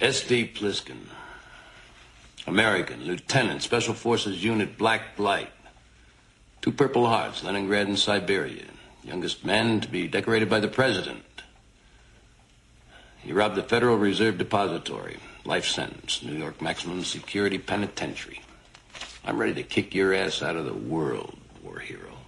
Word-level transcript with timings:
S.D. 0.00 0.52
Plissken. 0.54 1.06
American, 2.46 3.04
Lieutenant, 3.04 3.62
Special 3.62 3.94
Forces 3.94 4.44
Unit 4.44 4.76
Black 4.76 5.18
Light. 5.18 5.50
Two 6.60 6.70
Purple 6.70 7.06
Hearts, 7.06 7.42
Leningrad 7.42 7.86
and 7.86 7.98
Siberia. 7.98 8.64
Youngest 9.02 9.44
man 9.44 9.80
to 9.80 9.88
be 9.88 10.06
decorated 10.06 10.50
by 10.50 10.60
the 10.60 10.68
President. 10.68 11.24
He 13.22 13.32
robbed 13.32 13.54
the 13.54 13.62
Federal 13.62 13.96
Reserve 13.96 14.36
Depository. 14.36 15.16
Life 15.46 15.64
sentence, 15.64 16.22
New 16.22 16.36
York 16.36 16.60
Maximum 16.60 17.02
Security 17.02 17.56
Penitentiary. 17.56 18.42
I'm 19.24 19.38
ready 19.38 19.54
to 19.54 19.62
kick 19.62 19.94
your 19.94 20.12
ass 20.12 20.42
out 20.42 20.56
of 20.56 20.66
the 20.66 20.74
world, 20.74 21.38
war 21.62 21.78
hero. 21.78 22.18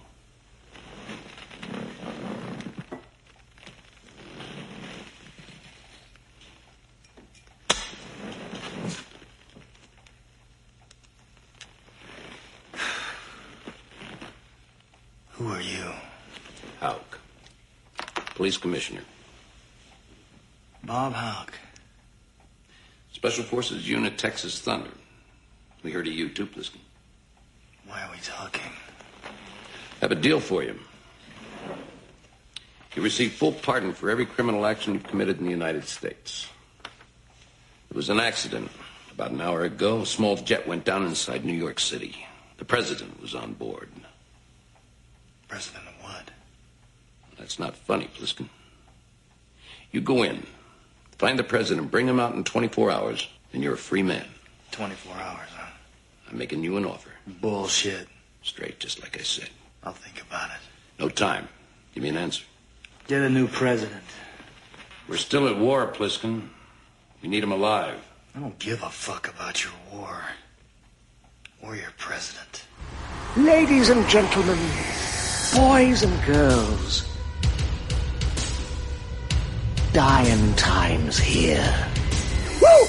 Who 15.39 15.53
are 15.53 15.61
you? 15.61 15.93
Hauk. 16.81 17.17
Police 18.35 18.57
Commissioner. 18.57 19.03
Bob 20.83 21.13
Hauk. 21.13 21.53
Special 23.13 23.45
Forces 23.45 23.87
Unit 23.87 24.17
Texas 24.17 24.59
Thunder. 24.59 24.89
We 25.81 25.93
heard 25.93 26.07
of 26.07 26.13
you 26.13 26.27
too, 26.27 26.45
Plissken. 26.45 26.81
Why 27.87 28.01
are 28.03 28.11
we 28.11 28.17
talking? 28.21 28.69
I 29.23 29.29
have 30.01 30.11
a 30.11 30.15
deal 30.15 30.41
for 30.41 30.61
you. 30.61 30.77
You 32.93 33.01
receive 33.01 33.31
full 33.31 33.53
pardon 33.53 33.93
for 33.93 34.09
every 34.09 34.25
criminal 34.25 34.65
action 34.65 34.93
you've 34.93 35.03
committed 35.03 35.39
in 35.39 35.45
the 35.45 35.51
United 35.51 35.87
States. 35.87 36.49
It 37.89 37.95
was 37.95 38.09
an 38.09 38.19
accident. 38.19 38.69
About 39.11 39.31
an 39.31 39.39
hour 39.39 39.63
ago, 39.63 40.01
a 40.01 40.05
small 40.05 40.35
jet 40.35 40.67
went 40.67 40.83
down 40.83 41.05
inside 41.05 41.45
New 41.45 41.53
York 41.53 41.79
City. 41.79 42.25
The 42.57 42.65
president 42.65 43.21
was 43.21 43.35
on 43.35 43.53
board. 43.53 43.89
President 45.49 45.83
of 45.87 46.03
what? 46.03 46.31
That's 47.37 47.59
not 47.59 47.75
funny, 47.75 48.09
Plissken. 48.15 48.47
You 49.91 49.99
go 49.99 50.23
in, 50.23 50.45
find 51.17 51.37
the 51.37 51.43
president, 51.43 51.91
bring 51.91 52.07
him 52.07 52.19
out 52.19 52.35
in 52.35 52.43
24 52.43 52.91
hours, 52.91 53.27
and 53.51 53.63
you're 53.63 53.73
a 53.73 53.77
free 53.77 54.03
man. 54.03 54.25
24 54.71 55.15
hours, 55.15 55.49
huh? 55.55 55.71
I'm 56.29 56.37
making 56.37 56.63
you 56.63 56.77
an 56.77 56.85
offer. 56.85 57.09
Bullshit. 57.27 58.07
Straight, 58.43 58.79
just 58.79 59.01
like 59.01 59.19
I 59.19 59.23
said. 59.23 59.49
I'll 59.83 59.91
think 59.93 60.21
about 60.21 60.49
it. 60.51 60.59
No 60.99 61.09
time. 61.09 61.49
Give 61.93 62.03
me 62.03 62.09
an 62.09 62.17
answer. 62.17 62.43
Get 63.07 63.21
a 63.21 63.29
new 63.29 63.47
president. 63.47 64.03
We're 65.07 65.17
still 65.17 65.47
at 65.47 65.57
war, 65.57 65.87
Plissken. 65.87 66.47
We 67.23 67.29
need 67.29 67.43
him 67.43 67.51
alive. 67.51 67.99
I 68.35 68.39
don't 68.39 68.57
give 68.59 68.83
a 68.83 68.89
fuck 68.89 69.27
about 69.27 69.63
your 69.63 69.73
war. 69.91 70.21
Or 71.63 71.75
your 71.75 71.91
president. 71.97 72.63
Ladies 73.35 73.89
and 73.89 74.07
gentlemen, 74.07 74.57
boys 75.55 76.03
and 76.03 76.25
girls, 76.25 77.05
dying 79.93 80.53
times 80.55 81.17
here. 81.17 81.87
Woo! 82.61 82.85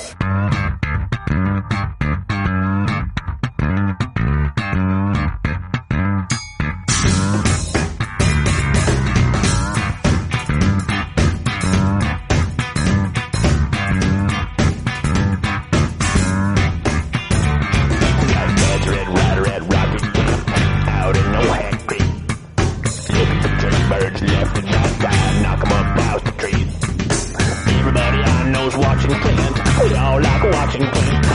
Know's 28.60 28.76
watching 28.76 29.10
Clint. 29.10 29.56
We 29.82 29.94
all 29.94 30.20
like 30.20 30.42
watching 30.52 30.86
Clint. 30.92 31.26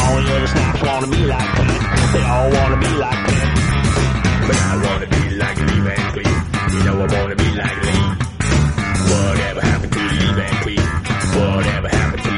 All 0.00 0.16
the 0.20 0.32
other 0.36 0.46
snaps 0.52 0.82
wanna 0.82 1.06
be 1.06 1.22
like 1.32 1.48
Clint. 1.56 1.82
They 2.12 2.24
all 2.34 2.48
wanna 2.56 2.78
be 2.86 2.92
like 3.04 3.20
Clint. 3.26 3.50
But 4.46 4.58
I 4.68 4.72
wanna 4.84 5.08
be 5.16 5.22
like 5.42 5.58
Lee 5.68 5.80
Van 5.86 6.02
Cleef. 6.14 6.38
You 6.72 6.80
know 6.84 6.96
I 7.04 7.06
wanna 7.16 7.36
be 7.36 7.50
like 7.62 7.78
Lee. 7.86 8.06
Whatever 9.12 9.60
happened 9.70 9.92
to 9.92 10.02
Lee 10.20 10.32
Van 10.38 10.54
Cleef? 10.62 10.86
Whatever 11.36 11.88
happened 11.88 12.22
to 12.24 12.31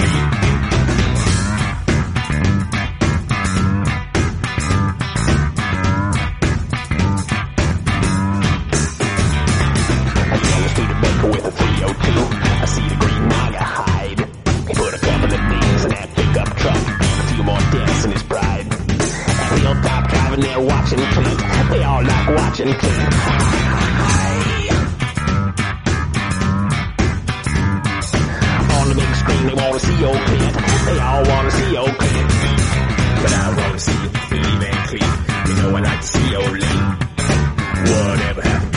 driving 20.34 20.50
there 20.50 20.60
watching 20.60 20.98
Clint. 20.98 21.38
They 21.70 21.82
all 21.82 22.02
like 22.02 22.28
watching 22.28 22.74
Clint. 22.74 23.14
On 28.72 28.88
the 28.88 28.94
big 28.94 29.14
screen 29.14 29.46
they 29.46 29.54
wanna 29.54 29.78
see 29.78 30.04
old 30.04 30.18
Clint. 30.18 30.54
They 30.86 30.98
all 30.98 31.24
wanna 31.24 31.50
see 31.50 31.76
old 31.76 31.98
Clint. 31.98 32.30
But 33.22 33.32
I 33.32 33.54
wanna 33.56 33.78
see 33.78 33.92
Lee 34.32 34.56
Van 34.58 34.74
Cleef. 34.88 35.48
You 35.48 35.54
know 35.62 35.76
I 35.76 35.80
like 35.80 36.00
to 36.00 36.06
see 36.06 36.36
old 36.36 36.52
Lee. 36.52 36.80
Whatever 37.90 38.42
happened 38.42 38.73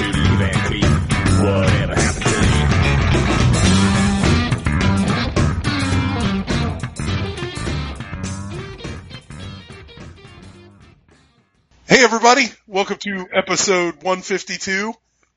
everybody, 12.27 12.53
welcome 12.67 12.97
to 12.97 13.25
episode 13.31 14.03
152. 14.03 14.93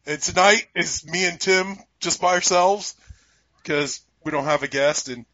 And 0.06 0.21
tonight 0.21 0.67
is 0.75 1.06
me 1.06 1.25
and 1.25 1.41
Tim 1.41 1.77
just 2.01 2.21
by 2.21 2.34
ourselves 2.34 2.97
because 3.62 4.01
we 4.25 4.33
don't 4.33 4.47
have 4.47 4.65
a 4.65 4.69
guest. 4.69 5.09
And 5.09 5.25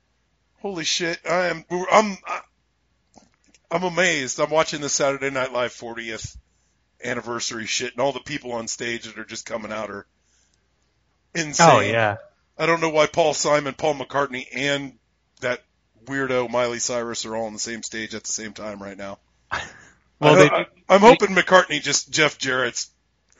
holy 0.60 0.84
shit, 0.84 1.18
I 1.26 1.46
am 1.46 1.64
I'm 1.90 2.18
I'm 3.70 3.84
amazed. 3.84 4.38
I'm 4.38 4.50
watching 4.50 4.82
the 4.82 4.90
Saturday 4.90 5.30
Night 5.30 5.50
Live 5.50 5.72
40th 5.72 6.36
anniversary 7.02 7.64
shit, 7.64 7.92
and 7.92 8.02
all 8.02 8.12
the 8.12 8.20
people 8.20 8.52
on 8.52 8.68
stage 8.68 9.04
that 9.04 9.16
are 9.16 9.24
just 9.24 9.46
coming 9.46 9.72
out 9.72 9.88
are 9.88 10.06
insane. 11.34 11.70
Oh 11.70 11.80
yeah. 11.80 12.16
I 12.58 12.66
don't 12.66 12.82
know 12.82 12.90
why 12.90 13.06
Paul 13.06 13.32
Simon, 13.32 13.72
Paul 13.72 13.94
McCartney, 13.94 14.44
and 14.54 14.98
that 15.40 15.64
weirdo 16.04 16.50
Miley 16.50 16.80
Cyrus 16.80 17.24
are 17.24 17.34
all 17.34 17.46
on 17.46 17.54
the 17.54 17.58
same 17.58 17.82
stage 17.82 18.14
at 18.14 18.24
the 18.24 18.32
same 18.32 18.52
time 18.52 18.82
right 18.82 18.98
now. 18.98 19.18
Well, 20.20 20.34
I, 20.36 20.48
they, 20.48 20.66
I'm 20.88 21.00
hoping 21.00 21.28
McCartney 21.34 21.82
just 21.82 22.10
Jeff 22.10 22.38
Jarrett's 22.38 22.90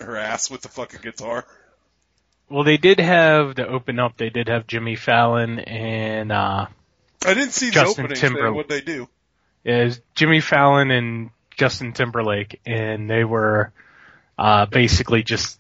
her 0.01 0.17
ass 0.17 0.51
with 0.51 0.61
the 0.63 0.69
fucking 0.69 1.01
guitar. 1.03 1.47
well, 2.51 2.65
they 2.65 2.77
did 2.77 3.01
have 3.01 3.55
to 3.57 3.67
open 3.67 3.99
up. 3.99 4.17
They 4.17 4.31
did 4.31 4.49
have 4.49 4.67
Jimmy 4.67 4.97
Fallon 4.97 5.59
and 5.61 6.31
uh, 6.33 6.67
I 7.25 7.35
didn't 7.35 7.53
see 7.53 7.67
the 7.67 7.73
Justin 7.73 8.05
opening 8.05 8.21
Timberlake. 8.21 8.55
What'd 8.55 8.71
they 8.71 8.81
do? 8.83 9.09
is 9.65 10.01
Jimmy 10.15 10.41
Fallon 10.41 10.91
and 10.93 11.31
Justin 11.57 11.93
Timberlake, 11.93 12.61
and 12.67 13.11
they 13.11 13.25
were 13.25 13.73
uh, 14.39 14.67
basically 14.67 15.23
just 15.25 15.59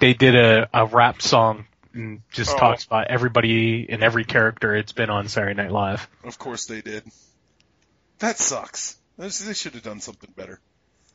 they 0.00 0.14
did 0.14 0.34
a, 0.34 0.68
a 0.74 0.86
rap 0.86 1.22
song 1.22 1.66
and 1.94 2.22
just 2.32 2.54
Oh. 2.54 2.58
talks 2.58 2.84
about 2.84 3.06
everybody 3.08 3.86
and 3.88 4.02
every 4.02 4.24
character 4.24 4.74
it's 4.74 4.92
been 4.92 5.10
on 5.10 5.28
Saturday 5.28 5.54
Night 5.54 5.70
Live. 5.70 6.08
Of 6.24 6.38
course 6.38 6.66
they 6.66 6.80
did. 6.80 7.04
That 8.18 8.38
sucks. 8.38 8.95
They 9.18 9.28
they 9.28 9.54
should 9.54 9.74
have 9.74 9.82
done 9.82 10.00
something 10.00 10.32
better. 10.36 10.60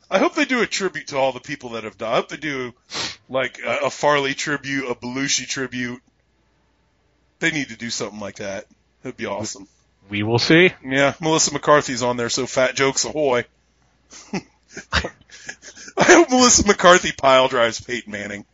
I 0.10 0.20
hope 0.20 0.36
they 0.36 0.46
do 0.46 0.62
a 0.62 0.68
tribute 0.68 1.08
to 1.08 1.18
all 1.18 1.32
the 1.32 1.40
people 1.40 1.72
that 1.72 1.86
have 1.86 1.98
died. 1.98 2.12
I 2.12 2.16
hope 2.18 2.30
they 2.30 2.38
do 2.38 2.74
like 3.30 3.60
a, 3.66 3.86
a 3.86 3.90
Farley 3.90 4.34
tribute, 4.34 4.90
a 4.90 4.96
Belushi 4.96 5.48
tribute. 5.48 6.02
They 7.40 7.52
need 7.52 7.70
to 7.70 7.78
do 7.78 7.90
something 7.90 8.20
like 8.20 8.36
that. 8.36 8.66
It'd 9.04 9.18
be 9.18 9.26
awesome. 9.26 9.68
We 10.10 10.24
will 10.24 10.40
see. 10.40 10.72
Yeah, 10.84 11.14
Melissa 11.22 11.54
McCarthy's 11.54 12.04
on 12.04 12.18
there, 12.18 12.30
so 12.30 12.46
fat 12.46 12.76
jokes 12.76 13.06
ahoy. 13.06 13.46
I 14.94 16.04
hope 16.04 16.30
Melissa 16.30 16.68
McCarthy 16.68 17.12
pile 17.14 17.48
drives 17.48 17.80
Peyton 17.80 18.12
Manning. 18.12 18.46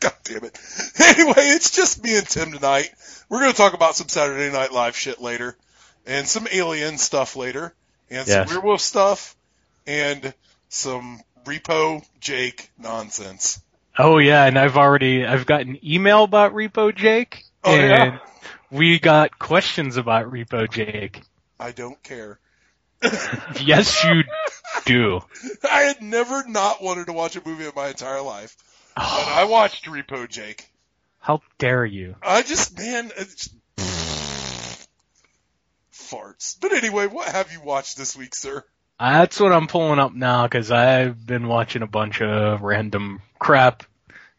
God 0.00 0.14
damn 0.24 0.44
it. 0.44 0.58
Anyway, 0.98 1.34
it's 1.36 1.70
just 1.72 2.02
me 2.02 2.16
and 2.16 2.26
Tim 2.26 2.52
tonight. 2.52 2.90
We're 3.28 3.40
going 3.40 3.50
to 3.50 3.56
talk 3.56 3.74
about 3.74 3.96
some 3.96 4.08
Saturday 4.08 4.50
Night 4.50 4.72
Live 4.72 4.96
shit 4.96 5.20
later, 5.20 5.56
and 6.06 6.26
some 6.26 6.48
alien 6.50 6.96
stuff 6.96 7.36
later, 7.36 7.74
and 8.12 8.26
some 8.26 8.40
Yes. 8.42 8.48
werewolf 8.48 8.80
stuff, 8.80 9.36
and 9.86 10.32
some 10.68 11.20
Repo 11.44 12.04
Jake 12.20 12.70
nonsense. 12.78 13.60
Oh 13.98 14.18
yeah, 14.18 14.44
and 14.44 14.58
I've 14.58 14.76
already 14.76 15.26
I've 15.26 15.46
got 15.46 15.62
an 15.62 15.78
email 15.84 16.24
about 16.24 16.52
Repo 16.54 16.94
Jake, 16.94 17.44
Oh, 17.64 17.74
and 17.74 17.90
yeah? 18.14 18.18
we 18.70 18.98
got 18.98 19.38
questions 19.38 19.96
about 19.96 20.30
Repo 20.32 20.70
Jake. 20.70 21.22
I 21.60 21.72
don't 21.72 22.02
care. 22.02 22.38
Yes, 23.60 24.04
you 24.04 24.22
do. 24.84 25.20
I 25.68 25.80
had 25.82 26.00
never 26.02 26.46
not 26.48 26.82
wanted 26.82 27.06
to 27.06 27.12
watch 27.12 27.36
a 27.36 27.42
movie 27.46 27.64
in 27.66 27.72
my 27.74 27.88
entire 27.88 28.22
life, 28.22 28.56
but 28.94 29.02
I 29.28 29.44
watched 29.44 29.86
Repo 29.86 30.28
Jake. 30.28 30.68
How 31.18 31.40
dare 31.58 31.84
you? 31.84 32.16
I 32.22 32.42
just, 32.42 32.76
man, 32.78 33.10
it's 33.16 33.48
farts. 36.12 36.56
But 36.60 36.72
anyway, 36.72 37.06
what 37.06 37.28
have 37.28 37.52
you 37.52 37.60
watched 37.60 37.96
this 37.96 38.16
week, 38.16 38.34
sir? 38.34 38.64
That's 39.00 39.40
what 39.40 39.52
I'm 39.52 39.66
pulling 39.66 39.98
up 39.98 40.14
now 40.14 40.44
because 40.44 40.70
I've 40.70 41.26
been 41.26 41.48
watching 41.48 41.82
a 41.82 41.86
bunch 41.86 42.20
of 42.20 42.62
random 42.62 43.20
crap, 43.38 43.82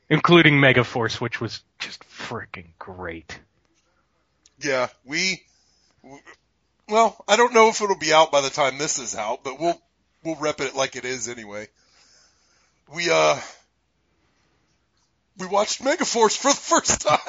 including 0.09 0.55
Megaforce, 0.55 1.19
which 1.19 1.41
was 1.41 1.61
just 1.79 2.03
freaking 2.03 2.67
great. 2.79 3.37
Yeah, 4.61 4.87
we, 5.03 5.43
well, 6.87 7.21
I 7.27 7.35
don't 7.35 7.53
know 7.53 7.69
if 7.69 7.81
it'll 7.81 7.97
be 7.97 8.13
out 8.13 8.31
by 8.31 8.41
the 8.41 8.49
time 8.49 8.77
this 8.77 8.99
is 8.99 9.15
out, 9.15 9.43
but 9.43 9.59
we'll, 9.59 9.81
we'll 10.23 10.35
rep 10.35 10.61
it 10.61 10.75
like 10.75 10.95
it 10.95 11.03
is 11.03 11.27
anyway. 11.27 11.67
We, 12.93 13.09
uh, 13.11 13.37
we 15.37 15.47
watched 15.47 15.83
Megaforce 15.83 16.37
for 16.37 16.51
the 16.51 16.57
first 16.57 17.01
time. 17.07 17.19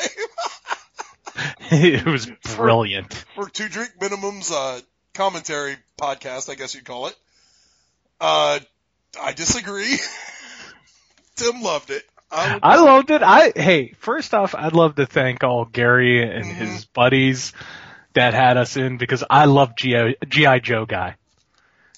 it 1.70 2.04
was 2.06 2.26
brilliant. 2.56 3.12
for 3.34 3.48
Two 3.48 3.69
Drink 3.69 3.90
Minimum's 4.00 4.50
uh, 4.50 4.81
commentary 5.14 5.76
podcast, 6.00 6.48
I 6.50 6.54
guess 6.54 6.75
you'd 6.75 6.84
call 6.84 7.08
it. 7.08 7.16
Uh, 8.20 8.58
I 9.20 9.32
disagree. 9.32 9.98
Tim 11.36 11.62
loved 11.62 11.90
it. 11.90 12.04
I, 12.31 12.58
I 12.62 12.76
loved 12.81 13.10
it. 13.10 13.22
I 13.22 13.52
hey, 13.54 13.92
first 13.98 14.34
off, 14.34 14.54
I'd 14.54 14.72
love 14.72 14.96
to 14.96 15.06
thank 15.06 15.44
all 15.44 15.64
Gary 15.64 16.22
and 16.22 16.44
Mm-hmm. 16.44 16.54
his 16.64 16.84
buddies 16.86 17.52
that 18.14 18.34
had 18.34 18.56
us 18.56 18.76
in 18.76 18.96
because 18.98 19.22
I 19.28 19.44
love 19.46 19.76
GI, 19.76 20.16
GI 20.28 20.60
Joe 20.60 20.84
guy. 20.86 21.16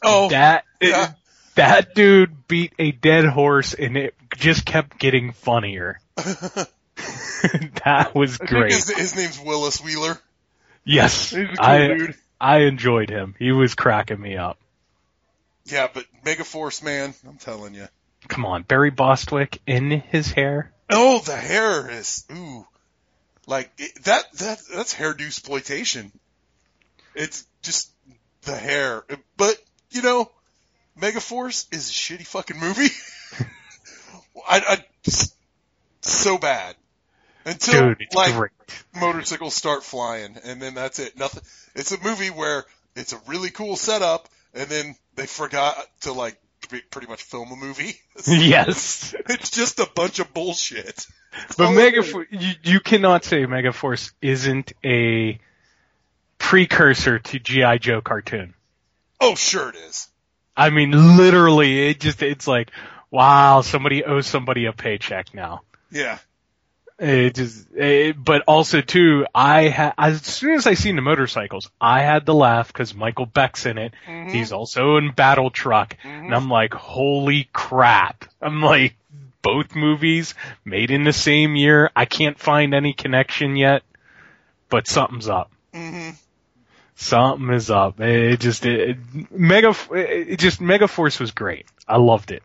oh, 0.02 0.28
That 0.30 0.64
yeah. 0.80 1.12
that 1.54 1.94
dude 1.94 2.48
beat 2.48 2.72
a 2.78 2.92
dead 2.92 3.24
horse 3.26 3.72
and 3.74 3.96
it 3.96 4.14
just 4.36 4.64
kept 4.66 4.98
getting 4.98 5.32
funnier. 5.32 6.00
that 7.84 8.14
was 8.14 8.38
great. 8.38 8.72
his, 8.72 8.88
his 8.90 9.16
name's 9.16 9.38
Willis 9.38 9.82
Wheeler. 9.82 10.18
Yes, 10.84 11.32
cool 11.32 11.46
I 11.58 11.88
dude. 11.88 12.14
I 12.40 12.58
enjoyed 12.58 13.10
him. 13.10 13.34
He 13.38 13.52
was 13.52 13.74
cracking 13.74 14.20
me 14.20 14.36
up. 14.36 14.58
Yeah, 15.64 15.88
but 15.92 16.04
Megaforce, 16.24 16.82
man, 16.82 17.12
I'm 17.26 17.38
telling 17.38 17.74
you. 17.74 17.88
Come 18.28 18.46
on, 18.46 18.62
Barry 18.62 18.90
Bostwick 18.90 19.60
in 19.66 19.90
his 19.90 20.30
hair. 20.30 20.72
Oh, 20.88 21.18
the 21.18 21.36
hair 21.36 21.90
is 21.90 22.24
ooh, 22.32 22.66
like 23.46 23.70
it, 23.78 24.04
that. 24.04 24.32
That 24.34 24.60
that's 24.74 24.94
hairdo 24.94 25.26
exploitation. 25.26 26.12
It's 27.14 27.46
just 27.62 27.90
the 28.42 28.56
hair, 28.56 29.04
but 29.36 29.56
you 29.90 30.02
know, 30.02 30.30
Megaforce 30.98 31.66
is 31.74 31.90
a 31.90 31.92
shitty 31.92 32.26
fucking 32.26 32.58
movie. 32.58 32.88
I, 34.48 34.60
I 34.68 34.84
so 36.02 36.38
bad 36.38 36.76
until 37.46 37.94
Dude, 37.94 38.08
like 38.14 38.34
great. 38.34 38.50
motorcycles 38.94 39.54
start 39.54 39.84
flying, 39.84 40.36
and 40.44 40.60
then 40.60 40.74
that's 40.74 40.98
it. 40.98 41.16
Nothing. 41.18 41.42
It's 41.74 41.92
a 41.92 42.02
movie 42.02 42.30
where 42.30 42.64
it's 42.94 43.12
a 43.12 43.20
really 43.26 43.50
cool 43.50 43.76
setup, 43.76 44.28
and 44.52 44.68
then 44.68 44.96
they 45.14 45.26
forgot 45.26 45.76
to 46.02 46.12
like 46.12 46.36
pretty 46.90 47.06
much 47.06 47.22
film 47.22 47.52
a 47.52 47.56
movie. 47.56 47.94
yes. 48.26 49.14
It's 49.28 49.50
just 49.50 49.78
a 49.78 49.88
bunch 49.94 50.18
of 50.18 50.34
bullshit. 50.34 51.06
But 51.56 51.68
Megaforce, 51.68 52.26
you, 52.30 52.52
you 52.64 52.80
cannot 52.80 53.24
say 53.24 53.44
Megaforce 53.46 54.12
isn't 54.20 54.72
a 54.84 55.38
precursor 56.38 57.18
to 57.18 57.38
GI 57.38 57.78
Joe 57.78 58.00
cartoon. 58.00 58.54
Oh, 59.20 59.34
sure 59.34 59.68
it 59.68 59.76
is. 59.76 60.08
I 60.56 60.70
mean, 60.70 61.16
literally, 61.16 61.88
it 61.88 62.00
just 62.00 62.22
it's 62.22 62.48
like, 62.48 62.70
wow, 63.10 63.60
somebody 63.60 64.04
owes 64.04 64.26
somebody 64.26 64.64
a 64.64 64.72
paycheck 64.72 65.34
now. 65.34 65.62
Yeah. 65.90 66.18
It 66.98 67.34
just, 67.34 67.66
it, 67.74 68.16
but 68.24 68.42
also 68.46 68.80
too, 68.80 69.26
I 69.34 69.68
ha- 69.68 69.92
as 69.98 70.22
soon 70.22 70.54
as 70.54 70.66
I 70.66 70.72
seen 70.74 70.96
the 70.96 71.02
motorcycles, 71.02 71.70
I 71.78 72.00
had 72.00 72.24
to 72.24 72.32
laugh 72.32 72.68
because 72.68 72.94
Michael 72.94 73.26
Beck's 73.26 73.66
in 73.66 73.76
it. 73.76 73.92
He's 74.32 74.50
also 74.50 74.96
in 74.96 75.12
Battle 75.12 75.50
Truck, 75.50 75.96
and 76.02 76.34
I'm 76.34 76.48
like, 76.48 76.72
holy 76.72 77.50
crap! 77.52 78.24
I'm 78.40 78.62
like, 78.62 78.96
both 79.42 79.76
movies 79.76 80.34
made 80.64 80.90
in 80.90 81.04
the 81.04 81.12
same 81.12 81.54
year. 81.54 81.90
I 81.94 82.06
can't 82.06 82.38
find 82.38 82.72
any 82.72 82.94
connection 82.94 83.56
yet, 83.56 83.82
but 84.70 84.86
something's 84.88 85.28
up. 85.28 85.50
hmm 85.74 86.10
Something 86.94 87.50
is 87.50 87.70
up. 87.70 88.00
It 88.00 88.40
just, 88.40 88.64
it, 88.64 88.96
it, 89.14 89.30
Mega, 89.30 89.74
it 89.92 90.38
just 90.38 90.60
Megaforce 90.60 91.20
was 91.20 91.30
great. 91.32 91.66
I 91.86 91.98
loved 91.98 92.30
it. 92.30 92.42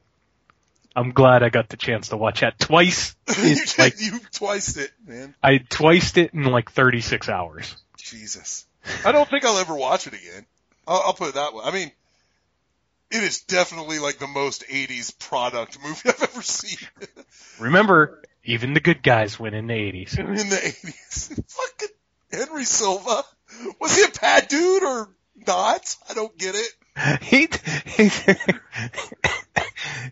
I'm 0.95 1.11
glad 1.11 1.43
I 1.43 1.49
got 1.49 1.69
the 1.69 1.77
chance 1.77 2.09
to 2.09 2.17
watch 2.17 2.41
that 2.41 2.59
twice. 2.59 3.15
like 3.77 3.99
you 4.01 4.19
twiced 4.33 4.77
it, 4.77 4.91
man. 5.05 5.33
I 5.41 5.59
twiced 5.59 6.17
it 6.17 6.33
in 6.33 6.43
like 6.43 6.71
36 6.71 7.29
hours. 7.29 7.75
Jesus. 7.97 8.65
I 9.05 9.11
don't 9.11 9.29
think 9.29 9.45
I'll 9.45 9.57
ever 9.57 9.75
watch 9.75 10.07
it 10.07 10.13
again. 10.13 10.45
I'll, 10.87 11.01
I'll 11.07 11.13
put 11.13 11.29
it 11.29 11.35
that 11.35 11.53
way. 11.53 11.61
I 11.63 11.71
mean, 11.71 11.91
it 13.11 13.23
is 13.23 13.41
definitely 13.41 13.99
like 13.99 14.17
the 14.17 14.27
most 14.27 14.67
80s 14.67 15.17
product 15.17 15.77
movie 15.83 16.01
I've 16.09 16.23
ever 16.23 16.41
seen 16.41 16.77
Remember, 17.59 18.21
even 18.43 18.73
the 18.73 18.79
good 18.79 19.03
guys 19.03 19.39
win 19.39 19.53
in 19.53 19.67
the 19.67 19.73
80s. 19.73 20.17
in 20.17 20.25
the 20.25 20.55
80s. 20.55 21.43
Fucking 21.47 21.95
Henry 22.31 22.63
Silva. 22.65 23.23
Was 23.79 23.95
he 23.95 24.03
a 24.03 24.19
bad 24.19 24.47
dude 24.47 24.83
or 24.83 25.09
not? 25.47 25.95
I 26.09 26.13
don't 26.13 26.35
get 26.37 26.55
it. 26.55 26.71
He, 27.21 27.47
he, 27.85 28.09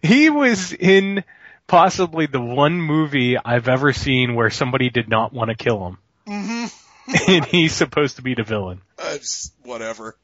he 0.01 0.29
was 0.29 0.73
in 0.73 1.23
possibly 1.67 2.25
the 2.25 2.41
one 2.41 2.81
movie 2.81 3.37
I've 3.37 3.67
ever 3.67 3.93
seen 3.93 4.35
where 4.35 4.49
somebody 4.49 4.89
did 4.89 5.09
not 5.09 5.33
want 5.33 5.49
to 5.49 5.55
kill 5.55 5.87
him. 5.87 5.97
hmm 6.27 6.65
and 7.27 7.45
he's 7.45 7.73
supposed 7.73 8.17
to 8.17 8.21
be 8.21 8.35
the 8.35 8.43
villain. 8.43 8.81
Uh, 8.97 9.17
whatever. 9.63 10.15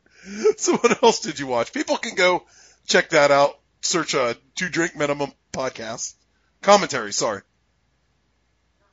So 0.57 0.77
what 0.77 1.03
else 1.03 1.19
did 1.19 1.39
you 1.39 1.47
watch? 1.47 1.71
People 1.74 1.97
can 1.97 2.15
go 2.15 2.45
check 2.88 3.09
that 3.09 3.31
out. 3.31 3.57
Search 3.81 4.13
a 4.15 4.35
two 4.55 4.69
drink 4.69 4.95
minimum 4.95 5.31
podcast. 5.53 6.15
Commentary, 6.62 7.13
sorry. 7.13 7.41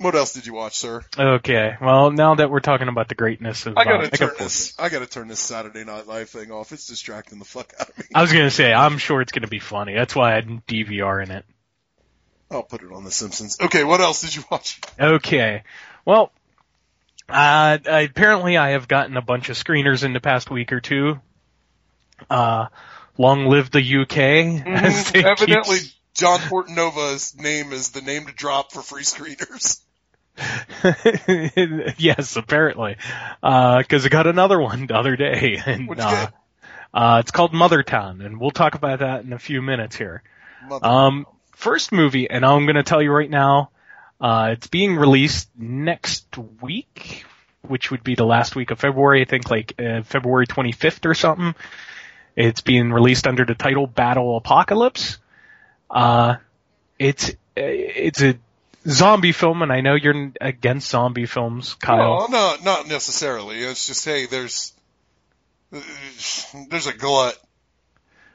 What 0.03 0.15
else 0.15 0.33
did 0.35 0.47
you 0.47 0.55
watch, 0.55 0.77
sir? 0.77 1.03
Okay, 1.19 1.77
well, 1.81 2.11
now 2.11 2.35
that 2.35 2.51
we're 2.51 2.61
talking 2.61 2.89
about 2.89 3.09
the 3.09 3.15
greatness 3.15 3.67
of 3.67 3.77
I 3.79 3.85
gotta 3.85 4.07
uh, 4.07 4.11
turn 4.11 4.31
this. 4.39 4.75
I 4.79 4.89
gotta 4.89 5.07
turn 5.07 5.29
this 5.29 5.41
Saturday 5.41 5.85
Night 5.85 6.07
Live 6.07 6.29
thing 6.31 6.51
off. 6.51 6.73
It's 6.73 6.87
distracting 6.87 7.39
the 7.39 7.45
fuck 7.45 7.73
out 7.79 7.89
of 7.89 7.99
me. 7.99 8.05
I 8.15 8.23
was 8.23 8.33
gonna 8.33 8.51
say, 8.51 8.73
I'm 8.73 8.99
sure 8.99 9.21
it's 9.21 9.33
gonna 9.33 9.47
be 9.49 9.59
funny. 9.61 9.95
That's 9.95 10.15
why 10.15 10.33
I 10.33 10.35
had 10.35 10.67
DVR 10.67 11.23
in 11.23 11.31
it. 11.31 11.45
I'll 12.51 12.63
put 12.63 12.83
it 12.83 12.93
on 12.93 13.05
The 13.05 13.11
Simpsons. 13.11 13.57
Okay, 13.61 13.83
what 13.85 14.01
else 14.01 14.21
did 14.21 14.35
you 14.37 14.45
watch? 14.51 14.79
Okay. 15.01 15.63
Well, 16.05 16.31
uh, 17.29 17.79
apparently 17.87 18.59
I 18.59 18.71
have 18.71 18.89
gotten 18.89 19.17
a 19.17 19.23
bunch 19.23 19.49
of 19.49 19.57
screeners 19.57 20.05
in 20.05 20.13
the 20.13 20.21
past 20.21 20.51
week 20.51 20.71
or 20.73 20.81
two. 20.81 21.19
Uh, 22.29 22.67
long 23.17 23.47
live 23.47 23.71
the 23.71 23.79
UK. 23.81 24.09
keep- 24.09 24.65
Mm-hmm. 24.67 25.27
Evidently, 25.27 25.79
John 26.15 26.41
Portnova's 26.41 27.35
name 27.39 27.73
is 27.73 27.91
the 27.93 28.03
name 28.03 28.27
to 28.27 28.33
drop 28.35 28.71
for 28.73 28.83
free 28.83 29.03
screeners. 29.03 29.81
yes, 31.99 32.37
apparently. 32.37 32.97
Uh, 33.43 33.83
cause 33.89 34.07
I 34.07 34.09
got 34.09 34.27
another 34.27 34.61
one 34.61 34.87
the 34.87 34.97
other 34.97 35.17
day. 35.17 35.61
And, 35.67 35.89
uh, 36.01 36.29
uh, 36.95 37.19
it's 37.21 37.31
called 37.31 37.53
Mother 37.53 37.83
Town, 37.83 38.21
and 38.21 38.39
we'll 38.39 38.51
talk 38.51 38.75
about 38.75 38.99
that 38.99 39.25
in 39.25 39.33
a 39.33 39.39
few 39.39 39.63
minutes 39.63 39.97
here. 39.97 40.23
Um, 40.83 41.27
first 41.53 41.93
movie, 41.93 42.29
and 42.29 42.45
I'm 42.45 42.67
going 42.67 42.77
to 42.77 42.83
tell 42.83 43.01
you 43.03 43.11
right 43.11 43.31
now, 43.31 43.71
uh, 44.21 44.51
it's 44.53 44.67
being 44.67 44.97
released 44.97 45.49
next 45.57 46.27
week, 46.61 47.25
which 47.63 47.91
would 47.91 48.05
be 48.05 48.15
the 48.15 48.27
last 48.27 48.55
week 48.55 48.71
of 48.71 48.79
February, 48.79 49.23
I 49.23 49.25
think 49.25 49.51
like 49.51 49.75
uh, 49.79 50.03
February 50.03 50.47
25th 50.47 51.07
or 51.07 51.15
something. 51.15 51.55
It's 52.37 52.61
being 52.61 52.93
released 52.93 53.27
under 53.27 53.45
the 53.45 53.55
title 53.55 53.87
Battle 53.87 54.37
Apocalypse. 54.37 55.19
Uh, 55.91 56.37
it's 56.99 57.33
it's 57.57 58.23
a 58.23 58.39
zombie 58.87 59.33
film, 59.33 59.63
and 59.63 59.73
I 59.73 59.81
know 59.81 59.95
you're 59.95 60.33
against 60.41 60.91
zombie 60.91 61.27
films, 61.27 61.75
Kyle. 61.75 62.17
Well, 62.17 62.31
no, 62.31 62.57
not 62.65 62.89
necessarily. 62.89 63.59
It's 63.59 63.87
just 63.87 64.05
hey, 64.05 64.27
there's 64.27 64.73
uh, 65.73 65.81
there's 66.69 66.87
a 66.87 66.93
glut. 66.93 67.37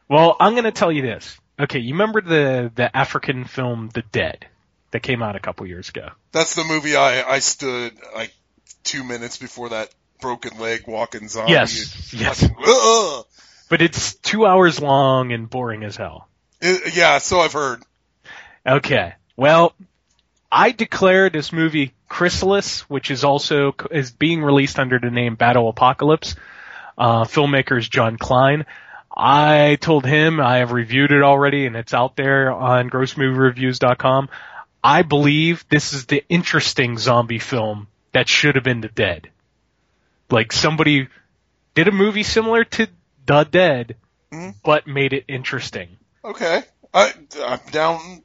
Well, 0.09 0.35
I'm 0.39 0.53
going 0.53 0.63
to 0.63 0.71
tell 0.71 0.91
you 0.91 1.01
this. 1.01 1.37
Okay, 1.59 1.79
you 1.79 1.93
remember 1.93 2.21
the 2.21 2.71
the 2.73 2.95
African 2.95 3.45
film 3.45 3.89
The 3.93 4.03
Dead 4.03 4.45
that 4.91 5.01
came 5.01 5.21
out 5.21 5.35
a 5.35 5.39
couple 5.39 5.65
years 5.67 5.89
ago? 5.89 6.09
That's 6.31 6.55
the 6.55 6.63
movie 6.63 6.95
I 6.95 7.23
I 7.23 7.39
stood 7.39 7.93
like 8.15 8.33
two 8.83 9.03
minutes 9.03 9.37
before 9.37 9.69
that 9.69 9.89
broken 10.21 10.59
leg 10.59 10.87
walking 10.87 11.27
zombie. 11.27 11.51
Yes, 11.53 12.13
yes. 12.13 12.41
Fucking. 12.41 13.23
But 13.69 13.81
it's 13.81 14.13
two 14.15 14.45
hours 14.45 14.79
long 14.81 15.33
and 15.33 15.49
boring 15.49 15.83
as 15.83 15.97
hell. 15.97 16.29
It- 16.61 16.95
yeah, 16.95 17.17
so 17.17 17.39
I've 17.39 17.53
heard. 17.53 17.83
Okay. 18.65 19.13
Well, 19.35 19.73
I 20.51 20.71
declare 20.71 21.29
this 21.29 21.51
movie 21.51 21.93
Chrysalis, 22.07 22.81
which 22.89 23.11
is 23.11 23.23
also 23.23 23.73
is 23.91 24.11
being 24.11 24.41
released 24.43 24.79
under 24.79 24.99
the 24.99 25.11
name 25.11 25.35
Battle 25.35 25.67
Apocalypse. 25.69 26.35
Uh, 26.97 27.25
filmmaker 27.25 27.77
is 27.77 27.87
John 27.87 28.17
Klein. 28.17 28.65
I 29.15 29.77
told 29.81 30.05
him 30.05 30.39
I 30.39 30.57
have 30.57 30.71
reviewed 30.71 31.11
it 31.11 31.23
already 31.23 31.65
and 31.65 31.75
it's 31.75 31.93
out 31.93 32.15
there 32.15 32.51
on 32.51 32.89
grossmoviereviews.com. 32.89 34.29
I 34.83 35.01
believe 35.01 35.65
this 35.69 35.93
is 35.93 36.05
the 36.05 36.23
interesting 36.29 36.97
zombie 36.97 37.39
film 37.39 37.87
that 38.13 38.29
should 38.29 38.55
have 38.55 38.63
been 38.63 38.81
The 38.81 38.87
Dead. 38.89 39.29
Like 40.29 40.51
somebody 40.51 41.07
did 41.73 41.87
a 41.87 41.91
movie 41.91 42.23
similar 42.23 42.63
to 42.63 42.87
The 43.25 43.43
Dead, 43.43 43.95
Mhm. 44.31 44.55
but 44.63 44.87
made 44.87 45.13
it 45.13 45.25
interesting. 45.27 45.97
Okay, 46.23 46.61
I 46.93 47.13
I'm 47.43 47.59
down 47.71 48.21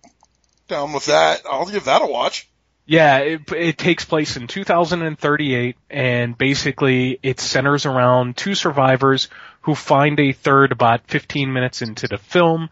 with 0.93 1.07
that. 1.07 1.43
I'll 1.45 1.67
give 1.67 1.85
that 1.85 2.03
a 2.03 2.07
watch. 2.07 2.49
Yeah, 2.85 3.19
it, 3.19 3.53
it 3.53 3.79
takes 3.79 4.05
place 4.05 4.37
in 4.37 4.49
2038, 4.49 5.77
and 5.89 6.37
basically 6.37 7.19
it 7.23 7.39
centers 7.39 7.87
around 7.87 8.37
two 8.37 8.55
survivors 8.55 9.29
who 9.63 9.75
find 9.75 10.19
a 10.19 10.33
third 10.33 10.73
about 10.73 11.07
15 11.07 11.53
minutes 11.53 11.83
into 11.83 12.09
the 12.09 12.19
film, 12.19 12.71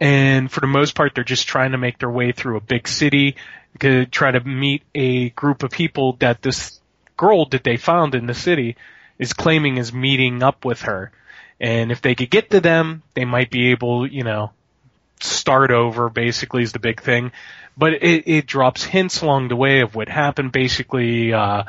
and 0.00 0.50
for 0.50 0.60
the 0.60 0.66
most 0.66 0.94
part, 0.94 1.14
they're 1.14 1.22
just 1.22 1.46
trying 1.46 1.72
to 1.72 1.78
make 1.78 1.98
their 1.98 2.10
way 2.10 2.32
through 2.32 2.56
a 2.56 2.60
big 2.60 2.88
city 2.88 3.36
to 3.80 4.06
try 4.06 4.30
to 4.30 4.40
meet 4.40 4.82
a 4.94 5.30
group 5.30 5.62
of 5.62 5.70
people 5.70 6.14
that 6.20 6.42
this 6.42 6.80
girl 7.16 7.44
that 7.46 7.62
they 7.62 7.76
found 7.76 8.14
in 8.14 8.26
the 8.26 8.34
city 8.34 8.76
is 9.18 9.32
claiming 9.32 9.76
is 9.76 9.92
meeting 9.92 10.42
up 10.42 10.64
with 10.64 10.82
her. 10.82 11.12
And 11.60 11.92
if 11.92 12.02
they 12.02 12.14
could 12.14 12.30
get 12.30 12.50
to 12.50 12.60
them, 12.60 13.02
they 13.14 13.24
might 13.24 13.50
be 13.50 13.70
able, 13.70 14.06
you 14.06 14.24
know, 14.24 14.50
start 15.22 15.70
over 15.70 16.08
basically 16.08 16.62
is 16.62 16.72
the 16.72 16.78
big 16.78 17.00
thing. 17.02 17.32
But 17.76 17.94
it, 17.94 18.28
it 18.28 18.46
drops 18.46 18.84
hints 18.84 19.22
along 19.22 19.48
the 19.48 19.56
way 19.56 19.80
of 19.80 19.94
what 19.94 20.08
happened. 20.08 20.52
Basically, 20.52 21.32
uh, 21.32 21.64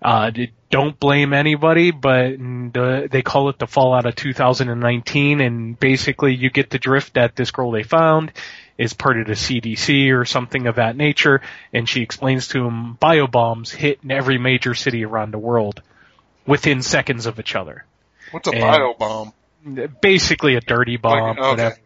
uh, 0.00 0.30
don't 0.70 0.98
blame 0.98 1.32
anybody, 1.32 1.90
but 1.90 2.38
the, 2.38 3.08
they 3.10 3.22
call 3.22 3.48
it 3.50 3.58
the 3.58 3.66
fallout 3.66 4.06
of 4.06 4.14
2019. 4.14 5.40
And 5.40 5.78
basically, 5.78 6.34
you 6.34 6.50
get 6.50 6.70
the 6.70 6.78
drift 6.78 7.14
that 7.14 7.36
this 7.36 7.50
girl 7.50 7.70
they 7.70 7.82
found 7.82 8.32
is 8.78 8.92
part 8.92 9.20
of 9.20 9.26
the 9.26 9.34
CDC 9.34 10.12
or 10.12 10.24
something 10.24 10.66
of 10.66 10.76
that 10.76 10.96
nature. 10.96 11.42
And 11.72 11.88
she 11.88 12.02
explains 12.02 12.48
to 12.48 12.64
him 12.66 12.96
biobombs 13.00 13.70
hit 13.70 14.00
in 14.02 14.10
every 14.10 14.38
major 14.38 14.74
city 14.74 15.04
around 15.04 15.32
the 15.32 15.38
world 15.38 15.82
within 16.46 16.82
seconds 16.82 17.26
of 17.26 17.38
each 17.38 17.54
other. 17.54 17.84
What's 18.30 18.48
a 18.48 18.52
And- 18.52 18.60
bio 18.60 18.94
bomb? 18.94 19.32
Basically, 20.00 20.54
a 20.54 20.60
dirty 20.60 20.96
bomb. 20.96 21.36
Like, 21.36 21.38
okay. 21.38 21.50
whatever 21.50 21.76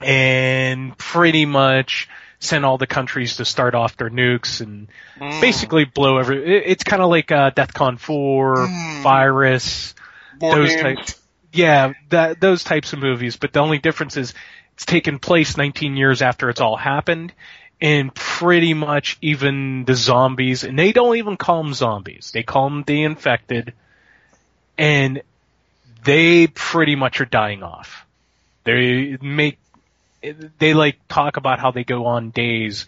and 0.00 0.96
pretty 0.98 1.46
much 1.46 2.08
send 2.38 2.64
all 2.64 2.76
the 2.78 2.86
countries 2.86 3.36
to 3.36 3.44
start 3.44 3.74
off 3.74 3.96
their 3.96 4.10
nukes 4.10 4.60
and 4.60 4.88
Mm. 5.18 5.40
basically 5.40 5.84
blow 5.84 6.18
every. 6.18 6.44
it- 6.44 6.64
It's 6.66 6.84
kind 6.84 7.00
of 7.02 7.08
like 7.08 7.32
uh, 7.32 7.50
DEFCON 7.50 7.98
4, 7.98 8.56
Mm. 8.56 9.02
Virus, 9.02 9.94
those 10.38 10.70
Bourdain. 10.74 10.82
types. 10.96 11.20
Yeah, 11.52 11.92
that 12.10 12.38
those 12.40 12.62
types 12.64 12.92
of 12.92 12.98
movies. 12.98 13.36
But 13.36 13.54
the 13.54 13.60
only 13.60 13.78
difference 13.78 14.18
is 14.18 14.34
it's 14.74 14.84
taken 14.84 15.18
place 15.18 15.56
19 15.56 15.96
years 15.96 16.20
after 16.20 16.50
it's 16.50 16.60
all 16.60 16.76
happened, 16.76 17.32
and 17.80 18.14
pretty 18.14 18.74
much 18.74 19.16
even 19.22 19.84
the 19.86 19.94
zombies, 19.94 20.64
and 20.64 20.78
they 20.78 20.92
don't 20.92 21.16
even 21.16 21.38
call 21.38 21.62
them 21.62 21.72
zombies. 21.72 22.30
They 22.34 22.42
call 22.42 22.68
them 22.68 22.84
the 22.86 23.04
infected, 23.04 23.72
and 24.76 25.22
they 26.04 26.46
pretty 26.48 26.94
much 26.96 27.22
are 27.22 27.24
dying 27.26 27.62
off. 27.62 28.04
They 28.64 29.16
make 29.22 29.58
they 30.58 30.74
like 30.74 30.98
talk 31.08 31.36
about 31.36 31.58
how 31.60 31.70
they 31.70 31.84
go 31.84 32.06
on 32.06 32.30
days 32.30 32.86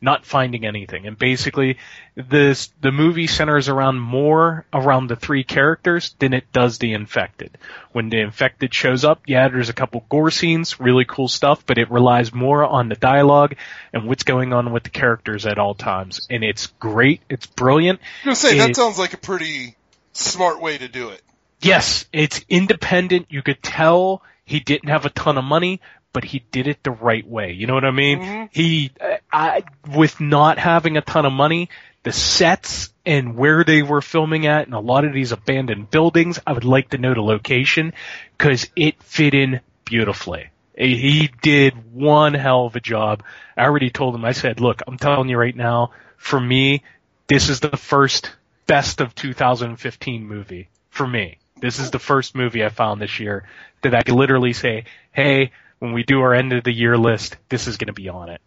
not 0.00 0.24
finding 0.24 0.64
anything. 0.64 1.06
And 1.06 1.18
basically 1.18 1.78
this 2.14 2.70
the 2.80 2.90
movie 2.90 3.26
centers 3.26 3.68
around 3.68 4.00
more 4.00 4.64
around 4.72 5.08
the 5.08 5.16
three 5.16 5.44
characters 5.44 6.14
than 6.18 6.32
it 6.32 6.52
does 6.52 6.78
the 6.78 6.92
infected. 6.92 7.58
When 7.92 8.08
the 8.08 8.20
infected 8.20 8.72
shows 8.72 9.04
up 9.04 9.22
yeah 9.26 9.48
there's 9.48 9.68
a 9.68 9.74
couple 9.74 10.04
gore 10.08 10.30
scenes 10.30 10.80
really 10.80 11.04
cool 11.04 11.28
stuff 11.28 11.64
but 11.66 11.78
it 11.78 11.90
relies 11.90 12.32
more 12.32 12.64
on 12.64 12.88
the 12.88 12.94
dialogue 12.94 13.56
and 13.92 14.06
what's 14.06 14.22
going 14.22 14.52
on 14.52 14.72
with 14.72 14.84
the 14.84 14.90
characters 14.90 15.46
at 15.46 15.58
all 15.58 15.74
times. 15.74 16.26
And 16.30 16.42
it's 16.42 16.66
great. 16.66 17.20
It's 17.28 17.46
brilliant. 17.46 18.00
I 18.24 18.30
was 18.30 18.42
gonna 18.42 18.54
say 18.54 18.58
that 18.58 18.76
sounds 18.76 18.98
like 18.98 19.12
a 19.12 19.18
pretty 19.18 19.76
smart 20.12 20.60
way 20.62 20.78
to 20.78 20.88
do 20.88 21.10
it. 21.10 21.22
Yes, 21.62 22.06
it's 22.10 22.42
independent. 22.48 23.26
You 23.28 23.42
could 23.42 23.62
tell 23.62 24.22
he 24.46 24.60
didn't 24.60 24.88
have 24.88 25.04
a 25.04 25.10
ton 25.10 25.36
of 25.36 25.44
money, 25.44 25.80
but 26.12 26.24
he 26.24 26.44
did 26.50 26.66
it 26.66 26.82
the 26.82 26.90
right 26.90 27.26
way. 27.26 27.52
You 27.52 27.66
know 27.66 27.74
what 27.74 27.84
I 27.84 27.90
mean? 27.90 28.48
He, 28.52 28.90
uh, 29.00 29.16
I, 29.32 29.64
with 29.88 30.20
not 30.20 30.58
having 30.58 30.96
a 30.96 31.02
ton 31.02 31.26
of 31.26 31.32
money, 31.32 31.68
the 32.02 32.12
sets 32.12 32.92
and 33.04 33.36
where 33.36 33.64
they 33.64 33.82
were 33.82 34.00
filming 34.00 34.46
at 34.46 34.66
and 34.66 34.74
a 34.74 34.80
lot 34.80 35.04
of 35.04 35.12
these 35.12 35.32
abandoned 35.32 35.90
buildings, 35.90 36.38
I 36.46 36.52
would 36.52 36.64
like 36.64 36.90
to 36.90 36.98
know 36.98 37.14
the 37.14 37.22
location 37.22 37.92
because 38.36 38.68
it 38.74 39.02
fit 39.02 39.34
in 39.34 39.60
beautifully. 39.84 40.50
He 40.76 40.96
he 40.96 41.30
did 41.42 41.92
one 41.92 42.34
hell 42.34 42.66
of 42.66 42.76
a 42.76 42.80
job. 42.80 43.22
I 43.56 43.64
already 43.64 43.90
told 43.90 44.14
him, 44.14 44.24
I 44.24 44.32
said, 44.32 44.60
look, 44.60 44.82
I'm 44.86 44.96
telling 44.96 45.28
you 45.28 45.36
right 45.36 45.54
now, 45.54 45.92
for 46.16 46.40
me, 46.40 46.82
this 47.26 47.48
is 47.48 47.60
the 47.60 47.76
first 47.76 48.30
best 48.66 49.00
of 49.00 49.14
2015 49.14 50.26
movie 50.26 50.68
for 50.88 51.06
me. 51.06 51.38
This 51.60 51.78
is 51.78 51.90
the 51.90 51.98
first 51.98 52.34
movie 52.34 52.64
I 52.64 52.70
found 52.70 53.00
this 53.00 53.20
year 53.20 53.44
that 53.82 53.94
I 53.94 54.02
could 54.02 54.14
literally 54.14 54.52
say, 54.52 54.84
hey, 55.12 55.52
when 55.80 55.92
we 55.92 56.04
do 56.04 56.20
our 56.20 56.32
end 56.32 56.52
of 56.52 56.62
the 56.62 56.72
year 56.72 56.96
list, 56.96 57.36
this 57.48 57.66
is 57.66 57.76
going 57.76 57.88
to 57.88 57.92
be 57.92 58.08
on 58.08 58.28
it. 58.28 58.40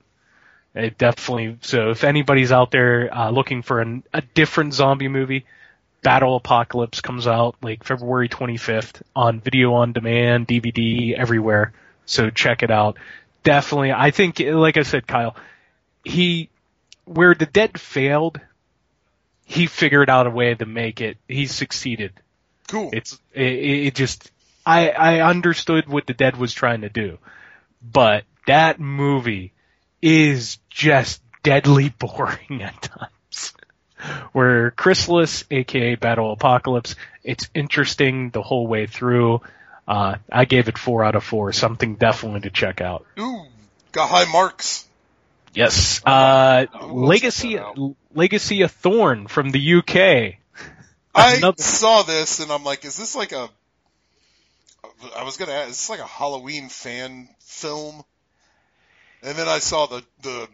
It 0.75 0.97
definitely. 0.97 1.57
So 1.61 1.89
if 1.89 2.03
anybody's 2.03 2.51
out 2.51 2.71
there 2.71 3.13
uh, 3.13 3.29
looking 3.29 3.61
for 3.61 3.81
an, 3.81 4.03
a 4.13 4.21
different 4.21 4.73
zombie 4.73 5.07
movie, 5.07 5.45
Battle 6.01 6.35
Apocalypse 6.35 7.01
comes 7.01 7.27
out 7.27 7.55
like 7.61 7.83
February 7.83 8.29
25th 8.29 9.01
on 9.15 9.39
video 9.39 9.73
on 9.73 9.93
demand, 9.93 10.47
DVD, 10.47 11.13
everywhere. 11.13 11.73
So 12.05 12.29
check 12.29 12.63
it 12.63 12.71
out. 12.71 12.97
Definitely. 13.43 13.91
I 13.91 14.11
think, 14.11 14.39
like 14.39 14.77
I 14.77 14.83
said, 14.83 15.05
Kyle, 15.05 15.35
he, 16.03 16.49
where 17.05 17.35
the 17.35 17.45
dead 17.45 17.79
failed, 17.79 18.39
he 19.45 19.67
figured 19.67 20.09
out 20.09 20.27
a 20.27 20.31
way 20.31 20.55
to 20.55 20.65
make 20.65 21.01
it. 21.01 21.17
He 21.27 21.45
succeeded. 21.45 22.13
Cool. 22.67 22.89
It's 22.93 23.19
it, 23.33 23.41
it 23.41 23.95
just 23.95 24.31
I 24.65 24.89
I 24.89 25.19
understood 25.21 25.87
what 25.87 26.07
the 26.07 26.13
dead 26.13 26.37
was 26.37 26.53
trying 26.53 26.81
to 26.81 26.89
do, 26.89 27.17
but 27.81 28.23
that 28.47 28.79
movie 28.79 29.53
is 30.01 30.57
just 30.69 31.21
deadly 31.43 31.89
boring 31.99 32.61
at 32.61 32.81
times. 32.81 33.53
Where 34.33 34.71
Chrysalis, 34.71 35.45
aka 35.49 35.95
Battle 35.95 36.33
Apocalypse, 36.33 36.95
it's 37.23 37.49
interesting 37.53 38.31
the 38.31 38.41
whole 38.41 38.67
way 38.67 38.85
through. 38.85 39.41
Uh, 39.87 40.15
I 40.31 40.45
gave 40.45 40.67
it 40.67 40.77
four 40.77 41.03
out 41.03 41.15
of 41.15 41.23
four. 41.23 41.51
Something 41.53 41.95
definitely 41.95 42.41
to 42.41 42.49
check 42.49 42.81
out. 42.81 43.05
Ooh, 43.19 43.45
got 43.93 44.09
high 44.09 44.29
marks. 44.31 44.85
Yes. 45.53 46.01
Uh, 46.05 46.65
Legacy, 46.87 47.59
Legacy 48.13 48.61
of 48.63 48.71
Thorn 48.71 49.27
from 49.27 49.51
the 49.51 49.75
UK. 49.75 50.35
I 51.15 51.35
Another- 51.35 51.61
saw 51.61 52.01
this 52.03 52.39
and 52.39 52.51
I'm 52.51 52.63
like, 52.63 52.83
is 52.85 52.97
this 52.97 53.15
like 53.15 53.31
a? 53.33 53.49
I 55.15 55.23
was 55.23 55.37
gonna 55.37 55.51
ask, 55.53 55.69
is 55.69 55.77
this 55.77 55.89
like 55.89 55.99
a 55.99 56.05
Halloween 56.05 56.69
fan 56.69 57.29
film? 57.39 58.03
And 59.21 59.37
then 59.37 59.47
I 59.47 59.59
saw 59.59 59.85
the 59.85 60.03
the 60.21 60.47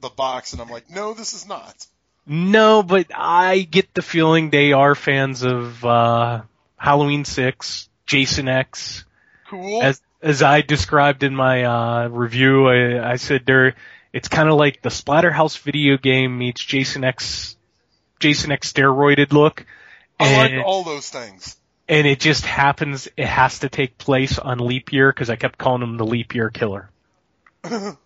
the 0.00 0.08
box 0.08 0.52
and 0.52 0.62
I'm 0.62 0.70
like, 0.70 0.88
no, 0.90 1.14
this 1.14 1.34
is 1.34 1.46
not. 1.46 1.86
No, 2.26 2.82
but 2.82 3.06
I 3.14 3.60
get 3.62 3.94
the 3.94 4.02
feeling 4.02 4.50
they 4.50 4.72
are 4.72 4.94
fans 4.94 5.42
of 5.42 5.84
uh, 5.84 6.42
Halloween 6.76 7.24
Six, 7.24 7.88
Jason 8.06 8.48
X. 8.48 9.04
Cool. 9.48 9.82
As 9.82 10.00
as 10.22 10.42
I 10.42 10.60
described 10.62 11.22
in 11.22 11.34
my 11.34 11.64
uh, 11.64 12.08
review, 12.08 12.68
I, 12.68 13.12
I 13.12 13.16
said 13.16 13.42
they're 13.46 13.74
it's 14.12 14.28
kind 14.28 14.48
of 14.48 14.56
like 14.56 14.82
the 14.82 14.88
Splatterhouse 14.88 15.58
video 15.58 15.96
game 15.98 16.38
meets 16.38 16.62
Jason 16.64 17.04
X, 17.04 17.56
Jason 18.20 18.52
X 18.52 18.72
steroided 18.72 19.32
look. 19.32 19.64
I 20.18 20.26
And- 20.28 20.56
like 20.56 20.66
all 20.66 20.84
those 20.84 21.08
things. 21.10 21.56
And 21.88 22.06
it 22.06 22.20
just 22.20 22.44
happens. 22.44 23.08
It 23.16 23.26
has 23.26 23.60
to 23.60 23.68
take 23.68 23.98
place 23.98 24.38
on 24.38 24.58
leap 24.58 24.92
year 24.92 25.10
because 25.10 25.30
I 25.30 25.36
kept 25.36 25.58
calling 25.58 25.82
him 25.82 25.96
the 25.96 26.06
leap 26.06 26.34
year 26.34 26.50
killer. 26.50 26.90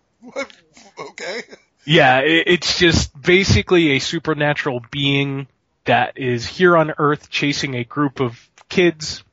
Okay. 0.99 1.41
Yeah, 1.85 2.19
it, 2.19 2.43
it's 2.47 2.77
just 2.79 3.19
basically 3.19 3.91
a 3.91 3.99
supernatural 3.99 4.81
being 4.91 5.47
that 5.85 6.17
is 6.17 6.45
here 6.45 6.77
on 6.77 6.93
Earth 6.97 7.29
chasing 7.29 7.75
a 7.75 7.83
group 7.83 8.21
of 8.21 8.39
kids 8.69 9.23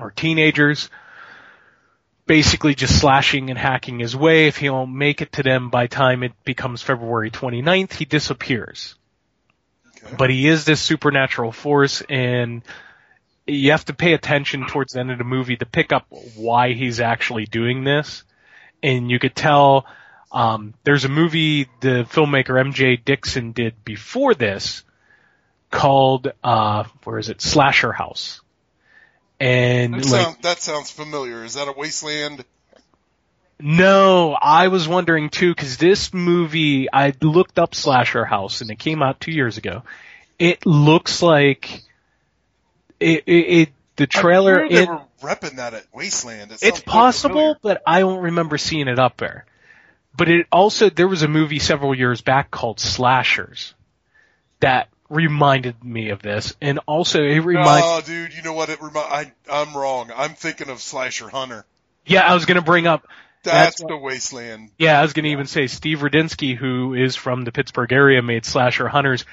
or 0.00 0.10
teenagers, 0.10 0.90
basically 2.26 2.74
just 2.74 2.98
slashing 2.98 3.50
and 3.50 3.58
hacking 3.58 4.00
his 4.00 4.16
way. 4.16 4.48
If 4.48 4.56
he 4.56 4.66
don't 4.66 4.96
make 4.96 5.22
it 5.22 5.32
to 5.32 5.42
them 5.42 5.70
by 5.70 5.86
time 5.86 6.22
it 6.22 6.32
becomes 6.44 6.82
February 6.82 7.30
29th, 7.30 7.92
he 7.92 8.04
disappears. 8.04 8.96
Okay. 10.04 10.16
But 10.18 10.30
he 10.30 10.48
is 10.48 10.64
this 10.64 10.80
supernatural 10.80 11.52
force 11.52 12.02
and 12.08 12.62
you 13.46 13.72
have 13.72 13.84
to 13.86 13.94
pay 13.94 14.12
attention 14.12 14.66
towards 14.66 14.92
the 14.92 15.00
end 15.00 15.10
of 15.10 15.18
the 15.18 15.24
movie 15.24 15.56
to 15.56 15.66
pick 15.66 15.92
up 15.92 16.06
why 16.36 16.72
he's 16.72 17.00
actually 17.00 17.46
doing 17.46 17.84
this. 17.84 18.24
And 18.82 19.10
you 19.10 19.18
could 19.18 19.34
tell 19.34 19.86
um, 20.32 20.74
there's 20.84 21.04
a 21.04 21.08
movie 21.08 21.68
the 21.80 22.06
filmmaker 22.10 22.60
MJ 22.60 23.02
Dixon 23.02 23.52
did 23.52 23.84
before 23.84 24.34
this 24.34 24.82
called 25.70 26.32
uh, 26.44 26.84
where 27.04 27.18
is 27.18 27.28
it 27.28 27.40
Slasher 27.40 27.92
House, 27.92 28.40
and 29.40 29.94
That, 29.94 30.06
like 30.06 30.24
sound, 30.24 30.36
that 30.42 30.60
sounds 30.60 30.90
familiar. 30.90 31.44
Is 31.44 31.54
that 31.54 31.68
a 31.68 31.72
wasteland? 31.72 32.44
no, 33.60 34.36
I 34.40 34.68
was 34.68 34.88
wondering 34.88 35.30
too 35.30 35.52
because 35.54 35.76
this 35.76 36.14
movie 36.14 36.88
I 36.92 37.12
looked 37.20 37.58
up 37.58 37.74
Slasher 37.74 38.24
House 38.24 38.60
and 38.60 38.70
it 38.70 38.78
came 38.78 39.02
out 39.02 39.20
two 39.20 39.32
years 39.32 39.58
ago. 39.58 39.82
It 40.38 40.64
looks 40.66 41.22
like 41.22 41.82
it. 43.02 43.24
it, 43.26 43.32
it 43.32 43.68
the 43.96 44.06
trailer 44.06 44.64
I 44.64 44.68
knew 44.68 44.76
they 44.76 44.82
it, 44.84 44.88
were 44.88 45.02
repping 45.20 45.56
that 45.56 45.74
at 45.74 45.84
Wasteland. 45.92 46.50
It 46.52 46.62
It's 46.62 46.80
possible, 46.80 47.34
familiar. 47.34 47.58
but 47.62 47.82
I 47.86 48.00
don't 48.00 48.22
remember 48.22 48.56
seeing 48.56 48.88
it 48.88 48.98
up 48.98 49.18
there. 49.18 49.44
But 50.16 50.28
it 50.28 50.46
also 50.50 50.90
there 50.90 51.08
was 51.08 51.22
a 51.22 51.28
movie 51.28 51.58
several 51.58 51.94
years 51.94 52.20
back 52.20 52.50
called 52.50 52.80
Slashers 52.80 53.74
that 54.60 54.88
reminded 55.08 55.82
me 55.84 56.10
of 56.10 56.22
this, 56.22 56.54
and 56.60 56.80
also 56.86 57.22
it 57.22 57.40
reminds. 57.40 57.86
Oh, 57.86 58.00
dude, 58.04 58.34
you 58.34 58.42
know 58.42 58.52
what? 58.54 58.70
It 58.70 58.80
remi- 58.80 58.98
I, 58.98 59.32
I'm 59.50 59.76
wrong. 59.76 60.10
I'm 60.14 60.34
thinking 60.34 60.68
of 60.70 60.80
Slasher 60.80 61.28
Hunter. 61.28 61.64
yeah, 62.06 62.22
I 62.22 62.34
was 62.34 62.46
gonna 62.46 62.62
bring 62.62 62.86
up. 62.86 63.06
That's, 63.42 63.80
That's 63.80 63.90
the 63.90 63.96
Wasteland. 63.96 64.70
Yeah, 64.78 64.98
I 64.98 65.02
was 65.02 65.12
gonna 65.14 65.28
even 65.28 65.46
say 65.46 65.66
Steve 65.66 65.98
Rudinsky, 65.98 66.56
who 66.56 66.94
is 66.94 67.16
from 67.16 67.42
the 67.42 67.52
Pittsburgh 67.52 67.92
area, 67.92 68.22
made 68.22 68.44
Slasher 68.46 68.88
Hunters. 68.88 69.24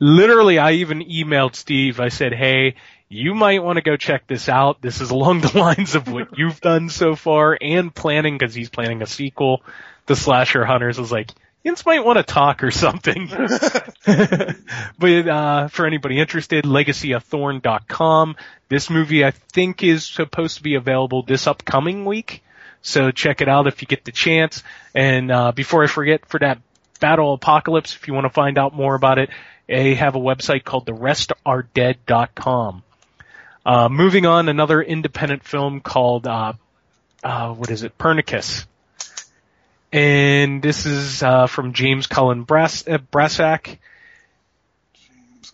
Literally, 0.00 0.58
I 0.58 0.72
even 0.72 1.00
emailed 1.00 1.54
Steve. 1.54 2.00
I 2.00 2.08
said, 2.08 2.32
"Hey, 2.34 2.74
you 3.14 3.34
might 3.34 3.62
want 3.62 3.76
to 3.76 3.82
go 3.82 3.96
check 3.96 4.26
this 4.26 4.48
out. 4.48 4.82
This 4.82 5.00
is 5.00 5.10
along 5.10 5.42
the 5.42 5.56
lines 5.58 5.94
of 5.94 6.08
what 6.08 6.36
you've 6.36 6.60
done 6.60 6.88
so 6.88 7.14
far 7.14 7.56
and 7.60 7.94
planning 7.94 8.36
because 8.36 8.54
he's 8.54 8.68
planning 8.70 9.02
a 9.02 9.06
sequel. 9.06 9.62
The 10.06 10.16
Slasher 10.16 10.64
Hunters 10.64 10.98
was 10.98 11.12
like, 11.12 11.30
you 11.62 11.74
might 11.86 12.04
want 12.04 12.18
to 12.18 12.22
talk 12.22 12.62
or 12.62 12.70
something. 12.70 13.28
but 14.98 15.28
uh, 15.28 15.68
for 15.68 15.86
anybody 15.86 16.20
interested, 16.20 16.64
legacyofthorn.com. 16.64 18.36
This 18.68 18.90
movie 18.90 19.24
I 19.24 19.30
think 19.30 19.82
is 19.82 20.04
supposed 20.04 20.58
to 20.58 20.62
be 20.62 20.74
available 20.74 21.22
this 21.22 21.46
upcoming 21.46 22.04
week. 22.04 22.42
So 22.82 23.10
check 23.10 23.40
it 23.40 23.48
out 23.48 23.66
if 23.66 23.80
you 23.80 23.88
get 23.88 24.04
the 24.04 24.12
chance. 24.12 24.62
And 24.94 25.32
uh, 25.32 25.52
before 25.52 25.82
I 25.84 25.86
forget, 25.86 26.26
for 26.26 26.38
that 26.40 26.58
Battle 27.00 27.32
Apocalypse, 27.32 27.94
if 27.94 28.06
you 28.08 28.14
want 28.14 28.26
to 28.26 28.30
find 28.30 28.58
out 28.58 28.74
more 28.74 28.94
about 28.94 29.18
it, 29.18 29.30
they 29.66 29.94
have 29.94 30.16
a 30.16 30.20
website 30.20 30.64
called 30.64 30.84
therestaredead.com. 30.86 32.83
Uh, 33.66 33.88
moving 33.88 34.26
on, 34.26 34.48
another 34.48 34.82
independent 34.82 35.42
film 35.42 35.80
called, 35.80 36.26
uh, 36.26 36.52
uh, 37.22 37.52
what 37.54 37.70
is 37.70 37.82
it, 37.82 37.96
Pernicious. 37.96 38.66
And 39.92 40.60
this 40.60 40.86
is, 40.86 41.22
uh, 41.22 41.46
from 41.46 41.72
James 41.72 42.06
Cullen 42.06 42.42
Brass, 42.42 42.86
uh, 42.86 42.98
Bressack. 42.98 43.78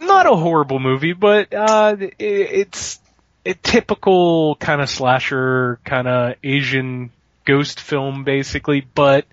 Not 0.01 0.27
a 0.27 0.35
horrible 0.35 0.81
movie, 0.81 1.13
but, 1.13 1.55
uh, 1.55 1.97
it, 2.01 2.15
it's 2.19 2.99
a 3.47 3.55
typical 3.55 4.57
kind 4.57 4.81
of 4.81 4.91
slasher, 4.91 5.79
kind 5.85 6.09
of 6.09 6.35
Asian 6.43 7.11
ghost 7.45 7.81
film, 7.81 8.25
basically, 8.25 8.81
but 8.95 9.27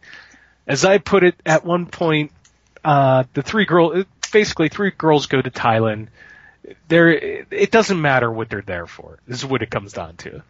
as 0.68 0.86
I 0.86 0.98
put 0.98 1.24
it 1.24 1.36
at 1.46 1.66
one 1.66 1.86
point, 1.86 2.32
uh, 2.84 3.24
the 3.34 3.42
three 3.42 3.66
girl, 3.66 4.04
basically 4.32 4.70
three 4.70 4.92
girls 4.92 5.26
go 5.26 5.42
to 5.42 5.50
Thailand. 5.50 6.08
There, 6.88 7.10
it 7.10 7.72
doesn't 7.72 8.02
matter 8.02 8.32
what 8.32 8.50
they're 8.50 8.62
there 8.62 8.88
for. 8.88 9.20
This 9.28 9.38
is 9.40 9.46
what 9.46 9.62
it 9.62 9.70
comes 9.70 9.94
down 9.94 10.18
to. 10.18 10.42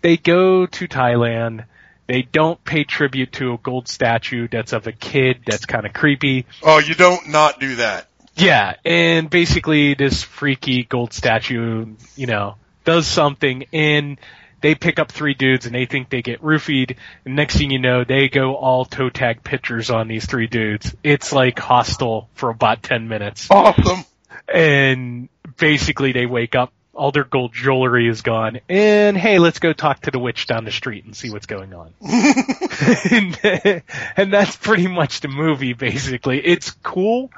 They 0.00 0.16
go 0.16 0.66
to 0.66 0.88
Thailand. 0.88 1.64
They 2.08 2.22
don't 2.22 2.62
pay 2.64 2.84
tribute 2.84 3.32
to 3.32 3.54
a 3.54 3.58
gold 3.58 3.88
statue 3.88 4.48
that's 4.48 4.72
of 4.72 4.86
a 4.86 4.92
kid 4.92 5.42
that's 5.46 5.64
kind 5.64 5.86
of 5.86 5.92
creepy. 5.92 6.46
Oh, 6.62 6.78
you 6.78 6.94
don't 6.94 7.28
not 7.28 7.60
do 7.60 7.76
that. 7.76 8.08
Yeah, 8.34 8.76
and 8.84 9.30
basically 9.30 9.94
this 9.94 10.22
freaky 10.22 10.84
gold 10.84 11.12
statue, 11.12 11.94
you 12.16 12.26
know, 12.26 12.56
does 12.84 13.06
something 13.06 13.66
and 13.72 14.18
they 14.62 14.74
pick 14.74 14.98
up 14.98 15.12
three 15.12 15.34
dudes 15.34 15.66
and 15.66 15.74
they 15.74 15.86
think 15.86 16.08
they 16.08 16.22
get 16.22 16.40
roofied 16.40 16.96
and 17.24 17.36
next 17.36 17.56
thing 17.58 17.70
you 17.70 17.78
know 17.78 18.04
they 18.04 18.28
go 18.28 18.54
all 18.54 18.84
toe 18.84 19.10
tag 19.10 19.44
pictures 19.44 19.90
on 19.90 20.08
these 20.08 20.24
three 20.24 20.46
dudes. 20.46 20.94
It's 21.02 21.32
like 21.32 21.58
Hostel 21.58 22.28
for 22.34 22.48
about 22.48 22.82
10 22.82 23.08
minutes. 23.08 23.48
Awesome. 23.50 24.04
And 24.52 25.28
basically 25.56 26.12
they 26.12 26.26
wake 26.26 26.54
up, 26.54 26.72
all 26.94 27.10
their 27.10 27.24
gold 27.24 27.54
jewelry 27.54 28.06
is 28.06 28.20
gone 28.20 28.60
and 28.68 29.16
hey, 29.16 29.38
let's 29.38 29.60
go 29.60 29.72
talk 29.72 30.00
to 30.02 30.10
the 30.10 30.18
witch 30.18 30.46
down 30.46 30.66
the 30.66 30.70
street 30.70 31.06
and 31.06 31.16
see 31.16 31.30
what's 31.30 31.46
going 31.46 31.72
on. 31.72 31.94
and, 32.02 33.40
and 34.16 34.30
that's 34.32 34.56
pretty 34.56 34.88
much 34.88 35.20
the 35.20 35.28
movie 35.28 35.72
basically. 35.72 36.38
It's 36.38 36.70
cool 36.82 37.30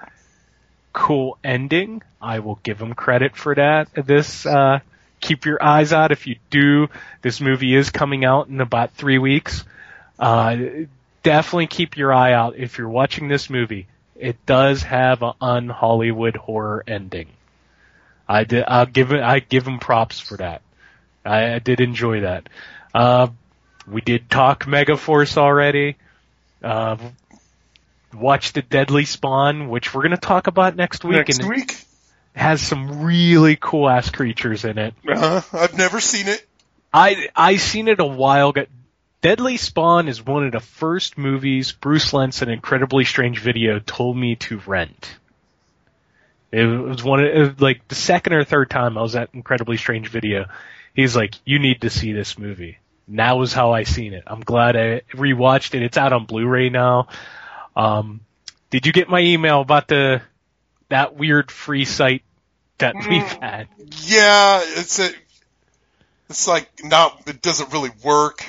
cool 0.95 1.37
ending. 1.45 2.01
I 2.23 2.39
will 2.39 2.59
give 2.63 2.79
them 2.79 2.95
credit 2.95 3.37
for 3.37 3.55
that. 3.55 3.89
This, 3.95 4.47
uh, 4.47 4.81
keep 5.21 5.45
your 5.45 5.63
eyes 5.63 5.93
out 5.93 6.13
if 6.13 6.27
you 6.27 6.37
do. 6.49 6.89
This 7.21 7.43
movie 7.43 7.75
is 7.75 7.91
coming 7.91 8.25
out 8.25 8.49
in 8.49 8.63
about 8.63 8.93
three 8.93 9.19
weeks. 9.19 9.65
Uh, 10.19 10.57
definitely 11.23 11.67
keep 11.67 11.99
your 11.99 12.15
eye 12.15 12.33
out 12.33 12.57
if 12.57 12.79
you're 12.79 12.89
watching 12.89 13.29
this 13.29 13.51
movie. 13.51 13.87
It 14.25 14.47
does 14.47 14.83
have 14.85 15.23
an 15.23 15.35
un-Hollywood 15.39 16.35
horror 16.35 16.83
ending. 16.87 17.29
I 18.27 18.45
did, 18.45 18.65
I'll 18.67 18.87
give 18.87 19.13
it, 19.13 19.21
I 19.21 19.41
give 19.41 19.65
them 19.65 19.79
props 19.79 20.19
for 20.19 20.39
that. 20.39 20.63
I, 21.27 21.57
I 21.57 21.59
did 21.59 21.81
enjoy 21.83 22.21
that. 22.21 22.49
Uh, 22.95 23.29
we 23.87 24.01
did 24.01 24.31
talk 24.31 24.65
Megaforce 24.65 25.37
already. 25.37 25.97
Uh, 26.63 26.97
watch 28.15 28.55
the 28.55 28.63
Deadly 28.63 29.05
Spawn, 29.05 29.69
which 29.69 29.93
we're 29.93 30.01
going 30.01 30.13
to 30.13 30.17
talk 30.17 30.47
about 30.47 30.75
next 30.75 31.05
week. 31.05 31.17
Next 31.17 31.45
week. 31.45 31.77
Has 32.35 32.63
some 32.63 33.03
really 33.05 33.57
cool 33.61 33.91
ass 33.91 34.09
creatures 34.09 34.65
in 34.65 34.79
it. 34.79 34.95
Uh, 35.07 35.43
I've 35.53 35.77
never 35.77 36.01
seen 36.01 36.29
it. 36.29 36.47
I 36.95 37.29
I 37.37 37.57
seen 37.57 37.89
it 37.89 38.01
a 38.01 38.07
while 38.07 38.49
ago. 38.49 38.65
Deadly 39.25 39.57
Spawn 39.57 40.09
is 40.09 40.23
one 40.23 40.45
of 40.45 40.53
the 40.53 40.61
first 40.61 41.17
movies 41.17 41.73
Bruce 41.73 42.13
Lentz 42.13 42.43
an 42.43 42.51
incredibly 42.51 43.07
strange 43.07 43.41
video 43.41 43.79
told 43.79 44.19
me 44.19 44.37
to 44.37 44.61
rent. 44.67 45.17
It 46.53 46.67
was 46.67 47.03
one 47.03 47.21
of 47.21 47.35
it 47.35 47.39
was 47.39 47.59
like 47.59 47.89
the 47.89 47.95
second 47.95 48.35
or 48.35 48.45
third 48.45 48.69
time 48.69 48.99
I 48.99 49.01
was 49.01 49.17
at 49.17 49.31
incredibly 49.33 49.79
strange 49.79 50.09
video. 50.09 50.45
He's 50.93 51.17
like, 51.17 51.37
"You 51.47 51.59
need 51.59 51.81
to 51.81 51.89
see 51.89 52.13
this 52.13 52.39
movie." 52.39 52.77
And 53.07 53.19
that 53.19 53.39
was 53.39 53.55
how 53.55 53.73
I 53.73 53.85
seen 53.85 54.13
it. 54.13 54.25
I'm 54.27 54.41
glad 54.41 54.77
I 54.77 55.01
rewatched 55.15 55.75
it. 55.75 55.83
It's 55.83 55.97
out 55.97 56.13
on 56.13 56.27
Blu-ray 56.27 56.69
now. 56.69 57.09
Um, 57.75 58.21
did 58.69 58.85
you 58.87 58.93
get 58.93 59.09
my 59.09 59.21
email 59.21 59.63
about 59.63 59.89
the 59.89 60.21
that 60.91 61.17
weird 61.17 61.51
free 61.51 61.87
site 61.87 62.25
that 62.77 62.95
we've 63.09 63.23
had? 63.23 63.69
Yeah, 64.03 64.61
it's 64.63 64.99
a, 64.99 65.09
it's 66.29 66.47
like 66.47 66.69
not, 66.85 67.23
it 67.27 67.41
doesn't 67.41 67.73
really 67.73 67.91
work. 68.05 68.45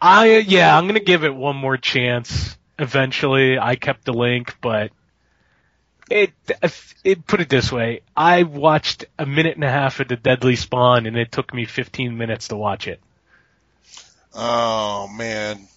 I 0.00 0.38
yeah, 0.38 0.76
I'm 0.76 0.86
gonna 0.86 1.00
give 1.00 1.24
it 1.24 1.34
one 1.34 1.56
more 1.56 1.76
chance. 1.76 2.56
Eventually, 2.78 3.58
I 3.58 3.76
kept 3.76 4.04
the 4.04 4.12
link, 4.12 4.56
but 4.60 4.90
it 6.10 6.32
it 7.04 7.26
put 7.26 7.40
it 7.40 7.48
this 7.48 7.70
way: 7.70 8.00
I 8.16 8.44
watched 8.44 9.04
a 9.18 9.26
minute 9.26 9.56
and 9.56 9.64
a 9.64 9.70
half 9.70 10.00
of 10.00 10.08
the 10.08 10.16
Deadly 10.16 10.56
Spawn, 10.56 11.06
and 11.06 11.16
it 11.16 11.30
took 11.30 11.52
me 11.52 11.66
15 11.66 12.16
minutes 12.16 12.48
to 12.48 12.56
watch 12.56 12.88
it. 12.88 13.00
Oh 14.34 15.08
man. 15.08 15.68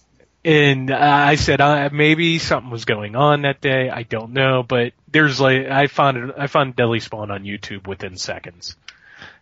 And 0.46 0.90
I 0.90 1.36
said 1.36 1.62
uh, 1.62 1.88
maybe 1.90 2.38
something 2.38 2.70
was 2.70 2.84
going 2.84 3.16
on 3.16 3.42
that 3.42 3.62
day. 3.62 3.88
I 3.88 4.02
don't 4.02 4.34
know, 4.34 4.62
but 4.62 4.92
there's 5.10 5.40
like 5.40 5.66
I 5.68 5.86
found 5.86 6.16
it. 6.18 6.34
I 6.36 6.48
found 6.48 6.76
Deadly 6.76 7.00
Spawn 7.00 7.30
on 7.30 7.44
YouTube 7.44 7.86
within 7.86 8.16
seconds. 8.18 8.76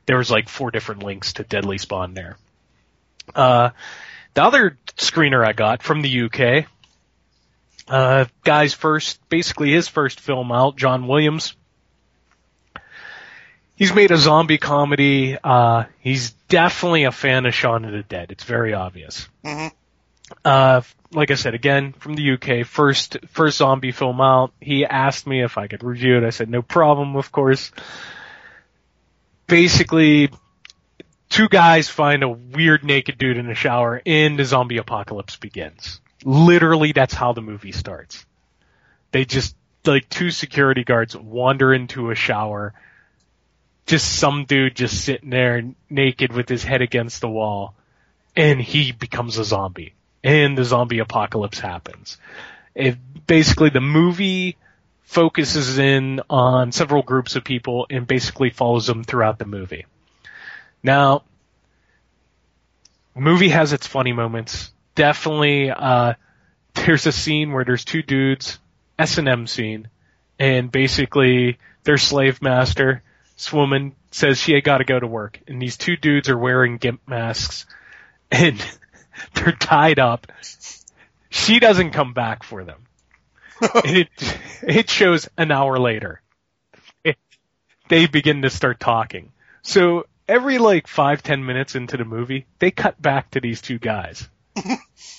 There 0.06 0.18
was 0.18 0.30
like 0.30 0.48
four 0.48 0.70
different 0.70 1.02
links 1.02 1.34
to 1.34 1.44
Deadly 1.44 1.78
Spawn 1.78 2.14
there. 2.14 2.36
Uh, 3.34 3.70
the 4.34 4.42
other 4.42 4.78
screener 4.96 5.46
I 5.46 5.52
got 5.52 5.82
from 5.82 6.02
the 6.02 6.22
UK, 6.22 6.66
uh, 7.88 8.26
guy's 8.44 8.74
first, 8.74 9.20
basically 9.28 9.72
his 9.72 9.88
first 9.88 10.20
film 10.20 10.52
out, 10.52 10.76
John 10.76 11.06
Williams. 11.06 11.54
he's 13.76 13.94
made 13.94 14.10
a 14.10 14.16
zombie 14.16 14.58
comedy. 14.58 15.36
Uh, 15.42 15.84
he's 16.00 16.30
definitely 16.48 17.04
a 17.04 17.12
fan 17.12 17.46
of 17.46 17.54
Shaun 17.54 17.84
of 17.84 17.92
the 17.92 18.02
Dead. 18.02 18.30
It's 18.30 18.44
very 18.44 18.74
obvious. 18.74 19.28
hmm 19.44 19.68
Uh, 20.44 20.80
like 21.12 21.30
I 21.30 21.34
said, 21.34 21.54
again, 21.54 21.92
from 21.92 22.14
the 22.14 22.32
UK, 22.32 22.64
first, 22.66 23.18
first 23.28 23.58
zombie 23.58 23.92
film 23.92 24.20
out. 24.20 24.52
He 24.60 24.86
asked 24.86 25.26
me 25.26 25.42
if 25.42 25.58
I 25.58 25.66
could 25.66 25.82
review 25.84 26.16
it. 26.16 26.24
I 26.24 26.30
said, 26.30 26.48
no 26.48 26.62
problem, 26.62 27.16
of 27.16 27.30
course. 27.32 27.70
Basically, 29.46 30.30
two 31.32 31.48
guys 31.48 31.88
find 31.88 32.22
a 32.22 32.28
weird 32.28 32.84
naked 32.84 33.16
dude 33.16 33.38
in 33.38 33.48
a 33.48 33.54
shower 33.54 34.02
and 34.04 34.38
the 34.38 34.44
zombie 34.44 34.76
apocalypse 34.76 35.36
begins. 35.36 36.00
Literally, 36.24 36.92
that's 36.92 37.14
how 37.14 37.32
the 37.32 37.40
movie 37.40 37.72
starts. 37.72 38.24
They 39.12 39.24
just, 39.24 39.56
like 39.86 40.08
two 40.08 40.30
security 40.30 40.84
guards 40.84 41.16
wander 41.16 41.72
into 41.72 42.10
a 42.10 42.14
shower. 42.14 42.74
Just 43.86 44.12
some 44.12 44.44
dude 44.44 44.76
just 44.76 45.02
sitting 45.02 45.30
there 45.30 45.62
naked 45.88 46.32
with 46.32 46.48
his 46.48 46.62
head 46.62 46.82
against 46.82 47.22
the 47.22 47.30
wall 47.30 47.74
and 48.36 48.60
he 48.60 48.92
becomes 48.92 49.38
a 49.38 49.44
zombie 49.44 49.94
and 50.22 50.56
the 50.56 50.64
zombie 50.64 50.98
apocalypse 50.98 51.58
happens. 51.58 52.18
It 52.74 52.96
basically 53.26 53.70
the 53.70 53.80
movie 53.80 54.56
focuses 55.04 55.78
in 55.78 56.20
on 56.28 56.72
several 56.72 57.02
groups 57.02 57.36
of 57.36 57.42
people 57.42 57.86
and 57.90 58.06
basically 58.06 58.50
follows 58.50 58.86
them 58.86 59.02
throughout 59.02 59.38
the 59.38 59.46
movie. 59.46 59.86
Now, 60.82 61.22
the 63.14 63.20
movie 63.20 63.50
has 63.50 63.72
its 63.72 63.86
funny 63.86 64.12
moments. 64.12 64.72
Definitely, 64.94 65.70
uh, 65.70 66.14
there's 66.74 67.06
a 67.06 67.12
scene 67.12 67.52
where 67.52 67.64
there's 67.64 67.84
two 67.84 68.02
dudes, 68.02 68.58
S&M 68.98 69.46
scene, 69.46 69.88
and 70.38 70.70
basically 70.70 71.58
their 71.84 71.98
slave 71.98 72.42
master, 72.42 73.02
this 73.36 73.52
woman 73.52 73.94
says 74.10 74.38
she 74.38 74.54
ain't 74.54 74.64
gotta 74.64 74.84
go 74.84 74.98
to 74.98 75.06
work, 75.06 75.40
and 75.46 75.60
these 75.60 75.76
two 75.76 75.96
dudes 75.96 76.28
are 76.28 76.38
wearing 76.38 76.76
gimp 76.78 77.00
masks, 77.06 77.66
and 78.30 78.64
they're 79.34 79.52
tied 79.52 79.98
up. 79.98 80.26
She 81.30 81.58
doesn't 81.58 81.92
come 81.92 82.12
back 82.12 82.44
for 82.44 82.64
them. 82.64 82.84
it 83.84 84.08
it 84.62 84.90
shows 84.90 85.28
an 85.36 85.50
hour 85.50 85.78
later. 85.78 86.20
It, 87.04 87.16
they 87.88 88.06
begin 88.06 88.42
to 88.42 88.50
start 88.50 88.80
talking. 88.80 89.32
So 89.62 90.06
every 90.32 90.58
like 90.58 90.86
five 90.86 91.22
ten 91.22 91.44
minutes 91.44 91.74
into 91.74 91.96
the 91.96 92.04
movie, 92.04 92.46
they 92.58 92.70
cut 92.70 93.00
back 93.00 93.30
to 93.32 93.40
these 93.40 93.60
two 93.60 93.78
guys, 93.78 94.28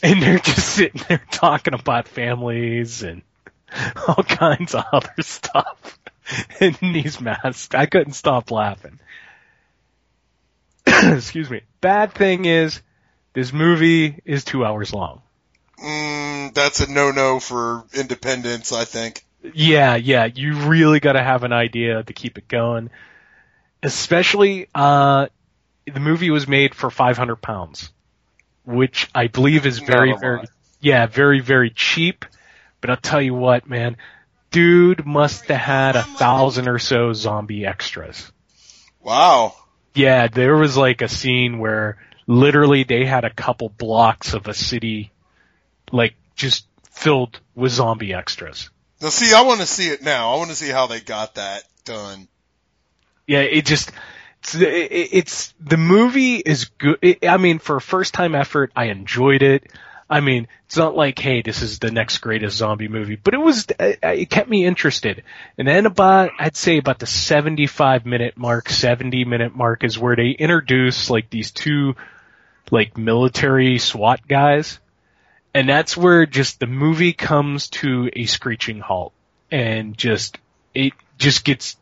and 0.04 0.22
they're 0.22 0.40
just 0.40 0.68
sitting 0.68 1.02
there 1.08 1.22
talking 1.32 1.76
about 1.76 2.08
families 2.08 3.04
and 3.04 3.22
all 4.08 4.24
kinds 4.24 4.74
of 4.74 4.84
other 4.92 5.22
stuff. 5.22 6.00
in 6.60 6.76
these 6.82 7.20
masks, 7.20 7.76
I 7.76 7.86
couldn't 7.86 8.14
stop 8.14 8.50
laughing. 8.52 9.00
Excuse 10.88 11.50
me. 11.50 11.62
Bad 11.82 12.14
thing 12.14 12.46
is, 12.46 12.82
this 13.34 13.52
movie 13.52 14.22
is 14.26 14.44
two 14.44 14.66
hours 14.66 14.94
long. 14.94 15.22
Mm, 15.84 16.54
that's 16.54 16.80
a 16.80 16.90
no-no 16.90 17.40
for 17.40 17.84
independence, 17.94 18.72
I 18.72 18.86
think. 18.86 19.26
Yeah, 19.54 19.96
yeah, 19.96 20.26
you 20.26 20.56
really 20.68 21.02
gotta 21.02 21.22
have 21.22 21.44
an 21.44 21.52
idea 21.52 22.04
to 22.04 22.14
keep 22.14 22.38
it 22.38 22.48
going. 22.48 22.90
Especially, 23.84 24.68
uh, 24.74 25.28
the 25.86 26.00
movie 26.00 26.30
was 26.30 26.48
made 26.48 26.74
for 26.74 26.90
500 26.90 27.36
pounds, 27.36 27.92
which 28.66 29.10
I 29.14 29.28
believe 29.28 29.66
is 29.66 29.80
very, 29.80 30.16
very, 30.18 30.46
yeah, 30.80 31.06
very, 31.06 31.42
very 31.42 31.70
cheap. 31.70 32.26
But 32.80 32.90
I'll 32.90 32.98
tell 32.98 33.22
you 33.22 33.34
what, 33.34 33.68
man, 33.68 33.98
dude 34.52 35.06
must 35.06 35.46
have 35.46 35.60
had 35.60 35.96
a 35.96 36.04
thousand 36.04 36.68
or 36.70 36.80
so 36.80 37.14
zombie 37.14 37.66
extras. 37.66 38.32
Wow. 39.02 39.56
Yeah, 39.94 40.28
there 40.28 40.56
was 40.56 40.78
like 40.78 41.02
a 41.02 41.10
scene 41.10 41.60
where 41.60 41.98
literally 42.26 42.84
they 42.84 43.06
had 43.06 43.26
a 43.26 43.34
couple 43.34 43.70
blocks 43.70 44.34
of 44.34 44.48
a 44.48 44.54
city, 44.54 45.12
like 45.92 46.16
just 46.36 46.66
filled 46.92 47.40
with 47.54 47.72
zombie 47.74 48.14
extras. 48.14 48.70
Now 49.02 49.10
see, 49.10 49.34
I 49.34 49.42
want 49.42 49.60
to 49.60 49.66
see 49.66 49.90
it 49.90 50.02
now. 50.02 50.34
I 50.34 50.38
want 50.38 50.50
to 50.50 50.56
see 50.56 50.70
how 50.70 50.88
they 50.88 51.02
got 51.02 51.36
that 51.36 51.64
done. 51.84 52.28
Yeah, 53.28 53.40
it 53.42 53.66
just, 53.66 53.92
it's, 54.42 54.56
it- 54.56 55.10
it's, 55.14 55.54
the 55.60 55.78
movie 55.78 56.36
is 56.38 56.66
good. 56.66 56.98
It, 57.02 57.28
I 57.28 57.38
mean, 57.38 57.60
for 57.60 57.78
a 57.78 57.82
first 57.82 58.14
time 58.14 58.36
effort, 58.36 58.72
I 58.76 58.86
enjoyed 58.86 59.42
it. 59.42 59.72
I 60.10 60.20
mean, 60.20 60.48
it's 60.66 60.78
not 60.78 60.96
like, 60.96 61.18
hey, 61.18 61.42
this 61.42 61.62
is 61.62 61.80
the 61.80 61.90
next 61.90 62.20
greatest 62.20 62.58
zombie 62.58 62.90
movie, 62.90 63.16
but 63.16 63.34
it 63.34 63.38
was, 63.38 63.66
it 63.80 64.30
kept 64.30 64.50
me 64.50 64.66
interested. 64.66 65.24
And 65.58 65.68
then 65.68 65.86
about, 65.86 66.32
I'd 66.38 66.56
say 66.58 66.78
about 66.78 67.00
the 67.00 67.08
75 67.08 68.06
minute 68.06 68.38
mark, 68.38 68.70
70 68.70 69.26
minute 69.26 69.56
mark 69.56 69.84
is 69.84 69.98
where 69.98 70.16
they 70.16 70.30
introduce 70.32 71.10
like 71.10 71.30
these 71.30 71.52
two, 71.52 71.96
like 72.70 72.98
military 72.98 73.80
SWAT 73.80 74.28
guys. 74.28 74.78
And 75.54 75.70
that's 75.70 75.96
where 75.96 76.26
just 76.26 76.60
the 76.60 76.68
movie 76.68 77.14
comes 77.14 77.70
to 77.70 78.10
a 78.14 78.26
screeching 78.26 78.82
halt 78.82 79.14
and 79.52 79.98
just, 79.98 80.38
it 80.76 80.94
just 81.18 81.44
gets 81.46 81.78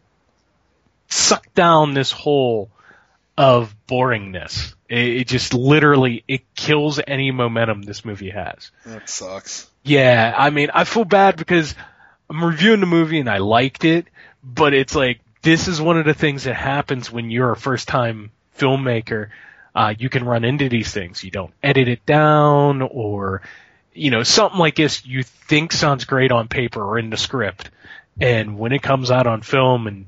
sucked 1.12 1.54
down 1.54 1.94
this 1.94 2.12
hole 2.12 2.70
of 3.38 3.76
boringness. 3.88 4.74
It, 4.90 5.08
it 5.08 5.28
just 5.28 5.54
literally, 5.54 6.24
it 6.28 6.42
kills 6.56 7.00
any 7.06 7.32
momentum 7.32 7.82
this 7.82 8.06
movie 8.06 8.30
has. 8.30 8.72
That 8.86 9.10
sucks. 9.10 9.70
Yeah, 9.84 10.34
I 10.38 10.50
mean, 10.50 10.70
I 10.74 10.84
feel 10.84 11.06
bad 11.06 11.38
because 11.38 11.74
I'm 12.30 12.44
reviewing 12.44 12.82
the 12.82 12.86
movie 12.86 13.20
and 13.20 13.30
I 13.30 13.40
liked 13.40 13.84
it, 13.84 14.08
but 14.44 14.74
it's 14.74 14.96
like, 14.96 15.22
this 15.42 15.68
is 15.68 15.82
one 15.82 15.98
of 15.98 16.06
the 16.06 16.14
things 16.14 16.44
that 16.44 16.56
happens 16.56 17.12
when 17.12 17.32
you're 17.32 17.52
a 17.52 17.58
first 17.58 17.88
time 17.88 18.32
filmmaker. 18.58 19.30
Uh, 19.74 19.94
you 19.98 20.10
can 20.10 20.24
run 20.24 20.44
into 20.44 20.70
these 20.70 20.92
things. 20.92 21.24
You 21.24 21.32
don't 21.32 21.54
edit 21.64 21.88
it 21.88 22.06
down 22.06 22.82
or, 22.82 23.42
you 23.94 24.12
know, 24.12 24.22
something 24.24 24.60
like 24.60 24.76
this 24.76 25.06
you 25.06 25.24
think 25.24 25.72
sounds 25.72 26.06
great 26.06 26.32
on 26.32 26.48
paper 26.48 26.84
or 26.84 27.00
in 27.00 27.10
the 27.10 27.18
script. 27.18 27.72
And 28.20 28.60
when 28.60 28.72
it 28.72 28.84
comes 28.84 29.10
out 29.10 29.26
on 29.26 29.42
film 29.42 29.88
and 29.88 30.08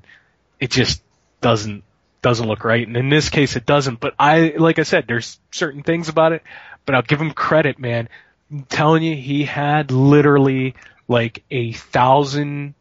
it 0.63 0.71
just 0.71 1.03
doesn't, 1.41 1.83
doesn't 2.21 2.47
look 2.47 2.63
right. 2.63 2.87
And 2.87 2.95
in 2.95 3.09
this 3.09 3.29
case 3.29 3.57
it 3.57 3.65
doesn't, 3.65 3.99
but 3.99 4.15
I, 4.17 4.53
like 4.57 4.79
I 4.79 4.83
said, 4.83 5.07
there's 5.07 5.37
certain 5.51 5.83
things 5.83 6.07
about 6.07 6.31
it, 6.31 6.41
but 6.85 6.95
I'll 6.95 7.01
give 7.01 7.19
him 7.19 7.31
credit, 7.31 7.79
man. 7.79 8.07
I'm 8.49 8.63
telling 8.63 9.03
you, 9.03 9.13
he 9.13 9.43
had 9.43 9.91
literally 9.91 10.75
like 11.09 11.43
a 11.51 11.73
thousand 11.73 12.75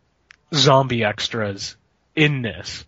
zombie 0.54 1.02
extras 1.02 1.74
in 2.14 2.42
this. 2.42 2.84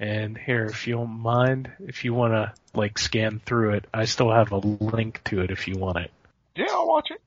And 0.00 0.36
here, 0.36 0.64
if 0.64 0.88
you 0.88 0.94
don't 0.94 1.20
mind, 1.20 1.70
if 1.86 2.04
you 2.04 2.12
want 2.12 2.32
to 2.32 2.52
like 2.76 2.98
scan 2.98 3.40
through 3.46 3.74
it, 3.74 3.84
I 3.94 4.06
still 4.06 4.32
have 4.32 4.50
a 4.50 4.58
link 4.58 5.22
to 5.26 5.42
it 5.42 5.52
if 5.52 5.68
you 5.68 5.76
want 5.76 5.98
it. 5.98 6.10
Yeah, 6.56 6.66
I'll 6.70 6.88
watch 6.88 7.06
it. 7.12 7.20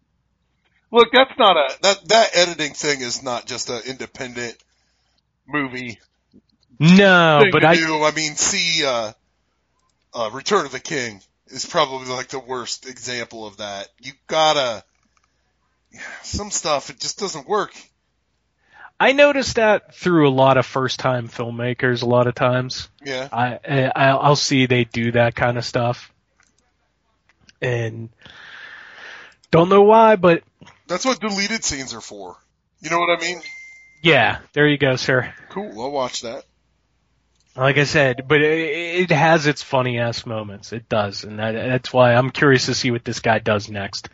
Look, 0.91 1.07
that's 1.13 1.39
not 1.39 1.55
a 1.55 1.77
that 1.83 2.05
that 2.09 2.29
editing 2.33 2.73
thing 2.73 2.99
is 2.99 3.23
not 3.23 3.45
just 3.45 3.69
an 3.69 3.83
independent 3.85 4.57
movie 5.47 5.99
No, 6.79 7.43
but 7.51 7.63
I 7.65 7.75
do. 7.75 8.03
I 8.03 8.11
mean, 8.11 8.35
see, 8.35 8.85
uh, 8.85 9.13
uh, 10.13 10.29
Return 10.31 10.65
of 10.65 10.71
the 10.71 10.79
King 10.79 11.21
is 11.47 11.65
probably 11.65 12.07
like 12.07 12.27
the 12.27 12.39
worst 12.39 12.87
example 12.87 13.47
of 13.47 13.57
that. 13.57 13.87
You 13.99 14.13
gotta 14.27 14.83
some 16.23 16.51
stuff 16.51 16.89
it 16.89 16.99
just 16.99 17.19
doesn't 17.19 17.47
work. 17.47 17.71
I 18.99 19.13
noticed 19.13 19.55
that 19.57 19.93
through 19.95 20.27
a 20.27 20.31
lot 20.31 20.57
of 20.57 20.65
first 20.65 20.99
time 20.99 21.27
filmmakers. 21.27 22.01
A 22.01 22.07
lot 22.07 22.27
of 22.27 22.33
times, 22.33 22.89
Yeah. 23.03 23.27
I, 23.31 23.59
I 23.95 24.09
I'll 24.09 24.35
see 24.35 24.65
they 24.65 24.85
do 24.85 25.11
that 25.11 25.35
kind 25.35 25.57
of 25.57 25.65
stuff, 25.65 26.11
and 27.61 28.09
don't 29.51 29.69
know 29.69 29.83
why, 29.83 30.15
but 30.15 30.43
That's 30.87 31.05
what 31.05 31.19
deleted 31.19 31.63
scenes 31.63 31.93
are 31.93 32.01
for. 32.01 32.37
You 32.81 32.89
know 32.89 32.99
what 32.99 33.17
I 33.17 33.21
mean? 33.21 33.41
yeah, 34.01 34.39
there 34.53 34.67
you 34.67 34.77
go, 34.77 34.95
sir. 34.95 35.33
Cool. 35.49 35.79
I'll 35.79 35.91
watch 35.91 36.21
that. 36.21 36.45
Like 37.57 37.77
I 37.77 37.85
said, 37.85 38.25
but 38.27 38.41
it, 38.41 39.09
it 39.09 39.11
has 39.11 39.47
its 39.47 39.63
funny 39.63 39.97
ass 39.99 40.25
moments. 40.25 40.71
It 40.73 40.87
does, 40.87 41.23
and 41.23 41.39
that, 41.39 41.53
that's 41.53 41.91
why 41.91 42.13
I'm 42.13 42.29
curious 42.29 42.67
to 42.67 42.75
see 42.75 42.91
what 42.91 43.03
this 43.03 43.19
guy 43.19 43.39
does 43.39 43.69
next. 43.69 44.09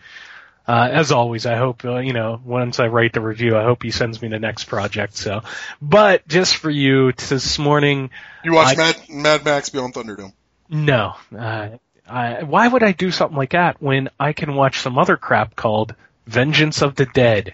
Uh, 0.66 0.88
as 0.90 1.12
always, 1.12 1.46
I 1.46 1.58
hope 1.58 1.84
uh, 1.84 1.98
you 1.98 2.14
know 2.14 2.40
once 2.44 2.80
I 2.80 2.88
write 2.88 3.12
the 3.12 3.20
review, 3.20 3.58
I 3.58 3.64
hope 3.64 3.84
he 3.84 3.92
sends 3.92 4.22
me 4.22 4.30
the 4.30 4.40
next 4.40 4.64
project. 4.66 5.18
So, 5.18 5.42
but 5.82 6.26
just 6.26 6.56
for 6.56 6.70
you, 6.70 7.12
this 7.12 7.60
morning, 7.60 8.12
You 8.46 8.54
watch 8.54 8.78
I- 8.78 8.78
Mad 8.78 8.96
Mad 9.10 9.46
Max 9.46 9.70
Beyond 9.70 9.94
Thunderdome. 9.94 10.32
no. 10.70 11.16
Uh, 11.38 11.70
I, 12.08 12.44
why 12.44 12.68
would 12.68 12.84
I 12.84 12.92
do 12.94 13.12
something 13.12 13.38
like 13.38 13.52
that 13.52 13.82
when 13.82 14.10
I 14.20 14.32
can 14.34 14.56
watch 14.56 14.80
some 14.80 14.98
other 14.98 15.18
crap 15.18 15.56
called 15.56 15.96
Vengeance 16.28 16.82
of 16.82 16.96
the 16.96 17.06
Dead? 17.06 17.54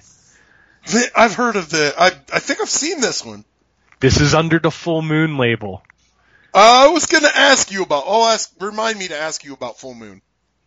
I've 1.15 1.35
heard 1.35 1.55
of 1.55 1.69
the. 1.69 1.93
I 1.97 2.07
I 2.33 2.39
think 2.39 2.61
I've 2.61 2.69
seen 2.69 3.01
this 3.01 3.25
one. 3.25 3.43
This 3.99 4.21
is 4.21 4.33
under 4.33 4.59
the 4.59 4.71
Full 4.71 5.01
Moon 5.01 5.37
label. 5.37 5.83
Uh, 6.53 6.85
I 6.85 6.87
was 6.87 7.05
gonna 7.05 7.31
ask 7.33 7.71
you 7.71 7.83
about. 7.83 8.03
Oh, 8.07 8.31
ask. 8.31 8.53
Remind 8.59 8.97
me 8.97 9.09
to 9.09 9.17
ask 9.17 9.43
you 9.43 9.53
about 9.53 9.79
Full 9.79 9.93
Moon 9.93 10.21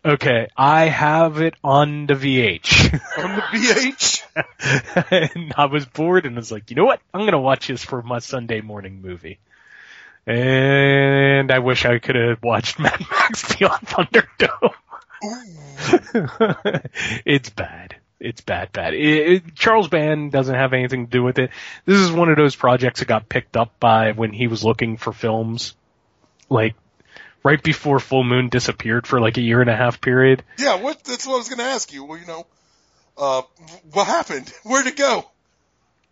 Okay, 0.04 0.48
I 0.56 0.86
have 0.86 1.40
it 1.40 1.54
on 1.62 2.06
the 2.06 2.14
VH. 2.14 2.92
on 3.18 3.36
the 3.36 3.42
VH. 3.42 5.34
and 5.36 5.54
I 5.56 5.66
was 5.66 5.86
bored 5.86 6.26
and 6.26 6.34
was 6.34 6.50
like, 6.50 6.70
you 6.70 6.76
know 6.76 6.84
what? 6.84 7.00
I'm 7.14 7.24
gonna 7.24 7.40
watch 7.40 7.68
this 7.68 7.84
for 7.84 8.02
my 8.02 8.18
Sunday 8.18 8.62
morning 8.62 9.00
movie. 9.00 9.38
And 10.26 11.52
I 11.52 11.60
wish 11.60 11.84
I 11.84 12.00
could 12.00 12.16
have 12.16 12.42
watched 12.42 12.78
Mad 12.80 13.00
Max 13.12 13.56
Beyond 13.56 13.86
Thunderdome. 13.86 14.74
it's 17.24 17.50
bad. 17.50 17.94
It's 18.22 18.40
bad, 18.40 18.70
bad. 18.72 18.94
It, 18.94 19.32
it, 19.32 19.54
Charles 19.56 19.88
Band 19.88 20.30
doesn't 20.30 20.54
have 20.54 20.72
anything 20.72 21.06
to 21.06 21.10
do 21.10 21.24
with 21.24 21.40
it. 21.40 21.50
This 21.84 21.98
is 21.98 22.12
one 22.12 22.28
of 22.28 22.36
those 22.36 22.54
projects 22.54 23.00
that 23.00 23.08
got 23.08 23.28
picked 23.28 23.56
up 23.56 23.78
by 23.80 24.12
when 24.12 24.32
he 24.32 24.46
was 24.46 24.62
looking 24.62 24.96
for 24.96 25.12
films, 25.12 25.74
like 26.48 26.76
right 27.42 27.60
before 27.60 27.98
Full 27.98 28.22
Moon 28.22 28.48
disappeared 28.48 29.08
for 29.08 29.20
like 29.20 29.38
a 29.38 29.42
year 29.42 29.60
and 29.60 29.68
a 29.68 29.76
half 29.76 30.00
period. 30.00 30.44
Yeah, 30.56 30.76
what? 30.76 31.02
That's 31.02 31.26
what 31.26 31.34
I 31.34 31.38
was 31.38 31.48
going 31.48 31.58
to 31.58 31.64
ask 31.64 31.92
you. 31.92 32.04
Well, 32.04 32.18
you 32.18 32.26
know, 32.26 32.46
uh, 33.18 33.42
what 33.90 34.06
happened? 34.06 34.48
Where'd 34.62 34.86
it 34.86 34.96
go? 34.96 35.28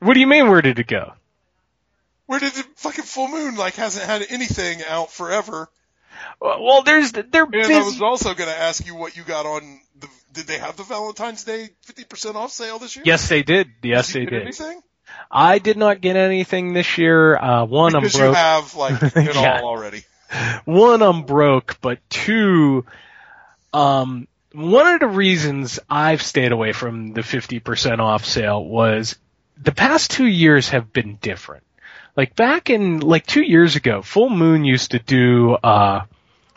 What 0.01 0.15
do 0.15 0.21
you 0.21 0.27
mean? 0.27 0.49
Where 0.49 0.63
did 0.63 0.81
it 0.81 0.89
go? 0.89 1.13
Where 2.27 2.41
did 2.41 2.53
the 2.53 2.65
fucking 2.75 3.05
Full 3.05 3.29
Moon 3.29 3.55
like 3.55 3.75
hasn't 3.75 4.05
had 4.05 4.27
anything 4.29 4.83
out 4.89 5.13
forever? 5.13 5.69
Well, 6.41 6.83
there's 6.83 7.13
they're 7.13 7.43
And 7.45 7.53
busy. 7.53 7.75
I 7.75 7.83
was 7.83 8.01
also 8.01 8.35
going 8.35 8.51
to 8.51 8.57
ask 8.59 8.87
you 8.87 8.95
what 8.95 9.17
you 9.17 9.23
got 9.25 9.47
on 9.47 9.81
the. 9.99 10.09
Did 10.33 10.47
they 10.47 10.59
have 10.59 10.77
the 10.77 10.85
Valentine's 10.85 11.43
Day 11.45 11.71
50% 11.87 12.37
off 12.37 12.53
sale 12.53 12.79
this 12.79 12.95
year? 12.97 13.03
Yes, 13.07 13.29
they 13.29 13.43
did. 13.43 13.69
Yes, 13.83 14.13
Did 14.13 14.15
you 14.15 14.21
they 14.21 14.31
get 14.31 14.37
did. 14.37 14.43
Anything? 14.43 14.83
I 15.31 15.59
did 15.59 15.77
not 15.77 16.01
get 16.01 16.15
anything 16.17 16.73
this 16.73 16.99
year. 16.99 17.37
Uh, 17.37 17.65
one, 17.65 17.93
Because 17.93 18.15
I'm 18.15 18.21
you 18.21 18.27
broke. 18.27 18.37
have 18.37 18.75
like 18.77 19.03
it 19.17 19.35
Yeah. 19.35 19.59
all 19.61 19.67
already. 19.67 20.05
one, 20.65 21.03
I'm 21.03 21.25
broke, 21.25 21.79
but 21.81 21.99
two, 22.09 22.85
um, 23.73 24.29
one 24.53 24.87
of 24.87 25.01
the 25.01 25.09
reasons 25.09 25.81
I've 25.89 26.23
stayed 26.23 26.53
away 26.53 26.73
from 26.73 27.13
the 27.13 27.23
50% 27.23 27.99
off 27.99 28.25
sale 28.25 28.65
was 28.65 29.17
the 29.61 29.73
past 29.73 30.13
two 30.13 30.27
years 30.27 30.69
have 30.71 30.93
been 30.93 31.17
different. 31.21 31.65
Like 32.21 32.37
back 32.37 32.69
in, 32.69 33.01
like 33.01 33.25
two 33.25 33.41
years 33.41 33.77
ago, 33.77 34.03
Full 34.03 34.29
Moon 34.29 34.63
used 34.63 34.91
to 34.91 34.99
do, 34.99 35.53
uh, 35.55 36.05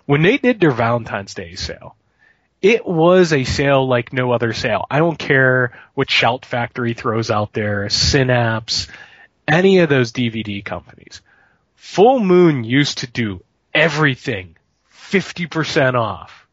when 0.06 0.21
they 0.21 0.38
did 0.38 0.60
their 0.60 0.71
Valentine's 0.71 1.34
Day 1.34 1.56
sale, 1.56 1.95
it 2.62 2.86
was 2.86 3.32
a 3.32 3.45
sale 3.45 3.88
like 3.88 4.12
no 4.12 4.34
other 4.34 4.52
sale. 4.52 4.86
I 4.91 4.99
don't 4.99 5.17
care 5.17 5.71
what 5.93 6.12
Shout 6.12 6.45
Factory 6.45 6.93
throws 6.93 7.32
out 7.32 7.54
there, 7.54 7.88
Synapse, 7.88 8.89
any 9.47 9.80
of 9.80 9.88
those 9.88 10.12
DVD 10.12 10.65
companies. 10.65 11.21
Full 11.78 12.19
Moon 12.19 12.65
used 12.65 12.97
to 12.97 13.08
do 13.08 13.41
everything 13.73 14.58
50% 14.91 15.93
off. 15.93 16.45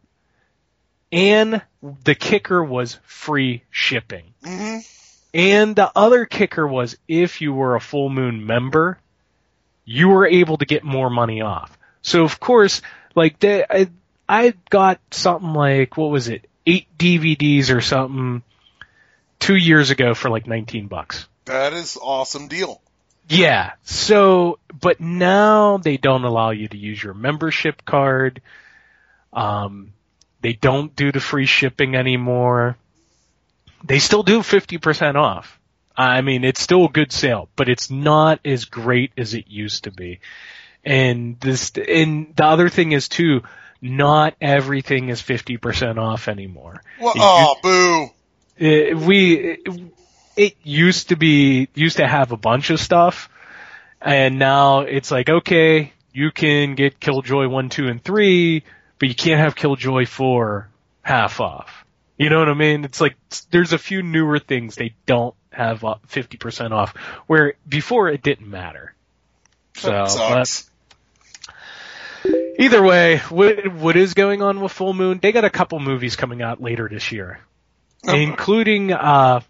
And 1.11 1.63
the 2.05 2.15
kicker 2.15 2.63
was 2.63 3.01
free 3.03 3.65
shipping. 3.73 4.35
hmm 4.45 4.79
And 5.33 5.77
the 5.77 5.91
other 5.95 6.27
kicker 6.27 6.67
was 6.67 6.97
if 7.07 7.41
you 7.41 7.53
were 7.53 7.77
a 7.77 7.81
Full 7.81 8.09
Moon 8.09 8.47
member, 8.47 8.99
you 9.85 10.09
were 10.09 10.27
able 10.27 10.59
to 10.59 10.65
get 10.65 10.85
more 10.85 11.11
money 11.11 11.41
off. 11.41 11.77
So 12.03 12.25
of 12.25 12.41
course, 12.41 12.83
like 13.15 13.39
they, 13.39 13.65
I, 13.69 13.89
I 14.29 14.55
got 14.71 15.01
something 15.11 15.53
like, 15.53 15.97
what 15.97 16.11
was 16.11 16.29
it, 16.29 16.49
eight 16.67 16.87
DVDs 16.99 17.75
or 17.75 17.81
something 17.81 18.43
two 19.39 19.57
years 19.57 19.91
ago 19.91 20.15
for 20.15 20.31
like 20.31 20.47
19 20.47 20.87
bucks. 20.87 21.27
That 21.47 21.73
is 21.73 21.99
awesome 22.01 22.49
deal. 22.49 22.81
Yeah. 23.29 23.73
So, 23.85 24.59
but 24.81 25.01
now 25.01 25.79
they 25.79 25.97
don't 25.97 26.25
allow 26.25 26.51
you 26.51 26.69
to 26.69 26.77
use 26.77 27.03
your 27.03 27.15
membership 27.15 27.85
card. 27.85 28.43
Um, 29.33 29.93
they 30.41 30.53
don't 30.53 30.95
do 30.95 31.13
the 31.13 31.21
free 31.21 31.47
shipping 31.47 31.95
anymore. 31.95 32.77
They 33.85 33.99
still 33.99 34.23
do 34.23 34.41
50% 34.41 35.15
off. 35.17 35.59
I 35.97 36.21
mean, 36.23 36.45
it's 36.45 36.61
still 36.61 36.87
a 36.87 36.89
good 36.89 37.13
sale, 37.13 37.49
but 37.57 37.69
it's 37.69 37.91
not 37.91 38.41
as 38.45 38.65
great 38.65 39.13
as 39.19 39.35
it 39.35 39.49
used 39.49 39.85
to 39.85 39.91
be. 39.91 40.21
And 40.85 41.39
this, 41.41 41.73
and 41.77 42.35
the 42.37 42.45
other 42.45 42.69
thing 42.69 42.93
is 42.93 43.09
too, 43.09 43.43
not 43.83 44.35
everything 44.41 45.09
is 45.09 45.21
50% 45.21 45.99
off 45.99 46.29
anymore. 46.29 46.83
Well, 47.01 47.13
It 47.15 47.21
oh, 47.21 47.57
boo. 47.63 48.11
it, 48.65 48.97
we 48.97 49.59
it 50.37 50.57
used 50.63 51.09
to 51.11 51.17
be 51.17 51.69
used 51.75 51.97
to 51.99 52.07
have 52.07 52.33
a 52.33 52.37
bunch 52.37 52.71
of 52.71 52.81
stuff 52.81 53.29
and 54.01 54.39
now 54.39 54.81
it's 54.81 55.11
like 55.11 55.29
okay 55.29 55.93
you 56.13 56.31
can 56.31 56.75
get 56.75 57.01
killjoy 57.01 57.49
1 57.49 57.69
2 57.69 57.89
and 57.89 58.03
3 58.03 58.63
but 58.99 59.09
you 59.09 59.15
can't 59.15 59.41
have 59.41 59.55
killjoy 59.57 60.07
4 60.07 60.69
half 61.03 61.41
off 61.41 61.85
you 62.25 62.31
know 62.31 62.39
what 62.39 62.49
i 62.49 62.55
mean? 62.55 62.85
It's 62.85 63.01
like 63.01 63.17
there's 63.51 63.73
a 63.73 63.79
few 63.79 64.03
newer 64.03 64.39
things 64.39 64.75
they 64.77 64.95
don't 65.07 65.35
have 65.53 65.85
uh, 65.85 65.97
50% 66.09 66.71
off 66.71 66.97
where 67.27 67.55
before 67.69 68.09
it 68.09 68.23
didn't 68.23 68.49
matter. 68.49 68.95
So 69.75 70.05
either 72.59 72.83
way 72.83 73.19
what 73.31 73.67
what 73.73 73.97
is 73.97 74.15
going 74.15 74.43
on 74.43 74.61
with 74.61 74.73
full 74.73 74.93
moon? 74.93 75.19
They 75.21 75.33
got 75.33 75.45
a 75.45 75.51
couple 75.51 75.81
movies 75.81 76.17
coming 76.17 76.43
out 76.43 76.61
later 76.61 76.89
this 76.89 77.11
year 77.11 77.41
including 78.05 78.93
uh 78.93 79.41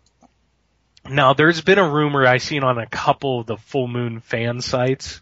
now 1.09 1.33
there's 1.33 1.61
been 1.61 1.79
a 1.79 1.89
rumor 1.89 2.27
I've 2.27 2.43
seen 2.43 2.63
on 2.63 2.79
a 2.79 2.87
couple 2.87 3.41
of 3.41 3.47
the 3.47 3.57
full 3.57 3.89
moon 3.89 4.21
fan 4.21 4.61
sites 4.61 5.21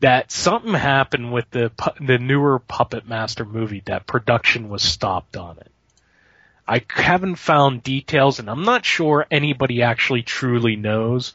that 0.00 0.30
something 0.30 0.74
happened 0.74 1.32
with 1.32 1.50
the 1.50 1.72
the 2.00 2.18
newer 2.18 2.58
Puppet 2.58 3.08
Master 3.08 3.44
movie 3.44 3.82
that 3.86 4.06
production 4.06 4.68
was 4.68 4.82
stopped 4.82 5.36
on 5.36 5.58
it. 5.58 5.70
I 6.68 6.82
haven't 6.90 7.36
found 7.36 7.82
details 7.82 8.38
and 8.40 8.50
I'm 8.50 8.62
not 8.64 8.84
sure 8.84 9.26
anybody 9.30 9.82
actually 9.82 10.22
truly 10.22 10.76
knows, 10.76 11.32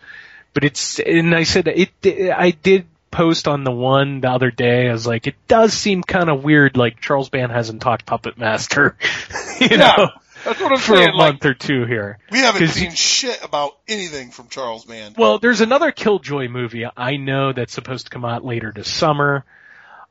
but 0.54 0.64
it's 0.64 1.00
and 1.00 1.34
I 1.36 1.44
said 1.44 1.68
it 1.68 1.92
I 2.32 2.52
did 2.52 2.86
post 3.10 3.48
on 3.48 3.64
the 3.64 3.72
one 3.72 4.22
the 4.22 4.30
other 4.30 4.52
day. 4.52 4.90
I 4.90 4.92
was 4.92 5.08
like, 5.08 5.26
it 5.28 5.36
does 5.48 5.74
seem 5.74 6.04
kind 6.04 6.30
of 6.30 6.44
weird. 6.44 6.78
Like 6.78 7.00
Charles 7.02 7.30
Band 7.30 7.52
hasn't 7.52 7.82
talked 7.82 8.06
Puppet 8.06 8.38
Master, 8.38 8.96
you 9.60 9.70
Yeah, 9.72 9.78
know, 9.78 10.10
That's 10.46 10.60
what 10.60 10.72
I'm 10.72 10.78
for 10.78 10.96
saying. 10.98 11.10
a 11.10 11.16
Like, 11.16 11.34
month 11.34 11.46
or 11.46 11.54
two 11.54 11.86
here. 11.86 12.20
we 12.32 12.40
haven't 12.40 12.68
seen 12.68 12.92
shit 12.92 13.44
about 13.44 13.78
anything 13.88 14.30
from 14.32 14.50
Charles 14.50 14.86
Band. 14.86 15.16
Well, 15.18 15.40
there's 15.40 15.62
another 15.62 15.92
Killjoy 15.92 16.48
movie 16.48 16.86
I 16.96 17.18
know 17.18 17.54
that's 17.54 17.74
supposed 17.74 18.06
to 18.06 18.10
come 18.12 18.26
out 18.26 18.44
later 18.46 18.72
this 18.76 18.88
summer. 18.90 19.46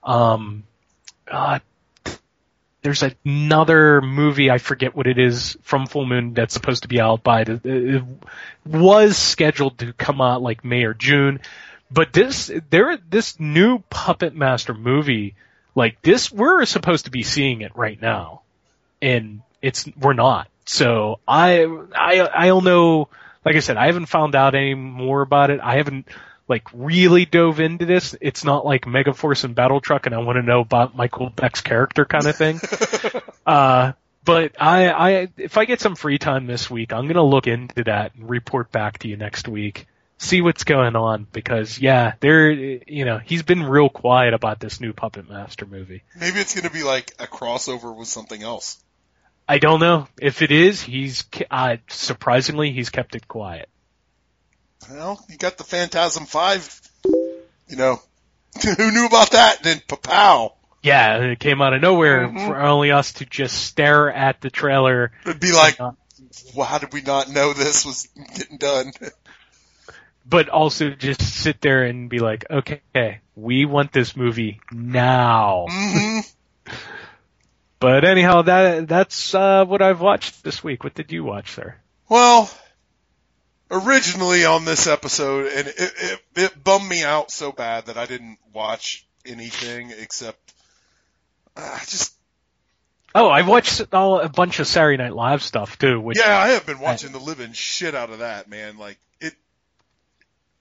Um, 0.02 0.64
uh, 1.30 1.60
there's 2.82 3.04
another 3.24 4.00
movie 4.00 4.50
I 4.50 4.58
forget 4.58 4.94
what 4.94 5.06
it 5.06 5.18
is 5.18 5.56
from 5.62 5.86
Full 5.86 6.04
Moon 6.04 6.34
that's 6.34 6.52
supposed 6.52 6.82
to 6.82 6.88
be 6.88 7.00
out 7.00 7.22
by 7.22 7.44
the 7.44 7.60
it 7.64 8.04
was 8.66 9.16
scheduled 9.16 9.78
to 9.78 9.92
come 9.92 10.20
out 10.20 10.42
like 10.42 10.64
May 10.64 10.84
or 10.84 10.94
June, 10.94 11.40
but 11.90 12.12
this 12.12 12.50
there 12.70 12.96
this 12.96 13.38
new 13.38 13.78
Puppet 13.88 14.34
Master 14.34 14.74
movie 14.74 15.34
like 15.74 16.02
this 16.02 16.30
we're 16.30 16.64
supposed 16.64 17.04
to 17.04 17.10
be 17.10 17.22
seeing 17.22 17.60
it 17.60 17.72
right 17.76 18.00
now, 18.00 18.42
and 19.00 19.42
it's 19.62 19.88
we're 19.98 20.12
not. 20.12 20.48
So 20.64 21.20
I 21.26 21.64
I 21.94 22.28
I 22.34 22.46
don't 22.48 22.64
know. 22.64 23.08
Like 23.44 23.56
I 23.56 23.60
said, 23.60 23.76
I 23.76 23.86
haven't 23.86 24.06
found 24.06 24.34
out 24.34 24.54
any 24.54 24.74
more 24.74 25.22
about 25.22 25.50
it. 25.50 25.60
I 25.60 25.76
haven't 25.76 26.06
like 26.48 26.64
really 26.72 27.24
dove 27.24 27.60
into 27.60 27.86
this. 27.86 28.16
It's 28.20 28.44
not 28.44 28.64
like 28.64 28.84
Megaforce 28.84 29.44
and 29.44 29.54
Battle 29.54 29.80
Truck, 29.80 30.06
and 30.06 30.14
I 30.14 30.18
want 30.18 30.36
to 30.36 30.42
know 30.42 30.60
about 30.60 30.96
Michael 30.96 31.30
Beck's 31.30 31.60
character 31.60 32.04
kind 32.04 32.26
of 32.26 32.36
thing. 32.36 32.60
uh, 33.46 33.92
but 34.24 34.52
I, 34.60 34.90
I, 34.90 35.28
if 35.36 35.56
I 35.56 35.64
get 35.64 35.80
some 35.80 35.96
free 35.96 36.18
time 36.18 36.46
this 36.46 36.70
week, 36.70 36.92
I'm 36.92 37.06
gonna 37.06 37.24
look 37.24 37.46
into 37.46 37.84
that 37.84 38.14
and 38.14 38.28
report 38.28 38.70
back 38.70 38.98
to 38.98 39.08
you 39.08 39.16
next 39.16 39.48
week. 39.48 39.86
See 40.18 40.40
what's 40.40 40.62
going 40.62 40.94
on 40.94 41.26
because 41.32 41.80
yeah, 41.80 42.14
there, 42.20 42.50
you 42.50 43.04
know, 43.04 43.18
he's 43.18 43.42
been 43.42 43.64
real 43.64 43.88
quiet 43.88 44.34
about 44.34 44.60
this 44.60 44.80
new 44.80 44.92
Puppet 44.92 45.28
Master 45.28 45.66
movie. 45.66 46.04
Maybe 46.14 46.38
it's 46.38 46.54
going 46.54 46.68
to 46.68 46.72
be 46.72 46.84
like 46.84 47.12
a 47.18 47.26
crossover 47.26 47.96
with 47.96 48.06
something 48.06 48.40
else. 48.40 48.80
I 49.48 49.58
don't 49.58 49.80
know 49.80 50.06
if 50.20 50.40
it 50.42 50.52
is. 50.52 50.80
He's 50.80 51.24
uh, 51.50 51.78
surprisingly 51.88 52.70
he's 52.70 52.90
kept 52.90 53.16
it 53.16 53.26
quiet. 53.26 53.68
Well, 54.90 55.24
you 55.28 55.36
got 55.36 55.58
the 55.58 55.64
Phantasm 55.64 56.26
Five. 56.26 56.80
You 57.04 57.76
know, 57.76 58.00
who 58.62 58.90
knew 58.92 59.06
about 59.06 59.32
that? 59.32 59.62
Then 59.62 59.80
pow. 60.02 60.54
Yeah, 60.82 61.18
it 61.18 61.38
came 61.38 61.62
out 61.62 61.74
of 61.74 61.80
nowhere 61.80 62.28
Mhm. 62.28 62.46
for 62.46 62.60
only 62.60 62.90
us 62.90 63.12
to 63.14 63.24
just 63.24 63.56
stare 63.66 64.10
at 64.12 64.40
the 64.40 64.50
trailer. 64.50 65.12
It'd 65.24 65.38
be 65.40 65.52
like, 65.52 65.78
well, 65.78 66.66
how 66.66 66.78
did 66.78 66.92
we 66.92 67.02
not 67.02 67.30
know 67.30 67.52
this 67.52 67.84
was 67.84 68.08
getting 68.34 68.58
done? 68.58 68.92
but 70.26 70.48
also 70.48 70.90
just 70.90 71.22
sit 71.22 71.60
there 71.60 71.84
and 71.84 72.08
be 72.10 72.18
like, 72.18 72.46
okay, 72.50 73.20
we 73.36 73.64
want 73.64 73.92
this 73.92 74.16
movie 74.16 74.60
now. 74.72 75.66
hmm 75.70 76.20
But 77.78 78.04
anyhow, 78.04 78.42
that 78.42 78.86
that's 78.86 79.34
uh, 79.34 79.64
what 79.64 79.82
I've 79.82 80.00
watched 80.00 80.44
this 80.44 80.62
week. 80.62 80.84
What 80.84 80.94
did 80.94 81.10
you 81.10 81.24
watch, 81.24 81.50
sir? 81.50 81.74
Well, 82.08 82.48
originally 83.72 84.44
on 84.44 84.64
this 84.64 84.86
episode, 84.86 85.50
and 85.52 85.68
it, 85.68 85.74
it, 85.78 86.22
it 86.36 86.64
bummed 86.64 86.88
me 86.88 87.02
out 87.02 87.30
so 87.32 87.50
bad 87.50 87.86
that 87.86 87.96
I 87.96 88.06
didn't 88.06 88.38
watch 88.52 89.04
anything 89.26 89.92
except 89.98 90.52
uh, 91.56 91.78
I 91.80 91.80
just 91.80 92.14
Oh, 93.14 93.28
I 93.28 93.42
watched 93.42 93.92
all, 93.92 94.20
a 94.20 94.28
bunch 94.28 94.58
of 94.58 94.66
Saturday 94.66 95.02
Night 95.02 95.14
Live 95.14 95.42
stuff 95.42 95.78
too. 95.78 96.00
Which 96.00 96.18
yeah, 96.18 96.38
I 96.38 96.48
have 96.48 96.64
been 96.64 96.78
watching 96.78 97.12
the 97.12 97.18
living 97.18 97.52
shit 97.52 97.94
out 97.94 98.10
of 98.10 98.20
that 98.20 98.48
man. 98.48 98.78
Like 98.78 98.98
it, 99.20 99.34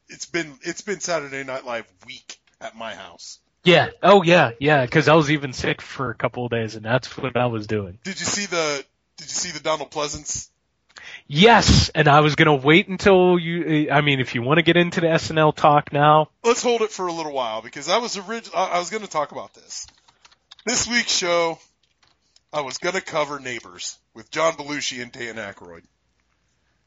it's 0.09 0.25
been 0.25 0.57
it's 0.61 0.81
been 0.81 0.99
Saturday 0.99 1.43
Night 1.43 1.65
Live 1.65 1.85
week. 2.05 2.39
at 2.59 2.75
my 2.75 2.93
house. 2.93 3.39
Yeah. 3.63 3.89
Oh 4.03 4.21
yeah, 4.23 4.51
yeah. 4.59 4.85
Because 4.85 5.07
I 5.07 5.15
was 5.15 5.31
even 5.31 5.53
sick 5.53 5.81
for 5.81 6.09
a 6.09 6.15
couple 6.15 6.45
of 6.45 6.51
days, 6.51 6.75
and 6.75 6.83
that's 6.83 7.17
what 7.17 7.37
I 7.37 7.45
was 7.45 7.67
doing. 7.67 7.99
Did 8.03 8.19
you 8.19 8.25
see 8.25 8.45
the 8.45 8.83
Did 9.17 9.25
you 9.25 9.33
see 9.33 9.51
the 9.51 9.63
Donald 9.63 9.91
Pleasence? 9.91 10.49
Yes, 11.27 11.89
and 11.95 12.07
I 12.07 12.19
was 12.21 12.35
gonna 12.35 12.55
wait 12.55 12.87
until 12.87 13.39
you. 13.39 13.89
I 13.91 14.01
mean, 14.01 14.19
if 14.19 14.35
you 14.35 14.41
want 14.41 14.57
to 14.57 14.63
get 14.63 14.77
into 14.77 15.01
the 15.01 15.07
SNL 15.07 15.55
talk 15.55 15.91
now, 15.93 16.29
Let's 16.43 16.61
hold 16.63 16.81
it 16.81 16.91
for 16.91 17.07
a 17.07 17.13
little 17.13 17.31
while 17.33 17.61
because 17.61 17.87
I 17.89 17.97
was 17.97 18.17
orig- 18.17 18.49
I 18.53 18.79
was 18.79 18.89
going 18.89 19.03
to 19.03 19.09
talk 19.09 19.31
about 19.31 19.53
this. 19.53 19.87
This 20.65 20.87
week's 20.87 21.15
show, 21.15 21.57
I 22.53 22.61
was 22.61 22.77
going 22.77 22.95
to 22.95 23.01
cover 23.01 23.39
Neighbors 23.39 23.97
with 24.13 24.29
John 24.31 24.53
Belushi 24.53 25.01
and 25.01 25.11
Dan 25.11 25.35
Aykroyd, 25.35 25.83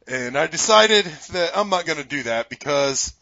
and 0.06 0.36
I 0.36 0.46
decided 0.46 1.06
that 1.32 1.56
I'm 1.56 1.70
not 1.70 1.86
going 1.86 1.98
to 1.98 2.04
do 2.08 2.22
that 2.24 2.48
because 2.48 3.14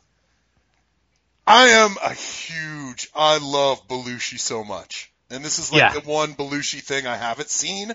I 1.47 1.69
am 1.69 1.97
a 2.03 2.13
huge. 2.15 3.09
I 3.15 3.39
love 3.39 3.87
Belushi 3.89 4.39
so 4.39 4.65
much, 4.65 5.13
and 5.31 5.45
this 5.45 5.59
is 5.59 5.73
like 5.73 5.81
Yeah. 5.81 5.93
the 6.01 6.09
one 6.09 6.35
Belushi 6.35 6.81
thing 6.83 7.07
I 7.07 7.17
haven't 7.17 7.51
seen. 7.51 7.95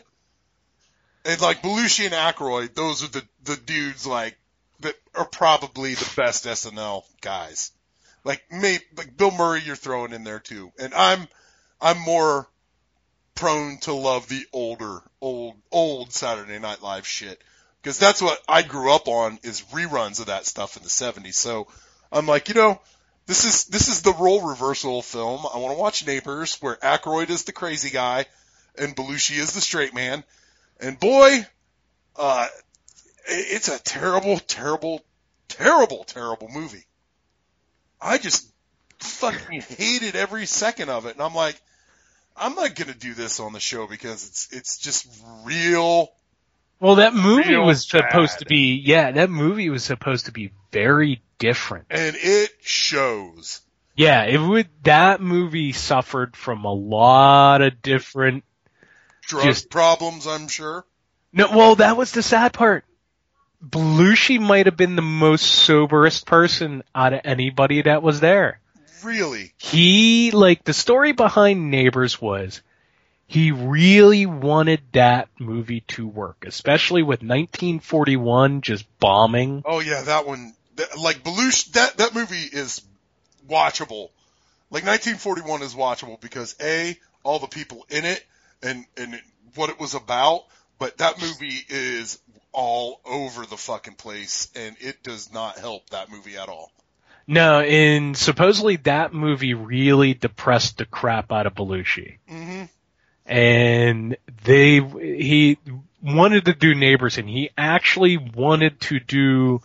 And 1.28 1.42
like 1.42 1.62
Belushi 1.62 2.06
and 2.06 2.14
Aykroyd, 2.14 2.74
those 2.74 3.04
are 3.04 3.10
the 3.10 3.24
the 3.44 3.58
dudes 3.58 4.08
like 4.08 4.38
that 4.80 4.96
are 5.14 5.26
probably 5.26 5.94
the 5.94 6.10
best 6.16 6.46
SNL 6.46 7.04
guys. 7.20 7.72
Like 8.24 8.50
me, 8.50 8.80
like 8.96 9.18
Bill 9.18 9.32
Murray, 9.32 9.62
you're 9.66 9.76
throwing 9.76 10.14
in 10.14 10.24
there 10.24 10.40
too, 10.40 10.72
and 10.80 10.94
I'm 10.94 11.28
I'm 11.82 12.00
more 12.00 12.48
prone 13.36 13.78
to 13.80 13.94
love 13.94 14.30
the 14.30 14.46
older, 14.54 15.02
old, 15.20 15.56
old 15.70 16.14
Saturday 16.14 16.60
Night 16.60 16.82
Live 16.82 17.06
shit 17.06 17.44
because 17.82 18.00
that's 18.00 18.22
what 18.22 18.42
I 18.48 18.62
grew 18.62 18.94
up 18.94 19.10
on 19.10 19.38
is 19.44 19.62
reruns 19.74 20.22
of 20.22 20.28
that 20.28 20.46
stuff 20.46 20.78
in 20.78 20.84
the 20.84 20.90
'70s. 20.90 21.34
So 21.34 21.68
I'm 22.10 22.26
like, 22.26 22.48
you 22.48 22.56
know, 22.56 22.80
this 23.26 23.44
is 23.44 23.66
this 23.66 23.90
is 23.90 24.02
the 24.02 24.14
role 24.14 24.48
reversal 24.48 25.02
film. 25.02 25.42
I 25.54 25.58
want 25.58 25.76
to 25.76 25.80
watch 25.80 26.08
Neighbors, 26.08 26.56
where 26.62 26.78
Aykroyd 26.78 27.30
is 27.30 27.44
the 27.44 27.52
crazy 27.52 27.90
guy 27.90 28.28
and 28.78 28.96
Belushi 28.96 29.38
is 29.38 29.52
the 29.52 29.62
straight 29.62 29.94
man. 29.94 30.24
And 30.80 31.00
boy, 31.00 31.46
uh, 32.16 32.48
it's 33.28 33.68
a 33.68 33.80
terrible, 33.82 34.40
terrible, 34.40 35.02
terrible, 35.48 36.04
terrible 36.04 36.50
movie. 36.50 36.86
I 38.02 38.18
just 38.18 38.48
fucking 39.00 39.62
hated 39.62 40.16
every 40.16 40.46
second 40.46 40.90
of 40.90 41.06
it, 41.06 41.14
and 41.14 41.22
I'm 41.22 41.34
like, 41.34 41.60
I'm 42.36 42.56
not 42.56 42.76
gonna 42.76 42.94
do 42.94 43.14
this 43.14 43.40
on 43.40 43.54
the 43.54 43.60
show 43.60 43.88
because 43.88 44.28
it's 44.28 44.50
it's 44.52 44.78
just 44.78 45.08
real. 45.44 46.10
well, 46.80 46.96
that 46.96 47.16
movie 47.16 47.56
was 47.56 47.88
supposed 47.88 48.40
to 48.40 48.46
be. 48.46 48.76
Yeah, 48.76 49.12
that 49.12 49.30
movie 49.30 49.70
was 49.70 49.84
supposed 49.84 50.26
to 50.28 50.32
be 50.32 50.52
very 50.72 51.22
different. 51.40 51.88
and 51.90 52.16
it 52.20 52.52
shows. 52.62 53.62
Yeah, 53.96 54.26
it 54.26 54.38
would. 54.38 54.68
That 54.84 55.22
movie 55.22 55.74
suffered 55.74 56.36
from 56.36 56.66
a 56.66 56.74
lot 56.74 57.64
of 57.64 57.82
different. 57.82 58.44
Drug 59.28 59.44
Just- 59.44 59.70
problems, 59.70 60.26
I'm 60.26 60.48
sure. 60.48 60.86
No, 61.34 61.50
well, 61.52 61.76
that 61.76 61.98
was 61.98 62.12
the 62.12 62.24
sad 62.24 62.54
part. 62.54 62.86
Belushi 63.64 64.40
might 64.40 64.66
have 64.66 64.78
been 64.78 64.96
the 64.96 65.02
most 65.02 65.46
soberest 65.46 66.26
person 66.26 66.84
out 66.96 67.14
of 67.14 67.22
anybody 67.26 67.82
that 67.82 68.02
was 68.02 68.20
there. 68.20 68.60
Really, 69.04 69.54
He, 69.58 70.32
like, 70.32 70.64
the 70.64 70.74
story 70.74 71.12
behind 71.12 71.70
Neighbors 71.70 72.20
was 72.20 72.62
he 73.28 73.52
really 73.52 74.26
wanted 74.26 74.82
that 74.94 75.28
movie 75.38 75.82
to 75.90 76.08
work, 76.08 76.46
especially 76.48 77.04
with 77.04 77.20
1941 77.22 78.62
just 78.62 78.86
bombing. 79.00 79.62
Oh 79.66 79.80
yeah, 79.80 80.02
that 80.04 80.26
one. 80.26 80.56
That, 80.78 80.98
like 80.98 81.24
Belushi, 81.24 81.74
that 81.74 81.98
that 81.98 82.16
movie 82.16 82.36
is 82.52 82.82
watchable. 83.48 84.10
Like 84.72 84.86
1941 84.86 85.62
is 85.62 85.76
watchable 85.76 86.20
because 86.20 86.56
a 86.62 86.98
all 87.24 87.40
the 87.40 87.48
people 87.48 87.86
in 87.90 88.06
it 88.06 88.24
and 88.62 88.86
and 88.98 89.20
what 89.56 89.70
it 89.70 89.80
was 89.80 89.94
about. 89.94 90.44
But 90.80 91.00
that 91.00 91.20
movie 91.20 91.60
is 91.70 92.20
all 92.52 93.02
over 93.04 93.46
the 93.46 93.58
fucking 93.58 93.96
place, 93.96 94.48
and 94.56 94.76
it 94.80 95.02
does 95.02 95.34
not 95.34 95.58
help 95.58 95.90
that 95.90 96.12
movie 96.12 96.38
at 96.38 96.50
all. 96.50 96.72
No, 97.26 97.60
and 97.60 98.16
supposedly 98.16 98.78
that 98.78 99.14
movie 99.14 99.54
really 99.54 100.14
depressed 100.14 100.78
the 100.78 100.86
crap 100.86 101.32
out 101.32 101.48
of 101.48 101.56
Belushi. 101.56 102.18
hmm 102.28 102.66
and 103.28 104.16
they 104.46 104.80
he 104.80 105.58
wanted 106.02 106.46
to 106.46 106.54
do 106.54 106.74
neighbors 106.74 107.18
and 107.18 107.28
he 107.28 107.50
actually 107.58 108.18
wanted 108.18 108.80
to 108.80 109.00
do 109.00 109.62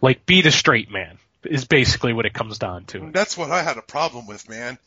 like 0.00 0.26
be 0.26 0.42
the 0.42 0.50
straight 0.50 0.90
man 0.90 1.18
is 1.44 1.64
basically 1.64 2.12
what 2.12 2.26
it 2.26 2.34
comes 2.34 2.58
down 2.58 2.84
to 2.84 3.10
That's 3.12 3.36
what 3.36 3.50
I 3.50 3.62
had 3.62 3.78
a 3.78 3.82
problem 3.82 4.26
with, 4.26 4.48
man. 4.48 4.78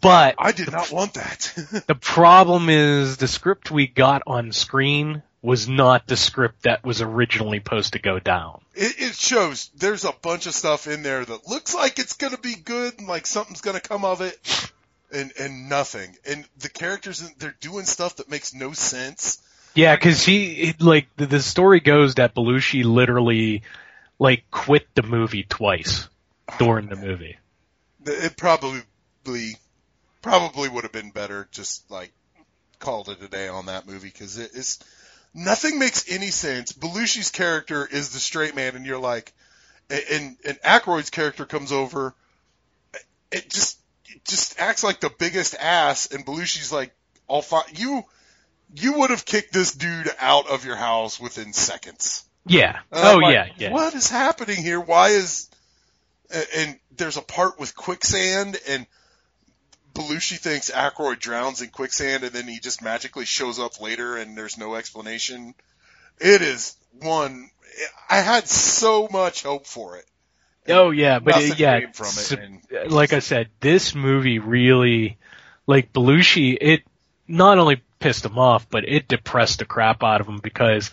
But 0.00 0.34
I 0.38 0.52
did 0.52 0.70
not 0.70 0.90
want 0.90 1.14
that. 1.14 1.84
the 1.86 1.94
problem 1.94 2.68
is 2.68 3.16
the 3.16 3.28
script 3.28 3.70
we 3.70 3.86
got 3.86 4.22
on 4.26 4.52
screen 4.52 5.22
was 5.40 5.68
not 5.68 6.06
the 6.06 6.16
script 6.16 6.62
that 6.62 6.84
was 6.84 7.02
originally 7.02 7.58
supposed 7.58 7.94
to 7.94 7.98
go 7.98 8.18
down 8.18 8.62
it, 8.74 8.94
it 8.98 9.14
shows 9.14 9.70
there's 9.76 10.04
a 10.04 10.12
bunch 10.22 10.46
of 10.46 10.54
stuff 10.54 10.86
in 10.86 11.02
there 11.02 11.24
that 11.24 11.48
looks 11.48 11.74
like 11.74 11.98
it's 11.98 12.14
gonna 12.14 12.38
be 12.38 12.54
good 12.54 12.98
and 12.98 13.08
like 13.08 13.26
something's 13.26 13.60
gonna 13.60 13.80
come 13.80 14.04
of 14.04 14.20
it, 14.20 14.72
and 15.12 15.32
and 15.38 15.68
nothing. 15.68 16.16
And 16.26 16.46
the 16.58 16.68
characters 16.68 17.20
they're 17.38 17.56
doing 17.60 17.84
stuff 17.84 18.16
that 18.16 18.30
makes 18.30 18.54
no 18.54 18.72
sense. 18.72 19.40
yeah 19.74 19.94
because 19.94 20.22
he 20.22 20.74
like 20.80 21.08
the, 21.16 21.26
the 21.26 21.40
story 21.40 21.80
goes 21.80 22.14
that 22.14 22.34
Belushi 22.34 22.84
literally 22.84 23.62
like 24.18 24.44
quit 24.50 24.86
the 24.94 25.02
movie 25.02 25.44
twice 25.44 26.08
during 26.58 26.88
the 26.88 26.96
movie 26.96 27.36
It 28.04 28.36
probably 28.36 28.82
probably 30.22 30.68
would 30.68 30.84
have 30.84 30.92
been 30.92 31.10
better 31.10 31.48
just 31.50 31.90
like 31.90 32.12
called 32.78 33.08
it 33.08 33.22
a 33.22 33.28
day 33.28 33.48
on 33.48 33.66
that 33.66 33.86
movie 33.86 34.08
because 34.08 34.38
it 34.38 34.52
is 34.54 34.78
nothing 35.34 35.78
makes 35.78 36.10
any 36.10 36.28
sense. 36.28 36.72
Belushi's 36.72 37.30
character 37.30 37.86
is 37.86 38.10
the 38.12 38.18
straight 38.18 38.54
man, 38.54 38.76
and 38.76 38.86
you're 38.86 38.98
like, 38.98 39.32
and 39.90 40.36
and 40.44 40.58
Aykroyd's 40.62 41.10
character 41.10 41.44
comes 41.44 41.72
over, 41.72 42.14
it 43.30 43.48
just 43.48 43.78
it 44.06 44.24
just 44.24 44.58
acts 44.60 44.84
like 44.84 45.00
the 45.00 45.10
biggest 45.18 45.54
ass, 45.58 46.12
and 46.12 46.24
Belushi's 46.24 46.72
like, 46.72 46.94
all 47.26 47.42
fine. 47.42 47.64
You 47.74 48.04
you 48.74 48.94
would 49.00 49.10
have 49.10 49.24
kicked 49.24 49.52
this 49.52 49.72
dude 49.72 50.10
out 50.18 50.48
of 50.48 50.64
your 50.64 50.76
house 50.76 51.20
within 51.20 51.52
seconds. 51.52 52.24
yeah 52.46 52.80
oh 52.90 53.18
like, 53.22 53.34
yeah 53.34 53.46
yeah 53.56 53.72
What 53.72 53.94
is 53.94 54.08
happening 54.08 54.62
here? 54.62 54.80
Why 54.80 55.08
is 55.08 55.48
and 56.56 56.78
there's 56.96 57.18
a 57.18 57.22
part 57.22 57.60
with 57.60 57.76
quicksand 57.76 58.58
and 58.68 58.86
Belushi 59.94 60.38
thinks 60.38 60.70
Aykroyd 60.70 61.18
drowns 61.18 61.60
in 61.60 61.68
quicksand 61.68 62.24
and 62.24 62.32
then 62.32 62.48
he 62.48 62.60
just 62.60 62.82
magically 62.82 63.24
shows 63.24 63.58
up 63.58 63.80
later 63.80 64.16
and 64.16 64.36
there's 64.36 64.58
no 64.58 64.74
explanation. 64.74 65.54
It 66.20 66.42
is 66.42 66.76
one 67.00 67.50
I 68.08 68.20
had 68.20 68.48
so 68.48 69.08
much 69.10 69.42
hope 69.42 69.66
for 69.66 69.96
it. 69.96 70.04
Oh 70.68 70.90
yeah, 70.90 71.18
but 71.18 71.36
it, 71.38 71.58
yeah, 71.58 71.76
it, 71.76 72.38
and- 72.38 72.92
like 72.92 73.12
I 73.12 73.18
said, 73.18 73.48
this 73.60 73.94
movie 73.94 74.38
really, 74.38 75.18
like 75.66 75.92
Belushi, 75.92 76.56
it 76.60 76.82
not 77.26 77.58
only 77.58 77.82
pissed 77.98 78.24
him 78.24 78.38
off, 78.38 78.68
but 78.70 78.88
it 78.88 79.08
depressed 79.08 79.58
the 79.58 79.64
crap 79.64 80.02
out 80.04 80.20
of 80.20 80.28
him 80.28 80.38
because 80.38 80.90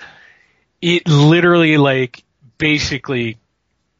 it 0.81 1.07
literally, 1.07 1.77
like, 1.77 2.23
basically 2.57 3.37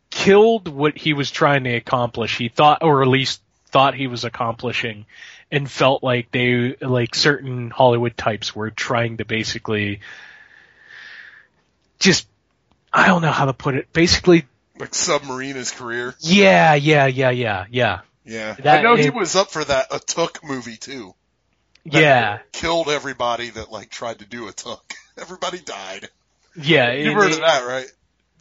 killed 0.10 0.68
what 0.68 0.98
he 0.98 1.14
was 1.14 1.30
trying 1.30 1.66
to 1.66 1.76
accomplish. 1.76 2.38
He 2.38 2.50
thought, 2.50 2.82
or 2.82 3.02
at 3.02 3.08
least 3.08 3.42
thought 3.72 3.96
he 3.96 4.08
was 4.08 4.24
accomplishing, 4.24 5.06
and 5.52 5.70
felt 5.70 6.04
like 6.04 6.32
they, 6.32 6.76
like 6.82 7.16
certain 7.16 7.70
Hollywood 7.70 8.16
types 8.18 8.56
were 8.56 8.72
trying 8.72 9.18
to 9.18 9.26
basically 9.26 10.02
just, 12.00 12.28
I 12.94 13.08
don't 13.08 13.22
know 13.22 13.32
how 13.32 13.46
to 13.46 13.54
put 13.54 13.76
it, 13.76 13.92
basically 13.94 14.46
Like 14.78 14.94
submarine 14.96 15.56
his 15.56 15.72
career. 15.72 16.16
yeah, 16.20 16.76
yeah, 16.76 17.06
yeah, 17.08 17.30
yeah, 17.30 17.66
yeah. 17.70 18.00
Yeah. 18.26 18.54
That- 18.60 18.80
I 18.80 18.82
know 18.84 18.96
he 18.96 19.10
was 19.10 19.36
up 19.36 19.52
for 19.52 19.64
that 19.64 19.88
a 19.92 20.00
Took 20.00 20.44
movie 20.44 20.78
too. 20.78 21.14
Yeah, 21.84 22.40
Killed 22.52 22.90
everybody 22.90 23.50
that 23.50 23.72
like 23.72 23.90
tried 23.90 24.20
to 24.20 24.26
do 24.26 24.48
a 24.48 24.52
Took. 24.52 24.94
Everybody 25.18 25.60
died. 25.60 26.10
yeah. 26.56 26.92
You've 26.94 27.08
it- 27.08 27.14
heard 27.14 27.32
of 27.32 27.38
that, 27.40 27.66
right? 27.66 27.88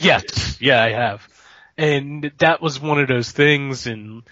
Yes, 0.01 0.59
yeah, 0.61 0.83
I 0.83 0.91
have. 0.91 1.27
And 1.77 2.31
that 2.39 2.61
was 2.61 2.79
one 2.81 3.01
of 3.01 3.09
those 3.09 3.31
things, 3.33 3.87
and 3.87 4.23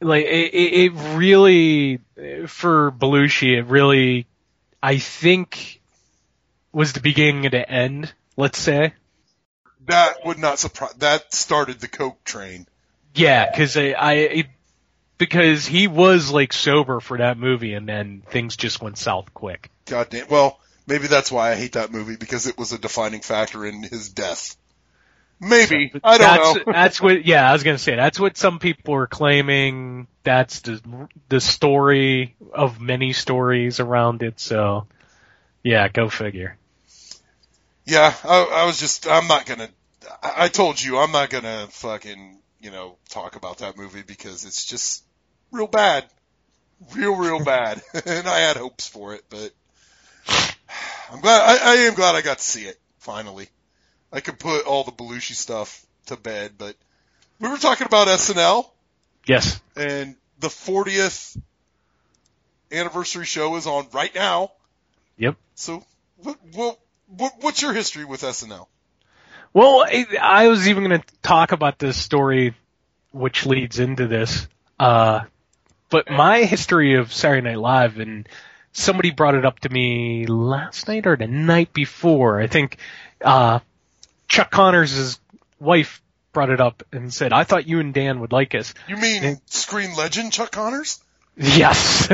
like 0.00 0.24
it, 0.26 0.54
it 0.54 0.92
really 1.16 2.00
for 2.46 2.92
Belushi, 2.92 3.58
it 3.58 3.62
really, 3.66 4.26
I 4.82 4.98
think, 4.98 5.80
was 6.72 6.92
the 6.92 7.00
beginning 7.00 7.46
of 7.46 7.52
the 7.52 7.68
end. 7.70 8.12
Let's 8.36 8.58
say, 8.58 8.92
That 9.86 10.24
would 10.26 10.38
not 10.38 10.58
surprise. 10.58 10.92
That 10.98 11.32
started 11.34 11.80
the 11.80 11.88
Coke 11.88 12.22
train. 12.24 12.66
yeah, 13.14 13.50
because 13.50 13.76
I, 13.76 13.90
I 13.92 14.12
it, 14.14 14.46
because 15.18 15.64
he 15.66 15.86
was 15.88 16.30
like 16.30 16.52
sober 16.52 17.00
for 17.00 17.18
that 17.18 17.38
movie, 17.38 17.72
and 17.72 17.88
then 17.88 18.22
things 18.28 18.56
just 18.56 18.82
went 18.82 18.98
south 18.98 19.32
quick. 19.32 19.70
God 19.86 20.10
damn. 20.10 20.28
Well, 20.28 20.60
maybe 20.86 21.06
that's 21.06 21.32
why 21.32 21.52
I 21.52 21.54
hate 21.54 21.72
that 21.72 21.90
movie 21.90 22.16
because 22.16 22.46
it 22.46 22.58
was 22.58 22.72
a 22.72 22.78
defining 22.78 23.20
factor 23.22 23.64
in 23.64 23.82
his 23.82 24.10
death. 24.10 24.56
Maybe. 25.38 25.92
I 26.02 26.18
don't 26.18 26.26
that's, 26.26 26.66
know. 26.66 26.72
that's 26.72 27.00
what. 27.00 27.26
Yeah, 27.26 27.48
I 27.48 27.52
was 27.52 27.62
gonna 27.62 27.78
say 27.78 27.94
that's 27.94 28.18
what 28.18 28.36
some 28.36 28.58
people 28.58 28.94
are 28.94 29.06
claiming. 29.06 30.06
That's 30.22 30.60
the 30.60 31.08
the 31.28 31.40
story 31.40 32.36
of 32.52 32.80
many 32.80 33.12
stories 33.12 33.78
around 33.78 34.22
it. 34.22 34.40
So, 34.40 34.86
yeah, 35.62 35.88
go 35.88 36.08
figure. 36.08 36.56
Yeah, 37.86 38.12
I, 38.24 38.42
I 38.42 38.64
was 38.66 38.80
just, 38.80 39.06
I'm 39.06 39.28
not 39.28 39.46
gonna, 39.46 39.68
I, 40.20 40.32
I 40.44 40.48
told 40.48 40.82
you, 40.82 40.98
I'm 40.98 41.12
not 41.12 41.30
gonna 41.30 41.68
fucking, 41.70 42.40
you 42.60 42.72
know, 42.72 42.96
talk 43.08 43.36
about 43.36 43.58
that 43.58 43.76
movie 43.76 44.02
because 44.02 44.44
it's 44.44 44.64
just 44.64 45.04
real 45.52 45.68
bad. 45.68 46.04
Real, 46.92 47.14
real 47.14 47.44
bad. 47.44 47.80
and 48.06 48.26
I 48.26 48.40
had 48.40 48.56
hopes 48.56 48.88
for 48.88 49.14
it, 49.14 49.22
but 49.30 49.52
I'm 51.12 51.20
glad, 51.20 51.42
I, 51.42 51.72
I 51.72 51.74
am 51.82 51.94
glad 51.94 52.16
I 52.16 52.22
got 52.22 52.38
to 52.38 52.44
see 52.44 52.64
it, 52.64 52.78
finally. 52.98 53.48
I 54.12 54.20
could 54.20 54.38
put 54.38 54.66
all 54.66 54.84
the 54.84 54.92
Belushi 54.92 55.34
stuff 55.34 55.84
to 56.06 56.16
bed, 56.16 56.52
but 56.56 56.76
we 57.40 57.48
were 57.48 57.58
talking 57.58 57.86
about 57.86 58.08
SNL 58.08 58.66
Yes. 59.26 59.60
and 59.76 60.16
the 60.38 60.48
40th 60.48 61.36
anniversary 62.70 63.26
show 63.26 63.56
is 63.56 63.66
on 63.66 63.86
right 63.92 64.14
now. 64.14 64.52
Yep. 65.18 65.36
So, 65.54 65.84
what, 66.18 66.38
what, 66.52 66.78
what 67.08 67.32
what's 67.40 67.62
your 67.62 67.72
history 67.72 68.04
with 68.04 68.22
SNL? 68.22 68.66
Well, 69.52 69.84
I, 69.86 70.06
I 70.20 70.48
was 70.48 70.68
even 70.68 70.84
going 70.84 71.00
to 71.00 71.06
talk 71.22 71.52
about 71.52 71.78
this 71.78 71.96
story, 71.96 72.54
which 73.12 73.46
leads 73.46 73.78
into 73.78 74.06
this. 74.06 74.46
Uh, 74.78 75.20
but 75.88 76.10
my 76.10 76.42
history 76.42 76.96
of 76.96 77.12
Saturday 77.12 77.48
Night 77.48 77.58
Live, 77.58 77.98
and 77.98 78.28
somebody 78.72 79.10
brought 79.10 79.34
it 79.34 79.46
up 79.46 79.60
to 79.60 79.68
me 79.70 80.26
last 80.26 80.88
night 80.88 81.06
or 81.06 81.16
the 81.16 81.26
night 81.26 81.72
before. 81.72 82.40
I 82.40 82.48
think 82.48 82.76
uh, 83.22 83.60
Chuck 84.28 84.50
Connors' 84.50 85.18
wife 85.60 86.02
brought 86.32 86.50
it 86.50 86.60
up 86.60 86.82
and 86.92 87.12
said, 87.12 87.32
"I 87.32 87.44
thought 87.44 87.66
you 87.66 87.80
and 87.80 87.94
Dan 87.94 88.20
would 88.20 88.32
like 88.32 88.54
us." 88.54 88.74
You 88.88 88.96
mean 88.96 89.40
screen 89.46 89.94
legend 89.96 90.32
Chuck 90.32 90.52
Connors? 90.52 91.00
Yes. 91.36 92.08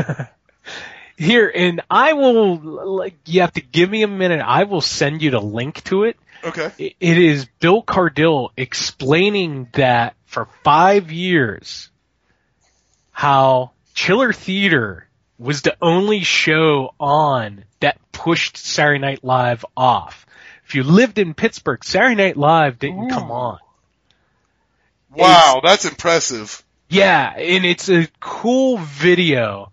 Here, 1.16 1.52
and 1.54 1.82
I 1.90 2.14
will, 2.14 2.56
like, 2.56 3.14
you 3.26 3.42
have 3.42 3.52
to 3.52 3.60
give 3.60 3.88
me 3.88 4.02
a 4.02 4.08
minute. 4.08 4.40
I 4.40 4.64
will 4.64 4.80
send 4.80 5.22
you 5.22 5.30
the 5.30 5.40
link 5.40 5.84
to 5.84 6.04
it. 6.04 6.16
Okay. 6.42 6.72
It 6.78 6.96
it 6.98 7.18
is 7.18 7.46
Bill 7.60 7.82
Cardille 7.82 8.50
explaining 8.56 9.68
that 9.74 10.14
for 10.26 10.48
five 10.64 11.12
years, 11.12 11.90
how 13.12 13.72
Chiller 13.94 14.32
Theater 14.32 15.06
was 15.38 15.62
the 15.62 15.76
only 15.80 16.20
show 16.20 16.94
on 16.98 17.64
that 17.80 17.98
pushed 18.12 18.56
Saturday 18.56 18.98
Night 18.98 19.22
Live 19.22 19.64
off. 19.76 20.26
If 20.72 20.76
you 20.76 20.84
lived 20.84 21.18
in 21.18 21.34
Pittsburgh, 21.34 21.84
Saturday 21.84 22.14
Night 22.14 22.38
Live 22.38 22.78
didn't 22.78 23.10
come 23.10 23.30
on. 23.30 23.58
Wow, 25.14 25.60
that's 25.62 25.84
impressive. 25.84 26.64
Yeah, 26.88 27.30
and 27.36 27.66
it's 27.66 27.90
a 27.90 28.08
cool 28.20 28.78
video. 28.78 29.70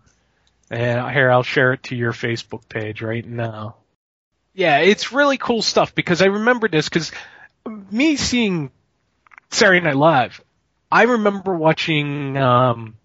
And 0.70 1.10
here, 1.10 1.32
I'll 1.32 1.44
share 1.44 1.72
it 1.72 1.84
to 1.84 1.96
your 1.96 2.12
Facebook 2.12 2.68
page 2.68 3.02
right 3.02 3.26
now. 3.26 3.78
Yeah, 4.54 4.80
it's 4.80 5.14
really 5.14 5.38
cool 5.38 5.62
stuff 5.62 5.96
because 5.96 6.22
I 6.22 6.26
remember 6.26 6.68
this 6.68 6.90
because 6.90 7.14
me 7.90 8.18
seeing 8.18 8.70
Saturday 9.52 9.80
Night 9.80 9.96
Live, 9.96 10.44
I 10.92 11.04
remember 11.04 11.56
watching, 11.56 12.36
um, 12.36 12.98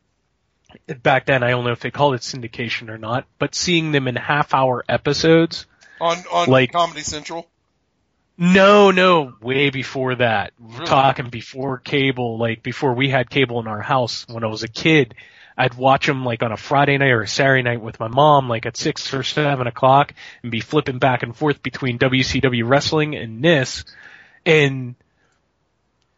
back 1.00 1.26
then, 1.26 1.44
I 1.44 1.50
don't 1.50 1.64
know 1.64 1.70
if 1.70 1.78
they 1.78 1.92
called 1.92 2.14
it 2.14 2.22
syndication 2.22 2.88
or 2.88 2.98
not, 2.98 3.24
but 3.38 3.54
seeing 3.54 3.92
them 3.92 4.08
in 4.08 4.16
half 4.16 4.52
hour 4.52 4.84
episodes. 4.88 5.66
On 6.00 6.18
on 6.32 6.48
Like- 6.48 6.72
Comedy 6.72 7.02
Central. 7.02 7.48
No, 8.36 8.90
no, 8.90 9.34
way 9.40 9.70
before 9.70 10.16
that. 10.16 10.52
We're 10.58 10.86
talking 10.86 11.30
before 11.30 11.78
cable, 11.78 12.36
like 12.36 12.62
before 12.62 12.94
we 12.94 13.08
had 13.08 13.30
cable 13.30 13.60
in 13.60 13.68
our 13.68 13.80
house 13.80 14.26
when 14.28 14.42
I 14.42 14.48
was 14.48 14.62
a 14.64 14.68
kid. 14.68 15.14
I'd 15.56 15.74
watch 15.74 16.06
them 16.06 16.24
like 16.24 16.42
on 16.42 16.50
a 16.50 16.56
Friday 16.56 16.98
night 16.98 17.10
or 17.10 17.22
a 17.22 17.28
Saturday 17.28 17.62
night 17.62 17.80
with 17.80 18.00
my 18.00 18.08
mom, 18.08 18.48
like 18.48 18.66
at 18.66 18.76
six 18.76 19.14
or 19.14 19.22
seven 19.22 19.68
o'clock, 19.68 20.12
and 20.42 20.50
be 20.50 20.58
flipping 20.58 20.98
back 20.98 21.22
and 21.22 21.36
forth 21.36 21.62
between 21.62 21.98
WCW 21.98 22.68
wrestling 22.68 23.14
and 23.14 23.42
this. 23.42 23.84
And 24.44 24.96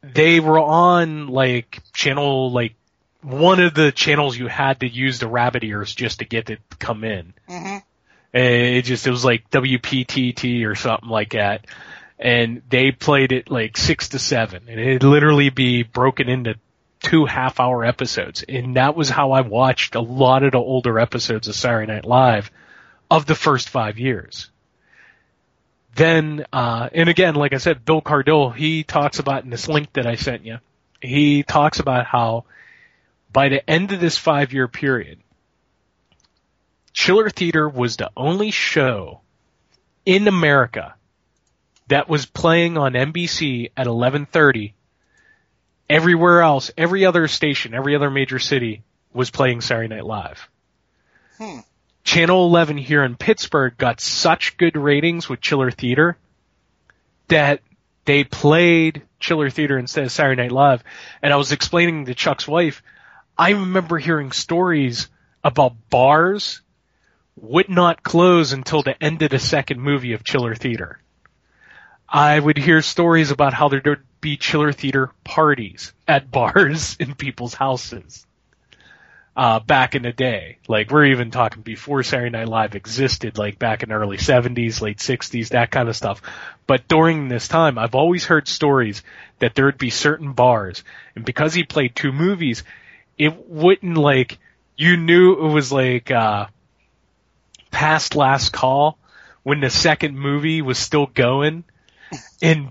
they 0.03 0.41
were 0.41 0.59
on 0.59 1.29
like 1.29 1.83
channel, 1.93 2.51
like 2.51 2.77
one 3.21 3.61
of 3.61 3.75
the 3.75 3.93
channels 3.93 4.39
you 4.39 4.47
had 4.47 4.81
to 4.81 4.89
use 4.89 5.19
the 5.19 5.29
rabbit 5.29 5.65
ears 5.65 5.95
just 5.95 6.21
to 6.21 6.25
get 6.25 6.49
it 6.49 6.61
to 6.71 6.77
come 6.79 7.05
in. 7.05 7.35
hmm 7.47 7.77
And 8.33 8.77
it 8.77 8.87
just 8.87 9.07
it 9.07 9.11
was 9.11 9.25
like 9.25 9.51
WPTT 9.51 10.65
or 10.65 10.75
something 10.75 11.11
like 11.11 11.33
that. 11.33 11.67
And 12.19 12.63
they 12.69 12.93
played 12.93 13.33
it 13.33 13.51
like 13.51 13.77
six 13.77 14.11
to 14.11 14.19
seven, 14.19 14.63
and 14.69 14.81
it'd 14.81 15.03
literally 15.03 15.51
be 15.51 15.83
broken 15.83 16.29
into 16.29 16.57
two 17.01 17.27
half 17.27 17.61
hour 17.61 17.85
episodes. 17.85 18.43
And 18.49 18.77
that 18.77 18.97
was 18.97 19.11
how 19.11 19.33
I 19.33 19.43
watched 19.43 19.95
a 19.95 20.01
lot 20.01 20.43
of 20.43 20.53
the 20.53 20.59
older 20.59 20.99
episodes 20.99 21.47
of 21.49 21.55
Saturday 21.55 21.93
Night 21.93 22.05
Live 22.05 22.51
of 23.11 23.27
the 23.27 23.35
first 23.35 23.69
five 23.69 23.99
years. 23.99 24.51
Then, 25.95 26.45
uh, 26.53 26.89
and 26.93 27.09
again, 27.09 27.35
like 27.35 27.55
I 27.55 27.59
said, 27.59 27.85
Bill 27.85 28.03
Cardille, 28.03 28.55
he 28.55 28.83
talks 28.83 29.19
about 29.19 29.45
in 29.45 29.51
this 29.51 29.69
link 29.69 29.93
that 29.95 30.07
I 30.07 30.17
sent 30.17 30.45
you, 30.45 30.59
he 31.01 31.43
talks 31.43 31.81
about 31.81 32.07
how 32.07 32.45
by 33.33 33.49
the 33.49 33.69
end 33.69 33.93
of 33.93 34.01
this 34.01 34.19
five 34.19 34.53
year 34.53 34.69
period, 34.69 35.21
Chiller 36.93 37.31
Theater 37.31 37.69
was 37.69 37.97
the 37.97 38.11
only 38.17 38.51
show 38.51 39.21
in 40.05 40.29
America 40.29 40.95
that 41.89 42.09
was 42.09 42.27
playing 42.27 42.79
on 42.79 42.95
NBC 42.95 43.71
at 43.77 43.87
11:30. 43.87 44.73
Everywhere 45.89 46.43
else, 46.43 46.71
every 46.77 47.05
other 47.05 47.29
station, 47.29 47.75
every 47.75 47.95
other 47.95 48.11
major 48.11 48.39
city 48.39 48.83
was 49.13 49.31
playing 49.31 49.61
Saturday 49.61 49.95
Night 49.95 50.05
Live. 50.05 50.49
Hmm. 51.39 51.61
Channel 52.03 52.47
11 52.47 52.79
here 52.79 53.05
in 53.05 53.17
Pittsburgh 53.17 53.77
got 53.77 54.01
such 54.01 54.57
good 54.57 54.77
ratings 54.77 55.29
with 55.29 55.41
Chiller 55.41 55.71
Theater 55.71 56.17
that 57.29 57.61
they 58.05 58.25
played 58.25 59.03
Chiller 59.19 59.51
Theater 59.51 59.79
instead 59.79 60.05
of 60.05 60.13
Saturday 60.13 60.43
Night 60.43 60.53
Live. 60.53 60.85
And 61.23 61.33
I 61.33 61.37
was 61.37 61.53
explaining 61.53 62.07
to 62.07 62.15
Chuck's 62.15 62.47
wife, 62.47 62.83
I 63.37 63.51
remember 63.51 63.99
hearing 63.99 64.33
stories 64.33 65.09
about 65.43 65.75
bars 65.91 66.63
would 67.37 67.69
not 67.69 68.03
close 68.03 68.53
until 68.53 68.83
the 68.83 69.01
end 69.03 69.23
of 69.23 69.31
the 69.31 69.39
second 69.39 69.81
movie 69.81 70.13
of 70.13 70.25
Chiller 70.25 70.55
Theater. 70.55 71.01
I 72.09 72.39
would 72.39 72.57
hear 72.57 72.83
stories 72.83 73.31
about 73.31 73.53
how 73.53 73.69
there 73.69 73.83
would 73.85 74.03
be 74.21 74.37
Chiller 74.37 74.73
Theater 74.73 75.11
parties 75.25 75.93
at 76.07 76.31
bars 76.31 76.97
in 77.01 77.15
people's 77.15 77.55
houses. 77.55 78.27
Uh, 79.37 79.61
back 79.61 79.95
in 79.95 80.03
the 80.03 80.13
day, 80.13 80.57
like 80.67 80.91
we're 80.91 81.05
even 81.07 81.31
talking 81.31 81.61
before 81.61 82.03
Saturday 82.03 82.31
Night 82.31 82.49
Live 82.49 82.75
existed, 82.75 83.37
like 83.37 83.59
back 83.59 83.83
in 83.83 83.91
the 83.91 83.95
early 83.95 84.17
70s, 84.17 84.81
late 84.81 84.97
60s, 84.97 85.51
that 85.51 85.71
kind 85.71 85.91
of 85.91 85.97
stuff. 85.97 86.23
But 86.67 86.89
during 86.89 87.29
this 87.29 87.47
time, 87.47 87.77
I've 87.77 87.95
always 87.95 88.25
heard 88.25 88.49
stories 88.49 89.03
that 89.41 89.55
there 89.55 89.67
would 89.67 89.77
be 89.77 89.91
certain 89.91 90.33
bars, 90.33 90.85
and 91.15 91.23
because 91.23 91.53
he 91.53 91.65
played 91.65 91.95
two 91.95 92.13
movies, 92.13 92.65
it 93.19 93.47
wouldn't 93.47 93.99
like, 93.99 94.39
you 94.75 94.97
knew 94.97 95.35
it 95.35 95.53
was 95.53 95.71
like, 95.71 96.11
uh, 96.11 96.47
past 97.71 98.17
last 98.17 98.55
call 98.55 98.97
when 99.43 99.61
the 99.61 99.69
second 99.69 100.19
movie 100.19 100.63
was 100.63 100.79
still 100.79 101.05
going 101.05 101.63
and 102.43 102.71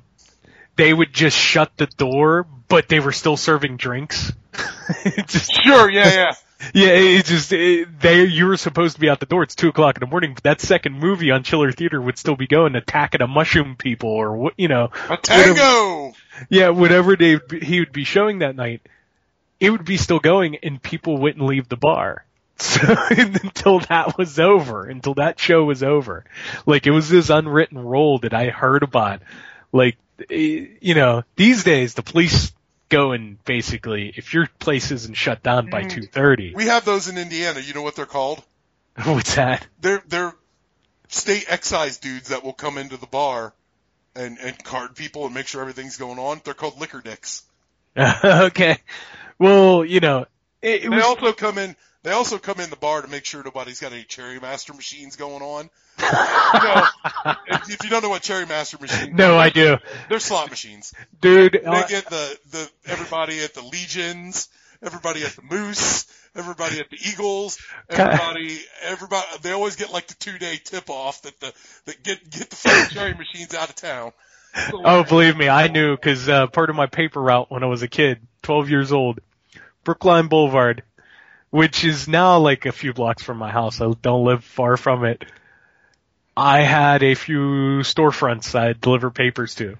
they 0.75 0.93
would 0.93 1.13
just 1.13 1.37
shut 1.37 1.71
the 1.77 1.87
door 1.87 2.45
but 2.67 2.87
they 2.89 2.99
were 2.99 3.11
still 3.11 3.37
serving 3.37 3.77
drinks 3.77 4.31
just, 5.27 5.51
Sure, 5.63 5.89
yeah, 5.89 6.09
yeah. 6.13 6.33
yeah 6.73 6.87
it 6.93 7.25
just 7.25 7.51
it, 7.53 7.99
they 7.99 8.23
you 8.25 8.45
were 8.45 8.57
supposed 8.57 8.95
to 8.95 9.01
be 9.01 9.09
out 9.09 9.19
the 9.19 9.25
door 9.25 9.43
it's 9.43 9.55
two 9.55 9.69
o'clock 9.69 9.97
in 9.97 9.99
the 10.01 10.07
morning 10.07 10.33
but 10.33 10.43
that 10.43 10.61
second 10.61 10.97
movie 10.99 11.31
on 11.31 11.43
chiller 11.43 11.71
theater 11.71 12.01
would 12.01 12.17
still 12.17 12.35
be 12.35 12.47
going 12.47 12.75
attacking 12.75 13.21
a 13.21 13.27
mushroom 13.27 13.75
people 13.75 14.09
or 14.09 14.35
what 14.35 14.53
you 14.57 14.67
know 14.67 14.89
A 15.09 15.17
tango. 15.17 16.13
yeah, 16.49 16.69
whatever 16.69 17.15
they 17.15 17.39
he 17.61 17.79
would 17.79 17.91
be 17.93 18.03
showing 18.03 18.39
that 18.39 18.55
night, 18.55 18.81
it 19.59 19.69
would 19.69 19.85
be 19.85 19.95
still 19.97 20.19
going, 20.19 20.57
and 20.63 20.81
people 20.81 21.17
wouldn't 21.17 21.45
leave 21.45 21.69
the 21.69 21.77
bar. 21.77 22.24
So 22.75 22.95
until 23.09 23.79
that 23.81 24.17
was 24.17 24.39
over, 24.39 24.85
until 24.85 25.15
that 25.15 25.39
show 25.39 25.65
was 25.65 25.83
over, 25.83 26.23
like 26.65 26.87
it 26.87 26.91
was 26.91 27.09
this 27.09 27.29
unwritten 27.29 27.77
rule 27.77 28.19
that 28.19 28.33
I 28.33 28.47
heard 28.47 28.81
about. 28.81 29.21
Like, 29.73 29.97
eh, 30.29 30.67
you 30.79 30.95
know, 30.95 31.23
these 31.35 31.65
days 31.65 31.95
the 31.95 32.01
police 32.01 32.53
go 32.89 33.11
and 33.11 33.43
basically, 33.43 34.13
if 34.15 34.33
your 34.33 34.47
place 34.59 34.91
isn't 34.91 35.15
shut 35.15 35.43
down 35.43 35.69
by 35.69 35.83
two 35.83 36.03
thirty, 36.03 36.53
We 36.55 36.65
have 36.65 36.85
those 36.85 37.09
in 37.09 37.17
Indiana. 37.17 37.59
You 37.59 37.73
know 37.73 37.81
what 37.81 37.95
they're 37.95 38.05
called? 38.05 38.41
what's 39.03 39.35
that? 39.35 39.67
They're 39.81 40.03
they're 40.07 40.33
state 41.09 41.45
excise 41.49 41.97
dudes 41.97 42.29
that 42.29 42.43
will 42.43 42.53
come 42.53 42.77
into 42.77 42.97
the 42.97 43.07
bar 43.07 43.53
and 44.15 44.37
and 44.39 44.63
card 44.63 44.95
people 44.95 45.25
and 45.25 45.33
make 45.33 45.47
sure 45.47 45.61
everything's 45.61 45.97
going 45.97 46.19
on. 46.19 46.41
They're 46.43 46.53
called 46.53 46.79
liquor 46.79 47.01
dicks. 47.01 47.43
okay, 47.97 48.77
well, 49.39 49.83
you 49.83 49.99
know, 49.99 50.25
it, 50.61 50.85
it 50.85 50.89
They 50.89 50.95
was 50.95 51.05
also 51.05 51.33
come 51.33 51.57
in. 51.57 51.75
They 52.05 52.11
also 52.11 52.37
come 52.37 52.59
in 52.59 52.69
the 52.69 52.75
bar 52.75 53.01
to 53.01 53.07
make 53.07 53.25
sure 53.25 53.43
nobody's 53.43 53.79
got 53.79 53.91
any 53.91 54.03
Cherry 54.03 54.39
Master 54.39 54.75
machines 54.75 55.15
going 55.15 55.41
on. 55.41 55.71
you 55.99 56.05
know, 56.05 56.85
if, 57.47 57.69
if 57.71 57.83
you 57.83 57.89
don't 57.89 58.03
know 58.03 58.09
what 58.09 58.21
Cherry 58.21 58.45
Master 58.45 58.77
machines, 58.79 59.11
No, 59.11 59.39
I 59.39 59.49
do. 59.49 59.77
They're 60.07 60.19
slot 60.19 60.51
machines. 60.51 60.93
Dude, 61.19 61.53
They 61.53 61.65
uh, 61.65 61.87
get 61.87 62.05
the 62.05 62.37
the 62.51 62.69
everybody 62.85 63.39
at 63.39 63.55
the 63.55 63.63
Legions, 63.63 64.49
everybody 64.83 65.23
at 65.23 65.31
the 65.31 65.41
Moose, 65.41 66.05
everybody 66.35 66.79
at 66.79 66.91
the 66.91 66.97
Eagles, 67.09 67.57
everybody 67.89 68.59
everybody. 68.83 69.25
They 69.41 69.53
always 69.53 69.75
get 69.75 69.91
like 69.91 70.05
the 70.05 70.13
two 70.13 70.37
day 70.37 70.59
tip 70.63 70.91
off 70.91 71.23
that 71.23 71.39
the 71.39 71.53
that 71.85 72.03
get 72.03 72.29
get 72.29 72.51
the 72.51 72.55
fucking 72.55 72.95
Cherry 72.95 73.15
machines 73.15 73.55
out 73.55 73.69
of 73.69 73.75
town. 73.75 74.11
Oh, 74.71 75.03
believe 75.03 75.35
me, 75.35 75.49
I 75.49 75.69
knew 75.69 75.95
because 75.95 76.29
uh, 76.29 76.45
part 76.45 76.69
of 76.69 76.75
my 76.75 76.85
paper 76.85 77.19
route 77.19 77.49
when 77.49 77.63
I 77.63 77.65
was 77.65 77.81
a 77.81 77.87
kid, 77.87 78.19
12 78.43 78.69
years 78.69 78.91
old, 78.91 79.21
Brookline 79.83 80.27
Boulevard, 80.27 80.83
which 81.55 81.85
is 81.85 82.09
now 82.09 82.37
like 82.37 82.65
a 82.65 82.71
few 82.73 82.91
blocks 82.91 83.23
from 83.23 83.37
my 83.37 83.49
house. 83.49 83.79
I 83.79 83.89
don't 84.01 84.25
live 84.25 84.43
far 84.43 84.75
from 84.75 85.05
it. 85.05 85.23
I 86.35 86.63
had 86.63 87.01
a 87.01 87.15
few 87.15 87.79
storefronts 87.79 88.59
I 88.59 88.73
deliver 88.73 89.09
papers 89.09 89.55
to. 89.55 89.77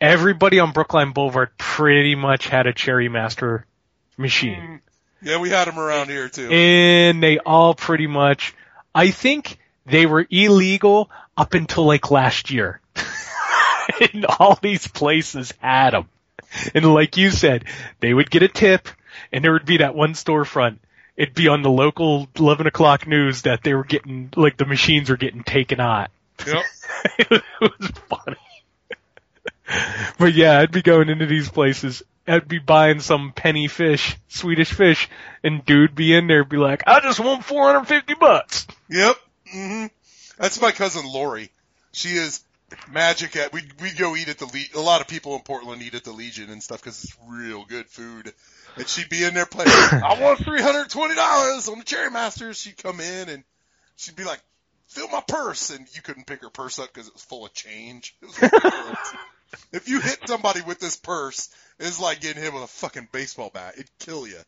Everybody 0.00 0.58
on 0.58 0.72
Brookline 0.72 1.12
Boulevard 1.12 1.50
pretty 1.58 2.16
much 2.16 2.48
had 2.48 2.66
a 2.66 2.72
Cherry 2.72 3.08
Master 3.08 3.66
machine. 4.16 4.60
Mm. 4.60 4.80
Yeah, 5.22 5.38
we 5.38 5.48
had 5.48 5.68
them 5.68 5.78
around 5.78 6.08
here 6.08 6.28
too. 6.28 6.50
And 6.50 7.22
they 7.22 7.38
all 7.38 7.74
pretty 7.74 8.08
much, 8.08 8.52
I 8.92 9.12
think 9.12 9.58
they 9.86 10.06
were 10.06 10.26
illegal 10.28 11.08
up 11.36 11.54
until 11.54 11.86
like 11.86 12.10
last 12.10 12.50
year. 12.50 12.80
and 14.12 14.24
all 14.24 14.58
these 14.60 14.88
places 14.88 15.54
had 15.60 15.90
them. 15.90 16.08
And 16.74 16.92
like 16.92 17.16
you 17.16 17.30
said, 17.30 17.64
they 18.00 18.12
would 18.12 18.28
get 18.28 18.42
a 18.42 18.48
tip 18.48 18.88
and 19.34 19.44
there 19.44 19.52
would 19.52 19.66
be 19.66 19.78
that 19.78 19.96
one 19.96 20.12
storefront. 20.12 20.78
It'd 21.16 21.34
be 21.34 21.48
on 21.48 21.62
the 21.62 21.70
local 21.70 22.28
11 22.36 22.68
o'clock 22.68 23.06
news 23.06 23.42
that 23.42 23.64
they 23.64 23.74
were 23.74 23.84
getting, 23.84 24.30
like 24.36 24.56
the 24.56 24.64
machines 24.64 25.10
were 25.10 25.16
getting 25.16 25.42
taken 25.42 25.80
out. 25.80 26.10
Yep. 26.46 26.62
it 27.18 27.42
was 27.60 27.90
funny. 28.08 28.36
but 30.18 30.34
yeah, 30.34 30.60
I'd 30.60 30.70
be 30.70 30.82
going 30.82 31.08
into 31.08 31.26
these 31.26 31.48
places. 31.48 32.04
I'd 32.28 32.46
be 32.46 32.60
buying 32.60 33.00
some 33.00 33.32
penny 33.32 33.66
fish, 33.66 34.16
Swedish 34.28 34.72
fish, 34.72 35.08
and 35.42 35.64
dude 35.64 35.96
be 35.96 36.14
in 36.14 36.28
there 36.28 36.44
be 36.44 36.56
like, 36.56 36.84
I 36.86 37.00
just 37.00 37.18
want 37.18 37.44
450 37.44 38.14
bucks. 38.14 38.68
Yep. 38.88 39.16
hmm 39.50 39.86
That's 40.38 40.60
my 40.60 40.70
cousin 40.70 41.06
Lori. 41.12 41.50
She 41.92 42.10
is 42.10 42.42
magic 42.90 43.34
at. 43.36 43.52
We 43.52 43.62
we 43.82 43.92
go 43.92 44.14
eat 44.16 44.28
at 44.28 44.38
the 44.38 44.46
Le- 44.46 44.80
a 44.80 44.82
lot 44.82 45.00
of 45.00 45.08
people 45.08 45.34
in 45.34 45.42
Portland 45.42 45.82
eat 45.82 45.94
at 45.94 46.04
the 46.04 46.12
Legion 46.12 46.50
and 46.50 46.62
stuff 46.62 46.80
because 46.80 47.02
it's 47.04 47.16
real 47.28 47.64
good 47.64 47.86
food. 47.86 48.32
And 48.76 48.88
she'd 48.88 49.08
be 49.08 49.24
in 49.24 49.34
there 49.34 49.46
playing. 49.46 49.70
I 49.70 50.18
want 50.20 50.40
three 50.40 50.60
hundred 50.60 50.90
twenty 50.90 51.14
dollars 51.14 51.68
on 51.68 51.78
the 51.78 51.84
Cherry 51.84 52.10
Masters. 52.10 52.58
She'd 52.58 52.76
come 52.76 53.00
in 53.00 53.28
and 53.28 53.44
she'd 53.96 54.16
be 54.16 54.24
like, 54.24 54.40
"Fill 54.88 55.08
my 55.08 55.22
purse," 55.26 55.70
and 55.70 55.86
you 55.94 56.02
couldn't 56.02 56.26
pick 56.26 56.42
her 56.42 56.50
purse 56.50 56.78
up 56.78 56.92
because 56.92 57.06
it 57.08 57.14
was 57.14 57.22
full 57.22 57.46
of 57.46 57.52
change. 57.52 58.16
If 59.72 59.88
you 59.88 60.00
hit 60.00 60.18
somebody 60.26 60.60
with 60.62 60.80
this 60.80 60.96
purse, 60.96 61.48
it's 61.78 62.00
like 62.00 62.20
getting 62.20 62.42
hit 62.42 62.52
with 62.52 62.62
a 62.62 62.68
fucking 62.68 63.08
baseball 63.12 63.50
bat. 63.52 63.74
It'd 63.74 63.90
kill 63.98 64.26
you. 64.26 64.38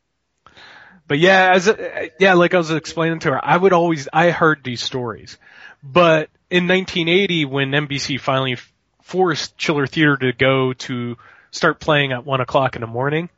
But 1.09 1.19
yeah, 1.19 1.53
as 1.55 1.69
a, 1.69 2.11
yeah, 2.19 2.35
like 2.35 2.55
I 2.55 2.59
was 2.59 2.71
explaining 2.71 3.21
to 3.21 3.33
her, 3.33 3.45
I 3.45 3.57
would 3.57 3.73
always 3.73 4.09
I 4.13 4.31
heard 4.31 4.63
these 4.65 4.83
stories, 4.83 5.37
but 5.83 6.31
in 6.51 6.67
1980 6.67 7.45
when 7.45 7.71
NBC 7.71 8.19
finally 8.19 8.57
forced 9.03 9.57
Chiller 9.57 9.87
Theater 9.87 10.17
to 10.17 10.33
go 10.33 10.73
to 10.73 11.17
start 11.51 11.81
playing 11.81 12.13
at 12.13 12.25
one 12.25 12.41
o'clock 12.41 12.75
in 12.75 12.81
the 12.81 12.87
morning, 12.87 13.29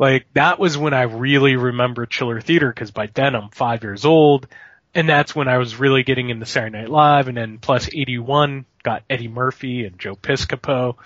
like 0.00 0.26
that 0.32 0.58
was 0.58 0.78
when 0.78 0.94
I 0.94 1.02
really 1.02 1.56
remember 1.56 2.06
Chiller 2.06 2.40
Theater 2.40 2.70
because 2.72 2.90
by 2.90 3.06
then 3.12 3.34
I'm 3.36 3.50
five 3.50 3.82
years 3.82 4.06
old, 4.06 4.48
and 4.94 5.06
that's 5.06 5.36
when 5.36 5.46
I 5.46 5.58
was 5.58 5.76
really 5.76 6.02
getting 6.02 6.30
into 6.30 6.46
Saturday 6.46 6.78
Night 6.78 6.88
Live, 6.88 7.28
and 7.28 7.36
then 7.36 7.58
plus 7.58 7.86
81 7.92 8.64
got 8.82 9.02
Eddie 9.10 9.28
Murphy 9.28 9.84
and 9.84 9.98
Joe 9.98 10.16
Piscopo. 10.16 10.96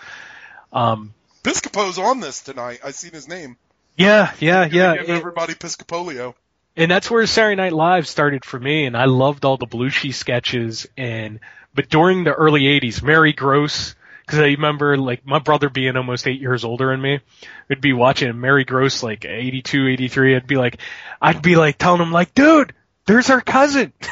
Um, 0.73 1.13
Piscopo's 1.43 1.99
on 1.99 2.21
this 2.21 2.43
tonight. 2.43 2.81
I 2.85 2.93
seen 2.93 3.11
his 3.13 3.27
name. 3.29 3.57
yeah, 3.97 4.33
yeah, 4.39 4.65
yeah. 4.71 4.93
It- 4.95 5.09
everybody 5.11 5.55
Piscopolio. 5.55 6.35
and 6.77 6.89
that's 6.91 7.11
where 7.11 7.27
Saturday 7.27 7.57
Night 7.57 7.73
Live 7.73 8.07
started 8.07 8.45
for 8.45 8.59
me, 8.61 8.87
and 8.87 8.97
I 8.97 9.07
loved 9.07 9.45
all 9.45 9.57
the 9.57 9.67
Belushi 9.67 10.15
sketches. 10.15 10.87
And 10.97 11.41
but 11.75 11.89
during 11.89 12.23
the 12.23 12.33
early 12.33 12.63
'80s, 12.63 13.03
Mary 13.03 13.33
Gross, 13.33 13.97
because 14.25 14.41
I 14.41 14.47
remember 14.47 14.97
like 14.97 15.27
my 15.27 15.39
brother 15.39 15.69
being 15.69 15.97
almost 15.97 16.27
eight 16.27 16.41
years 16.41 16.65
older 16.65 16.91
than 16.91 17.01
me, 17.01 17.21
would 17.69 17.81
be 17.81 17.93
watching 17.93 18.41
Mary 18.41 18.65
Gross 18.65 19.03
like 19.03 19.25
82, 19.25 19.89
83. 19.89 20.37
I'd 20.37 20.47
be 20.47 20.57
like, 20.57 20.79
I'd 21.21 21.43
be 21.43 21.57
like 21.57 21.79
telling 21.79 22.01
him 22.01 22.13
like, 22.13 22.35
dude, 22.35 22.73
there's 23.07 23.31
our 23.31 23.41
cousin. 23.41 23.93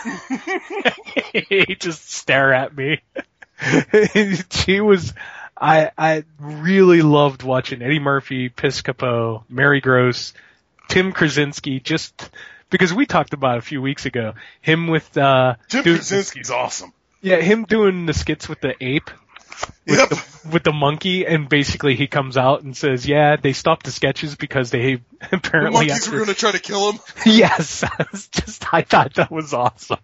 He'd 1.49 1.81
just 1.81 2.11
stare 2.11 2.53
at 2.53 2.77
me. 2.77 3.01
she 4.51 4.81
was. 4.81 5.15
I 5.61 5.93
I 5.97 6.25
really 6.41 7.03
loved 7.03 7.43
watching 7.43 7.83
Eddie 7.83 8.01
Murphy, 8.01 8.49
Piscopo, 8.51 9.45
Mary 9.49 9.81
Gross, 9.81 10.33
Tim 10.89 11.13
Kazurinsky, 11.13 11.83
just 11.83 12.31
because 12.71 12.93
we 12.93 13.07
talked 13.07 13.33
about 13.33 13.59
a 13.59 13.63
few 13.63 13.81
weeks 13.81 14.05
ago. 14.05 14.35
Him 14.61 14.89
with 14.89 15.17
uh, 15.17 15.55
doing- 15.69 15.85
Kazurinsky's 15.85 16.51
awesome. 16.51 16.93
yeah, 17.21 17.37
him 17.37 17.65
doing 17.65 18.07
the 18.07 18.15
skits 18.15 18.49
with 18.49 18.61
the 18.61 18.75
ape, 18.83 19.11
with, 19.87 19.99
Yep. 19.99 20.09
the, 20.11 20.49
with 20.53 20.63
the 20.65 20.73
monkey, 20.73 21.27
and 21.27 21.49
basically 21.49 21.97
he 21.97 22.07
comes 22.07 22.37
out 22.37 22.63
and 22.63 22.77
says, 22.77 23.07
"Yeah, 23.07 23.37
they 23.37 23.53
stopped 23.53 23.85
the 23.87 23.93
sketches 23.93 24.35
because 24.37 24.71
they 24.71 24.97
The 24.97 25.01
apparently 25.33 25.87
monkeys 25.87 26.07
after- 26.07 26.11
were 26.13 26.25
going 26.25 26.35
to 26.35 26.41
try 26.41 26.53
to 26.53 26.59
kill 26.61 26.93
him. 26.93 27.01
yes, 27.27 27.83
I 27.99 28.05
just 28.13 28.73
I 28.75 28.83
thought 28.83 29.15
that 29.15 29.31
was 29.31 29.53
awesome. 29.55 29.99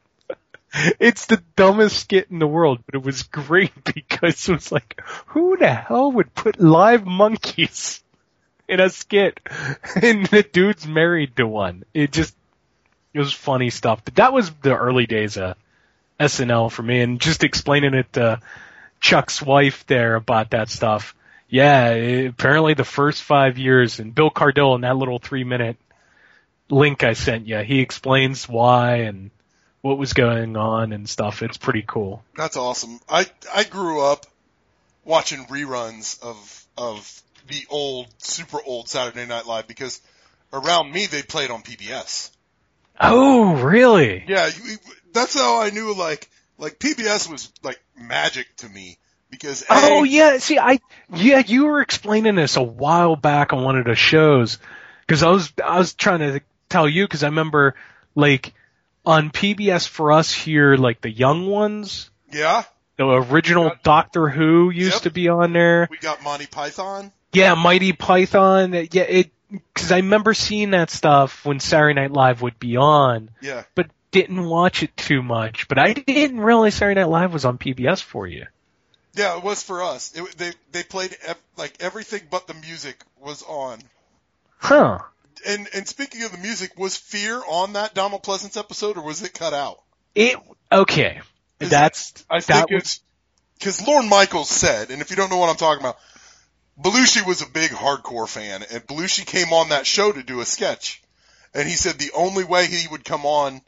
It's 1.00 1.26
the 1.26 1.42
dumbest 1.56 1.98
skit 1.98 2.26
in 2.30 2.38
the 2.40 2.46
world, 2.46 2.80
but 2.84 2.94
it 2.94 3.02
was 3.02 3.22
great 3.22 3.72
because 3.84 4.48
it 4.48 4.52
was 4.52 4.70
like, 4.70 5.00
who 5.28 5.56
the 5.56 5.72
hell 5.72 6.12
would 6.12 6.34
put 6.34 6.60
live 6.60 7.06
monkeys 7.06 8.02
in 8.68 8.78
a 8.78 8.90
skit? 8.90 9.40
And 10.00 10.26
the 10.26 10.42
dude's 10.42 10.86
married 10.86 11.36
to 11.36 11.46
one. 11.46 11.84
It 11.94 12.12
just, 12.12 12.36
it 13.14 13.18
was 13.18 13.32
funny 13.32 13.70
stuff. 13.70 14.02
But 14.04 14.16
that 14.16 14.34
was 14.34 14.50
the 14.60 14.76
early 14.76 15.06
days 15.06 15.38
of 15.38 15.56
SNL 16.20 16.70
for 16.70 16.82
me, 16.82 17.00
and 17.00 17.18
just 17.18 17.44
explaining 17.44 17.94
it 17.94 18.12
to 18.12 18.38
Chuck's 19.00 19.40
wife 19.42 19.86
there 19.86 20.14
about 20.16 20.50
that 20.50 20.68
stuff. 20.70 21.14
Yeah, 21.48 21.90
it- 21.90 22.26
apparently 22.26 22.74
the 22.74 22.84
first 22.84 23.22
five 23.22 23.58
years, 23.58 23.98
and 24.00 24.14
Bill 24.14 24.30
Cardille 24.30 24.74
in 24.74 24.82
that 24.82 24.96
little 24.96 25.18
three 25.18 25.44
minute 25.44 25.76
link 26.70 27.02
I 27.02 27.14
sent 27.14 27.46
you, 27.46 27.58
he 27.58 27.80
explains 27.80 28.48
why 28.48 28.96
and 28.96 29.30
what 29.80 29.96
was 29.98 30.12
going 30.12 30.56
on 30.56 30.92
and 30.92 31.08
stuff. 31.08 31.42
It's 31.42 31.56
pretty 31.56 31.84
cool. 31.86 32.22
That's 32.36 32.56
awesome. 32.56 33.00
I 33.08 33.26
I 33.54 33.64
grew 33.64 34.02
up 34.04 34.26
watching 35.04 35.44
reruns 35.46 36.22
of 36.22 36.66
of 36.76 37.22
the 37.48 37.64
old, 37.70 38.08
super 38.18 38.58
old 38.64 38.88
Saturday 38.88 39.24
Night 39.26 39.46
Live 39.46 39.66
because 39.66 40.00
around 40.52 40.92
me 40.92 41.06
they 41.06 41.22
played 41.22 41.50
on 41.50 41.62
PBS. 41.62 42.30
Oh, 43.00 43.54
really? 43.54 44.24
Yeah, 44.26 44.48
you, 44.48 44.76
that's 45.12 45.34
how 45.34 45.62
I 45.62 45.70
knew 45.70 45.94
like 45.94 46.28
like 46.58 46.78
PBS 46.78 47.30
was 47.30 47.52
like 47.62 47.80
magic 47.96 48.46
to 48.58 48.68
me 48.68 48.98
because 49.30 49.62
A, 49.62 49.66
Oh 49.70 50.02
yeah, 50.04 50.38
see, 50.38 50.58
I 50.58 50.80
yeah, 51.14 51.38
you 51.38 51.66
were 51.66 51.80
explaining 51.80 52.34
this 52.34 52.56
a 52.56 52.62
while 52.62 53.16
back 53.16 53.52
on 53.52 53.62
one 53.64 53.78
of 53.78 53.84
the 53.84 53.94
shows 53.94 54.58
because 55.06 55.22
I 55.22 55.28
was 55.30 55.52
I 55.64 55.78
was 55.78 55.94
trying 55.94 56.20
to 56.20 56.40
tell 56.68 56.88
you 56.88 57.04
because 57.04 57.22
I 57.22 57.28
remember 57.28 57.74
like 58.14 58.52
on 59.06 59.30
PBS 59.30 59.88
for 59.88 60.12
us 60.12 60.32
here, 60.32 60.76
like 60.76 61.00
the 61.00 61.10
young 61.10 61.46
ones, 61.46 62.10
yeah, 62.32 62.64
the 62.96 63.06
original 63.06 63.72
Doctor 63.82 64.28
Who 64.28 64.70
used 64.70 64.94
Yep. 64.96 65.02
to 65.04 65.10
be 65.10 65.28
on 65.28 65.52
there. 65.52 65.88
we 65.90 65.98
got 65.98 66.22
Monty 66.22 66.46
Python. 66.46 67.12
Yeah, 67.32 67.54
Mighty 67.54 67.92
Python. 67.92 68.72
Yeah, 68.72 69.02
it 69.02 69.30
because 69.50 69.92
I 69.92 69.96
remember 69.96 70.34
seeing 70.34 70.70
that 70.72 70.90
stuff 70.90 71.44
when 71.46 71.58
Saturday 71.60 71.94
Night 71.94 72.10
Live 72.10 72.42
would 72.42 72.58
be 72.58 72.76
on, 72.76 73.30
Yeah, 73.40 73.62
but 73.74 73.88
didn't 74.10 74.44
watch 74.44 74.82
it 74.82 74.96
too 74.96 75.22
much. 75.22 75.68
But 75.68 75.78
I 75.78 75.92
didn't 75.94 76.40
realize 76.40 76.74
Saturday 76.76 77.00
Night 77.00 77.08
Live 77.08 77.32
was 77.32 77.44
on 77.44 77.58
PBS 77.58 78.02
for 78.02 78.26
you. 78.26 78.46
yeah, 79.14 79.36
it 79.36 79.42
was 79.42 79.62
for 79.62 79.82
us. 79.82 80.12
It, 80.14 80.36
they 80.36 80.52
they 80.72 80.82
played 80.82 81.16
ev- 81.26 81.38
like 81.56 81.74
everything 81.80 82.22
but 82.30 82.46
the 82.46 82.54
music 82.54 83.02
was 83.18 83.42
on. 83.42 83.80
Huh. 84.58 84.98
And 85.46 85.68
and 85.74 85.86
speaking 85.86 86.22
of 86.24 86.32
the 86.32 86.38
music, 86.38 86.72
was 86.78 86.96
Fear 86.96 87.40
on 87.48 87.74
that 87.74 87.94
Donald 87.94 88.22
Pleasence 88.22 88.56
episode 88.56 88.96
or 88.96 89.04
was 89.04 89.22
it 89.22 89.34
cut 89.34 89.54
out? 89.54 89.80
It 90.14 90.36
okay. 90.72 91.20
Is 91.60 91.70
That's 91.70 92.24
I 92.30 92.40
that 92.40 92.46
think 92.46 92.70
was 92.70 92.82
it's 92.82 93.00
because 93.58 93.86
Lorne 93.86 94.08
Michaels 94.08 94.48
said, 94.48 94.90
and 94.90 95.00
if 95.00 95.10
you 95.10 95.16
don't 95.16 95.30
know 95.30 95.38
what 95.38 95.50
I'm 95.50 95.56
talking 95.56 95.82
about, 95.82 95.98
Belushi 96.80 97.26
was 97.26 97.42
a 97.42 97.46
big 97.48 97.70
hardcore 97.72 98.28
fan, 98.28 98.64
and 98.70 98.86
Belushi 98.86 99.26
came 99.26 99.52
on 99.52 99.70
that 99.70 99.86
show 99.86 100.12
to 100.12 100.22
do 100.22 100.40
a 100.40 100.44
sketch, 100.44 101.02
and 101.54 101.68
he 101.68 101.74
said 101.74 101.98
the 101.98 102.12
only 102.14 102.44
way 102.44 102.66
he 102.66 102.86
would 102.88 103.04
come 103.04 103.26
on, 103.26 103.60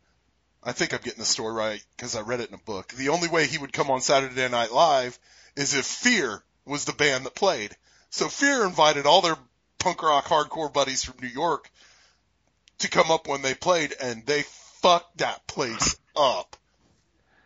I 0.63 0.73
think 0.73 0.93
I'm 0.93 1.01
getting 1.03 1.21
the 1.21 1.25
story 1.25 1.55
right 1.55 1.83
because 1.97 2.15
I 2.15 2.21
read 2.21 2.41
it 2.41 2.49
in 2.49 2.55
a 2.55 2.59
book. 2.59 2.89
The 2.93 3.09
only 3.09 3.29
way 3.29 3.47
he 3.47 3.59
would 3.59 3.73
come 3.73 3.91
on 3.91 4.01
Saturday 4.01 4.49
Night 4.49 4.73
Live 4.73 5.19
is 5.57 5.75
if 5.75 5.87
Fear 5.87 6.43
was 6.67 6.85
the 6.85 6.93
band 6.93 7.27
that 7.27 7.35
played. 7.35 7.77
So 8.11 8.29
Fear 8.29 8.65
invited 8.65 9.07
all 9.07 9.23
their 9.23 9.39
punk 9.79 10.03
rock 10.03 10.27
hardcore 10.27 10.73
buddies 10.73 11.05
from 11.05 11.17
New 11.21 11.29
York 11.29 11.71
to 12.79 12.89
come 12.89 13.11
up 13.11 13.27
when 13.27 13.43
they 13.43 13.55
played, 13.55 13.95
and 14.01 14.25
they 14.27 14.43
fucked 14.43 15.19
that 15.19 15.47
place 15.47 15.97
up. 16.17 16.57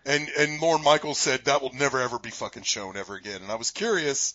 And 0.06 0.28
and 0.38 0.60
Lorne 0.60 0.82
Michaels 0.82 1.18
said 1.18 1.44
that 1.44 1.62
will 1.62 1.72
never 1.72 2.00
ever 2.00 2.18
be 2.18 2.30
fucking 2.30 2.64
shown 2.64 2.96
ever 2.96 3.14
again. 3.14 3.42
And 3.42 3.50
I 3.50 3.54
was 3.54 3.70
curious 3.70 4.34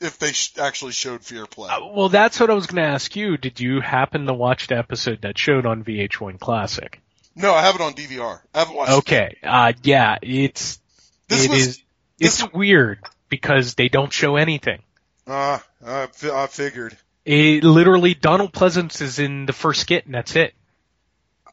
if 0.00 0.18
they 0.18 0.32
sh- 0.32 0.58
actually 0.58 0.92
showed 0.92 1.24
Fear 1.24 1.46
Play. 1.46 1.70
Uh, 1.70 1.86
well, 1.94 2.08
that's 2.08 2.38
what 2.38 2.50
I 2.50 2.54
was 2.54 2.66
going 2.66 2.84
to 2.84 2.90
ask 2.90 3.16
you. 3.16 3.36
Did 3.36 3.58
you 3.58 3.80
happen 3.80 4.26
to 4.26 4.34
watch 4.34 4.66
the 4.66 4.76
episode 4.76 5.22
that 5.22 5.38
showed 5.38 5.66
on 5.66 5.82
VH1 5.82 6.38
Classic? 6.38 7.00
No, 7.38 7.54
I 7.54 7.62
have 7.62 7.74
it 7.76 7.80
on 7.80 7.94
DVR. 7.94 8.40
I 8.54 8.58
haven't 8.58 8.74
watched. 8.74 8.90
it. 8.92 8.96
Okay. 8.98 9.36
Uh, 9.42 9.72
yeah, 9.82 10.18
it's 10.22 10.80
This 11.28 11.44
it 11.44 11.50
was- 11.50 11.66
is- 11.68 11.82
it's 12.20 12.52
weird 12.52 12.98
because 13.28 13.74
they 13.74 13.88
don't 13.88 14.12
show 14.12 14.36
anything. 14.36 14.82
Ah, 15.26 15.62
I, 15.86 16.06
fi- 16.12 16.30
I 16.42 16.46
figured. 16.48 16.96
It 17.24 17.62
literally 17.62 18.14
Donald 18.14 18.52
Pleasence 18.52 19.00
is 19.02 19.18
in 19.18 19.46
the 19.46 19.52
first 19.52 19.82
skit 19.82 20.06
and 20.06 20.14
that's 20.14 20.34
it. 20.34 20.54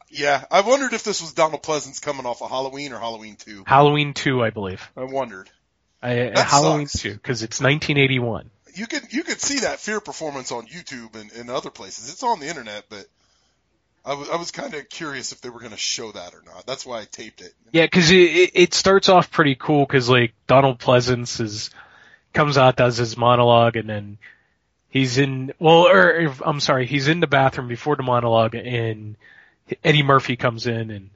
Yeah, 0.08 0.44
I 0.50 0.60
wondered 0.62 0.92
if 0.92 1.02
this 1.04 1.20
was 1.20 1.32
Donald 1.34 1.62
Pleasence 1.62 2.00
coming 2.00 2.26
off 2.26 2.40
of 2.42 2.48
Halloween 2.50 2.92
or 2.92 2.98
Halloween 2.98 3.36
2. 3.36 3.64
Halloween 3.66 4.14
2, 4.14 4.42
I 4.42 4.50
believe. 4.50 4.88
I 4.96 5.04
wondered. 5.04 5.50
I, 6.02 6.14
That 6.14 6.38
Halloween 6.46 6.86
sucks. 6.86 7.02
2 7.02 7.12
because 7.14 7.42
it's 7.42 7.60
1981. 7.60 8.50
You 8.74 8.86
could 8.86 9.12
you 9.12 9.22
could 9.24 9.40
see 9.40 9.60
that 9.60 9.80
fear 9.80 10.00
performance 10.00 10.52
on 10.52 10.66
YouTube 10.66 11.14
and, 11.16 11.32
and 11.32 11.48
other 11.50 11.70
places. 11.70 12.10
It's 12.10 12.22
on 12.22 12.40
the 12.40 12.48
internet, 12.48 12.84
but 12.88 13.06
I 14.06 14.14
was 14.14 14.28
I 14.30 14.36
was 14.36 14.52
kind 14.52 14.72
of 14.72 14.88
curious 14.88 15.32
if 15.32 15.40
they 15.40 15.50
were 15.50 15.58
going 15.58 15.72
to 15.72 15.76
show 15.76 16.12
that 16.12 16.32
or 16.32 16.42
not. 16.46 16.64
That's 16.64 16.86
why 16.86 17.00
I 17.00 17.04
taped 17.04 17.40
it. 17.40 17.52
Yeah, 17.72 17.86
because 17.86 18.10
it, 18.12 18.14
it 18.14 18.50
it 18.54 18.74
starts 18.74 19.08
off 19.08 19.32
pretty 19.32 19.56
cool 19.56 19.84
because 19.84 20.08
like 20.08 20.32
Donald 20.46 20.78
Pleasence 20.78 21.40
is 21.40 21.70
comes 22.32 22.56
out 22.56 22.76
does 22.76 22.98
his 22.98 23.16
monologue 23.16 23.76
and 23.76 23.88
then 23.88 24.18
he's 24.90 25.18
in 25.18 25.52
well 25.58 25.88
or 25.88 26.32
I'm 26.44 26.60
sorry 26.60 26.86
he's 26.86 27.08
in 27.08 27.18
the 27.18 27.26
bathroom 27.26 27.66
before 27.66 27.96
the 27.96 28.04
monologue 28.04 28.54
and 28.54 29.16
Eddie 29.82 30.04
Murphy 30.04 30.36
comes 30.36 30.66
in 30.68 30.90
and 30.90 31.10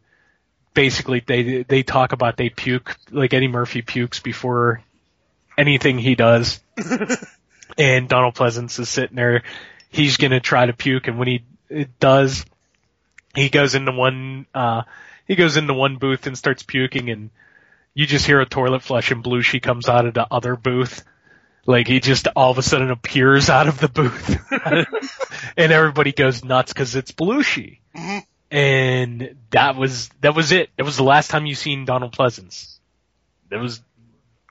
basically 0.75 1.23
they 1.25 1.63
they 1.63 1.83
talk 1.85 2.13
about 2.13 2.37
they 2.37 2.49
puke 2.49 2.97
like 3.11 3.33
Eddie 3.35 3.49
Murphy 3.49 3.83
pukes 3.83 4.19
before 4.19 4.83
anything 5.57 5.99
he 5.99 6.15
does 6.17 6.61
and 7.79 8.09
Donald 8.09 8.35
Pleasence 8.35 8.81
is 8.81 8.89
sitting 8.89 9.17
there 9.17 9.43
he's 9.91 10.17
gonna 10.17 10.41
try 10.41 10.67
to 10.67 10.73
puke 10.73 11.07
and 11.07 11.19
when 11.19 11.29
he 11.29 11.45
it 11.69 12.01
does 12.01 12.45
he 13.35 13.49
goes 13.49 13.75
into 13.75 13.93
one 13.93 14.47
uh 14.55 14.83
he 15.27 15.37
goes 15.37 15.57
into 15.57 15.75
one 15.75 15.97
booth 15.97 16.27
and 16.27 16.37
starts 16.37 16.63
puking 16.63 17.11
and 17.11 17.31
you 17.95 18.07
just 18.07 18.27
hear 18.27 18.41
a 18.41 18.47
toilet 18.47 18.83
flush 18.83 19.11
and 19.11 19.23
Belushi 19.23 19.61
comes 19.61 19.89
out 19.89 20.07
of 20.07 20.15
the 20.15 20.27
other 20.31 20.57
booth. 20.57 21.05
Like 21.67 21.87
he 21.87 22.01
just 22.01 22.29
all 22.35 22.51
of 22.51 22.59
a 22.59 22.63
sudden 22.63 22.91
appears 22.91 23.51
out 23.51 23.69
of 23.69 23.79
the 23.79 23.89
booth 23.89 24.41
and 25.57 25.73
everybody 25.73 26.13
goes 26.13 26.45
nuts 26.45 26.73
cause 26.73 26.95
it's 26.95 27.13
Belushi. 27.13 27.79
Mhm. 27.97 28.25
And 28.53 29.37
that 29.51 29.77
was, 29.77 30.11
that 30.23 30.35
was 30.35 30.51
it. 30.51 30.71
That 30.77 30.85
was 30.85 30.97
the 30.97 31.05
last 31.05 31.31
time 31.31 31.47
you 31.47 31.55
seen 31.55 31.85
Donald 31.85 32.13
Pleasence. 32.17 32.79
That 33.49 33.61
was, 33.61 33.81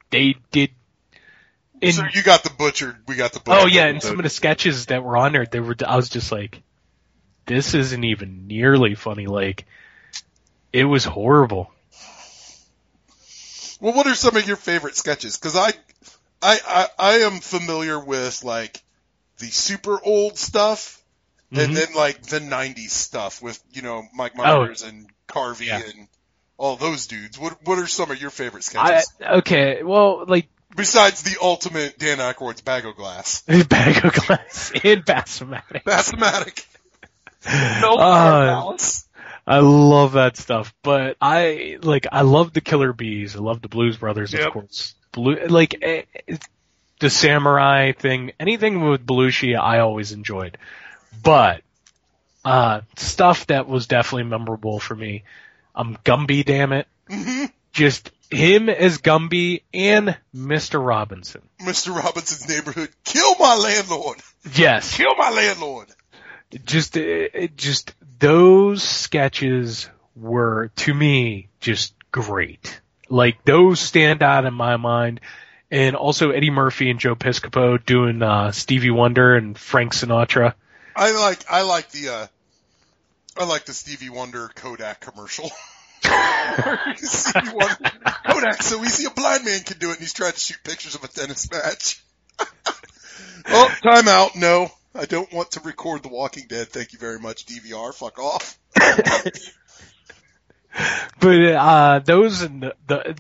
they 0.10 0.36
did, 0.52 0.72
in, 1.82 1.94
so 1.94 2.04
you 2.14 2.24
got 2.24 2.44
the 2.44 2.50
butchered. 2.50 2.98
We 3.08 3.16
got 3.16 3.34
the 3.34 3.40
butchered. 3.40 3.64
Oh 3.64 3.68
yeah, 3.68 3.86
and 3.86 4.02
some 4.02 4.18
of 4.18 4.24
the 4.24 4.30
sketches 4.30 4.88
that 4.88 5.04
were 5.04 5.16
on 5.18 5.32
there, 5.32 5.46
they 5.46 5.60
were. 5.60 5.76
I 5.86 5.96
was 5.96 6.10
just 6.10 6.32
like, 6.32 6.62
this 7.50 7.74
isn't 7.74 8.04
even 8.04 8.48
nearly 8.48 8.96
funny. 8.96 9.26
Like, 9.28 9.66
it 10.72 10.86
was 10.86 11.04
horrible. 11.04 11.72
Well, 13.82 13.94
what 13.94 14.08
are 14.08 14.16
some 14.16 14.36
of 14.36 14.48
your 14.48 14.58
favorite 14.58 14.96
sketches? 14.96 15.38
Because 15.38 15.56
I, 15.56 15.70
I, 16.42 16.60
I, 16.68 16.88
I 17.00 17.12
am 17.20 17.40
familiar 17.40 18.00
with 18.00 18.44
like 18.44 18.82
the 19.40 19.48
super 19.48 19.98
old 20.04 20.38
stuff, 20.38 21.02
and 21.52 21.72
Mhm. 21.72 21.76
then 21.76 21.94
like 21.96 22.22
the 22.22 22.40
'90s 22.40 22.90
stuff 22.92 23.42
with 23.42 23.62
you 23.72 23.82
know 23.82 24.06
Mike 24.14 24.34
Oh. 24.38 24.44
Myers 24.66 24.84
and 24.84 25.08
Carvey 25.28 25.68
Yeah. 25.68 25.82
and 25.84 26.08
all 26.58 26.76
those 26.76 27.08
dudes. 27.08 27.40
What 27.40 27.58
What 27.66 27.80
are 27.80 27.88
some 27.88 28.12
of 28.12 28.22
your 28.22 28.30
favorite 28.32 28.66
I 28.76 29.00
sketches 29.00 29.12
okay. 29.40 29.82
Well, 29.82 30.26
like 30.28 30.48
besides 30.76 31.24
the 31.24 31.38
ultimate 31.42 31.98
Dan 31.98 32.18
Aykroyd's 32.18 32.62
Bag 32.62 32.86
of 32.86 32.96
Glass? 32.98 33.42
bag 33.70 34.04
of 34.06 34.14
glass 34.14 34.72
and 34.84 35.06
Bassomatic. 35.06 35.84
Bassomatic. 35.84 36.66
No, 37.82 37.96
Uh, 37.96 38.78
I 39.48 39.60
love 39.60 40.14
that 40.14 40.38
stuff, 40.38 40.74
but 40.84 41.18
I 41.22 41.78
like 41.82 42.06
I 42.12 42.22
love 42.22 42.54
the 42.54 42.62
Killer 42.62 42.94
Bees. 42.94 43.36
I 43.36 43.40
love 43.40 43.62
the 43.62 43.68
Blues 43.70 43.98
Brothers, 43.98 44.34
Yep. 44.34 44.48
of 44.48 44.54
course. 44.54 44.94
Blue, 45.12 45.36
like 45.48 45.76
eh, 45.82 46.04
the 47.00 47.10
samurai 47.10 47.94
thing, 47.94 48.34
anything 48.40 48.88
with 48.88 49.06
Belushi, 49.06 49.58
I 49.60 49.80
always 49.80 50.12
enjoyed. 50.12 50.58
But 51.24 51.62
uh 52.46 52.82
stuff 52.98 53.48
that 53.48 53.68
was 53.68 53.88
definitely 53.88 54.24
memorable 54.24 54.80
for 54.80 54.96
me. 54.96 55.24
Um, 55.76 55.98
Gumby, 56.06 56.46
damn 56.46 56.74
it, 56.74 56.88
hmm 57.10 57.46
just 57.72 58.12
him 58.32 58.68
as 58.70 58.98
Gumby 59.00 59.62
and 59.74 60.18
Mr. 60.36 60.84
Robinson. 60.86 61.42
Mr. 61.62 61.96
Robinson's 61.96 62.48
Neighborhood. 62.50 62.90
Kill 63.04 63.36
my 63.40 63.56
landlord. 63.56 64.18
Yes, 64.56 64.96
Kill 64.98 65.16
my 65.18 65.32
landlord. 65.32 65.88
Just 66.66 66.98
it 66.98 67.56
just 67.56 67.94
those 68.20 68.84
sketches 68.84 69.90
were 70.16 70.72
to 70.78 70.94
me 70.94 71.50
just 71.60 71.94
great. 72.12 72.80
Like 73.10 73.44
those 73.46 73.80
stand 73.80 74.24
out 74.24 74.46
in 74.46 74.54
my 74.54 74.78
mind. 74.78 75.22
And 75.72 75.96
also 75.96 76.32
Eddie 76.32 76.50
Murphy 76.50 76.90
and 76.90 77.00
Joe 77.00 77.16
Piscopo 77.16 77.84
doing 77.84 78.22
uh 78.22 78.52
Stevie 78.52 78.92
Wonder 78.92 79.36
and 79.36 79.58
Frank 79.58 79.94
Sinatra. 79.94 80.54
I 80.96 81.12
like 81.12 81.46
I 81.50 81.62
like 81.62 81.92
the 81.92 82.10
uh 82.10 82.28
I 83.38 83.46
like 83.46 83.66
the 83.66 83.74
Stevie 83.74 84.10
Wonder 84.10 84.50
Kodak 84.56 85.00
commercial. 85.00 85.52
Stevie 86.96 87.54
Wonder, 87.54 87.92
Kodak 88.28 88.64
so 88.64 88.84
easy 88.84 89.06
a 89.06 89.12
blind 89.12 89.46
man 89.46 89.62
can 89.62 89.78
do 89.78 89.90
it 89.90 89.94
and 89.94 90.00
he's 90.00 90.14
trying 90.14 90.34
to 90.34 90.40
shoot 90.40 90.58
pictures 90.64 90.96
of 90.96 91.04
a 91.04 91.08
tennis 91.08 91.50
match. 91.52 92.04
oh, 93.48 93.76
time 93.84 94.08
out. 94.08 94.36
No. 94.36 94.72
I 95.00 95.06
don't 95.06 95.32
want 95.32 95.52
to 95.52 95.62
record 95.62 96.04
The 96.04 96.10
Walking 96.10 96.46
Dead. 96.48 96.68
Thank 96.68 96.92
you 96.92 97.00
very 97.00 97.20
much, 97.20 97.46
DVR. 97.46 97.94
Fuck 97.94 98.20
off. 98.20 98.60
But 101.20 101.42
uh 101.42 102.00
those 102.00 102.42
and 102.44 102.62
the, 102.62 102.76
the 102.88 103.18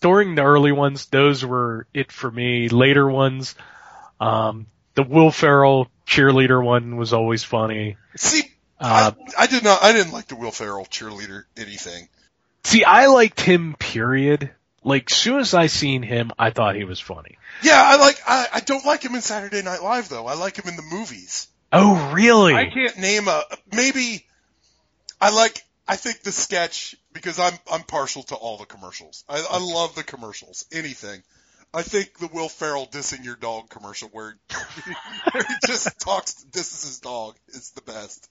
during 0.00 0.34
the 0.34 0.42
early 0.42 0.72
ones, 0.72 1.06
those 1.06 1.44
were 1.44 1.86
it 1.94 2.10
for 2.10 2.30
me. 2.30 2.68
Later 2.68 3.08
ones, 3.08 3.54
um 4.20 4.66
the 4.94 5.04
Will 5.04 5.30
Ferrell 5.30 5.88
cheerleader 6.06 6.62
one 6.62 6.96
was 6.96 7.12
always 7.12 7.44
funny. 7.44 7.96
See, 8.16 8.42
Uh 8.80 9.12
I, 9.38 9.44
I 9.44 9.46
did 9.46 9.62
not, 9.62 9.82
I 9.82 9.92
didn't 9.92 10.12
like 10.12 10.26
the 10.26 10.36
Will 10.36 10.50
Ferrell 10.50 10.86
cheerleader 10.86 11.44
anything. 11.56 12.08
see 12.64 12.82
I 12.84 13.06
liked 13.06 13.40
him 13.40 13.76
period. 13.78 14.50
Like 14.84 15.10
soon 15.10 15.40
as 15.40 15.54
I 15.54 15.66
seen 15.66 16.02
him, 16.02 16.30
I 16.38 16.50
thought 16.50 16.76
he 16.76 16.84
was 16.84 17.00
funny. 17.00 17.38
Yeah, 17.62 17.82
I 17.84 17.96
like, 17.96 18.20
I, 18.26 18.46
I 18.54 18.60
don't 18.60 18.86
like 18.86 19.02
him 19.02 19.14
in 19.14 19.22
Saturday 19.22 19.62
Night 19.62 19.82
Live 19.82 20.08
though. 20.08 20.26
I 20.26 20.34
like 20.34 20.56
him 20.56 20.68
in 20.68 20.76
the 20.76 20.82
movies. 20.82 21.48
Oh, 21.72 22.12
really? 22.12 22.54
I 22.54 22.66
can't 22.66 22.96
name 22.98 23.28
a 23.28 23.42
maybe. 23.72 24.24
I 25.20 25.30
like. 25.30 25.62
I 25.90 25.96
think 25.96 26.20
the 26.20 26.32
sketch 26.32 26.94
because 27.12 27.38
I'm 27.38 27.54
I'm 27.70 27.82
partial 27.82 28.22
to 28.24 28.34
all 28.34 28.58
the 28.58 28.66
commercials. 28.66 29.24
I, 29.28 29.44
I 29.50 29.58
love 29.58 29.94
the 29.94 30.04
commercials. 30.04 30.64
Anything. 30.72 31.22
I 31.72 31.82
think 31.82 32.18
the 32.18 32.28
Will 32.28 32.48
Ferrell 32.48 32.86
dissing 32.86 33.24
your 33.24 33.36
dog 33.36 33.68
commercial 33.68 34.08
where, 34.08 34.38
where 35.32 35.44
he 35.44 35.54
just 35.66 36.00
talks 36.00 36.42
disses 36.44 36.82
his 36.84 36.98
dog 37.00 37.36
is 37.48 37.70
the 37.70 37.82
best. 37.82 38.28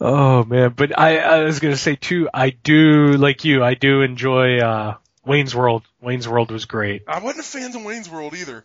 Oh 0.00 0.44
man, 0.44 0.72
but 0.74 0.98
I, 0.98 1.18
I 1.18 1.42
was 1.44 1.60
gonna 1.60 1.76
say 1.76 1.94
too, 1.94 2.28
I 2.32 2.50
do, 2.50 3.12
like 3.12 3.44
you, 3.44 3.62
I 3.62 3.74
do 3.74 4.00
enjoy, 4.00 4.58
uh, 4.58 4.96
Wayne's 5.26 5.54
World. 5.54 5.82
Wayne's 6.00 6.26
World 6.26 6.50
was 6.50 6.64
great. 6.64 7.02
I 7.06 7.20
wasn't 7.20 7.44
a 7.44 7.48
fan 7.48 7.76
of 7.76 7.84
Wayne's 7.84 8.08
World 8.08 8.34
either. 8.34 8.64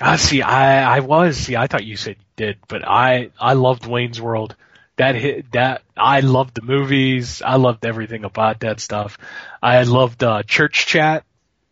Ah, 0.00 0.16
see, 0.16 0.42
I, 0.42 0.96
I 0.96 1.00
was, 1.00 1.36
see, 1.38 1.56
I 1.56 1.68
thought 1.68 1.84
you 1.84 1.96
said 1.96 2.16
you 2.18 2.24
did, 2.46 2.58
but 2.68 2.86
I, 2.86 3.30
I 3.40 3.54
loved 3.54 3.86
Wayne's 3.86 4.20
World. 4.20 4.56
That 4.96 5.14
hit, 5.14 5.50
that, 5.52 5.82
I 5.96 6.20
loved 6.20 6.54
the 6.54 6.62
movies. 6.62 7.42
I 7.42 7.56
loved 7.56 7.86
everything 7.86 8.24
about 8.24 8.60
that 8.60 8.80
stuff. 8.80 9.18
I 9.62 9.82
loved, 9.84 10.22
uh, 10.22 10.42
Church 10.42 10.86
Chat 10.86 11.24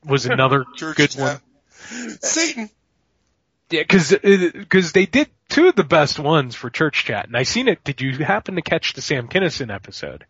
was 0.05 0.27
another 0.27 0.65
good 0.79 1.11
chat. 1.11 1.41
one. 1.91 2.19
Satan. 2.23 2.71
Yeah, 3.73 3.85
cause, 3.85 4.15
cause 4.69 4.93
they 4.93 5.07
did 5.07 5.29
two 5.49 5.69
of 5.69 5.75
the 5.77 5.85
best 5.85 6.19
ones 6.19 6.55
for 6.55 6.71
Church 6.71 7.05
Chat, 7.05 7.27
and 7.27 7.37
I 7.37 7.43
seen 7.45 7.69
it. 7.69 7.83
Did 7.85 8.01
you 8.01 8.25
happen 8.25 8.57
to 8.57 8.63
catch 8.63 8.93
the 8.93 9.01
Sam 9.03 9.29
Kinison 9.29 9.75
episode? 9.75 10.25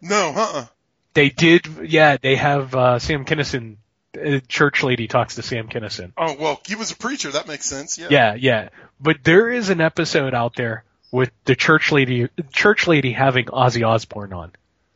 No, 0.00 0.32
uh-uh. 0.34 0.66
They 1.14 1.28
did, 1.30 1.66
yeah. 1.84 2.16
They 2.20 2.36
have 2.36 2.74
uh, 2.74 2.98
Sam 2.98 3.24
Kinison. 3.24 3.76
Uh, 4.16 4.38
church 4.46 4.84
lady 4.84 5.08
talks 5.08 5.34
to 5.34 5.42
Sam 5.42 5.68
Kinison. 5.68 6.12
Oh 6.16 6.36
well, 6.38 6.60
he 6.66 6.76
was 6.76 6.92
a 6.92 6.96
preacher. 6.96 7.32
That 7.32 7.48
makes 7.48 7.66
sense. 7.66 7.98
Yeah. 7.98 8.06
Yeah, 8.10 8.34
yeah. 8.34 8.68
But 9.00 9.24
there 9.24 9.50
is 9.50 9.70
an 9.70 9.80
episode 9.80 10.34
out 10.34 10.54
there 10.54 10.84
with 11.10 11.30
the 11.46 11.56
church 11.56 11.90
lady, 11.90 12.28
church 12.52 12.86
lady 12.86 13.10
having 13.12 13.46
Ozzy 13.46 13.84
Osbourne 13.86 14.32
on, 14.32 14.52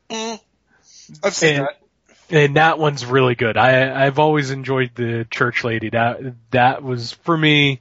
Mm. 0.09 0.41
I've 1.25 1.35
seen 1.35 1.57
And- 1.57 1.67
that. 1.67 2.37
and 2.37 2.57
that 2.57 2.79
one's 2.79 3.05
really 3.05 3.35
good. 3.35 3.57
I 3.57 4.07
I've 4.07 4.19
always 4.21 4.51
enjoyed 4.51 4.93
the 4.95 5.27
church 5.31 5.65
lady. 5.65 5.91
That 5.91 6.21
that 6.53 6.83
was 6.85 7.13
for 7.13 7.37
me, 7.37 7.81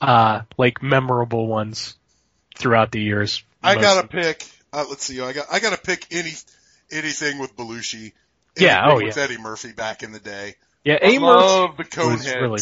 uh, 0.00 0.42
like 0.56 0.82
memorable 0.82 1.46
ones 1.46 1.96
throughout 2.56 2.92
the 2.92 3.00
years. 3.00 3.42
I 3.62 3.74
gotta 3.76 4.06
pick. 4.06 4.46
Uh, 4.72 4.84
let's 4.88 5.04
see. 5.04 5.20
I 5.20 5.32
got 5.32 5.46
I 5.50 5.60
gotta 5.60 5.80
pick 5.80 6.06
any 6.10 6.32
anything 6.90 7.38
with 7.38 7.56
Belushi. 7.56 8.12
Yeah, 8.56 8.90
oh, 8.90 8.96
with 8.96 9.16
yeah. 9.16 9.22
Eddie 9.22 9.38
Murphy 9.38 9.72
back 9.72 10.02
in 10.02 10.12
the 10.12 10.20
day. 10.20 10.56
Yeah, 10.84 10.98
I 11.02 11.18
love 11.18 11.76
the 11.76 11.84
Coneheads. 11.84 12.40
really 12.40 12.60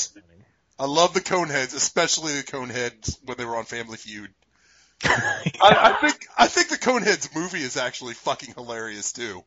I 0.78 0.86
love 0.86 1.14
the 1.14 1.20
Coneheads, 1.20 1.74
especially 1.74 2.34
the 2.34 2.42
Coneheads 2.44 3.18
when 3.24 3.36
they 3.36 3.44
were 3.44 3.56
on 3.56 3.64
Family 3.64 3.96
Feud. 3.96 4.30
I, 5.04 5.48
I 5.60 5.92
think 6.00 6.26
I 6.36 6.46
think 6.48 6.68
the 6.68 6.76
Coneheads 6.76 7.34
movie 7.34 7.62
is 7.62 7.76
actually 7.76 8.14
fucking 8.14 8.54
hilarious 8.54 9.12
too. 9.12 9.44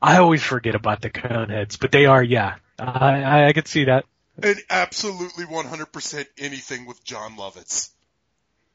I 0.00 0.18
always 0.18 0.42
forget 0.42 0.74
about 0.74 1.02
the 1.02 1.10
Coneheads, 1.10 1.78
but 1.80 1.90
they 1.90 2.06
are, 2.06 2.22
yeah. 2.22 2.56
I, 2.78 3.22
I, 3.22 3.46
I 3.48 3.52
could 3.52 3.66
see 3.66 3.84
that. 3.84 4.04
And 4.42 4.56
absolutely 4.68 5.44
100% 5.44 6.26
anything 6.38 6.86
with 6.86 7.04
Jon 7.04 7.36
Lovitz, 7.36 7.90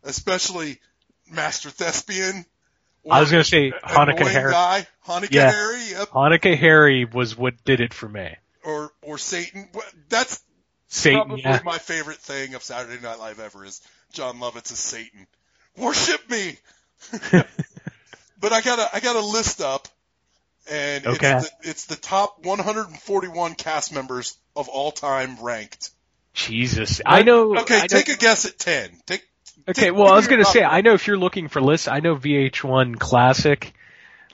especially 0.03 0.79
Master 1.29 1.69
Thespian. 1.69 2.45
I 3.09 3.19
was 3.21 3.31
gonna 3.31 3.43
say 3.43 3.71
Hanukkah 3.71 4.27
Harry. 4.27 4.51
guy, 4.51 4.87
Hanukkah 5.05 5.31
Yeah. 5.31 5.51
Harry, 5.51 5.83
yep, 5.91 6.09
Hanukkah 6.09 6.57
Harry 6.57 7.05
was 7.05 7.37
what 7.37 7.63
did 7.63 7.79
it 7.81 7.93
for 7.93 8.07
me. 8.09 8.35
or 8.63 8.91
or 9.01 9.17
Satan. 9.17 9.69
That's 10.09 10.43
Satan, 10.87 11.19
probably 11.19 11.41
yeah. 11.41 11.61
my 11.63 11.77
favorite 11.77 12.17
thing 12.17 12.55
of 12.55 12.63
Saturday 12.63 13.01
Night 13.01 13.19
Live 13.19 13.39
ever 13.39 13.63
is 13.63 13.81
Jon 14.11 14.39
Lovitz 14.39 14.71
as 14.71 14.79
Satan. 14.79 15.27
Worship 15.77 16.29
me. 16.29 16.57
but 17.31 18.51
I 18.51 18.61
got 18.61 18.79
a 18.79 18.89
I 18.93 18.99
got 18.99 19.15
a 19.15 19.25
list 19.25 19.61
up, 19.61 19.87
and 20.69 21.05
Okay. 21.07 21.37
it's, 21.37 21.49
the, 21.49 21.69
it's 21.69 21.85
the 21.85 21.95
top 21.95 22.45
141 22.45 23.55
cast 23.55 23.93
members 23.93 24.37
of 24.55 24.67
all 24.69 24.91
time 24.91 25.37
ranked. 25.41 25.91
Jesus, 26.33 27.01
I 27.05 27.23
know. 27.23 27.57
Okay, 27.59 27.77
I 27.77 27.81
know- 27.81 27.87
take 27.87 28.09
a 28.09 28.15
guess 28.17 28.45
at 28.45 28.57
10. 28.59 28.91
Take 29.05 29.23
Okay, 29.67 29.81
take- 29.87 29.93
well, 29.95 30.07
I 30.07 30.15
was 30.15 30.27
gonna 30.27 30.45
say, 30.45 30.63
I 30.63 30.81
know 30.81 30.93
if 30.93 31.05
you're 31.07 31.17
looking 31.17 31.47
for 31.47 31.61
lists, 31.61 31.87
I 31.87 31.99
know 31.99 32.15
VH1 32.15 32.97
Classic, 32.97 33.73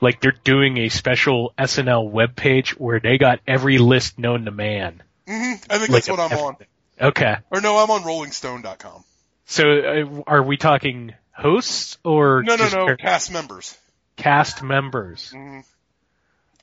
like 0.01 0.21
they're 0.21 0.35
doing 0.43 0.77
a 0.77 0.89
special 0.89 1.53
SNL 1.57 2.11
webpage 2.11 2.69
where 2.71 2.99
they 2.99 3.17
got 3.17 3.39
every 3.47 3.77
list 3.77 4.19
known 4.19 4.45
to 4.45 4.51
man. 4.51 5.01
Mhm, 5.27 5.53
I 5.69 5.77
think 5.77 5.89
Like 5.89 6.05
that's 6.05 6.09
what 6.09 6.19
a- 6.19 6.35
I'm 6.35 6.37
on. 6.39 6.55
Okay, 7.01 7.35
Or 7.51 7.59
no, 7.61 7.77
I'm 7.77 7.89
on 7.91 8.03
RollingStone.com. 8.03 9.03
so 9.45 9.63
uh, 9.63 10.21
are 10.27 10.43
we 10.43 10.57
talking 10.57 11.13
hosts 11.31 11.97
or 12.05 12.43
No, 12.43 12.55
no, 12.55 12.65
no, 12.65 12.69
char- 12.69 12.95
cast 12.97 13.31
members. 13.31 13.77
cast 14.15 14.61
members? 14.63 15.31
Mhm. 15.35 15.63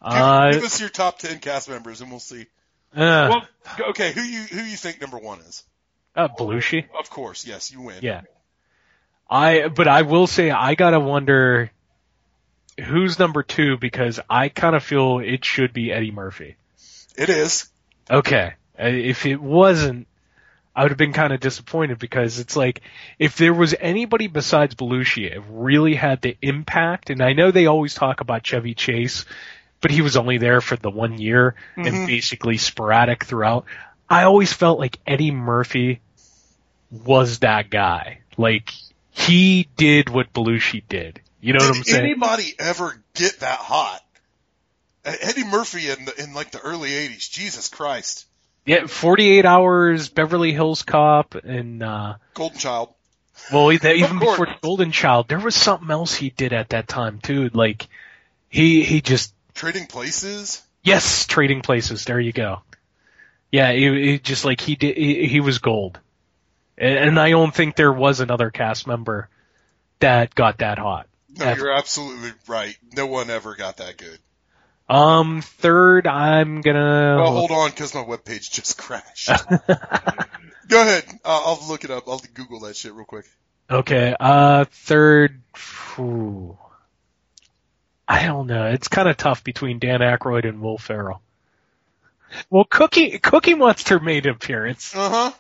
Give, 0.04 0.12
Uh, 0.12 0.50
give 0.52 0.64
us 0.64 0.80
your 0.80 0.88
top 0.88 1.18
10 1.18 1.38
cast 1.38 1.68
members 1.68 2.00
and 2.00 2.10
we'll 2.10 2.20
see. 2.20 2.46
uh, 2.96 3.28
Well, 3.30 3.46
okay, 3.90 4.12
who 4.12 4.20
you 4.22 4.42
who 4.42 4.60
you 4.62 4.76
think 4.76 5.00
number 5.00 5.18
one 5.18 5.38
is? 5.40 5.64
uh, 6.16 6.28
Belushi. 6.28 6.84
Of 6.98 7.08
course, 7.10 7.46
yes, 7.46 7.70
you 7.72 7.80
win. 7.82 7.98
Yeah. 8.02 8.22
I, 9.30 9.68
but 9.68 9.88
I 9.88 10.02
will 10.02 10.26
say 10.26 10.50
I 10.50 10.74
gotta 10.74 11.00
wonder 11.00 11.70
who's 12.84 13.18
number 13.18 13.42
two 13.42 13.76
because 13.78 14.20
I 14.28 14.48
kind 14.48 14.74
of 14.76 14.82
feel 14.82 15.20
it 15.20 15.44
should 15.44 15.72
be 15.72 15.92
Eddie 15.92 16.10
Murphy. 16.10 16.56
It 17.16 17.28
is. 17.28 17.68
Okay. 18.10 18.54
Uh, 18.78 18.86
If 18.86 19.24
it 19.26 19.40
wasn't, 19.40 20.06
I 20.74 20.82
would 20.82 20.90
have 20.90 20.98
been 20.98 21.12
kind 21.12 21.32
of 21.32 21.40
disappointed 21.40 21.98
because 21.98 22.38
it's 22.38 22.56
like, 22.56 22.80
if 23.18 23.36
there 23.36 23.52
was 23.54 23.74
anybody 23.78 24.26
besides 24.26 24.74
Belushi 24.74 25.30
it 25.30 25.42
really 25.48 25.94
had 25.94 26.20
the 26.22 26.36
impact, 26.42 27.10
and 27.10 27.22
I 27.22 27.34
know 27.34 27.50
they 27.50 27.66
always 27.66 27.94
talk 27.94 28.20
about 28.22 28.42
Chevy 28.42 28.74
Chase, 28.74 29.24
but 29.82 29.90
he 29.90 30.00
was 30.00 30.16
only 30.16 30.38
there 30.38 30.62
for 30.62 30.76
the 30.76 30.88
one 30.88 31.18
year 31.18 31.54
and 31.76 32.06
basically 32.06 32.56
sporadic 32.56 33.24
throughout. 33.24 33.66
I 34.08 34.22
always 34.22 34.52
felt 34.52 34.78
like 34.78 34.98
Eddie 35.06 35.32
Murphy 35.32 36.00
was 36.90 37.40
that 37.40 37.68
guy. 37.68 38.20
Like, 38.38 38.70
he 39.10 39.68
did 39.76 40.08
what 40.08 40.32
Belushi 40.32 40.82
did. 40.88 41.20
You 41.40 41.52
know 41.52 41.58
Did 41.58 41.68
what 41.68 41.76
I'm 41.78 41.84
saying? 41.84 42.04
anybody 42.04 42.54
ever 42.58 43.02
get 43.14 43.40
that 43.40 43.58
hot? 43.58 44.00
Eddie 45.04 45.44
Murphy 45.44 45.90
in 45.90 46.04
the, 46.04 46.22
in 46.22 46.32
like 46.34 46.52
the 46.52 46.60
early 46.60 46.90
'80s. 46.90 47.28
Jesus 47.28 47.68
Christ, 47.68 48.26
Yeah, 48.64 48.86
48 48.86 49.44
Hours, 49.44 50.08
Beverly 50.08 50.52
Hills 50.52 50.84
Cop, 50.84 51.34
and, 51.34 51.82
uh, 51.82 52.14
Golden 52.34 52.58
Child. 52.58 52.90
Well, 53.52 53.72
even 53.72 54.20
before 54.20 54.46
Golden 54.62 54.92
Child, 54.92 55.26
there 55.28 55.40
was 55.40 55.56
something 55.56 55.90
else 55.90 56.14
he 56.14 56.30
did 56.30 56.52
at 56.52 56.68
that 56.68 56.86
time 56.86 57.18
too. 57.18 57.50
Like 57.52 57.88
he 58.48 58.84
he 58.84 59.00
just 59.00 59.34
Trading 59.54 59.86
Places. 59.86 60.62
yes, 60.82 61.26
trading 61.26 61.60
places. 61.62 62.04
There 62.04 62.18
you 62.20 62.32
go. 62.32 62.62
Yeah, 63.50 63.72
he, 63.72 64.12
he 64.12 64.18
just 64.18 64.44
like 64.44 64.60
he 64.60 64.76
did. 64.76 64.96
He, 64.96 65.26
he 65.26 65.40
was 65.40 65.58
gold, 65.58 66.00
and, 66.78 66.98
and 66.98 67.20
I 67.20 67.30
don't 67.30 67.54
think 67.54 67.76
there 67.76 67.92
was 67.92 68.20
another 68.20 68.50
cast 68.50 68.86
member 68.86 69.28
that 70.00 70.34
got 70.34 70.58
that 70.58 70.78
hot. 70.78 71.06
No, 71.38 71.44
Ever. 71.46 71.60
you're 71.60 71.72
absolutely 71.72 72.32
right. 72.48 72.76
No 72.94 73.06
one 73.06 73.30
ever 73.30 73.54
got 73.54 73.76
that 73.78 73.96
good. 73.98 74.18
Um, 74.88 75.40
third, 75.42 76.06
I'm 76.06 76.60
gonna. 76.62 77.16
Well, 77.18 77.32
hold 77.32 77.50
on, 77.50 77.70
because 77.70 77.94
my 77.94 78.02
webpage 78.04 78.50
just 78.50 78.76
crashed. 78.78 79.28
Go 80.68 80.80
ahead. 80.80 81.04
Uh, 81.24 81.42
I'll 81.44 81.60
look 81.68 81.84
it 81.84 81.90
up. 81.90 82.04
I'll 82.08 82.20
Google 82.34 82.60
that 82.60 82.76
shit 82.76 82.92
real 82.92 83.04
quick. 83.04 83.26
Okay, 83.70 84.14
uh, 84.18 84.64
third. 84.70 85.40
phew. 85.54 86.58
I 88.08 88.26
don't 88.26 88.46
know. 88.46 88.66
It's 88.66 88.88
kind 88.88 89.08
of 89.08 89.16
tough 89.16 89.44
between 89.44 89.78
Dan 89.78 90.00
Aykroyd 90.00 90.48
and 90.48 90.60
Will 90.60 90.78
Ferrell. 90.78 91.22
Well, 92.50 92.64
Cookie 92.64 93.18
Cookie 93.18 93.54
Monster 93.54 94.00
made 94.00 94.26
an 94.26 94.32
appearance, 94.32 94.94
Uh 94.94 95.32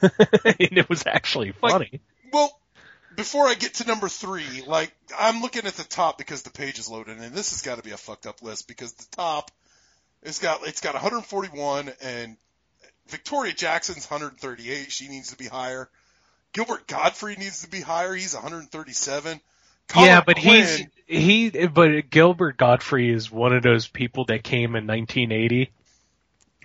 huh. 0.00 0.10
and 0.44 0.78
it 0.78 0.88
was 0.88 1.04
actually 1.06 1.52
funny. 1.52 2.00
Well, 2.32 2.56
before 3.16 3.46
I 3.46 3.54
get 3.54 3.74
to 3.74 3.86
number 3.86 4.08
three, 4.08 4.62
like 4.66 4.94
I'm 5.18 5.40
looking 5.40 5.66
at 5.66 5.74
the 5.74 5.84
top 5.84 6.18
because 6.18 6.42
the 6.42 6.50
page 6.50 6.78
is 6.78 6.88
loading, 6.88 7.18
and 7.18 7.34
this 7.34 7.50
has 7.50 7.62
got 7.62 7.76
to 7.76 7.82
be 7.82 7.92
a 7.92 7.96
fucked 7.96 8.26
up 8.26 8.42
list 8.42 8.68
because 8.68 8.92
the 8.92 9.16
top 9.16 9.50
it's 10.22 10.38
got 10.38 10.66
it's 10.66 10.80
got 10.80 10.94
141 10.94 11.92
and 12.02 12.36
Victoria 13.08 13.52
Jackson's 13.52 14.10
138. 14.10 14.90
She 14.90 15.08
needs 15.08 15.30
to 15.30 15.36
be 15.36 15.46
higher. 15.46 15.88
Gilbert 16.52 16.86
Gottfried 16.86 17.38
needs 17.38 17.62
to 17.62 17.68
be 17.68 17.80
higher. 17.80 18.14
He's 18.14 18.34
137. 18.34 19.40
Colin 19.88 20.08
yeah, 20.08 20.22
but 20.24 20.36
Quinn- 20.36 20.66
he's 20.66 20.86
he. 21.06 21.66
But 21.66 22.10
Gilbert 22.10 22.56
Gottfried 22.56 23.14
is 23.14 23.30
one 23.30 23.54
of 23.54 23.62
those 23.62 23.86
people 23.86 24.24
that 24.26 24.42
came 24.44 24.76
in 24.76 24.86
1980. 24.86 25.70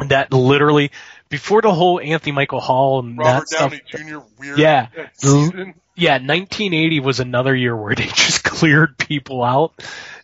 That 0.08 0.32
literally 0.32 0.92
before 1.28 1.62
the 1.62 1.74
whole 1.74 2.00
Anthony 2.00 2.32
Michael 2.32 2.62
Hall 2.62 3.00
and 3.00 3.18
Robert 3.18 3.42
that 3.42 3.48
stuff. 3.50 3.72
Downey 3.92 4.12
Jr. 4.12 4.20
weird 4.40 4.58
Yeah. 4.60 4.88
season. 5.14 5.74
yeah, 5.96 6.14
1980 6.14 7.02
was 7.02 7.20
another 7.20 7.54
year 7.54 7.76
where 7.76 7.96
they 7.96 8.06
just 8.14 8.44
cleared 8.46 8.98
people 8.98 9.44
out 9.44 9.74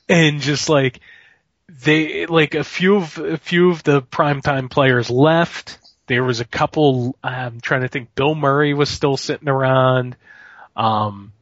and 0.08 0.40
just 0.40 0.70
like 0.70 1.02
they 1.68 2.26
like 2.26 2.56
a 2.56 2.64
few 2.64 2.96
of 2.98 3.18
a 3.18 3.38
few 3.38 3.72
of 3.72 3.84
the 3.84 4.02
primetime 4.02 4.70
players 4.72 5.10
left. 5.10 5.78
There 6.08 6.24
was 6.24 6.40
a 6.40 6.46
couple. 6.46 7.18
I'm 7.24 7.60
trying 7.60 7.82
to 7.82 7.88
think. 7.90 8.16
Bill 8.16 8.36
Murray 8.36 8.74
was 8.74 8.90
still 8.90 9.18
sitting 9.18 9.50
around. 9.50 10.16
Um, 10.76 11.34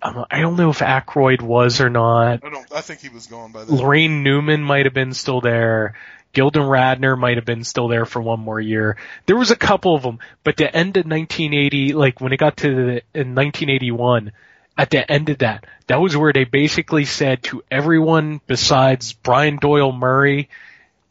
I 0.00 0.40
don't 0.40 0.56
know 0.56 0.70
if 0.70 0.78
Aykroyd 0.78 1.42
was 1.42 1.80
or 1.80 1.90
not. 1.90 2.44
I 2.44 2.50
don't. 2.50 2.72
I 2.72 2.80
think 2.82 3.00
he 3.00 3.08
was 3.08 3.26
gone 3.26 3.52
by 3.52 3.64
then. 3.64 3.76
Laraine 3.76 4.22
Newman 4.22 4.62
might 4.62 4.86
have 4.86 4.94
been 4.94 5.12
still 5.12 5.40
there. 5.40 5.94
Gilda 6.32 6.60
Radner 6.60 7.18
might 7.18 7.36
have 7.36 7.44
been 7.44 7.64
still 7.64 7.88
there 7.88 8.04
for 8.04 8.20
one 8.22 8.38
more 8.38 8.60
year. 8.60 8.96
There 9.26 9.36
was 9.36 9.50
a 9.50 9.56
couple 9.56 9.94
of 9.94 10.02
them, 10.02 10.20
but 10.44 10.56
the 10.56 10.74
end 10.74 10.96
of 10.96 11.06
1980, 11.06 11.94
like 11.94 12.20
when 12.20 12.32
it 12.32 12.36
got 12.36 12.58
to 12.58 12.68
the, 12.68 13.02
in 13.14 13.34
1981, 13.34 14.32
at 14.76 14.90
the 14.90 15.10
end 15.10 15.30
of 15.30 15.38
that, 15.38 15.66
that 15.88 16.00
was 16.00 16.16
where 16.16 16.32
they 16.32 16.44
basically 16.44 17.06
said 17.06 17.42
to 17.44 17.64
everyone 17.70 18.40
besides 18.46 19.14
Brian 19.14 19.56
Doyle 19.56 19.90
Murray, 19.90 20.48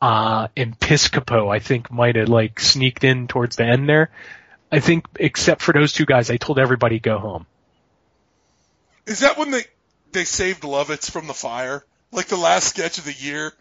uh, 0.01 0.47
and 0.55 0.79
Piscopo, 0.79 1.53
I 1.53 1.59
think 1.59 1.91
might 1.91 2.15
have 2.15 2.29
like 2.29 2.59
sneaked 2.59 3.03
in 3.03 3.27
towards 3.27 3.55
the 3.55 3.65
end 3.65 3.89
there. 3.89 4.11
I 4.71 4.79
think 4.79 5.05
except 5.19 5.61
for 5.61 5.73
those 5.73 5.93
two 5.93 6.05
guys, 6.05 6.29
I 6.29 6.37
told 6.37 6.59
everybody 6.59 6.99
go 6.99 7.17
home. 7.17 7.45
Is 9.07 9.19
that 9.19 9.37
when 9.37 9.51
they 9.51 9.63
they 10.11 10.23
saved 10.23 10.61
Lovitz 10.63 11.09
from 11.09 11.27
the 11.27 11.33
fire? 11.33 11.83
Like 12.11 12.27
the 12.27 12.37
last 12.37 12.67
sketch 12.69 12.97
of 12.99 13.05
the 13.05 13.13
year? 13.13 13.51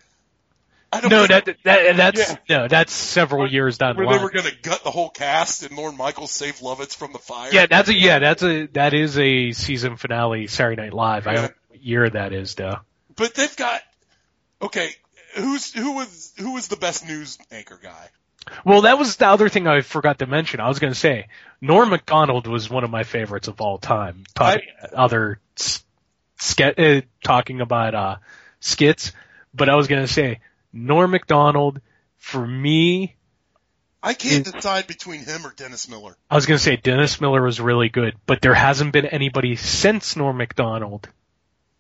I 0.93 1.01
don't 1.01 1.11
No, 1.11 1.27
think- 1.27 1.45
that, 1.47 1.57
that 1.65 1.97
that's 1.97 2.31
Yeah. 2.31 2.37
no, 2.59 2.69
that's 2.69 2.93
several 2.93 3.51
years 3.51 3.77
down 3.79 3.97
the 3.97 4.03
line. 4.03 4.09
where 4.09 4.19
they 4.19 4.25
were 4.25 4.31
going 4.31 4.45
to 4.47 4.57
gut 4.63 4.85
the 4.85 4.91
whole 4.93 5.11
cast 5.11 5.63
and 5.65 5.77
Lorne 5.77 5.97
Michaels 5.97 6.31
saved 6.31 6.61
Lovitz 6.63 6.95
from 6.95 7.13
the 7.13 7.19
fire. 7.19 7.51
Yeah, 7.53 7.67
that's 7.67 7.89
a 7.89 7.95
yeah, 7.95 8.19
that's 8.21 8.43
a 8.43 8.67
that 8.75 8.95
is 8.95 9.19
a 9.19 9.53
season 9.53 9.97
finale 9.97 10.47
Saturday 10.47 10.83
Night 10.83 10.93
Live. 10.95 11.27
I 11.27 11.33
don't 11.35 11.43
know 11.43 11.51
what 11.71 11.83
year 11.83 12.09
that 12.09 12.33
is 12.33 12.55
though. 12.55 12.79
But 13.17 13.35
they've 13.35 13.57
got 13.57 13.83
okay. 14.63 14.91
Who's 15.35 15.73
who 15.73 15.93
was 15.97 16.33
who 16.39 16.55
was 16.55 16.69
the 16.69 16.77
best 16.77 17.05
news 17.07 17.37
anchor 17.51 17.79
guy? 17.83 18.09
Well, 18.65 18.83
that 18.83 18.99
was 18.99 19.17
the 19.17 19.27
other 19.27 19.49
thing 19.49 19.67
I 19.67 19.81
forgot 19.81 20.21
to 20.21 20.27
mention. 20.27 20.61
I 20.61 20.69
was 20.69 20.79
going 20.79 20.93
to 20.93 20.99
say 20.99 21.29
Norm 21.61 21.91
Macdonald 21.91 22.47
was 22.47 22.71
one 22.71 22.85
of 22.85 22.91
my 22.91 23.03
favorites 23.03 23.49
of 23.49 23.61
all 23.61 23.79
time. 23.79 24.25
Talking 24.35 24.63
other 24.95 25.41
ske- 25.57 26.79
uh, 26.79 27.01
talking 27.25 27.61
about 27.61 27.95
uh 27.95 28.17
skits, 28.61 29.13
but 29.55 29.69
I 29.69 29.75
was 29.75 29.89
going 29.89 30.07
to 30.07 30.13
say 30.13 30.41
Norm 30.73 31.11
Macdonald 31.11 31.81
for 32.19 32.47
me 32.47 33.17
I 34.07 34.15
can't 34.15 34.45
decide 34.45 34.87
between 34.87 35.25
him 35.25 35.45
or 35.45 35.53
Dennis 35.57 35.89
Miller. 35.89 36.17
I 36.31 36.37
was 36.37 36.47
going 36.47 36.59
to 36.59 36.63
say 36.63 36.77
Dennis 36.77 37.21
Miller 37.21 37.43
was 37.43 37.61
really 37.61 37.89
good, 37.89 38.15
but 38.25 38.41
there 38.41 38.55
hasn't 38.55 38.93
been 38.93 39.07
anybody 39.07 39.57
since 39.57 40.15
Norm 40.15 40.37
Macdonald 40.37 41.09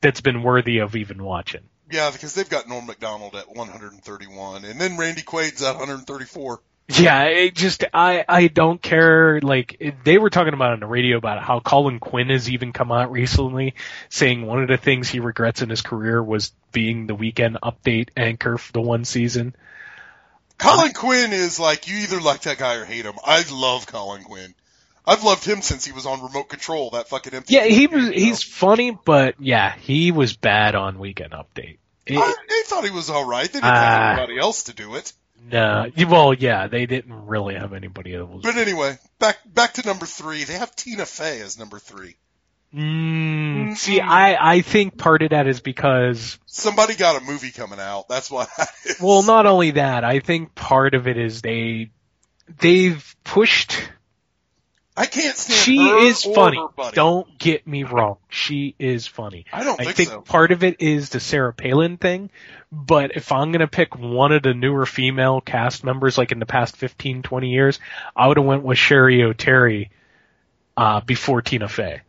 that's 0.01 0.21
been 0.21 0.43
worthy 0.43 0.79
of 0.79 0.97
even 0.97 1.23
watching. 1.23 1.63
Yeah, 1.91 2.11
because 2.11 2.35
they've 2.35 2.49
got 2.49 2.69
Norm 2.69 2.87
Macdonald 2.87 3.37
at 3.37 3.55
131, 3.55 4.65
and 4.65 4.81
then 4.81 4.97
Randy 4.97 5.23
Quaid's 5.23 5.63
at 5.63 5.77
134. 5.77 6.61
Yeah, 6.89 7.25
it 7.25 7.55
just 7.55 7.85
I 7.93 8.25
I 8.29 8.47
don't 8.47 8.81
care. 8.81 9.41
Like 9.41 9.95
they 10.05 10.19
were 10.19 10.31
talking 10.31 10.55
about 10.55 10.73
on 10.73 10.81
the 10.81 10.87
radio 10.87 11.17
about 11.17 11.43
how 11.43 11.59
Colin 11.59 11.99
Quinn 11.99 12.29
has 12.29 12.49
even 12.49 12.73
come 12.73 12.93
out 12.93 13.11
recently 13.11 13.75
saying 14.09 14.47
one 14.47 14.63
of 14.63 14.69
the 14.69 14.77
things 14.77 15.09
he 15.09 15.19
regrets 15.19 15.63
in 15.63 15.69
his 15.69 15.83
career 15.83 16.23
was 16.23 16.53
being 16.71 17.09
the 17.09 17.17
weekend 17.17 17.59
update 17.61 18.11
anchor 18.17 18.57
for 18.57 18.73
the 18.73 18.81
one 18.81 19.05
season. 19.05 19.57
Colin 20.59 20.93
Quinn 20.93 21.33
is 21.33 21.59
like 21.59 21.89
you 21.89 21.97
either 21.99 22.21
like 22.21 22.43
that 22.43 22.59
guy 22.59 22.77
or 22.77 22.85
hate 22.85 23.05
him. 23.05 23.17
I 23.25 23.45
love 23.53 23.89
Colin 23.89 24.23
Quinn. 24.23 24.55
I've 25.07 25.23
loved 25.23 25.45
him 25.45 25.63
since 25.63 25.85
he 25.85 25.93
was 25.93 26.05
on 26.07 26.23
Remote 26.23 26.49
Control. 26.49 26.91
That 26.91 27.09
fucking 27.09 27.33
MTV 27.33 27.45
Yeah, 27.51 27.65
he 27.67 27.87
was 27.87 28.07
show. 28.07 28.13
he's 28.13 28.43
funny, 28.43 28.99
but 29.05 29.37
yeah, 29.39 29.75
he 29.77 30.11
was 30.13 30.37
bad 30.37 30.75
on 30.75 30.99
weekend 30.99 31.33
update. 31.33 31.79
It- 32.07 32.19
I, 32.19 32.35
they 32.49 32.63
thought 32.67 32.85
he 32.85 32.91
was 32.91 33.09
all 33.11 33.25
right. 33.25 33.47
They 33.47 33.61
didn't 33.61 33.65
Ah. 33.65 33.75
have 33.75 34.19
anybody 34.19 34.39
else 34.41 34.65
to 34.65 34.75
do 34.75 34.95
it. 34.97 35.13
no, 35.51 35.89
well, 36.09 36.35
yeah, 36.35 36.67
they 36.67 36.87
didn't 36.87 37.27
really 37.27 37.55
have 37.55 37.73
anybody 37.73 38.15
else. 38.17 38.41
But 38.43 38.57
anyway, 38.57 38.99
back 39.21 39.39
back 39.47 39.75
to 39.75 39.87
number 39.87 40.07
three. 40.07 40.45
They 40.45 40.55
have 40.55 40.75
Tina 40.75 41.07
Fey 41.07 41.41
as 41.41 41.59
number 41.59 41.79
three. 41.79 42.17
Mm, 42.75 43.77
see, 43.77 44.01
I 44.01 44.55
I 44.57 44.61
think 44.61 44.99
part 44.99 45.23
of 45.23 45.31
that 45.31 45.47
is 45.47 45.61
because 45.61 46.39
Somebody 46.47 46.95
got 46.95 47.21
a 47.21 47.25
movie 47.25 47.51
coming 47.53 47.79
out. 47.81 48.09
That's 48.09 48.31
why. 48.31 48.47
that. 48.59 48.69
Well, 49.01 49.23
not 49.23 49.47
only 49.47 49.73
that, 49.73 50.05
I 50.05 50.21
think 50.21 50.55
part 50.55 50.95
of 50.95 51.07
it 51.07 51.17
is 51.17 51.43
they 51.43 51.91
they've 52.59 53.17
pushed. 53.25 53.77
I 54.97 55.07
can't 55.07 55.37
stand 55.37 55.59
She 55.59 55.79
is 55.79 56.23
funny. 56.25 56.59
Don't 56.93 57.39
get 57.39 57.67
me 57.67 57.85
wrong. 57.85 58.17
She 58.31 58.75
is 58.79 59.07
funny. 59.07 59.45
I 59.53 59.63
don't 59.63 59.79
I 59.81 59.85
think, 59.85 59.97
think 59.97 60.09
so. 60.09 60.21
part 60.23 60.53
of 60.53 60.65
it 60.65 60.81
is 60.81 61.11
the 61.11 61.21
Sarah 61.21 61.53
Palin 61.53 61.99
thing, 61.99 62.31
but 62.73 63.15
if 63.15 63.31
I'm 63.31 63.53
gonna 63.53 63.67
pick 63.67 63.97
one 63.99 64.33
of 64.33 64.43
the 64.43 64.55
newer 64.55 64.87
female 64.87 65.43
cast 65.43 65.85
members, 65.85 66.17
like 66.17 66.33
in 66.33 66.39
the 66.39 66.47
past 66.47 66.77
15, 66.77 67.23
20 67.23 67.51
years, 67.51 67.79
I 68.15 68.27
would 68.27 68.39
have 68.39 68.47
went 68.47 68.63
with 68.63 68.79
Cheri 68.79 69.19
Oteri 69.19 69.91
uh, 70.77 71.01
before 71.01 71.43
Tina 71.43 71.69
Fey. 71.69 72.01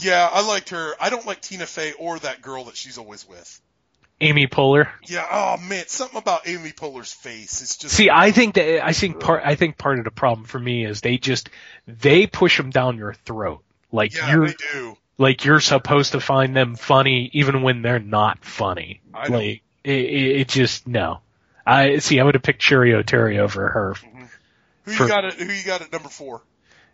Yeah, 0.00 0.28
I 0.30 0.46
liked 0.46 0.70
her. 0.70 0.94
I 1.00 1.10
don't 1.10 1.26
like 1.26 1.40
Tina 1.40 1.66
Fey 1.66 1.92
or 1.98 2.18
that 2.20 2.42
girl 2.42 2.64
that 2.64 2.76
she's 2.76 2.98
always 2.98 3.26
with. 3.26 3.60
Amy 4.22 4.46
Poehler. 4.46 4.88
Yeah. 5.04 5.26
Oh 5.30 5.56
man, 5.58 5.84
something 5.88 6.18
about 6.18 6.46
Amy 6.46 6.70
Poehler's 6.70 7.12
face. 7.12 7.60
It's 7.62 7.76
just. 7.76 7.94
See, 7.94 8.10
I 8.10 8.30
think 8.30 8.54
that 8.54 8.84
I 8.84 8.92
think 8.92 9.20
part 9.20 9.42
I 9.44 9.54
think 9.54 9.78
part 9.78 9.98
of 9.98 10.04
the 10.04 10.10
problem 10.10 10.46
for 10.46 10.58
me 10.58 10.84
is 10.84 11.00
they 11.00 11.18
just 11.18 11.50
they 11.86 12.26
push 12.26 12.56
them 12.56 12.70
down 12.70 12.96
your 12.96 13.14
throat. 13.14 13.62
Like 13.90 14.14
yeah, 14.14 14.30
you're 14.32 14.46
they 14.48 14.54
do. 14.72 14.96
like 15.18 15.44
you're 15.44 15.60
supposed 15.60 16.12
to 16.12 16.20
find 16.20 16.56
them 16.56 16.76
funny 16.76 17.30
even 17.32 17.62
when 17.62 17.82
they're 17.82 17.98
not 17.98 18.44
funny. 18.44 19.00
I 19.12 19.26
like 19.28 19.62
it, 19.84 19.90
it, 19.90 20.48
just 20.48 20.86
no. 20.86 21.20
I 21.66 21.98
see. 21.98 22.18
I 22.20 22.24
would 22.24 22.34
have 22.34 22.42
picked 22.42 22.62
Cheri 22.62 22.92
Oteri 22.92 23.38
over 23.38 23.68
her. 23.68 23.94
Who 24.84 24.92
for- 24.92 25.02
you 25.04 25.08
got? 25.08 25.24
At, 25.24 25.34
who 25.34 25.52
you 25.52 25.64
got 25.64 25.82
at 25.82 25.92
number 25.92 26.08
four? 26.08 26.42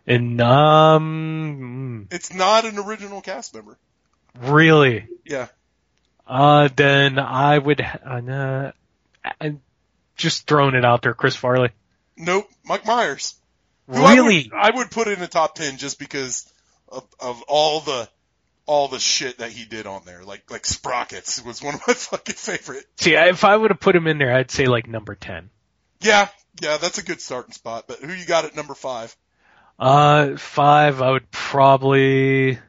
And 0.07 0.41
um, 0.41 2.07
It's 2.09 2.33
not 2.33 2.65
an 2.65 2.79
original 2.79 3.21
cast 3.21 3.53
member. 3.53 3.77
really, 4.39 5.07
Yeah. 5.23 5.47
Uh, 6.29 6.69
then 6.75 7.19
I 7.19 7.57
would 7.57 7.81
uh, 7.81 8.71
uh, 9.41 9.49
just 10.15 10.47
throwing 10.47 10.75
it 10.75 10.85
out 10.85 11.01
there. 11.01 11.13
Chris 11.13 11.35
Farley. 11.35 11.71
Nope. 12.15 12.49
Mike 12.63 12.85
Myers. 12.85 13.35
Who 13.87 13.95
I 13.95 14.13
would- 14.13 14.15
Really? 14.15 14.51
I 14.55 14.69
would, 14.69 14.91
put 14.91 15.07
in 15.07 15.19
the 15.19 15.27
top 15.27 15.55
ten 15.55 15.77
just 15.77 15.97
because 15.99 16.51
of, 16.87 17.05
of 17.19 17.41
all 17.47 17.79
the 17.81 18.07
all 18.67 18.87
the 18.87 18.99
shit 18.99 19.39
that 19.39 19.49
he 19.51 19.65
did 19.65 19.87
on 19.87 20.03
there. 20.05 20.23
Like 20.23 20.49
like 20.51 20.65
Sprockets 20.65 21.43
was 21.43 21.61
one 21.63 21.73
of 21.73 21.81
my 21.87 21.93
fucking 21.95 22.35
favorite. 22.35 22.85
See, 22.97 23.15
if 23.15 23.43
I 23.43 23.55
would 23.57 23.71
have 23.71 23.79
put 23.79 23.95
him 23.95 24.05
in 24.05 24.19
there, 24.19 24.33
I'd 24.33 24.51
say 24.51 24.67
like 24.67 24.87
number 24.87 25.15
ten. 25.15 25.49
Yeah, 26.01 26.27
yeah, 26.61 26.77
that's 26.77 26.99
a 26.99 27.03
good 27.03 27.19
starting 27.19 27.53
spot. 27.53 27.85
But 27.87 27.99
who 27.99 28.13
you 28.13 28.25
got 28.25 28.45
at 28.45 28.55
number 28.55 28.75
five? 28.75 29.15
Uh, 29.79 30.35
five, 30.37 31.01
I 31.01 31.11
would 31.11 31.31
probably, 31.31 32.59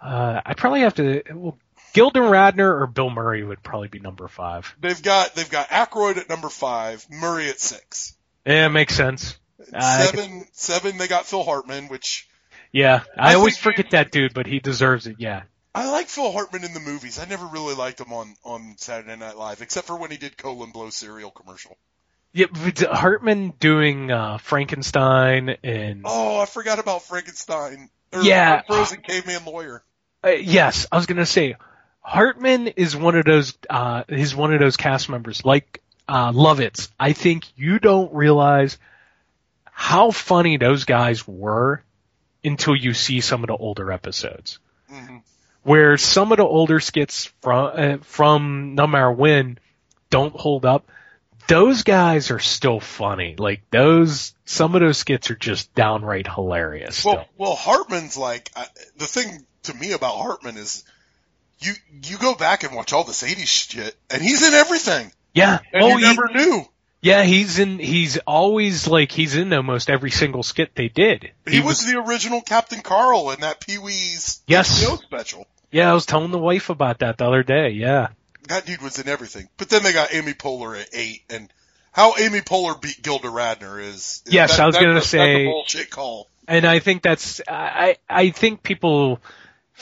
uh, 0.00 0.40
I'd 0.46 0.56
probably 0.56 0.80
have 0.80 0.94
to, 0.94 1.22
well, 1.34 1.58
Gilda 1.92 2.20
Radner 2.20 2.80
or 2.82 2.86
Bill 2.86 3.10
Murray 3.10 3.42
would 3.44 3.62
probably 3.62 3.88
be 3.88 3.98
number 4.00 4.28
five. 4.28 4.74
They've 4.80 5.00
got 5.02 5.34
they've 5.34 5.48
got 5.50 5.68
Aykroyd 5.68 6.16
at 6.16 6.28
number 6.28 6.48
five, 6.48 7.06
Murray 7.10 7.48
at 7.48 7.60
six. 7.60 8.14
Yeah, 8.46 8.68
makes 8.68 8.94
sense. 8.94 9.36
Could- 9.58 9.80
Seven 9.82 10.44
seven 10.52 10.98
they 10.98 11.06
got 11.08 11.26
Phil 11.26 11.44
Hartman, 11.44 11.88
which 11.88 12.28
Yeah, 12.72 13.02
I, 13.16 13.32
I 13.32 13.34
always 13.36 13.56
forget 13.56 13.90
that 13.92 14.10
dude, 14.10 14.34
but 14.34 14.46
he 14.46 14.58
deserves 14.58 15.06
it, 15.06 15.16
yeah. 15.18 15.42
I 15.74 15.90
like 15.90 16.08
Phil 16.08 16.30
Hartman 16.32 16.64
in 16.64 16.74
the 16.74 16.80
movies. 16.80 17.18
I 17.18 17.24
never 17.26 17.46
really 17.46 17.74
liked 17.74 18.00
him 18.00 18.12
on 18.12 18.34
on 18.44 18.74
Saturday 18.78 19.16
Night 19.16 19.36
Live, 19.36 19.62
except 19.62 19.86
for 19.86 19.96
when 19.96 20.10
he 20.10 20.16
did 20.16 20.36
Colon 20.36 20.70
Blow 20.72 20.90
cereal 20.90 21.30
commercial. 21.30 21.76
Yeah, 22.34 22.46
but 22.50 22.78
Hartman 22.78 23.52
doing, 23.60 24.10
uh, 24.10 24.38
Frankenstein 24.38 25.56
and, 25.62 26.02
Oh, 26.06 26.40
I 26.40 26.46
forgot 26.46 26.78
about 26.78 27.02
Frankenstein. 27.02 27.90
Or 28.12 28.22
Yeah. 28.22 28.62
Frozen 28.66 29.02
Caveman 29.02 29.44
Lawyer. 29.44 29.82
uh, 30.24 30.30
yes, 30.30 30.86
I 30.90 30.96
was 30.96 31.06
gonna 31.06 31.26
say, 31.26 31.56
Hartman 32.02 32.66
is 32.68 32.96
one 32.96 33.16
of 33.16 33.24
those, 33.24 33.56
uh, 33.70 34.02
he's 34.08 34.34
one 34.34 34.52
of 34.52 34.60
those 34.60 34.76
cast 34.76 35.08
members, 35.08 35.44
like, 35.44 35.80
uh, 36.08 36.32
Lovitz. 36.32 36.90
I 36.98 37.12
think 37.12 37.44
you 37.56 37.78
don't 37.78 38.12
realize 38.12 38.76
how 39.64 40.10
funny 40.10 40.56
those 40.56 40.84
guys 40.84 41.26
were 41.26 41.82
until 42.44 42.74
you 42.74 42.92
see 42.92 43.20
some 43.20 43.42
of 43.42 43.46
the 43.46 43.56
older 43.56 43.90
episodes. 43.92 44.58
hmm 44.88 45.18
Where 45.62 45.96
some 45.96 46.32
of 46.32 46.38
the 46.38 46.44
older 46.44 46.80
skits 46.80 47.32
from, 47.40 47.70
uh, 47.74 47.96
from 48.02 48.74
No 48.74 48.86
Matter 48.86 49.12
When 49.12 49.58
don't 50.10 50.34
hold 50.34 50.66
up. 50.66 50.88
Those 51.48 51.82
guys 51.82 52.30
are 52.30 52.38
still 52.40 52.80
funny. 52.80 53.36
Like 53.38 53.62
those, 53.70 54.34
some 54.44 54.74
of 54.74 54.80
those 54.80 54.98
skits 54.98 55.30
are 55.30 55.36
just 55.36 55.74
downright 55.74 56.26
hilarious. 56.26 56.96
Still. 56.96 57.14
Well, 57.14 57.28
well, 57.38 57.54
Hartman's 57.54 58.16
like 58.16 58.50
I, 58.56 58.66
the 58.96 59.06
thing 59.06 59.46
to 59.64 59.74
me 59.74 59.92
about 59.92 60.16
Hartman 60.16 60.56
is 60.56 60.84
you 61.62 61.72
you 62.04 62.18
go 62.18 62.34
back 62.34 62.64
and 62.64 62.74
watch 62.74 62.92
all 62.92 63.04
this 63.04 63.22
'80s 63.22 63.46
shit, 63.46 63.96
and 64.10 64.22
he's 64.22 64.46
in 64.46 64.54
everything, 64.54 65.12
yeah. 65.34 65.60
and 65.72 65.82
oh, 65.82 65.88
you 65.88 65.96
he- 65.98 66.02
never 66.02 66.28
knew. 66.32 66.64
Yeah, 67.00 67.24
he's 67.24 67.58
in. 67.58 67.80
He's 67.80 68.16
always 68.18 68.86
like 68.86 69.10
he's 69.10 69.34
in 69.34 69.52
almost 69.52 69.90
every 69.90 70.12
single 70.12 70.44
skit 70.44 70.76
they 70.76 70.86
did. 70.88 71.32
He, 71.48 71.58
was, 71.60 71.84
the 71.84 71.98
original 71.98 72.40
Captain 72.42 72.80
Carl 72.80 73.30
in 73.32 73.40
that 73.40 73.58
Pee 73.58 73.78
Wee's 73.78 74.40
Yes. 74.46 74.84
HBO 74.84 75.02
special. 75.02 75.46
Yeah, 75.72 75.90
I 75.90 75.94
was 75.94 76.06
telling 76.06 76.30
the 76.30 76.38
wife 76.38 76.70
about 76.70 77.00
that 77.00 77.18
the 77.18 77.26
other 77.26 77.42
day. 77.42 77.70
Yeah. 77.70 78.08
That 78.48 78.66
dude 78.66 78.82
was 78.82 79.00
in 79.00 79.08
everything. 79.08 79.48
But 79.56 79.68
then 79.68 79.82
they 79.82 79.92
got 79.92 80.14
Amy 80.14 80.32
Poehler 80.34 80.80
at 80.80 80.90
eight, 80.92 81.22
and 81.28 81.52
how 81.90 82.14
Amy 82.18 82.38
Poehler 82.40 82.80
beat 82.80 83.02
Gilda 83.02 83.28
Radner 83.28 83.82
is 83.82 84.22
Yes, 84.28 84.56
that- 84.56 84.62
I 84.62 84.66
was 84.66 84.76
gonna 84.76 84.90
a- 84.90 84.94
that's 84.94 85.06
a 85.06 85.08
say- 85.08 85.44
bullshit 85.46 85.90
call. 85.90 86.28
And 86.46 86.64
I 86.64 86.78
think 86.78 87.02
that's 87.02 87.40
I 87.48 87.96
I 88.08 88.30
think 88.30 88.62
people 88.62 89.20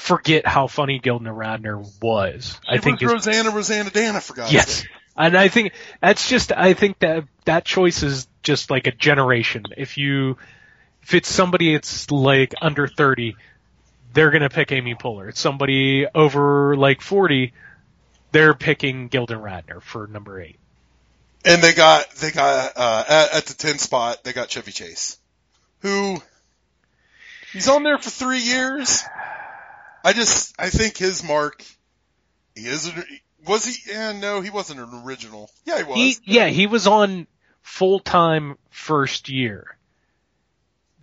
forget 0.00 0.46
how 0.46 0.66
funny 0.66 0.98
Gilda 0.98 1.30
Radner 1.30 1.84
was. 2.02 2.58
I 2.68 2.76
It 2.76 2.82
think 2.82 3.00
was 3.00 3.12
Rosanna 3.12 3.50
Rosanna 3.50 3.90
Dan. 3.90 4.16
I 4.16 4.20
forgot. 4.20 4.50
yes. 4.52 4.84
And 5.16 5.36
I 5.36 5.48
think 5.48 5.72
that's 6.00 6.28
just 6.28 6.52
I 6.52 6.72
think 6.74 6.98
that 7.00 7.24
that 7.44 7.64
choice 7.64 8.02
is 8.02 8.26
just 8.42 8.70
like 8.70 8.86
a 8.86 8.92
generation. 8.92 9.64
If 9.76 9.98
you 9.98 10.38
if 11.02 11.14
it's 11.14 11.28
somebody 11.28 11.74
it's 11.74 12.10
like 12.10 12.54
under 12.60 12.86
30, 12.88 13.36
they're 14.12 14.30
going 14.30 14.42
to 14.42 14.48
pick 14.50 14.72
Amy 14.72 14.94
Poehler. 14.94 15.28
It's 15.28 15.40
somebody 15.40 16.06
over 16.14 16.76
like 16.76 17.00
40, 17.00 17.52
they're 18.32 18.54
picking 18.54 19.08
Gilda 19.08 19.34
Radner 19.34 19.82
for 19.82 20.06
number 20.06 20.40
8. 20.40 20.58
And 21.44 21.62
they 21.62 21.72
got 21.72 22.10
they 22.16 22.30
got 22.30 22.72
uh, 22.76 23.04
at, 23.08 23.34
at 23.34 23.46
the 23.46 23.54
ten 23.54 23.78
spot 23.78 24.24
they 24.24 24.32
got 24.34 24.48
Chevy 24.50 24.72
Chase, 24.72 25.18
who 25.80 26.20
he's 27.52 27.66
on 27.68 27.82
there 27.82 27.96
for 27.98 28.10
three 28.10 28.40
years. 28.40 29.02
I 30.04 30.12
just 30.12 30.54
I 30.58 30.70
think 30.70 30.96
his 30.96 31.22
mark. 31.24 31.64
He 32.54 32.66
is 32.66 32.92
was 33.46 33.64
he? 33.64 33.92
Yeah, 33.92 34.12
no, 34.12 34.40
he 34.40 34.50
wasn't 34.50 34.80
an 34.80 35.02
original. 35.04 35.50
Yeah, 35.64 35.78
he 35.78 35.84
was. 35.84 35.96
He, 35.96 36.16
yeah, 36.24 36.48
he 36.48 36.66
was 36.66 36.86
on 36.86 37.26
full 37.62 38.00
time 38.00 38.56
first 38.70 39.28
year. 39.28 39.76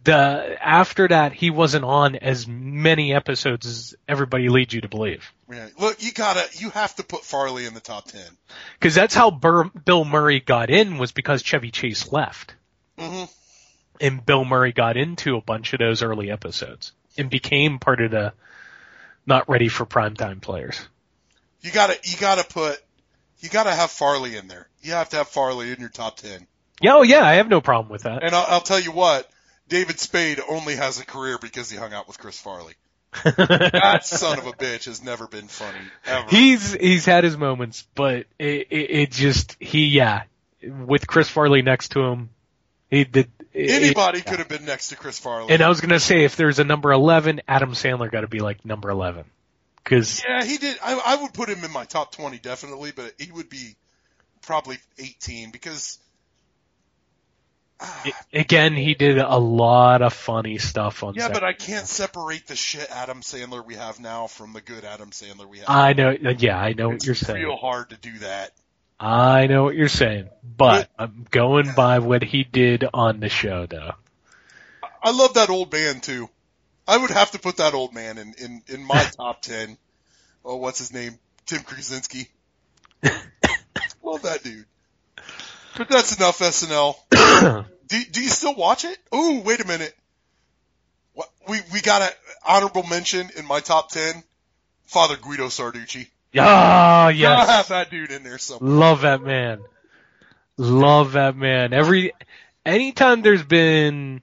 The 0.03 0.57
after 0.61 1.07
that, 1.07 1.33
he 1.33 1.49
wasn't 1.49 1.83
on 1.83 2.15
as 2.15 2.47
many 2.47 3.13
episodes 3.13 3.65
as 3.65 3.95
everybody 4.07 4.47
leads 4.47 4.73
you 4.73 4.81
to 4.81 4.87
believe. 4.87 5.33
Yeah. 5.51 5.67
Look, 5.77 6.01
you 6.01 6.11
gotta 6.13 6.47
you 6.53 6.69
have 6.69 6.95
to 6.95 7.03
put 7.03 7.23
Farley 7.23 7.65
in 7.65 7.73
the 7.73 7.81
top 7.81 8.05
ten. 8.05 8.27
Because 8.79 8.95
that's 8.95 9.15
how 9.15 9.31
Bur- 9.31 9.71
Bill 9.85 10.05
Murray 10.05 10.39
got 10.39 10.69
in 10.69 10.97
was 10.97 11.11
because 11.11 11.41
Chevy 11.41 11.71
Chase 11.71 12.11
left, 12.11 12.55
hmm 12.97 13.25
and 13.99 14.25
Bill 14.25 14.45
Murray 14.45 14.73
got 14.73 14.97
into 14.97 15.37
a 15.37 15.41
bunch 15.41 15.73
of 15.73 15.79
those 15.79 16.01
early 16.01 16.31
episodes 16.31 16.91
and 17.17 17.29
became 17.29 17.79
part 17.79 18.01
of 18.01 18.11
the 18.11 18.33
not 19.27 19.49
ready 19.49 19.67
for 19.67 19.85
primetime 19.85 20.41
players. 20.41 20.79
You 21.61 21.71
gotta 21.71 21.97
you 22.03 22.17
gotta 22.17 22.45
put 22.45 22.81
you 23.39 23.49
gotta 23.49 23.73
have 23.73 23.91
Farley 23.91 24.37
in 24.37 24.47
there. 24.47 24.67
You 24.81 24.93
have 24.93 25.09
to 25.09 25.17
have 25.17 25.27
Farley 25.27 25.71
in 25.71 25.79
your 25.79 25.89
top 25.89 26.17
ten. 26.17 26.47
Yeah, 26.81 26.95
oh 26.95 27.01
yeah, 27.01 27.25
I 27.25 27.35
have 27.35 27.49
no 27.49 27.61
problem 27.61 27.91
with 27.91 28.03
that. 28.03 28.23
And 28.23 28.35
I'll, 28.35 28.45
I'll 28.47 28.61
tell 28.61 28.79
you 28.79 28.91
what, 28.91 29.29
David 29.67 29.99
Spade 29.99 30.39
only 30.47 30.75
has 30.75 30.99
a 30.99 31.05
career 31.05 31.37
because 31.41 31.69
he 31.69 31.77
hung 31.77 31.93
out 31.93 32.07
with 32.07 32.19
Chris 32.19 32.39
Farley. 32.39 32.73
that 33.23 34.05
son 34.05 34.37
of 34.37 34.47
a 34.47 34.51
bitch 34.51 34.85
has 34.85 35.03
never 35.03 35.27
been 35.27 35.47
funny 35.47 35.79
ever. 36.05 36.27
He's 36.29 36.73
he's 36.73 37.05
had 37.05 37.23
his 37.23 37.37
moments, 37.37 37.87
but 37.95 38.27
it, 38.37 38.67
it, 38.69 38.91
it 38.91 39.11
just 39.11 39.55
he 39.59 39.87
yeah, 39.87 40.23
with 40.61 41.07
Chris 41.07 41.29
Farley 41.29 41.61
next 41.61 41.89
to 41.93 42.01
him, 42.01 42.29
he 42.89 43.03
did. 43.03 43.29
Eh, 43.53 43.67
Anybody 43.69 44.19
it- 44.19 44.25
could 44.25 44.39
have 44.39 44.49
been 44.49 44.65
next 44.65 44.89
to 44.89 44.95
Chris 44.95 45.19
Farley. 45.19 45.53
And 45.53 45.61
I 45.61 45.69
was 45.69 45.81
gonna 45.81 45.99
say 45.99 46.23
if 46.23 46.35
there's 46.35 46.59
a 46.59 46.63
number 46.63 46.91
eleven, 46.91 47.41
Adam 47.47 47.73
Sandler 47.73 48.11
got 48.11 48.21
to 48.21 48.27
be 48.27 48.39
like 48.39 48.65
number 48.65 48.89
eleven, 48.89 49.25
because 49.83 50.23
yeah, 50.27 50.43
he 50.43 50.57
did. 50.57 50.77
I, 50.83 50.99
I 51.05 51.21
would 51.21 51.33
put 51.33 51.49
him 51.49 51.63
in 51.63 51.71
my 51.71 51.85
top 51.85 52.11
20 52.11 52.39
definitely, 52.39 52.91
but 52.91 53.13
he 53.17 53.31
would 53.31 53.49
be 53.49 53.75
probably 54.41 54.77
18 54.97 55.51
because 55.51 55.99
ah. 57.79 58.05
again 58.33 58.73
he 58.73 58.95
did 58.95 59.17
a 59.17 59.37
lot 59.37 60.01
of 60.01 60.13
funny 60.13 60.57
stuff 60.57 61.03
on. 61.03 61.15
yeah, 61.15 61.23
Saturday 61.23 61.39
but 61.39 61.47
I 61.47 61.53
can't 61.53 61.87
separate 61.87 62.47
the 62.47 62.55
shit 62.55 62.87
Adam 62.89 63.21
Sandler 63.21 63.65
we 63.65 63.75
have 63.75 63.99
now 63.99 64.27
from 64.27 64.53
the 64.53 64.61
good 64.61 64.85
Adam 64.85 65.11
Sandler 65.11 65.47
we 65.47 65.59
have. 65.59 65.69
I 65.69 65.93
know. 65.93 66.09
Uh, 66.09 66.33
yeah, 66.37 66.57
I 66.57 66.73
know 66.73 66.87
what 66.87 66.95
it's 66.95 67.05
you're 67.05 67.15
saying. 67.15 67.43
real 67.43 67.57
hard 67.57 67.89
to 67.89 67.97
do 67.97 68.19
that. 68.19 68.51
I 68.99 69.47
know 69.47 69.63
what 69.63 69.75
you're 69.75 69.89
saying, 69.89 70.29
but 70.43 70.89
I'm 70.97 71.27
going 71.29 71.71
by 71.75 71.99
what 71.99 72.23
he 72.23 72.43
did 72.43 72.83
on 72.93 73.19
the 73.19 73.29
show, 73.29 73.67
though. 73.67 73.91
I 75.03 75.11
love 75.11 75.35
that 75.35 75.49
old 75.49 75.71
man 75.71 76.01
too. 76.01 76.29
I 76.87 76.97
would 76.97 77.11
have 77.11 77.31
to 77.31 77.39
put 77.39 77.57
that 77.57 77.73
old 77.73 77.93
man 77.93 78.17
in 78.17 78.33
in, 78.39 78.63
in 78.67 78.83
my 78.83 79.03
top 79.17 79.41
10. 79.41 79.77
Oh, 80.43 80.55
what's 80.55 80.79
his 80.79 80.93
name? 80.93 81.19
Tim 81.45 81.61
Kazurinsky. 81.61 82.27
love 84.03 84.23
that 84.23 84.43
dude. 84.43 84.65
But 85.77 85.89
that's 85.89 86.17
enough 86.17 86.39
SNL. 86.39 86.95
do, 87.87 88.03
do 88.11 88.21
you 88.21 88.29
still 88.29 88.55
watch 88.55 88.83
it? 88.83 88.97
Oh, 89.11 89.41
wait 89.41 89.59
a 89.59 89.67
minute. 89.67 89.93
What, 91.13 91.29
we 91.47 91.59
we 91.71 91.81
got 91.81 92.01
an 92.01 92.09
honorable 92.47 92.83
mention 92.83 93.29
in 93.37 93.45
my 93.45 93.59
top 93.59 93.91
10. 93.91 94.23
Father 94.85 95.17
Guido 95.17 95.47
Sarducci. 95.47 96.07
Ah, 96.45 97.09
yes. 97.09 97.49
have 97.49 97.67
that 97.69 97.89
dude 97.91 98.11
in 98.11 98.23
there 98.23 98.37
somewhere. 98.37 98.69
Love 98.71 99.01
that 99.01 99.21
man. 99.21 99.59
Love 100.57 101.13
that 101.13 101.35
man. 101.35 101.73
Every 101.73 102.13
anytime 102.65 103.21
there's 103.21 103.43
been 103.43 104.21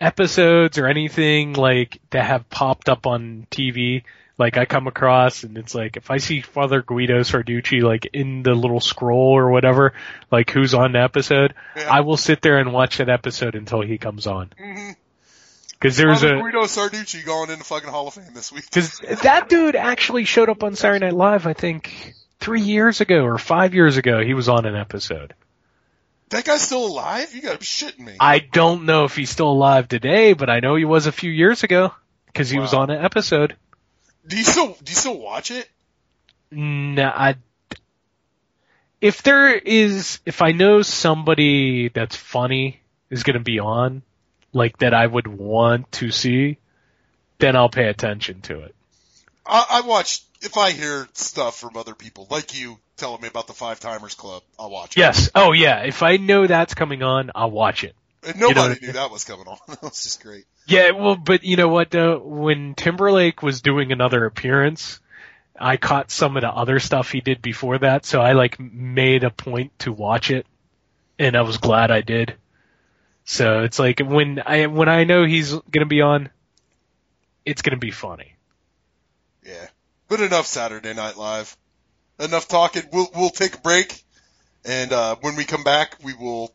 episodes 0.00 0.78
or 0.78 0.86
anything 0.86 1.54
like 1.54 2.00
that 2.10 2.24
have 2.24 2.48
popped 2.50 2.88
up 2.88 3.06
on 3.06 3.46
TV, 3.50 4.04
like 4.38 4.56
I 4.58 4.64
come 4.66 4.86
across 4.86 5.42
and 5.42 5.56
it's 5.58 5.74
like 5.74 5.96
if 5.96 6.10
I 6.10 6.18
see 6.18 6.40
Father 6.42 6.82
Guido 6.82 7.20
Sarducci 7.20 7.82
like 7.82 8.06
in 8.12 8.42
the 8.42 8.54
little 8.54 8.80
scroll 8.80 9.36
or 9.36 9.50
whatever, 9.50 9.94
like 10.30 10.50
who's 10.50 10.74
on 10.74 10.92
the 10.92 11.00
episode, 11.02 11.54
Yeah. 11.76 11.88
I 11.90 12.00
will 12.00 12.16
sit 12.18 12.42
there 12.42 12.58
and 12.58 12.72
watch 12.72 12.98
that 12.98 13.08
episode 13.08 13.54
until 13.54 13.80
he 13.80 13.98
comes 13.98 14.26
on. 14.26 14.52
hmm 14.58 14.90
Cause 15.80 15.96
there's 15.96 16.22
a, 16.22 16.36
Guido 16.36 16.62
Sarducci 16.62 17.24
going 17.24 17.50
into 17.50 17.64
fucking 17.64 17.90
Hall 17.90 18.08
of 18.08 18.14
Fame 18.14 18.32
this 18.34 18.50
week. 18.50 18.70
Cause 18.70 18.98
that 19.22 19.48
dude 19.48 19.76
actually 19.76 20.24
showed 20.24 20.48
up 20.48 20.62
on 20.62 20.74
Saturday 20.74 21.04
Night 21.04 21.14
Live, 21.14 21.46
I 21.46 21.52
think, 21.52 22.14
three 22.40 22.62
years 22.62 23.00
ago 23.00 23.24
or 23.24 23.36
five 23.36 23.74
years 23.74 23.98
ago. 23.98 24.20
He 24.20 24.32
was 24.32 24.48
on 24.48 24.64
an 24.64 24.74
episode. 24.74 25.34
That 26.30 26.44
guy's 26.44 26.62
still 26.62 26.86
alive? 26.86 27.34
You 27.34 27.42
gotta 27.42 27.58
be 27.58 27.64
shitting 27.64 28.00
me. 28.00 28.16
I 28.18 28.38
don't 28.38 28.86
know 28.86 29.04
if 29.04 29.14
he's 29.14 29.30
still 29.30 29.50
alive 29.50 29.86
today, 29.86 30.32
but 30.32 30.48
I 30.48 30.60
know 30.60 30.74
he 30.76 30.84
was 30.84 31.06
a 31.06 31.12
few 31.12 31.30
years 31.30 31.62
ago 31.62 31.92
because 32.26 32.48
he 32.48 32.58
was 32.58 32.74
on 32.74 32.90
an 32.90 33.04
episode. 33.04 33.54
Do 34.26 34.36
you 34.36 34.44
still 34.44 34.76
do 34.82 34.90
you 34.90 34.96
still 34.96 35.18
watch 35.18 35.50
it? 35.50 35.68
Nah, 36.50 37.12
I, 37.14 37.34
if 39.00 39.22
there 39.22 39.54
is, 39.54 40.20
if 40.24 40.42
I 40.42 40.52
know 40.52 40.82
somebody 40.82 41.88
that's 41.88 42.16
funny 42.16 42.80
is 43.10 43.22
going 43.22 43.34
to 43.34 43.40
be 43.40 43.60
on, 43.60 44.02
like 44.56 44.78
that 44.78 44.94
I 44.94 45.06
would 45.06 45.26
want 45.26 45.90
to 45.92 46.10
see, 46.10 46.58
then 47.38 47.54
I'll 47.54 47.68
pay 47.68 47.88
attention 47.88 48.40
to 48.42 48.60
it. 48.60 48.74
I, 49.46 49.66
I 49.70 49.80
watch 49.82 50.22
if 50.42 50.56
I 50.56 50.72
hear 50.72 51.08
stuff 51.12 51.58
from 51.58 51.76
other 51.76 51.94
people, 51.94 52.26
like 52.30 52.58
you 52.58 52.78
telling 52.96 53.20
me 53.20 53.28
about 53.28 53.46
the 53.46 53.52
Five 53.52 53.78
Timers 53.80 54.14
Club. 54.14 54.42
I'll 54.58 54.70
watch 54.70 54.96
it. 54.96 55.00
Yes. 55.00 55.30
Oh 55.34 55.52
yeah. 55.52 55.82
If 55.82 56.02
I 56.02 56.16
know 56.16 56.46
that's 56.46 56.74
coming 56.74 57.02
on, 57.02 57.30
I'll 57.34 57.50
watch 57.50 57.84
it. 57.84 57.94
And 58.24 58.36
You 58.36 58.40
know 58.40 58.62
nobody 58.62 58.86
knew 58.86 58.92
that 58.92 59.10
was 59.10 59.24
coming 59.24 59.46
on. 59.46 59.58
that 59.68 59.82
was 59.82 60.02
just 60.02 60.22
great. 60.22 60.44
Yeah, 60.66 60.90
well, 60.90 61.14
but 61.14 61.44
you 61.44 61.56
know 61.56 61.68
what 61.68 61.90
though? 61.90 62.18
When 62.18 62.74
Timberlake 62.74 63.42
was 63.42 63.60
doing 63.60 63.92
another 63.92 64.24
appearance, 64.24 64.98
I 65.58 65.76
caught 65.76 66.10
some 66.10 66.36
of 66.36 66.40
the 66.40 66.50
other 66.50 66.80
stuff 66.80 67.12
he 67.12 67.20
did 67.20 67.40
before 67.40 67.78
that, 67.78 68.04
so 68.04 68.20
I 68.20 68.32
like 68.32 68.58
made 68.58 69.22
a 69.22 69.30
point 69.30 69.78
to 69.80 69.92
watch 69.92 70.30
it, 70.30 70.46
and 71.18 71.36
I 71.36 71.42
was 71.42 71.58
glad 71.58 71.90
I 71.90 72.00
did. 72.00 72.34
So 73.26 73.64
it's 73.64 73.78
like 73.78 73.98
when 73.98 74.40
I 74.46 74.66
when 74.66 74.88
I 74.88 75.02
know 75.02 75.24
he's 75.24 75.52
gonna 75.52 75.84
be 75.84 76.00
on, 76.00 76.30
it's 77.44 77.60
gonna 77.60 77.76
be 77.76 77.90
funny. 77.90 78.34
Yeah. 79.44 79.66
But 80.08 80.20
enough 80.20 80.46
Saturday 80.46 80.94
Night 80.94 81.16
Live. 81.16 81.56
Enough 82.20 82.46
talking. 82.46 82.84
We'll 82.92 83.10
we'll 83.14 83.30
take 83.30 83.56
a 83.56 83.60
break, 83.60 84.00
and 84.64 84.92
uh, 84.92 85.16
when 85.20 85.34
we 85.34 85.44
come 85.44 85.64
back, 85.64 85.96
we 86.04 86.14
will 86.14 86.54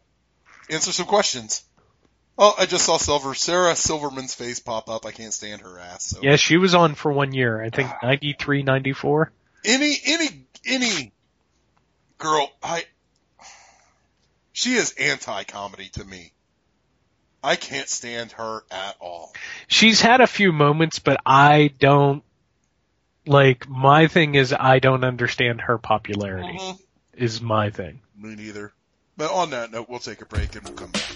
answer 0.70 0.94
some 0.94 1.06
questions. 1.06 1.64
Oh, 2.38 2.56
I 2.58 2.66
just 2.66 2.86
saw 2.86 2.96
Silver 2.98 3.36
Sarah 3.36 3.76
Silverman's 3.76 4.34
face 4.34 4.62
pop 4.62 4.90
up. 4.90 5.06
I 5.06 5.12
can't 5.12 5.34
stand 5.34 5.62
her 5.62 5.78
ass. 5.78 6.06
So. 6.06 6.20
Yeah, 6.24 6.38
she 6.38 6.56
was 6.56 6.74
on 6.74 6.96
for 6.96 7.12
one 7.12 7.34
year. 7.34 7.62
I 7.62 7.70
think 7.70 7.92
ninety 8.02 8.34
three, 8.40 8.64
ninety 8.64 8.94
four. 8.94 9.34
Any 9.66 9.98
any 10.06 10.46
any 10.66 11.12
girl, 12.18 12.50
I 12.64 12.86
she 14.54 14.76
is 14.76 14.94
anti-comedy 14.94 15.90
to 15.90 16.06
me. 16.06 16.32
I 17.44 17.56
can't 17.56 17.90
stand 17.90 18.34
her 18.34 18.64
at 18.70 18.96
all. 19.00 19.34
She's 19.68 20.00
had 20.02 20.22
a 20.22 20.28
few 20.28 20.52
moments, 20.52 21.00
but 21.00 21.20
I 21.26 21.72
don't 21.80 22.24
like 23.26 23.68
my 23.68 24.08
thing 24.08 24.36
is 24.36 24.54
I 24.54 24.80
don't 24.80 25.04
understand 25.04 25.62
her 25.62 25.78
popularity. 25.78 26.58
Mhm. 26.58 26.80
Is 27.14 27.42
my 27.42 27.70
thing. 27.70 28.02
Me 28.16 28.36
neither. 28.36 28.74
But 29.18 29.32
on 29.32 29.50
that 29.52 29.72
note, 29.72 29.90
we'll 29.90 30.00
take 30.00 30.22
a 30.22 30.26
break 30.26 30.56
and 30.56 30.64
we'll 30.64 30.74
come 30.78 30.92
back. 30.92 31.12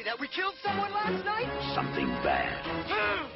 Me? 0.00 0.04
That 0.04 0.18
we 0.20 0.28
killed 0.28 0.54
someone 0.64 0.92
last 0.92 1.24
night? 1.24 1.48
Something 1.74 2.08
bad. 2.24 2.64
Hmm. 2.88 3.26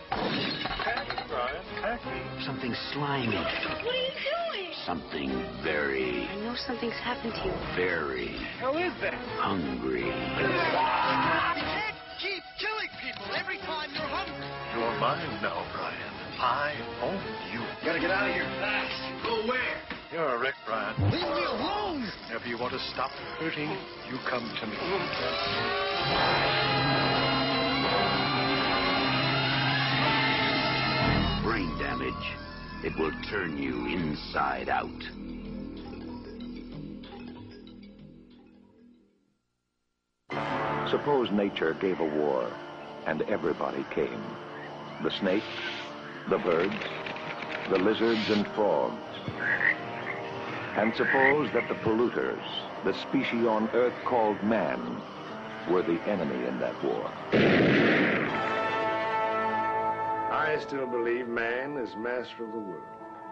Something 2.45 2.75
slimy. 2.93 3.37
What 3.37 3.47
are 3.47 3.97
you 3.97 4.13
doing? 4.53 4.73
Something 4.87 5.31
very, 5.63 6.27
I 6.29 6.37
know 6.37 6.55
something's 6.67 6.95
happened 7.03 7.33
to 7.35 7.45
you. 7.49 7.55
very 7.77 8.29
How 8.61 8.77
is 8.77 8.93
that? 9.01 9.15
hungry. 9.41 10.05
You 10.05 10.13
can't 10.13 11.97
keep 12.21 12.43
killing 12.61 12.93
people 13.01 13.35
every 13.35 13.59
time 13.59 13.91
you're 13.95 14.03
hungry. 14.03 14.47
You're 14.77 15.01
mine 15.01 15.43
now, 15.43 15.65
Brian. 15.73 16.13
I 16.39 16.75
own 17.03 17.21
you. 17.53 17.63
Gotta 17.85 18.01
get 18.01 18.11
out 18.11 18.29
of 18.29 18.35
here 18.35 18.45
fast. 18.61 19.25
Go 19.25 19.47
where? 19.49 19.81
You're 20.13 20.35
a 20.37 20.39
wreck, 20.39 20.55
Brian. 20.67 20.95
Leave 21.11 21.23
me 21.23 21.45
alone. 21.45 22.04
If 22.45 22.51
you 22.51 22.59
want 22.59 22.75
to 22.75 22.79
stop 22.93 23.11
hurting, 23.39 23.71
you 24.11 24.19
come 24.29 24.47
to 24.61 24.67
me. 24.67 24.77
Brain 31.43 31.79
damage. 31.79 32.13
It 32.85 32.95
will 32.99 33.13
turn 33.31 33.57
you 33.57 33.87
inside 33.87 34.69
out. 34.69 34.91
Suppose 40.91 41.31
nature 41.31 41.73
gave 41.81 41.99
a 42.01 42.05
war 42.05 42.53
and 43.07 43.23
everybody 43.23 43.87
came. 43.95 44.23
The 45.03 45.11
snakes, 45.13 45.47
the 46.29 46.37
birds, 46.37 46.75
the 47.71 47.79
lizards 47.79 48.29
and 48.29 48.47
frogs. 48.49 49.01
And 50.77 50.95
suppose 50.97 51.51
that 51.53 51.69
the 51.69 51.75
polluters, 51.77 52.43
the 52.85 52.95
species 52.95 53.47
on 53.47 53.69
earth 53.75 53.95
called 54.05 54.43
man, 54.43 55.01
were 55.69 55.83
the 55.83 56.01
enemy 56.03 56.47
in 56.47 56.59
that 56.59 56.83
war. 56.83 57.11
I 60.33 60.59
still 60.61 60.87
believe 60.87 61.29
man 61.29 61.77
is 61.77 61.95
master 61.97 62.45
of 62.45 62.53
the 62.53 62.59
world. 62.59 62.83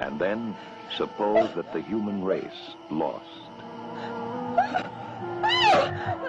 And 0.01 0.21
then 0.21 0.57
suppose 0.97 1.53
that 1.55 1.73
the 1.73 1.81
human 1.81 2.25
race 2.25 2.77
lost. 2.91 3.27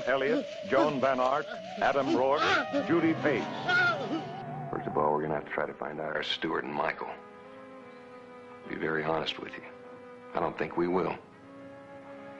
Elliott, 0.06 0.46
Joan 0.68 1.00
Van 1.00 1.18
Ark, 1.20 1.46
Adam 1.78 2.08
Roarke, 2.14 2.86
Judy 2.86 3.14
Pace. 3.14 3.42
First 4.70 4.86
of 4.86 4.96
all, 4.96 5.12
we're 5.12 5.18
going 5.18 5.30
to 5.30 5.36
have 5.36 5.44
to 5.44 5.50
try 5.50 5.66
to 5.66 5.74
find 5.74 6.00
out 6.00 6.14
our 6.14 6.22
Stuart 6.22 6.64
and 6.64 6.72
Michael. 6.72 7.08
I'll 7.08 8.70
Be 8.70 8.76
very 8.76 9.04
honest 9.04 9.38
with 9.40 9.52
you. 9.52 9.64
I 10.34 10.40
don't 10.40 10.56
think 10.56 10.76
we 10.76 10.86
will. 10.88 11.14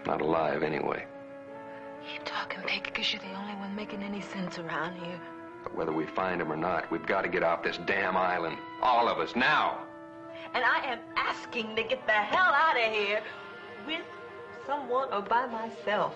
Not 0.06 0.20
alive, 0.20 0.62
anyway. 0.62 1.04
You 2.12 2.20
talking 2.24 2.60
big 2.66 2.84
because 2.84 3.12
you're 3.12 3.22
the 3.22 3.34
only 3.34 3.54
one 3.54 3.74
making 3.74 4.02
any 4.02 4.20
sense 4.20 4.58
around 4.58 4.96
here. 4.98 5.20
But 5.64 5.74
whether 5.74 5.92
we 5.92 6.06
find 6.06 6.40
them 6.40 6.52
or 6.52 6.56
not, 6.56 6.88
we've 6.92 7.06
got 7.06 7.22
to 7.22 7.28
get 7.28 7.42
off 7.42 7.64
this 7.64 7.78
damn 7.86 8.16
island. 8.16 8.58
All 8.82 9.08
of 9.08 9.18
us, 9.18 9.34
now. 9.34 9.80
And 10.54 10.64
I 10.64 10.84
am 10.86 11.00
asking 11.16 11.74
to 11.74 11.82
get 11.82 12.06
the 12.06 12.12
hell 12.12 12.52
out 12.52 12.76
of 12.76 12.92
here 12.92 13.20
with 13.86 14.04
someone 14.66 15.12
or 15.12 15.22
by 15.22 15.46
myself. 15.46 16.14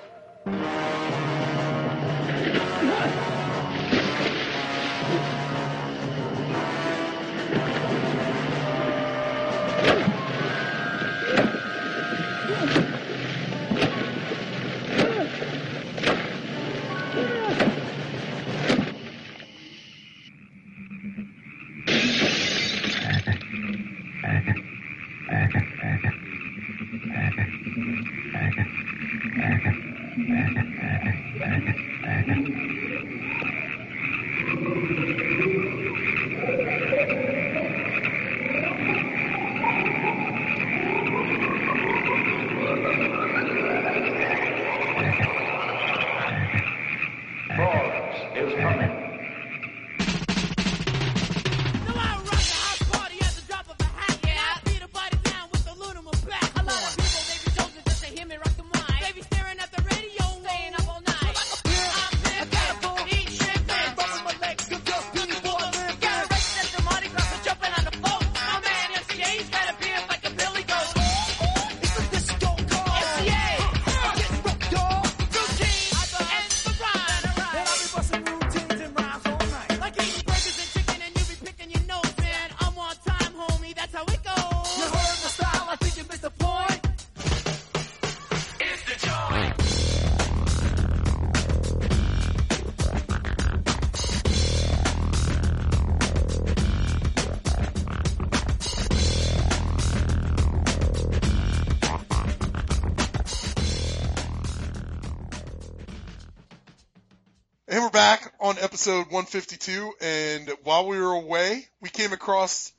Episode 108.80 109.12
152. 109.12 109.92
And 110.00 110.50
while 110.64 110.86
we 110.86 110.98
were 110.98 111.12
away, 111.12 111.68
we 111.82 111.90
came 111.90 112.14
across 112.14 112.72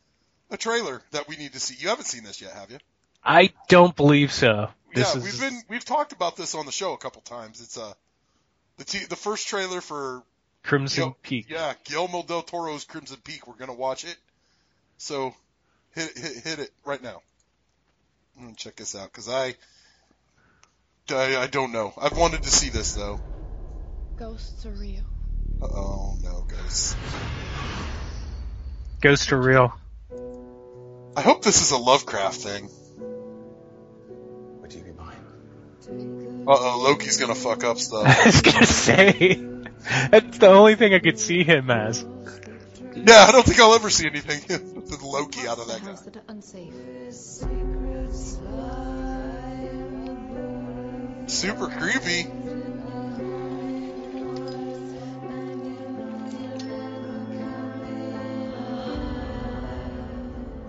a 0.50 0.58
trailer 0.58 1.04
that 1.12 1.28
we 1.28 1.36
need 1.36 1.54
to 1.54 1.60
see. 1.60 1.76
You 1.78 1.90
haven't 1.90 2.06
seen 2.06 2.24
this 2.24 2.42
yet, 2.42 2.54
have 2.54 2.72
you? 2.72 2.80
I 3.24 3.54
don't 3.68 3.96
believe 3.96 4.32
so. 4.32 4.70
This 4.96 5.14
yeah, 5.14 5.22
is 5.22 5.24
we've 5.24 5.40
been 5.40 5.62
we've 5.70 5.86
talked 5.86 6.12
about 6.12 6.36
this 6.36 6.56
on 6.56 6.66
the 6.66 6.72
show 6.72 6.94
a 6.94 6.98
couple 6.98 7.22
times. 7.22 7.62
It's 7.62 7.78
uh 7.78 7.94
the 8.78 8.84
t- 8.84 9.06
the 9.06 9.16
first 9.16 9.48
trailer 9.48 9.80
for 9.80 10.24
Crimson 10.64 11.04
Gil- 11.04 11.18
Peak. 11.22 11.46
Yeah, 11.50 11.74
Guillermo 11.84 12.24
del 12.24 12.42
Toro's 12.42 12.84
Crimson 12.84 13.18
Peak. 13.24 13.46
We're 13.48 13.58
gonna 13.58 13.76
watch 13.76 14.04
it. 14.04 14.18
So 14.98 15.36
hit 15.94 16.18
hit 16.18 16.38
hit 16.44 16.60
it 16.60 16.72
right 16.84 17.02
now. 17.02 17.22
I'm 18.40 18.56
check 18.56 18.76
this 18.76 18.96
out 18.96 19.12
because 19.12 19.30
I, 19.30 19.54
I 21.12 21.44
I 21.44 21.48
don't 21.48 21.72
know. 21.72 21.94
I've 21.96 22.18
wanted 22.18 22.42
to 22.42 22.50
see 22.50 22.70
this 22.70 22.96
though. 22.96 23.22
Ghosts 24.18 24.66
are 24.66 24.72
real. 24.72 25.04
Oh 25.62 26.18
no, 26.24 26.46
guys. 26.48 26.96
Ghost 29.02 29.32
are 29.32 29.42
real. 29.42 29.74
I 31.16 31.22
hope 31.22 31.44
this 31.44 31.62
is 31.62 31.72
a 31.72 31.78
Lovecraft 31.78 32.38
thing. 32.38 32.70
Would 34.62 34.74
you 34.74 34.82
be 34.84 34.92
mine? 34.92 36.46
Uh 36.48 36.52
oh, 36.58 36.82
Loki's 36.84 37.18
gonna 37.18 37.36
fuck 37.36 37.64
up 37.64 37.78
stuff. 37.78 38.06
I 38.08 38.26
was 38.26 38.42
gonna 38.42 38.66
say 38.66 39.42
that's 40.10 40.38
the 40.38 40.48
only 40.48 40.76
thing 40.76 40.94
I 40.94 41.00
could 41.00 41.20
see 41.20 41.44
him 41.44 41.70
as. 41.70 42.06
Yeah, 42.96 43.26
I 43.28 43.32
don't 43.32 43.46
think 43.46 43.60
I'll 43.60 43.74
ever 43.74 43.90
see 43.90 44.08
anything 44.08 44.42
with 44.76 45.02
Loki 45.02 45.48
out 45.48 45.60
of 45.60 45.68
that 45.68 45.82
guy. 45.84 45.94
That 45.94 46.24
unsafe. 46.28 46.74
Super 51.28 51.68
creepy. 51.68 52.28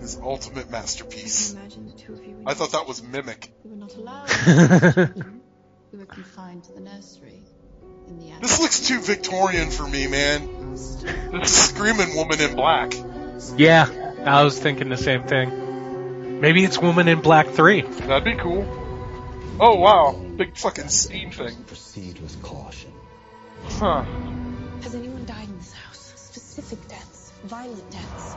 His 0.03 0.19
ultimate 0.21 0.69
masterpiece. 0.69 1.53
Imagine 1.53 1.87
the 1.87 1.93
two 1.93 2.13
of 2.15 2.25
you. 2.25 2.43
I 2.45 2.55
thought 2.55 2.73
that 2.73 2.89
was 2.89 3.05
Mimic. 3.05 3.53
You 3.65 3.71
were 3.71 3.77
not 3.77 3.95
allowed. 3.95 4.27
to 4.29 4.35
have 4.35 4.95
children. 4.95 5.41
you 5.93 5.99
were 6.01 6.07
confined 6.07 6.65
to 6.65 6.73
the 6.73 6.81
nursery. 6.81 7.41
The 8.09 8.33
This 8.41 8.61
looks 8.61 8.81
too 8.89 9.01
Victorian 9.01 9.71
for 9.71 9.87
me, 9.87 10.09
man. 10.09 10.73
This 10.73 11.69
screaming 11.69 12.17
woman 12.17 12.41
in 12.41 12.57
black. 12.57 12.95
Yeah, 13.57 14.15
I 14.27 14.43
was 14.43 14.59
thinking 14.59 14.89
the 14.89 14.97
same 14.97 15.23
thing. 15.23 16.41
Maybe 16.41 16.65
it's 16.65 16.79
Woman 16.79 17.07
in 17.07 17.21
Black 17.21 17.51
3. 17.51 17.83
That'd 17.83 18.25
be 18.25 18.35
cool. 18.35 18.67
Oh 19.61 19.77
wow, 19.77 20.21
big 20.37 20.57
fucking 20.57 20.89
steam 20.89 21.31
thing. 21.31 21.55
Proceed 21.65 22.19
with 22.19 22.43
caution. 22.43 22.93
Huh. 23.65 24.03
Has 24.83 24.97
anyone 24.97 25.25
died 25.27 25.49
in 25.49 25.59
this 25.59 25.73
house? 25.73 26.13
Specific 26.17 26.89
deaths, 26.89 27.31
violent 27.45 27.89
deaths. 27.93 28.37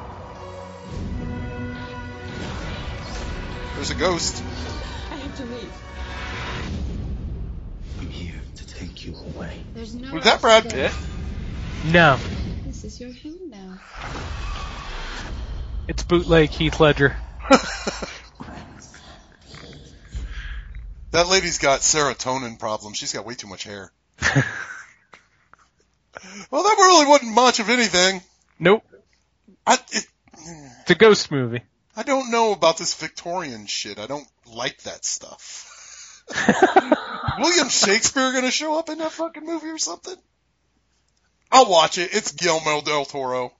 There's 3.76 3.91
a 3.91 3.95
ghost. 3.95 4.43
I 5.11 5.15
have 5.15 5.38
to 5.38 5.45
leave. 5.45 5.73
I'm 7.99 8.10
here 8.10 8.41
to 8.56 8.68
take 8.68 9.06
you 9.06 9.15
away. 9.15 9.60
There's 9.73 9.95
no. 9.95 10.14
Was 10.14 10.23
that 10.23 10.41
Brad 10.41 10.69
Pitt? 10.69 10.91
No, 11.85 12.18
This 12.65 12.84
is 12.84 12.99
your 12.99 13.11
home 13.14 13.49
now. 13.49 13.80
it's 15.88 16.03
bootleg 16.03 16.49
Heath 16.49 16.80
Ledger. 16.80 17.15
That 21.15 21.30
lady's 21.30 21.60
got 21.60 21.80
serotonin 21.80 22.60
problems. 22.60 22.97
She's 22.97 23.14
got 23.14 23.26
way 23.26 23.35
too 23.35 23.47
much 23.47 23.64
hair. 23.64 23.89
well, 24.22 24.43
that 26.64 26.76
really 26.77 27.06
wasn't 27.06 27.34
much 27.34 27.61
of 27.61 27.69
anything. 27.69 28.22
Nope. 28.60 28.84
I, 29.65 29.76
it, 29.93 30.06
It's 30.81 30.91
a 30.91 30.95
ghost 30.95 31.31
movie. 31.31 31.61
I 31.96 32.04
don't 32.04 32.32
know 32.32 32.52
about 32.52 32.78
this 32.78 32.94
Victorian 32.94 33.68
shit. 33.68 34.00
I 34.00 34.08
don't 34.08 34.28
like 34.54 34.82
that 34.84 35.06
stuff. 35.06 36.24
William 37.40 37.70
Shakespeare 37.70 38.34
gonna 38.34 38.52
show 38.52 38.78
up 38.78 38.90
in 38.90 38.98
that 38.98 39.12
fucking 39.12 39.46
movie 39.46 39.68
or 39.68 39.78
something? 39.78 40.16
I'll 41.52 41.70
watch 41.70 41.98
it. 41.98 42.10
It's 42.14 42.32
Guillermo 42.32 42.82
del 42.82 43.06
Toro. 43.06 43.54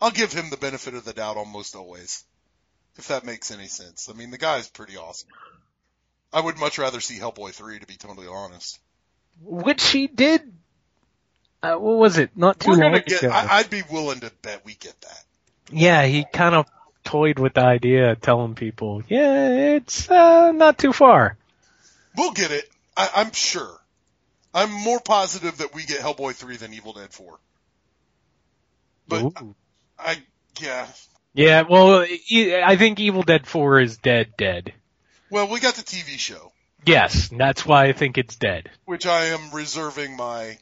I'll 0.00 0.10
give 0.10 0.32
him 0.32 0.50
the 0.50 0.56
benefit 0.56 0.94
of 0.94 1.04
the 1.04 1.12
doubt 1.12 1.36
almost 1.36 1.76
always. 1.76 2.24
If 2.96 3.08
that 3.08 3.24
makes 3.24 3.50
any 3.50 3.66
sense. 3.68 4.08
I 4.10 4.16
mean, 4.16 4.30
the 4.30 4.38
guy's 4.38 4.68
pretty 4.68 4.96
awesome. 4.96 5.28
I 6.32 6.40
would 6.40 6.58
much 6.58 6.78
rather 6.78 7.00
see 7.00 7.18
Hellboy 7.18 7.52
3 7.52 7.78
to 7.78 7.86
be 7.86 7.94
totally 7.94 8.26
honest. 8.26 8.80
Which 9.40 9.84
he 9.90 10.08
did. 10.08 10.42
Uh, 11.62 11.74
what 11.74 11.98
was 11.98 12.18
it? 12.18 12.30
Not 12.36 12.58
too 12.58 12.70
We're 12.70 12.76
long 12.78 13.00
get, 13.06 13.22
ago. 13.22 13.30
I, 13.32 13.58
I'd 13.58 13.70
be 13.70 13.82
willing 13.90 14.20
to 14.20 14.32
bet 14.42 14.64
we 14.64 14.74
get 14.74 15.00
that. 15.02 15.24
yeah, 15.70 16.04
he 16.06 16.24
kind 16.32 16.54
of 16.54 16.66
toyed 17.08 17.38
with 17.38 17.54
the 17.54 17.62
idea, 17.62 18.12
of 18.12 18.20
telling 18.20 18.54
people, 18.54 19.02
"Yeah, 19.08 19.76
it's 19.76 20.10
uh, 20.10 20.52
not 20.52 20.76
too 20.76 20.92
far." 20.92 21.36
We'll 22.16 22.32
get 22.32 22.50
it. 22.50 22.68
I, 22.96 23.08
I'm 23.16 23.32
sure. 23.32 23.80
I'm 24.52 24.70
more 24.70 25.00
positive 25.00 25.58
that 25.58 25.74
we 25.74 25.84
get 25.84 26.00
Hellboy 26.00 26.34
3 26.34 26.56
than 26.56 26.74
Evil 26.74 26.92
Dead 26.92 27.12
4. 27.12 27.38
But 29.06 29.22
Ooh. 29.22 29.54
I, 29.98 30.16
yeah. 30.60 30.86
Yeah, 31.32 31.62
well, 31.62 32.00
I 32.00 32.76
think 32.76 32.98
Evil 32.98 33.22
Dead 33.22 33.46
4 33.46 33.80
is 33.80 33.98
dead, 33.98 34.34
dead. 34.36 34.72
Well, 35.30 35.48
we 35.48 35.60
got 35.60 35.74
the 35.74 35.82
TV 35.82 36.18
show, 36.18 36.52
Yes, 36.84 37.28
that's 37.28 37.66
why 37.66 37.84
I 37.84 37.92
think 37.92 38.18
it's 38.18 38.36
dead. 38.36 38.70
which 38.84 39.06
I 39.06 39.26
am 39.26 39.50
reserving 39.52 40.16
my, 40.16 40.58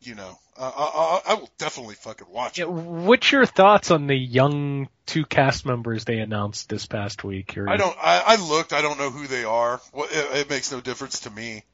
you 0.00 0.14
know, 0.14 0.38
uh, 0.56 0.70
I, 0.76 0.82
I, 0.84 1.32
I 1.32 1.34
will 1.34 1.50
definitely 1.58 1.94
fucking 1.96 2.28
watch 2.30 2.58
it. 2.58 2.68
What's 2.70 3.32
your 3.32 3.46
thoughts 3.46 3.90
on 3.90 4.06
the 4.06 4.14
young 4.14 4.88
two 5.06 5.24
cast 5.24 5.66
members 5.66 6.04
they 6.04 6.18
announced 6.18 6.68
this 6.68 6.86
past 6.86 7.24
week? 7.24 7.56
Or- 7.58 7.68
I 7.68 7.76
don't, 7.76 7.96
I, 8.00 8.22
I 8.26 8.36
looked, 8.36 8.72
I 8.72 8.82
don't 8.82 8.98
know 8.98 9.10
who 9.10 9.26
they 9.26 9.44
are. 9.44 9.80
Well, 9.92 10.08
it, 10.10 10.40
it 10.40 10.50
makes 10.50 10.70
no 10.70 10.80
difference 10.80 11.20
to 11.20 11.30
me. 11.30 11.64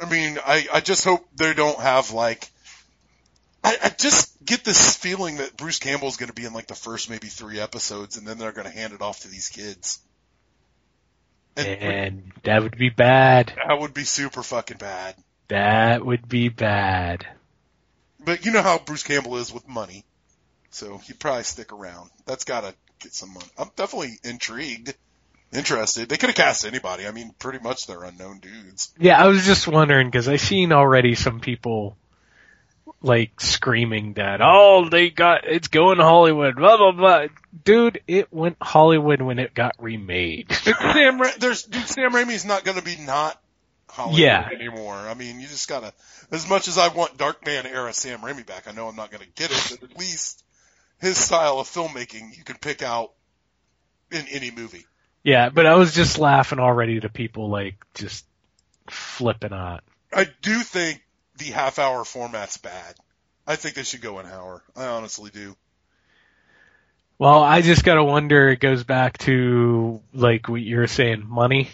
I 0.00 0.08
mean, 0.08 0.38
I, 0.44 0.66
I 0.72 0.80
just 0.80 1.04
hope 1.04 1.26
they 1.36 1.52
don't 1.54 1.78
have 1.78 2.12
like, 2.12 2.48
I, 3.64 3.76
I 3.84 3.88
just 3.90 4.44
get 4.44 4.64
this 4.64 4.96
feeling 4.96 5.36
that 5.36 5.56
Bruce 5.56 5.78
Campbell's 5.78 6.16
going 6.16 6.28
to 6.28 6.34
be 6.34 6.44
in 6.44 6.52
like 6.52 6.66
the 6.66 6.74
first 6.74 7.10
maybe 7.10 7.28
three 7.28 7.60
episodes 7.60 8.16
and 8.16 8.26
then 8.26 8.38
they're 8.38 8.52
going 8.52 8.66
to 8.66 8.72
hand 8.72 8.92
it 8.92 9.02
off 9.02 9.20
to 9.20 9.28
these 9.28 9.48
kids. 9.48 10.00
And 11.56 12.32
that 12.44 12.62
would 12.62 12.78
be 12.78 12.88
bad. 12.88 13.52
That 13.68 13.78
would 13.78 13.92
be 13.92 14.04
super 14.04 14.42
fucking 14.42 14.78
bad. 14.78 15.14
That 15.48 16.04
would 16.04 16.28
be 16.28 16.48
bad. 16.48 17.26
But 18.24 18.46
you 18.46 18.52
know 18.52 18.62
how 18.62 18.78
Bruce 18.78 19.02
Campbell 19.02 19.36
is 19.36 19.52
with 19.52 19.68
money. 19.68 20.04
So 20.70 20.98
he'd 20.98 21.18
probably 21.18 21.44
stick 21.44 21.72
around. 21.72 22.10
That's 22.24 22.44
gotta 22.44 22.74
get 23.00 23.12
some 23.12 23.34
money. 23.34 23.46
I'm 23.58 23.70
definitely 23.76 24.18
intrigued. 24.24 24.94
Interested. 25.52 26.08
They 26.08 26.16
could 26.16 26.30
have 26.30 26.36
cast 26.36 26.64
anybody. 26.64 27.06
I 27.06 27.10
mean, 27.10 27.34
pretty 27.38 27.58
much 27.58 27.86
they're 27.86 28.04
unknown 28.04 28.38
dudes. 28.38 28.94
Yeah, 28.98 29.22
I 29.22 29.26
was 29.26 29.44
just 29.44 29.68
wondering 29.68 30.08
because 30.08 30.26
I've 30.26 30.40
seen 30.40 30.72
already 30.72 31.14
some 31.14 31.40
people 31.40 31.96
like 33.02 33.40
screaming 33.40 34.14
that, 34.14 34.40
oh, 34.42 34.88
they 34.88 35.10
got, 35.10 35.46
it's 35.46 35.68
going 35.68 35.98
to 35.98 36.04
Hollywood, 36.04 36.56
blah, 36.56 36.76
blah, 36.76 36.92
blah. 36.92 37.26
Dude, 37.64 38.00
it 38.06 38.32
went 38.32 38.56
Hollywood 38.62 39.20
when 39.20 39.38
it 39.38 39.52
got 39.54 39.74
remade. 39.78 40.52
Sam, 40.52 41.20
Ra- 41.20 41.30
there's, 41.38 41.64
dude, 41.64 41.86
Sam 41.86 42.12
Raimi's 42.12 42.44
not 42.44 42.64
gonna 42.64 42.82
be 42.82 42.96
not 42.96 43.38
Hollywood 43.92 44.20
Yeah. 44.20 44.48
anymore. 44.52 44.94
I 44.96 45.14
mean, 45.14 45.38
you 45.40 45.46
just 45.46 45.68
gotta, 45.68 45.92
as 46.30 46.48
much 46.48 46.66
as 46.66 46.78
I 46.78 46.88
want 46.88 47.18
Darkman 47.18 47.66
era 47.66 47.92
Sam 47.92 48.20
Raimi 48.20 48.44
back, 48.46 48.66
I 48.66 48.72
know 48.72 48.88
I'm 48.88 48.96
not 48.96 49.10
gonna 49.10 49.26
get 49.34 49.50
it, 49.50 49.66
but 49.80 49.90
at 49.90 49.98
least 49.98 50.42
his 50.98 51.18
style 51.18 51.58
of 51.58 51.68
filmmaking 51.68 52.36
you 52.36 52.42
can 52.42 52.56
pick 52.56 52.82
out 52.82 53.12
in 54.10 54.24
any 54.30 54.50
movie. 54.50 54.86
yeah, 55.22 55.50
but 55.50 55.66
I 55.66 55.74
was 55.74 55.94
just 55.94 56.18
laughing 56.18 56.58
already 56.58 57.00
to 57.00 57.08
people 57.10 57.48
like 57.50 57.74
just 57.94 58.24
flipping 58.88 59.52
out. 59.52 59.84
I 60.12 60.26
do 60.42 60.60
think 60.60 61.02
the 61.36 61.46
half 61.46 61.78
hour 61.78 62.04
format's 62.04 62.56
bad. 62.56 62.94
I 63.46 63.56
think 63.56 63.74
they 63.74 63.82
should 63.82 64.00
go 64.00 64.18
an 64.18 64.26
hour. 64.26 64.62
I 64.76 64.86
honestly 64.86 65.30
do. 65.30 65.54
Well, 67.18 67.42
I 67.42 67.60
just 67.60 67.84
gotta 67.84 68.02
wonder, 68.02 68.48
it 68.48 68.60
goes 68.60 68.84
back 68.84 69.18
to, 69.18 70.00
like 70.12 70.48
what 70.48 70.60
you 70.60 70.78
were 70.78 70.86
saying, 70.88 71.24
money, 71.28 71.70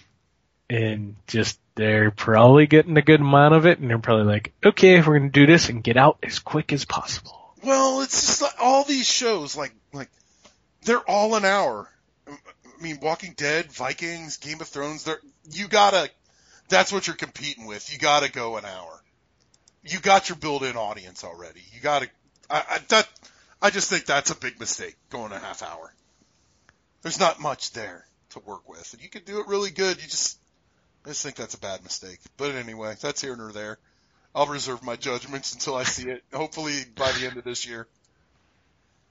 and 0.71 1.17
just, 1.27 1.59
they're 1.75 2.11
probably 2.11 2.67
getting 2.67 2.97
a 2.97 3.03
good 3.03 3.21
amount 3.21 3.55
of 3.55 3.65
it, 3.67 3.79
and 3.79 3.89
they're 3.89 3.99
probably 3.99 4.25
like, 4.25 4.53
okay, 4.65 5.01
we're 5.01 5.19
gonna 5.19 5.31
do 5.31 5.47
this 5.47 5.69
and 5.69 5.85
get 5.85 5.97
out 5.97 6.19
as 6.23 6.41
quick 6.41 6.73
as 6.73 6.85
possible. 6.85 7.55
Well, 7.63 8.03
it's 8.03 8.27
just 8.27 8.43
like 8.43 8.55
all 8.61 8.85
these 8.85 9.07
shows, 9.07 9.57
like 9.57 9.73
like 9.93 10.11
they're 10.83 11.09
all 11.09 11.35
an 11.35 11.45
hour. 11.45 11.89
I 12.27 12.83
mean, 12.83 12.99
Walking 13.01 13.35
Dead, 13.37 13.73
Vikings, 13.73 14.37
Game 14.39 14.61
of 14.61 14.69
Thrones. 14.69 15.05
They're 15.05 15.21
you 15.51 15.69
gotta. 15.69 16.11
That's 16.69 16.93
what 16.93 17.07
you're 17.07 17.17
competing 17.17 17.67
with. 17.67 17.93
You 17.93 17.99
gotta 17.99 18.31
go 18.31 18.57
an 18.57 18.65
hour. 18.65 19.03
You 19.85 20.01
got 20.01 20.29
your 20.29 20.37
built-in 20.37 20.77
audience 20.77 21.25
already. 21.25 21.63
You 21.73 21.81
gotta. 21.81 22.09
I, 22.51 22.65
I 22.69 22.79
that. 22.89 23.09
I 23.61 23.71
just 23.71 23.91
think 23.91 24.07
that's 24.07 24.31
a 24.31 24.37
big 24.37 24.61
mistake 24.61 24.97
going 25.11 25.33
a 25.33 25.39
half 25.39 25.63
hour. 25.63 25.93
There's 27.03 27.19
not 27.19 27.41
much 27.41 27.73
there 27.73 28.05
to 28.31 28.41
work 28.41 28.69
with, 28.69 28.93
and 28.93 29.03
you 29.03 29.09
could 29.09 29.25
do 29.25 29.41
it 29.41 29.49
really 29.49 29.71
good. 29.71 29.97
You 29.97 30.09
just. 30.09 30.39
I 31.05 31.11
just 31.11 31.23
think 31.23 31.37
that's 31.37 31.55
a 31.55 31.61
bad 31.61 31.83
mistake. 31.83 32.19
But 32.37 32.55
anyway, 32.55 32.95
that's 33.01 33.21
here 33.21 33.37
nor 33.37 33.53
there. 33.53 33.79
I'll 34.35 34.47
reserve 34.47 34.83
my 34.83 34.97
judgments 34.97 35.55
until 35.55 35.75
I 35.75 35.85
see 35.85 36.09
it. 36.09 36.23
Hopefully 36.33 36.85
by 36.97 37.11
the 37.13 37.27
end 37.27 37.37
of 37.39 37.45
this 37.45 37.67
year. 37.67 37.87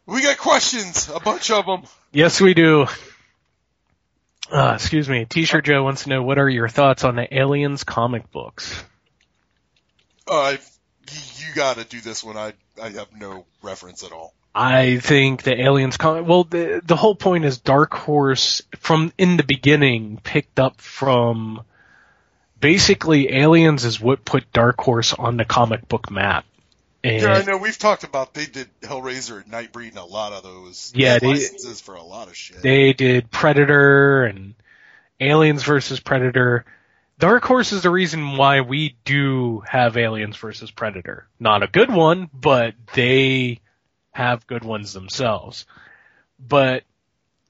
We 0.06 0.22
got 0.22 0.38
questions, 0.38 1.10
a 1.14 1.20
bunch 1.20 1.52
of 1.52 1.66
them. 1.66 1.84
Yes, 2.14 2.40
we 2.40 2.54
do. 2.54 2.88
Uh, 4.50 4.74
excuse 4.76 5.10
me. 5.10 5.26
T-shirt 5.26 5.66
Joe 5.66 5.84
wants 5.84 6.04
to 6.04 6.10
know 6.10 6.24
what 6.24 6.38
are 6.38 6.50
your 6.50 6.70
thoughts 6.70 7.04
on 7.04 7.18
the 7.18 7.38
Aliens 7.38 7.84
comic 7.84 8.32
books? 8.32 8.82
Uh, 10.26 10.56
you 11.12 11.54
got 11.54 11.78
to 11.78 11.84
do 11.84 12.00
this 12.00 12.24
one. 12.24 12.38
I 12.38 12.54
I 12.82 12.90
have 12.90 13.10
no 13.16 13.46
reference 13.62 14.04
at 14.04 14.12
all. 14.12 14.34
I 14.54 14.98
think 14.98 15.44
the 15.44 15.60
Aliens 15.60 15.98
comic. 15.98 16.28
Well, 16.28 16.44
the 16.44 16.82
the 16.84 16.96
whole 16.96 17.16
point 17.16 17.46
is 17.46 17.60
Dark 17.60 17.94
Horse 17.94 18.62
from 18.78 19.12
in 19.18 19.38
the 19.38 19.44
beginning 19.44 20.20
picked 20.24 20.60
up 20.60 20.82
from 20.82 21.62
basically 22.60 23.34
Aliens 23.34 23.86
is 23.86 24.00
what 24.00 24.26
put 24.26 24.52
Dark 24.52 24.80
Horse 24.80 25.14
on 25.14 25.38
the 25.38 25.46
comic 25.46 25.88
book 25.88 26.10
map. 26.12 26.46
And 27.04 27.22
yeah, 27.22 27.34
I 27.34 27.44
know 27.44 27.58
we've 27.58 27.78
talked 27.78 28.04
about 28.04 28.34
they 28.34 28.46
did 28.46 28.68
Hellraiser 28.82 29.44
and 29.44 29.52
Nightbreed 29.52 29.90
and 29.90 29.98
a 30.00 30.06
lot 30.06 30.34
of 30.34 30.44
those. 30.44 30.92
Yeah, 30.96 31.20
they- 31.20 31.28
licenses 31.28 31.80
for 31.80 31.96
a 31.96 32.04
lot 32.04 32.28
of 32.28 32.36
shit. 32.36 32.62
They 32.62 32.94
did 32.94 33.32
Predator 33.32 34.26
and 34.26 34.56
Aliens 35.20 35.64
versus 35.64 36.00
Predator. 36.00 36.66
Dark 37.20 37.44
Horse 37.46 37.72
is 37.72 37.82
the 37.82 37.90
reason 37.90 38.38
why 38.38 38.62
we 38.62 38.96
do 39.06 39.64
have 39.68 39.98
Aliens 39.98 40.38
versus 40.38 40.70
Predator. 40.70 41.28
Not 41.40 41.64
a 41.64 41.68
good 41.68 41.92
one, 41.92 42.30
but 42.34 42.76
they 42.94 43.60
have 44.12 44.46
good 44.46 44.64
ones 44.64 44.94
themselves. 44.94 45.66
But 46.40 46.84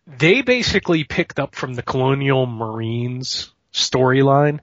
they 0.06 0.42
basically 0.42 1.04
picked 1.04 1.40
up 1.40 1.56
from 1.56 1.74
the 1.74 1.82
Colonial 1.82 2.46
Marines 2.46 3.52
storyline 3.74 4.60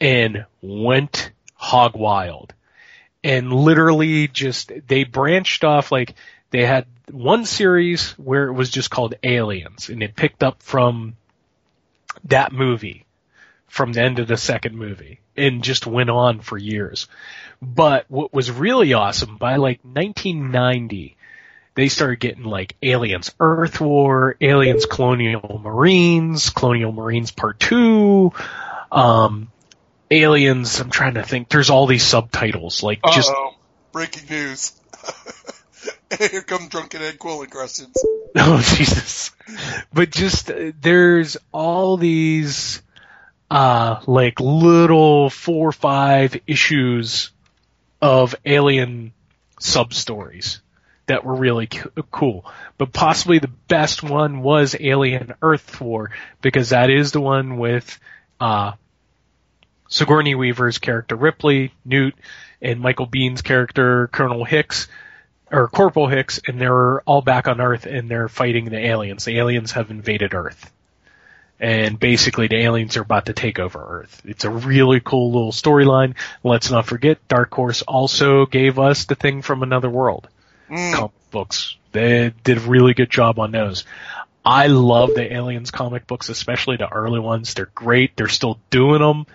and 0.00 0.46
went 0.62 1.30
hog 1.54 1.96
wild. 1.96 2.54
And 3.22 3.52
literally 3.52 4.28
just, 4.28 4.72
they 4.86 5.04
branched 5.04 5.62
off 5.62 5.92
like, 5.92 6.14
they 6.50 6.64
had 6.64 6.86
one 7.10 7.44
series 7.44 8.10
where 8.12 8.46
it 8.48 8.52
was 8.52 8.70
just 8.70 8.90
called 8.90 9.14
Aliens, 9.22 9.88
and 9.88 10.02
it 10.02 10.16
picked 10.16 10.42
up 10.42 10.62
from 10.62 11.16
that 12.24 12.52
movie, 12.52 13.04
from 13.68 13.92
the 13.92 14.02
end 14.02 14.18
of 14.18 14.26
the 14.26 14.36
second 14.36 14.76
movie, 14.76 15.20
and 15.36 15.62
just 15.62 15.86
went 15.86 16.10
on 16.10 16.40
for 16.40 16.58
years. 16.58 17.08
But 17.62 18.06
what 18.08 18.32
was 18.32 18.50
really 18.50 18.94
awesome, 18.94 19.36
by 19.36 19.56
like 19.56 19.80
1990, 19.82 21.16
they 21.74 21.88
started 21.88 22.20
getting 22.20 22.44
like 22.44 22.76
Aliens 22.82 23.32
Earth 23.38 23.80
War, 23.80 24.36
Aliens 24.40 24.86
Colonial 24.86 25.60
Marines, 25.62 26.50
Colonial 26.50 26.92
Marines 26.92 27.30
Part 27.30 27.60
2, 27.60 28.32
um, 28.90 29.52
Aliens, 30.10 30.80
I'm 30.80 30.90
trying 30.90 31.14
to 31.14 31.22
think, 31.22 31.48
there's 31.48 31.70
all 31.70 31.86
these 31.86 32.04
subtitles, 32.04 32.82
like 32.82 33.00
just, 33.12 33.30
Uh-oh. 33.30 33.54
Breaking 33.92 34.28
news. 34.28 34.72
Here 36.30 36.42
come 36.42 36.68
Drunken 36.68 37.02
Ed 37.02 37.18
Quillen 37.18 37.50
questions. 37.50 37.94
oh 38.36 38.60
Jesus. 38.60 39.30
But 39.92 40.10
just, 40.10 40.50
uh, 40.50 40.72
there's 40.80 41.36
all 41.52 41.96
these, 41.96 42.82
uh, 43.50 44.00
like 44.06 44.40
little 44.40 45.30
four 45.30 45.68
or 45.68 45.72
five 45.72 46.36
issues 46.46 47.30
of 48.02 48.34
alien 48.44 49.12
sub 49.60 49.92
stories 49.92 50.60
that 51.06 51.24
were 51.24 51.34
really 51.34 51.66
co- 51.66 51.90
cool. 52.10 52.44
But 52.78 52.92
possibly 52.92 53.40
the 53.40 53.48
best 53.48 54.02
one 54.02 54.42
was 54.42 54.76
Alien 54.78 55.34
Earth 55.42 55.80
War 55.80 56.12
because 56.40 56.70
that 56.70 56.88
is 56.88 57.12
the 57.12 57.20
one 57.20 57.56
with 57.58 57.98
uh, 58.38 58.72
Sigourney 59.90 60.34
Weaver's 60.34 60.78
character 60.78 61.16
Ripley, 61.16 61.72
Newt, 61.84 62.14
and 62.62 62.80
Michael 62.80 63.06
Biehn's 63.06 63.42
character 63.42 64.06
Colonel 64.08 64.44
Hicks 64.44 64.88
or 65.50 65.68
Corporal 65.68 66.06
Hicks, 66.06 66.40
and 66.46 66.60
they're 66.60 67.00
all 67.02 67.22
back 67.22 67.48
on 67.48 67.60
Earth 67.60 67.84
and 67.84 68.08
they're 68.10 68.28
fighting 68.28 68.66
the 68.66 68.78
aliens. 68.78 69.24
The 69.24 69.38
aliens 69.38 69.72
have 69.72 69.90
invaded 69.90 70.32
Earth. 70.32 70.72
And 71.58 71.98
basically 72.00 72.46
the 72.46 72.56
aliens 72.56 72.96
are 72.96 73.02
about 73.02 73.26
to 73.26 73.34
take 73.34 73.58
over 73.58 73.84
Earth. 74.00 74.22
It's 74.24 74.44
a 74.44 74.50
really 74.50 75.00
cool 75.00 75.32
little 75.32 75.52
storyline. 75.52 76.14
Let's 76.42 76.70
not 76.70 76.86
forget 76.86 77.26
Dark 77.28 77.52
Horse 77.52 77.82
also 77.82 78.46
gave 78.46 78.78
us 78.78 79.04
the 79.04 79.14
thing 79.14 79.42
from 79.42 79.62
another 79.62 79.90
world 79.90 80.28
Mm. 80.70 80.94
comic 80.94 81.30
books. 81.32 81.76
They 81.92 82.32
did 82.44 82.58
a 82.58 82.60
really 82.60 82.94
good 82.94 83.10
job 83.10 83.40
on 83.40 83.50
those. 83.50 83.84
I 84.44 84.68
love 84.68 85.14
the 85.14 85.32
Aliens 85.32 85.70
comic 85.72 86.06
books, 86.06 86.28
especially 86.28 86.76
the 86.76 86.88
early 86.88 87.18
ones. 87.18 87.54
They're 87.54 87.70
great. 87.74 88.16
They're 88.16 88.28
still 88.28 88.58
doing 88.70 89.00
them. 89.00 89.26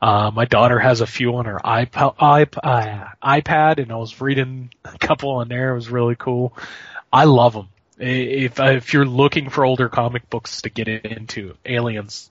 Uh, 0.00 0.30
my 0.34 0.46
daughter 0.46 0.78
has 0.78 1.00
a 1.00 1.06
few 1.06 1.36
on 1.36 1.44
her 1.44 1.60
uh, 1.64 1.84
iPad, 1.84 3.78
and 3.78 3.92
I 3.92 3.96
was 3.96 4.20
reading 4.20 4.70
a 4.84 4.96
couple 4.98 5.30
on 5.30 5.48
there. 5.48 5.72
It 5.72 5.74
was 5.74 5.90
really 5.90 6.16
cool. 6.16 6.56
I 7.12 7.24
love 7.24 7.52
them. 7.52 7.68
If 7.98 8.58
if 8.58 8.94
you're 8.94 9.04
looking 9.04 9.50
for 9.50 9.64
older 9.64 9.90
comic 9.90 10.30
books 10.30 10.62
to 10.62 10.70
get 10.70 10.88
into, 10.88 11.54
Aliens, 11.66 12.30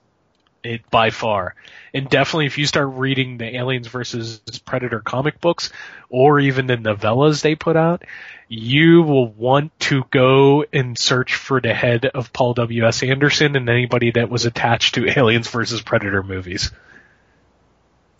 it 0.64 0.90
by 0.90 1.10
far, 1.10 1.54
and 1.94 2.08
definitely 2.08 2.46
if 2.46 2.58
you 2.58 2.66
start 2.66 2.88
reading 2.94 3.38
the 3.38 3.56
Aliens 3.56 3.86
versus 3.86 4.40
Predator 4.64 4.98
comic 4.98 5.40
books, 5.40 5.70
or 6.08 6.40
even 6.40 6.66
the 6.66 6.76
novellas 6.76 7.42
they 7.42 7.54
put 7.54 7.76
out, 7.76 8.02
you 8.48 9.02
will 9.02 9.28
want 9.28 9.78
to 9.78 10.02
go 10.10 10.64
and 10.72 10.98
search 10.98 11.36
for 11.36 11.60
the 11.60 11.72
head 11.72 12.04
of 12.04 12.32
Paul 12.32 12.54
W. 12.54 12.84
S. 12.84 13.04
Anderson 13.04 13.54
and 13.54 13.68
anybody 13.68 14.10
that 14.10 14.28
was 14.28 14.46
attached 14.46 14.96
to 14.96 15.08
Aliens 15.16 15.48
versus 15.48 15.82
Predator 15.82 16.24
movies. 16.24 16.72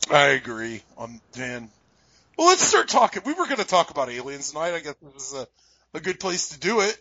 I 0.08 0.28
agree 0.28 0.82
on 0.96 1.20
Dan. 1.32 1.70
Well, 2.38 2.48
let's 2.48 2.62
start 2.62 2.88
talking. 2.88 3.22
We 3.26 3.34
were 3.34 3.44
going 3.44 3.58
to 3.58 3.66
talk 3.66 3.90
about 3.90 4.08
aliens 4.08 4.50
tonight. 4.50 4.74
I 4.74 4.80
guess 4.80 4.94
this 5.14 5.32
is 5.32 5.34
a, 5.34 5.46
a 5.94 6.00
good 6.00 6.18
place 6.18 6.50
to 6.50 6.58
do 6.58 6.80
it. 6.80 7.00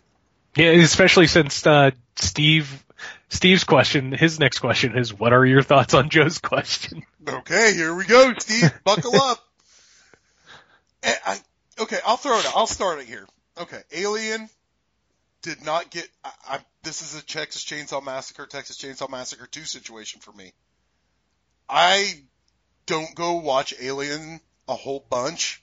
Yeah, 0.56 0.72
especially 0.72 1.28
since 1.28 1.66
uh, 1.66 1.92
Steve 2.16 2.84
Steve's 3.30 3.64
question, 3.64 4.12
his 4.12 4.40
next 4.40 4.60
question 4.60 4.98
is, 4.98 5.14
"What 5.14 5.32
are 5.32 5.46
your 5.46 5.62
thoughts 5.62 5.94
on 5.94 6.10
Joe's 6.10 6.40
question?" 6.40 7.04
Okay, 7.28 7.74
here 7.74 7.94
we 7.94 8.06
go, 8.06 8.34
Steve. 8.38 8.72
Buckle 8.84 9.16
up. 9.16 9.40
Eh, 11.04 11.16
I, 11.26 11.40
okay, 11.80 12.00
I'll 12.06 12.18
throw 12.18 12.38
it 12.40 12.46
out. 12.46 12.54
I'll 12.56 12.68
start 12.68 13.00
it 13.00 13.06
here. 13.06 13.28
Okay, 13.58 13.82
Alien 13.94 14.50
did 15.42 15.64
not 15.64 15.90
get. 15.92 16.08
I, 16.24 16.32
I, 16.48 16.60
this 16.84 17.02
is 17.02 17.18
a 17.18 17.26
Texas 17.26 17.64
Chainsaw 17.64 18.04
Massacre, 18.04 18.46
Texas 18.46 18.78
Chainsaw 18.78 19.10
Massacre 19.10 19.48
2 19.48 19.62
situation 19.62 20.22
for 20.22 20.32
me. 20.32 20.52
I 21.70 22.24
don't 22.90 23.14
go 23.14 23.36
watch 23.36 23.76
Alien 23.80 24.41
a 24.68 24.74
whole 24.74 25.06
bunch 25.11 25.61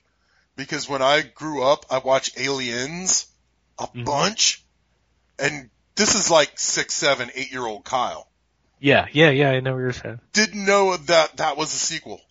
because 0.55 0.87
when 0.87 1.01
I 1.01 1.21
grew 1.21 1.61
up, 1.61 1.85
I 1.91 1.99
watched 1.99 2.39
Aliens 2.39 3.27
a 3.77 3.83
mm-hmm. 3.83 4.05
bunch, 4.05 4.63
and 5.37 5.69
this 5.95 6.15
is 6.15 6.31
like 6.31 6.57
six, 6.57 6.93
seven, 6.93 7.29
eight 7.35 7.51
year 7.51 7.65
old 7.65 7.83
Kyle 7.83 8.29
Yeah, 8.79 9.07
yeah, 9.11 9.29
yeah. 9.29 9.51
I 9.51 9.59
know 9.59 9.73
what 9.73 9.79
you're 9.79 9.91
saying. 9.91 10.21
didn't 10.31 10.65
know 10.65 10.95
that 10.95 11.37
that 11.37 11.57
was 11.57 11.73
a 11.73 11.77
sequel. 11.77 12.21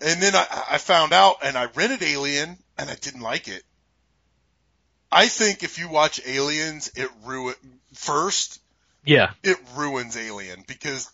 And 0.00 0.20
then 0.22 0.34
I, 0.34 0.64
I 0.72 0.78
found 0.78 1.12
out 1.12 1.36
and 1.44 1.56
I 1.56 1.66
rented 1.66 2.02
Alien 2.02 2.56
and 2.78 2.90
I 2.90 2.94
didn't 2.94 3.20
like 3.20 3.46
it. 3.46 3.62
I 5.12 5.28
think 5.28 5.62
if 5.62 5.78
you 5.78 5.90
watch 5.90 6.20
Aliens, 6.26 6.90
it 6.96 7.10
ruin 7.24 7.54
first, 7.92 8.58
Yeah, 9.04 9.32
it 9.42 9.58
ruins 9.76 10.16
Alien 10.16 10.64
because 10.66 11.10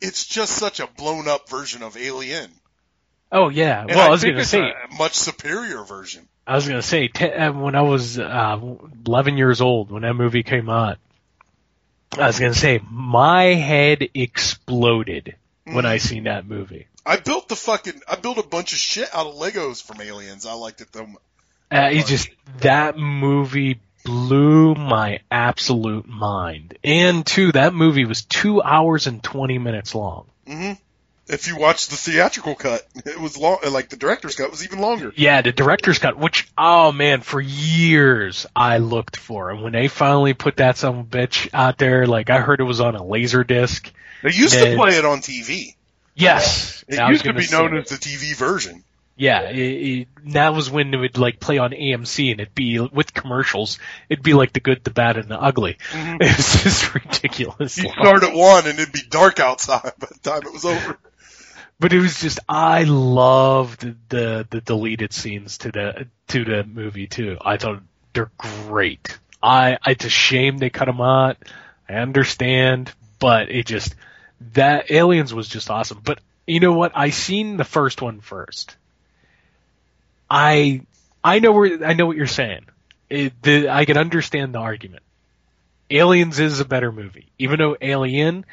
it's 0.00 0.26
just 0.26 0.52
such 0.52 0.80
a 0.80 0.86
blown 0.86 1.28
up 1.28 1.48
version 1.48 1.82
of 1.82 1.96
Alien. 1.96 2.50
Oh 3.32 3.48
yeah. 3.48 3.82
And 3.82 3.90
well, 3.90 4.08
I, 4.08 4.10
was 4.10 4.24
gonna 4.24 4.44
say, 4.44 4.60
a 4.60 4.94
much 4.96 5.14
superior 5.14 5.84
version. 5.84 6.26
I 6.46 6.56
was 6.56 6.66
gonna 6.66 6.82
say, 6.82 7.08
te- 7.08 7.30
uh, 7.30 7.52
when 7.52 7.74
I 7.74 7.82
was 7.82 8.18
uh, 8.18 8.58
11 9.06 9.36
years 9.36 9.60
old, 9.60 9.90
when 9.90 10.02
that 10.02 10.14
movie 10.14 10.42
came 10.42 10.68
out, 10.68 10.98
I 12.18 12.26
was 12.26 12.40
gonna 12.40 12.54
say 12.54 12.80
my 12.90 13.54
head 13.54 14.08
exploded 14.14 15.36
when 15.64 15.86
I 15.86 15.98
seen 15.98 16.24
that 16.24 16.46
movie. 16.46 16.88
I 17.06 17.16
built 17.16 17.48
the 17.48 17.56
fucking, 17.56 18.02
I 18.08 18.16
built 18.16 18.38
a 18.38 18.42
bunch 18.42 18.72
of 18.72 18.78
shit 18.78 19.08
out 19.14 19.26
of 19.26 19.34
Legos 19.34 19.82
from 19.82 20.00
Aliens. 20.00 20.44
I 20.44 20.54
liked 20.54 20.80
it 20.80 20.88
though. 20.92 21.06
Uh, 21.72 21.90
it 21.92 22.06
just 22.06 22.28
that 22.58 22.98
movie 22.98 23.80
blew 24.04 24.74
my 24.74 25.20
absolute 25.30 26.08
mind. 26.08 26.76
And 26.82 27.24
two, 27.24 27.52
that 27.52 27.74
movie 27.74 28.04
was 28.04 28.22
two 28.22 28.62
hours 28.62 29.06
and 29.06 29.22
20 29.22 29.58
minutes 29.58 29.94
long. 29.94 30.26
hmm 30.46 30.72
If 31.26 31.46
you 31.48 31.56
watch 31.56 31.88
the 31.88 31.96
theatrical 31.96 32.54
cut, 32.54 32.86
it 33.04 33.20
was 33.20 33.36
long, 33.36 33.58
like 33.70 33.88
the 33.88 33.96
director's 33.96 34.36
cut 34.36 34.50
was 34.50 34.64
even 34.64 34.80
longer. 34.80 35.12
Yeah, 35.16 35.42
the 35.42 35.52
director's 35.52 35.98
cut, 35.98 36.16
which, 36.16 36.48
oh 36.56 36.92
man, 36.92 37.20
for 37.20 37.40
years 37.40 38.46
I 38.54 38.78
looked 38.78 39.16
for. 39.16 39.50
And 39.50 39.62
when 39.62 39.72
they 39.72 39.88
finally 39.88 40.34
put 40.34 40.56
that 40.56 40.76
some 40.76 41.06
bitch 41.06 41.48
out 41.52 41.78
there, 41.78 42.06
like 42.06 42.30
I 42.30 42.40
heard 42.40 42.60
it 42.60 42.64
was 42.64 42.80
on 42.80 42.94
a 42.96 43.04
laser 43.04 43.44
disc. 43.44 43.92
They 44.22 44.32
used 44.32 44.54
to 44.54 44.76
play 44.76 44.96
it 44.96 45.04
on 45.04 45.20
TV. 45.20 45.74
Yes. 46.14 46.84
It 46.88 47.08
used 47.08 47.24
to 47.24 47.32
be 47.32 47.46
known 47.50 47.76
as 47.76 47.88
the 47.88 47.96
TV 47.96 48.36
version. 48.36 48.84
Yeah, 49.20 49.50
it, 49.50 49.58
it, 49.58 50.08
that 50.32 50.54
was 50.54 50.70
when 50.70 50.94
it 50.94 50.96
would 50.96 51.18
like 51.18 51.40
play 51.40 51.58
on 51.58 51.72
AMC 51.72 52.30
and 52.32 52.40
it'd 52.40 52.54
be 52.54 52.80
with 52.80 53.12
commercials. 53.12 53.78
It'd 54.08 54.24
be 54.24 54.32
like 54.32 54.54
the 54.54 54.60
good, 54.60 54.82
the 54.82 54.90
bad, 54.90 55.18
and 55.18 55.28
the 55.28 55.38
ugly. 55.38 55.76
Mhm. 55.90 56.22
It 56.22 56.36
was 56.38 56.62
just 56.62 56.94
ridiculous. 56.94 57.76
You 57.76 57.90
start 57.90 58.22
at 58.22 58.32
one 58.32 58.66
and 58.66 58.78
it'd 58.78 58.94
be 58.94 59.02
dark 59.10 59.38
outside 59.38 59.92
by 59.98 60.06
the 60.10 60.18
time 60.22 60.40
it 60.46 60.52
was 60.54 60.64
over. 60.64 60.96
But 61.78 61.92
it 61.92 62.00
was 62.00 62.18
just 62.18 62.40
I 62.48 62.84
loved 62.84 63.82
the 64.08 64.46
the 64.48 64.62
deleted 64.62 65.12
scenes 65.12 65.58
to 65.58 65.70
the 65.70 66.06
to 66.28 66.44
the 66.44 66.64
movie 66.64 67.06
too. 67.06 67.36
I 67.42 67.58
thought 67.58 67.82
they're 68.14 68.30
great. 68.38 69.18
I 69.42 69.76
it's 69.86 70.06
a 70.06 70.08
shame 70.10 70.56
they 70.56 70.70
cut 70.70 70.86
them 70.86 71.02
out. 71.02 71.36
I 71.86 71.96
understand, 71.96 72.90
but 73.18 73.50
it 73.50 73.66
just 73.66 73.94
that 74.54 74.90
Aliens 74.90 75.34
was 75.34 75.46
just 75.46 75.68
awesome. 75.70 76.00
But 76.02 76.20
you 76.46 76.60
know 76.60 76.72
what? 76.72 76.92
I 76.94 77.10
seen 77.10 77.58
the 77.58 77.64
first 77.64 78.00
one 78.00 78.20
first. 78.20 78.76
I 80.30 80.82
I 81.22 81.40
know 81.40 81.52
where 81.52 81.84
I 81.84 81.92
know 81.94 82.06
what 82.06 82.16
you're 82.16 82.26
saying. 82.26 82.66
It, 83.08 83.42
the, 83.42 83.68
I 83.68 83.84
can 83.84 83.98
understand 83.98 84.54
the 84.54 84.60
argument. 84.60 85.02
Aliens 85.90 86.38
is 86.38 86.60
a 86.60 86.64
better 86.64 86.92
movie, 86.92 87.26
even 87.38 87.58
though 87.58 87.76
Alien 87.80 88.46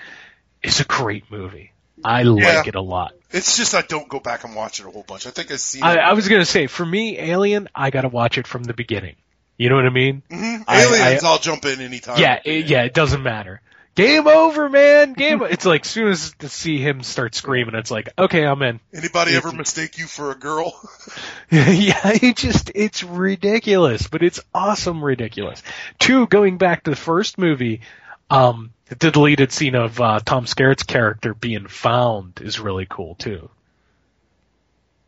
is 0.64 0.80
a 0.80 0.84
great 0.84 1.30
movie. 1.32 1.72
I 2.04 2.24
like 2.24 2.44
Yeah. 2.44 2.64
it 2.66 2.76
a 2.76 2.82
lot. 2.82 3.14
It's 3.30 3.58
just 3.58 3.76
I 3.76 3.82
don't 3.84 4.10
go 4.10 4.20
back 4.20 4.44
and 4.44 4.56
watch 4.56 4.80
it 4.80 4.88
a 4.88 4.90
whole 4.90 5.04
bunch. 5.04 5.28
I 5.28 5.32
think 5.32 5.52
I've 5.52 5.60
seen 5.60 5.84
I. 5.84 5.98
I 5.98 6.14
was 6.14 6.28
gonna 6.28 6.46
say, 6.46 6.66
for 6.68 6.86
me, 6.86 7.20
Alien, 7.20 7.70
I 7.76 7.92
gotta 7.92 8.10
watch 8.10 8.38
it 8.38 8.48
from 8.48 8.64
the 8.64 8.74
beginning. 8.74 9.16
You 9.58 9.70
know 9.70 9.76
what 9.76 9.86
I 9.86 9.90
mean? 9.90 10.24
Mhm. 10.30 10.64
I- 10.68 10.84
Aliens, 10.84 11.24
I, 11.24 11.32
will 11.32 11.38
jump 11.40 11.66
in 11.66 11.82
anytime. 11.82 12.20
Yeah, 12.20 12.40
it, 12.44 12.66
yeah, 12.68 12.84
it 12.84 12.94
doesn't 12.94 13.22
matter. 13.24 13.62
Game 13.98 14.28
over, 14.28 14.70
man. 14.70 15.14
Game. 15.14 15.42
Over! 15.42 15.48
It's 15.52 15.66
like 15.66 15.86
as 15.86 15.90
soon 15.92 16.08
as 16.10 16.34
to 16.40 16.50
see 16.50 16.78
him 16.78 17.02
start 17.02 17.34
screaming, 17.36 17.74
it's 17.76 17.90
like, 17.92 18.10
okay, 18.18 18.46
I'm 18.46 18.62
in. 18.62 18.80
Anybody 18.94 19.32
It's- 19.32 19.46
ever 19.46 19.56
mistake 19.56 19.98
you 19.98 20.06
for 20.06 20.32
a 20.32 20.36
girl? 20.36 20.80
yeah, 21.52 22.00
it 22.22 22.38
just 22.38 22.72
it's 22.76 23.04
ridiculous, 23.04 24.08
but 24.08 24.22
it's 24.22 24.40
awesome 24.54 25.04
ridiculous. 25.04 25.64
Two, 26.00 26.28
going 26.28 26.58
back 26.58 26.84
to 26.84 26.92
the 26.92 26.96
first 26.96 27.38
movie, 27.38 27.82
um, 28.30 28.72
the 29.00 29.12
deleted 29.12 29.52
scene 29.52 29.76
of 29.76 30.00
uh, 30.00 30.20
Tom 30.24 30.46
Skerritt's 30.46 30.84
character 30.84 31.34
being 31.34 31.68
found 31.68 32.40
is 32.42 32.60
really 32.60 32.86
cool 32.90 33.16
too. 33.16 33.50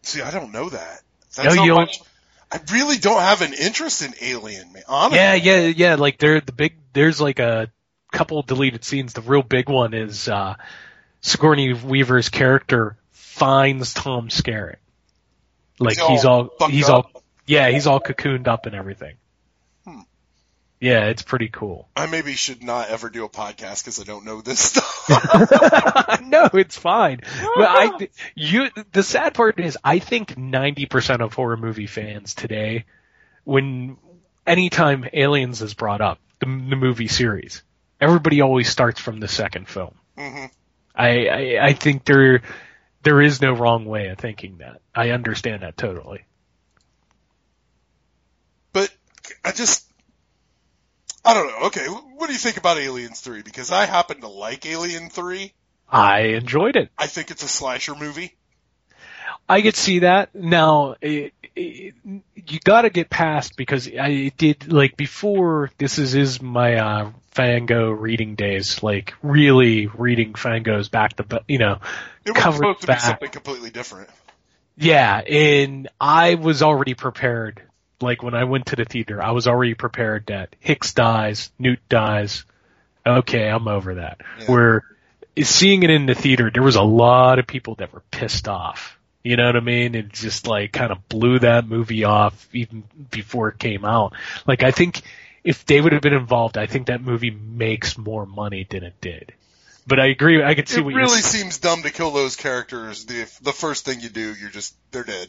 See, 0.02 0.22
I 0.22 0.32
don't 0.32 0.52
know 0.52 0.70
that. 0.70 1.02
No, 1.38 1.44
That's 1.44 1.56
you 1.58 1.68
don't- 1.68 1.76
much. 1.78 2.02
I 2.52 2.60
really 2.74 2.98
don't 2.98 3.22
have 3.22 3.44
an 3.44 3.54
interest 3.54 4.02
in 4.02 4.12
Alien, 4.22 4.74
man. 4.74 4.82
Honestly. 4.88 5.20
Yeah, 5.20 5.34
yeah, 5.36 5.60
yeah. 5.68 5.96
Like 5.96 6.18
there, 6.18 6.42
the 6.42 6.52
big, 6.52 6.74
there's 6.94 7.22
like 7.22 7.38
a 7.38 7.70
couple 8.12 8.42
deleted 8.42 8.84
scenes. 8.84 9.14
The 9.14 9.22
real 9.22 9.44
big 9.44 9.70
one 9.70 9.94
is 9.94 10.28
uh, 10.28 10.56
Sigourney 11.22 11.74
Weaver's 11.74 12.30
character 12.30 12.98
finds 13.12 13.94
Tom 13.94 14.30
Skerritt. 14.30 14.78
Like 15.80 15.98
He's 15.98 16.08
he's 16.08 16.26
all 16.26 16.50
all, 16.60 16.70
he's 16.70 16.90
all, 16.90 17.12
yeah, 17.46 17.70
he's 17.70 17.88
all 17.88 18.02
cocooned 18.02 18.48
up 18.48 18.66
and 18.66 18.76
everything. 18.76 19.16
Hmm. 19.86 20.02
Yeah, 20.82 21.06
it's 21.06 21.22
pretty 21.22 21.48
cool. 21.48 21.88
I 21.96 22.06
maybe 22.08 22.34
should 22.34 22.64
not 22.64 22.90
ever 22.90 23.10
do 23.10 23.24
a 23.24 23.30
podcast 23.30 23.84
because 23.84 24.00
I 24.00 24.04
don't 24.04 24.26
know 24.26 24.42
this 24.42 24.60
stuff. 24.72 25.10
no, 26.22 26.50
it's 26.54 26.78
fine. 26.78 27.22
But 27.56 27.68
I, 27.70 28.10
you, 28.36 28.70
the 28.92 29.04
sad 29.04 29.34
part 29.34 29.60
is, 29.60 29.78
I 29.84 30.00
think 30.00 30.36
90% 30.36 31.22
of 31.22 31.34
horror 31.34 31.58
movie 31.58 31.88
fans 31.88 32.34
today, 32.34 32.86
when 33.46 33.98
anytime 34.46 35.06
Aliens 35.14 35.62
is 35.62 35.74
brought 35.74 36.02
up, 36.02 36.20
the, 36.40 36.46
the 36.46 36.76
movie 36.76 37.08
series, 37.08 37.64
everybody 38.00 38.42
always 38.42 38.70
starts 38.70 39.00
from 39.00 39.20
the 39.20 39.28
second 39.28 39.68
film. 39.68 39.96
hmm 40.18 40.46
I, 40.96 41.28
I, 41.28 41.66
I 41.68 41.74
think 41.74 42.04
there, 42.04 42.42
there 43.04 43.22
is 43.22 43.42
no 43.42 43.54
wrong 43.54 43.86
way 43.86 44.08
of 44.08 44.18
thinking 44.18 44.58
that. 44.58 44.82
I 44.94 45.12
understand 45.12 45.64
that 45.64 45.78
totally. 45.78 46.26
But 48.74 48.94
I 49.46 49.52
just, 49.52 49.86
I 51.24 51.34
don't 51.34 51.48
know. 51.48 51.68
Okay, 51.68 51.86
what 51.88 52.28
do 52.28 52.34
you 52.34 52.40
think 52.40 52.58
about 52.58 52.78
Aliens 52.78 53.22
3? 53.22 53.44
Because 53.44 53.72
I 53.72 53.86
happen 53.86 54.20
to 54.22 54.28
like 54.28 54.66
Alien 54.66 55.10
3. 55.10 55.54
I 55.90 56.20
enjoyed 56.22 56.76
it. 56.76 56.90
I 56.98 57.08
think 57.08 57.32
it's 57.32 57.44
a 57.44 57.48
slasher 57.48 57.96
movie. 57.96 58.36
I 59.48 59.62
could 59.62 59.76
see 59.76 60.00
that. 60.00 60.36
Now, 60.36 60.96
it, 61.02 61.34
it, 61.56 61.96
you 62.36 62.60
got 62.64 62.84
to 62.84 62.90
get 62.90 63.10
past 63.10 63.56
because 63.58 63.88
I 63.88 64.32
did 64.38 64.72
like 64.72 64.96
before. 64.98 65.72
This 65.78 65.98
is 65.98 66.14
is 66.14 66.42
my 66.42 66.76
uh, 66.76 67.12
Fango 67.40 67.90
reading 67.92 68.36
days. 68.36 68.84
Like 68.84 69.14
really 69.22 69.88
reading 69.88 70.34
Fango's 70.34 70.90
back 70.90 71.16
to 71.18 71.24
ba- 71.24 71.44
you 71.48 71.58
know 71.58 71.80
It 72.26 72.36
was 72.36 72.56
supposed 72.56 72.82
to 72.82 72.88
back. 72.88 72.98
be 73.00 73.06
something 73.06 73.30
completely 73.30 73.70
different. 73.70 74.10
Yeah, 74.78 75.18
and 75.20 75.88
I 76.00 76.36
was 76.36 76.62
already 76.62 76.94
prepared. 76.96 77.62
Like 78.02 78.24
when 78.24 78.34
I 78.34 78.44
went 78.46 78.68
to 78.68 78.76
the 78.76 78.86
theater, 78.86 79.22
I 79.24 79.32
was 79.32 79.48
already 79.48 79.74
prepared 79.74 80.28
that 80.28 80.56
Hicks 80.60 80.94
dies, 80.94 81.52
Newt 81.60 81.80
dies. 81.90 82.44
Okay, 83.06 83.48
I'm 83.50 83.68
over 83.68 83.96
that. 83.96 84.22
Where 84.48 84.84
seeing 85.42 85.84
it 85.84 85.90
in 85.90 86.06
the 86.06 86.16
theater, 86.16 86.52
there 86.54 86.64
was 86.64 86.76
a 86.76 86.82
lot 86.84 87.40
of 87.40 87.48
people 87.48 87.76
that 87.76 87.94
were 87.94 88.04
pissed 88.12 88.48
off. 88.48 88.98
You 89.24 89.36
know 89.38 89.46
what 89.46 89.56
I 89.56 89.62
mean? 89.62 89.96
It 89.96 90.10
just 90.14 90.48
like 90.48 90.72
kind 90.74 90.92
of 90.92 91.08
blew 91.10 91.40
that 91.40 91.68
movie 91.68 92.04
off 92.04 92.48
even 92.54 92.84
before 93.12 93.50
it 93.50 93.60
came 93.60 93.84
out. 93.86 94.14
Like 94.48 94.64
I 94.64 94.72
think 94.72 95.02
if 95.50 95.66
they 95.66 95.82
would 95.82 95.94
have 95.94 96.04
been 96.04 96.14
involved, 96.14 96.60
I 96.60 96.68
think 96.68 96.88
that 96.88 97.02
movie 97.02 97.32
makes 97.32 97.98
more 97.98 98.28
money 98.28 98.68
than 98.70 98.84
it 98.84 99.02
did. 99.02 99.34
But 99.88 100.00
I 100.00 100.06
agree. 100.06 100.44
I 100.44 100.54
could 100.54 100.70
see 100.70 100.78
It 100.78 100.86
what 100.86 100.94
really 100.94 101.22
seems 101.22 101.58
dumb 101.58 101.82
to 101.82 101.90
kill 101.90 102.12
those 102.12 102.36
characters. 102.36 103.06
The 103.06 103.28
the 103.42 103.52
first 103.52 103.84
thing 103.84 104.00
you 104.00 104.10
do, 104.10 104.36
you're 104.36 104.52
just 104.52 104.76
they're 104.92 105.04
dead. 105.04 105.28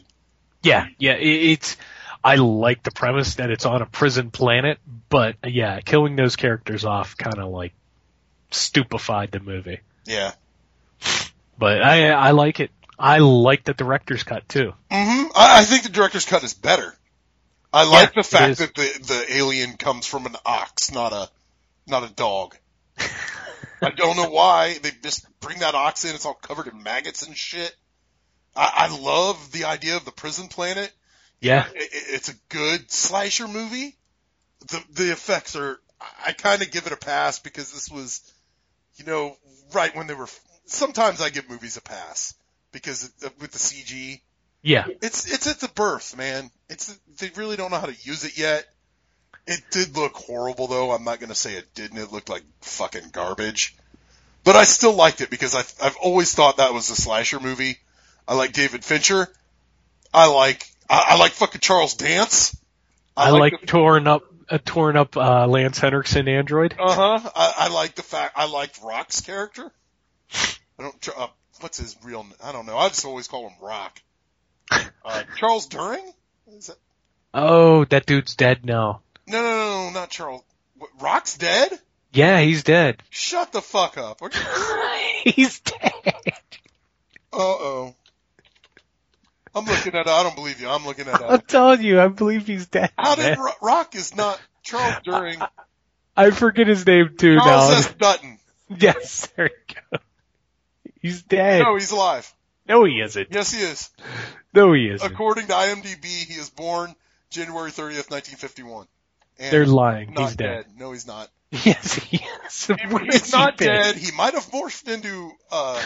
Yeah, 0.61 0.85
yeah. 0.99 1.13
It, 1.13 1.25
it's. 1.53 1.75
I 2.23 2.35
like 2.35 2.83
the 2.83 2.91
premise 2.91 3.35
that 3.35 3.49
it's 3.49 3.65
on 3.65 3.81
a 3.81 3.87
prison 3.87 4.29
planet, 4.29 4.77
but 5.09 5.37
yeah, 5.43 5.79
killing 5.79 6.15
those 6.15 6.35
characters 6.35 6.85
off 6.85 7.17
kind 7.17 7.39
of 7.39 7.49
like 7.49 7.73
stupefied 8.51 9.31
the 9.31 9.39
movie. 9.39 9.79
Yeah. 10.05 10.33
But 11.57 11.81
I 11.81 12.11
I 12.11 12.29
like 12.29 12.59
it. 12.59 12.69
I 12.99 13.17
like 13.17 13.63
the 13.63 13.73
director's 13.73 14.21
cut 14.21 14.47
too. 14.47 14.73
hmm 14.91 15.23
I, 15.35 15.61
I 15.61 15.63
think 15.63 15.81
the 15.81 15.89
director's 15.89 16.25
cut 16.25 16.43
is 16.43 16.53
better. 16.53 16.95
I 17.73 17.83
like 17.83 18.13
Yeah, 18.15 18.21
the 18.21 18.23
fact 18.23 18.57
that 18.57 18.75
the 18.75 18.99
the 19.07 19.37
alien 19.37 19.77
comes 19.77 20.05
from 20.07 20.25
an 20.25 20.35
ox, 20.45 20.91
not 20.91 21.13
a 21.13 21.29
not 21.87 22.03
a 22.09 22.13
dog. 22.13 22.57
I 23.81 23.91
don't 23.91 24.17
know 24.17 24.29
why 24.29 24.77
they 24.81 24.91
just 25.03 25.25
bring 25.39 25.59
that 25.59 25.75
ox 25.75 26.05
in. 26.05 26.13
It's 26.15 26.25
all 26.25 26.33
covered 26.35 26.67
in 26.67 26.83
maggots 26.83 27.25
and 27.25 27.35
shit. 27.35 27.75
I, 28.55 28.87
I 28.89 28.97
love 28.99 29.51
the 29.51 29.65
idea 29.65 29.95
of 29.97 30.05
the 30.05 30.11
prison 30.11 30.47
planet. 30.49 30.91
Yeah. 31.39 31.67
It, 31.73 31.83
it- 31.83 32.15
it's 32.15 32.29
a 32.29 32.35
good 32.49 32.91
slasher 32.91 33.47
movie. 33.47 33.95
The 34.69 34.83
the 34.91 35.11
effects 35.11 35.55
are. 35.55 35.79
I 36.25 36.33
kind 36.33 36.61
of 36.63 36.71
give 36.71 36.87
it 36.87 36.93
a 36.93 36.97
pass 36.97 37.39
because 37.39 37.71
this 37.71 37.89
was, 37.89 38.21
you 38.95 39.05
know, 39.05 39.37
right 39.73 39.95
when 39.95 40.07
they 40.07 40.15
were. 40.15 40.27
Sometimes 40.65 41.21
I 41.21 41.29
give 41.29 41.49
movies 41.49 41.77
a 41.77 41.81
pass 41.81 42.33
because 42.71 43.03
it, 43.21 43.33
with 43.39 43.51
the 43.51 43.59
CG. 43.59 44.21
Yeah. 44.61 44.85
It's 45.01 45.31
it's 45.31 45.47
at 45.47 45.59
the 45.59 45.69
birth, 45.69 46.15
man. 46.15 46.51
It's 46.69 46.97
they 47.19 47.31
really 47.35 47.55
don't 47.55 47.71
know 47.71 47.79
how 47.79 47.87
to 47.87 47.95
use 48.03 48.23
it 48.23 48.37
yet. 48.37 48.65
It 49.47 49.61
did 49.71 49.97
look 49.97 50.13
horrible 50.13 50.67
though. 50.67 50.91
I'm 50.91 51.03
not 51.03 51.19
gonna 51.19 51.35
say 51.35 51.55
it 51.55 51.73
didn't. 51.73 51.97
It 51.97 52.11
looked 52.11 52.29
like 52.29 52.43
fucking 52.61 53.09
garbage. 53.11 53.75
But 54.43 54.55
I 54.55 54.63
still 54.63 54.93
liked 54.93 55.21
it 55.21 55.29
because 55.29 55.55
I've 55.55 55.73
I've 55.81 55.97
always 55.97 56.33
thought 56.33 56.57
that 56.57 56.73
was 56.73 56.89
a 56.89 56.95
slasher 56.95 57.39
movie. 57.39 57.77
I 58.27 58.35
like 58.35 58.53
David 58.53 58.85
Fincher. 58.85 59.27
I 60.13 60.27
like 60.27 60.65
I, 60.89 61.05
I 61.09 61.17
like 61.17 61.31
fucking 61.31 61.61
Charles 61.61 61.95
Dance. 61.95 62.55
I, 63.17 63.31
like, 63.31 63.65
torn 63.65 64.07
up 64.07 64.23
uh, 64.49 64.57
torn 64.63 64.95
up 64.95 65.17
uh, 65.17 65.47
Lance 65.47 65.79
Henriksen 65.79 66.27
android. 66.27 66.75
Uh 66.79 67.19
huh. 67.19 67.31
I, 67.35 67.53
I 67.57 67.67
like 67.69 67.95
the 67.95 68.03
fact 68.03 68.33
I 68.37 68.45
liked 68.45 68.79
Rock's 68.83 69.21
character. 69.21 69.71
I 70.33 70.83
don't. 70.83 71.09
Uh, 71.15 71.27
what's 71.59 71.77
his 71.77 71.95
real? 72.03 72.25
I 72.43 72.51
don't 72.51 72.65
know. 72.65 72.77
I 72.77 72.89
just 72.89 73.05
always 73.05 73.27
call 73.27 73.47
him 73.47 73.55
Rock. 73.61 73.99
Uh, 75.03 75.23
Charles 75.37 75.67
Durning? 75.67 76.13
That, 76.47 76.77
Oh, 77.33 77.85
that 77.85 78.05
dude's 78.05 78.35
dead 78.35 78.65
now. 78.65 79.01
no, 79.27 79.41
no, 79.41 79.49
no, 79.49 79.85
no, 79.87 79.99
not 79.99 80.09
Charles. 80.11 80.43
What, 80.77 80.89
Rock's 80.99 81.37
dead? 81.37 81.71
Yeah, 82.13 82.39
he's 82.41 82.63
dead. 82.63 83.01
Shut 83.09 83.51
the 83.51 83.61
fuck 83.61 83.97
up. 83.97 84.21
He's 85.23 85.59
dead. 85.61 85.93
Uh 87.33 87.37
oh. 87.37 87.95
I'm 89.55 89.65
looking 89.65 89.95
at. 89.95 90.07
I 90.07 90.23
don't 90.23 90.35
believe 90.35 90.59
you. 90.61 90.67
I'm 90.69 90.85
looking 90.85 91.07
at. 91.07 91.21
I'm 91.21 91.41
telling 91.41 91.81
you, 91.83 91.99
I 92.01 92.07
believe 92.07 92.45
he's 92.47 92.67
dead. 92.67 92.91
How 92.97 93.15
did. 93.15 93.37
Ro- 93.37 93.51
Rock 93.61 93.95
is 93.95 94.15
not 94.15 94.39
Charles 94.63 94.95
Durning? 95.05 95.47
I 96.17 96.31
forget 96.31 96.67
his 96.67 96.85
name 96.85 97.15
too 97.17 97.37
Charles 97.37 97.71
now. 97.71 97.77
S. 97.77 97.93
Dutton. 97.93 98.39
Yes, 98.77 99.27
there 99.35 99.49
you 99.49 99.75
go. 99.91 99.99
He's 101.01 101.21
dead. 101.23 101.63
No, 101.63 101.75
he's 101.75 101.91
alive. 101.91 102.31
No, 102.71 102.85
he 102.85 103.01
isn't. 103.01 103.27
Yes, 103.31 103.51
he 103.51 103.59
is. 103.61 103.89
No, 104.53 104.71
he 104.71 104.87
isn't. 104.87 105.11
According 105.11 105.47
to 105.47 105.53
IMDb, 105.53 106.05
he 106.05 106.35
is 106.35 106.49
born 106.49 106.95
January 107.29 107.69
30th, 107.69 108.09
1951. 108.09 108.87
And 109.39 109.51
They're 109.51 109.65
lying. 109.65 110.13
Not 110.13 110.27
He's 110.27 110.35
dead. 110.37 110.65
No, 110.77 110.93
he's 110.93 111.05
not. 111.05 111.29
Yes, 111.65 111.95
he 111.95 112.17
is. 112.17 112.67
He's 112.67 112.67
has 112.67 113.25
he 113.25 113.37
not 113.37 113.57
dead. 113.57 113.97
He 113.97 114.11
might 114.13 114.35
have 114.35 114.45
morphed 114.51 114.87
into 114.87 115.31
uh 115.51 115.83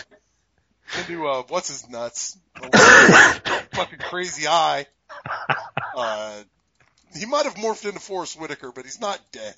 into 1.00 1.28
uh 1.28 1.42
what's 1.48 1.70
his 1.70 1.90
nuts? 1.90 2.38
fucking 3.74 3.98
crazy 3.98 4.48
eye. 4.48 4.86
Uh 5.96 6.44
he 7.18 7.26
might 7.26 7.46
have 7.46 7.56
morphed 7.56 7.86
into 7.86 8.00
Forest 8.00 8.40
Whitaker, 8.40 8.72
but 8.72 8.86
he's 8.86 9.02
not 9.02 9.20
dead. 9.32 9.56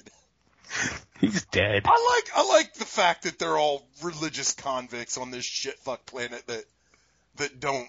He's 1.19 1.43
dead. 1.45 1.81
I 1.85 2.15
like 2.15 2.37
I 2.37 2.47
like 2.47 2.73
the 2.75 2.85
fact 2.85 3.23
that 3.23 3.37
they're 3.37 3.57
all 3.57 3.85
religious 4.01 4.53
convicts 4.53 5.17
on 5.17 5.29
this 5.29 5.43
shit 5.43 5.77
fuck 5.79 6.05
planet 6.05 6.47
that 6.47 6.63
that 7.38 7.59
don't 7.59 7.88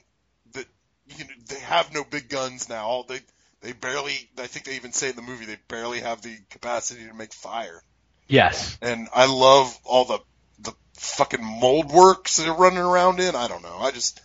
that 0.53 0.67
you 1.07 1.25
know 1.25 1.31
they 1.49 1.61
have 1.61 1.93
no 1.95 2.05
big 2.05 2.29
guns 2.29 2.69
now. 2.69 3.05
They 3.09 3.21
they 3.61 3.73
barely 3.73 4.17
I 4.39 4.47
think 4.47 4.67
they 4.67 4.77
even 4.77 4.93
say 4.93 5.11
in 5.11 5.17
the 5.17 5.23
movie 5.23 5.47
they 5.47 5.59
barely 5.69 6.01
have 6.01 6.23
the 6.23 6.37
capacity 6.51 7.07
to 7.07 7.15
make 7.15 7.33
fire. 7.33 7.83
Yes. 8.29 8.77
And 8.83 9.09
I 9.15 9.27
love 9.27 9.77
all 9.85 10.05
the 10.05 10.19
the 10.61 10.73
fucking 10.95 11.45
mold 11.45 11.91
works 11.93 12.37
they're 12.37 12.53
running 12.53 12.79
around 12.79 13.21
in. 13.21 13.35
I 13.35 13.49
don't 13.49 13.63
know. 13.63 13.77
I 13.79 13.91
just 13.91 14.21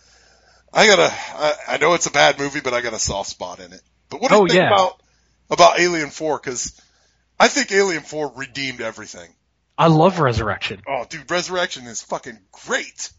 I 0.72 0.86
gotta 0.86 1.08
I, 1.12 1.54
I 1.68 1.76
know 1.78 1.94
it's 1.94 2.06
a 2.06 2.10
bad 2.12 2.38
movie, 2.38 2.60
but 2.60 2.74
I 2.74 2.80
got 2.80 2.92
a 2.92 2.98
soft 2.98 3.30
spot 3.30 3.60
in 3.60 3.72
it. 3.72 3.80
But 4.10 4.20
what 4.20 4.30
do 4.30 4.36
you 4.36 4.42
Oh, 4.42 4.46
think 4.46 4.58
yeah. 4.58 4.68
about 4.68 5.00
about 5.50 5.80
Alien 5.80 6.10
Four? 6.10 6.38
Because 6.38 6.80
I 7.38 7.48
think 7.48 7.72
Alien 7.72 8.02
Four 8.02 8.32
redeemed 8.36 8.80
everything. 8.80 9.32
I 9.76 9.88
love 9.88 10.20
Resurrection. 10.20 10.82
Oh, 10.88 11.04
dude, 11.08 11.28
Resurrection 11.30 11.86
is 11.86 12.00
fucking 12.02 12.38
great. 12.66 13.10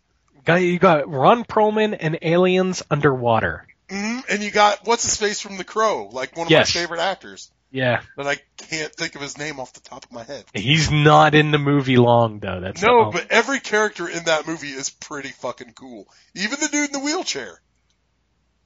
Guy, 0.43 0.57
you 0.59 0.79
got 0.79 1.09
Ron 1.09 1.43
Perlman 1.45 1.95
and 1.99 2.17
aliens 2.21 2.83
underwater. 2.91 3.65
hmm 3.89 4.19
And 4.29 4.43
you 4.43 4.51
got 4.51 4.85
what's 4.85 5.03
his 5.03 5.17
face 5.17 5.39
from 5.41 5.57
The 5.57 5.63
Crow, 5.63 6.09
like 6.11 6.35
one 6.37 6.47
of 6.47 6.51
Yes. 6.51 6.73
my 6.75 6.81
favorite 6.81 6.99
actors. 6.99 7.51
Yeah. 7.71 8.01
But 8.15 8.27
I 8.27 8.37
can't 8.57 8.93
think 8.93 9.15
of 9.15 9.21
his 9.21 9.37
name 9.37 9.59
off 9.59 9.73
the 9.73 9.81
top 9.81 10.05
of 10.05 10.11
my 10.11 10.23
head. 10.23 10.45
He's 10.53 10.91
not 10.91 11.35
in 11.35 11.51
the 11.51 11.57
movie 11.57 11.97
long 11.97 12.39
though. 12.39 12.59
That's 12.61 12.81
No, 12.81 13.11
but 13.11 13.31
every 13.31 13.59
character 13.59 14.07
in 14.07 14.25
that 14.25 14.47
movie 14.47 14.69
is 14.69 14.89
pretty 14.89 15.29
fucking 15.29 15.73
cool. 15.73 16.07
Even 16.35 16.59
the 16.59 16.67
dude 16.67 16.87
in 16.87 16.93
the 16.93 16.99
wheelchair. 16.99 17.59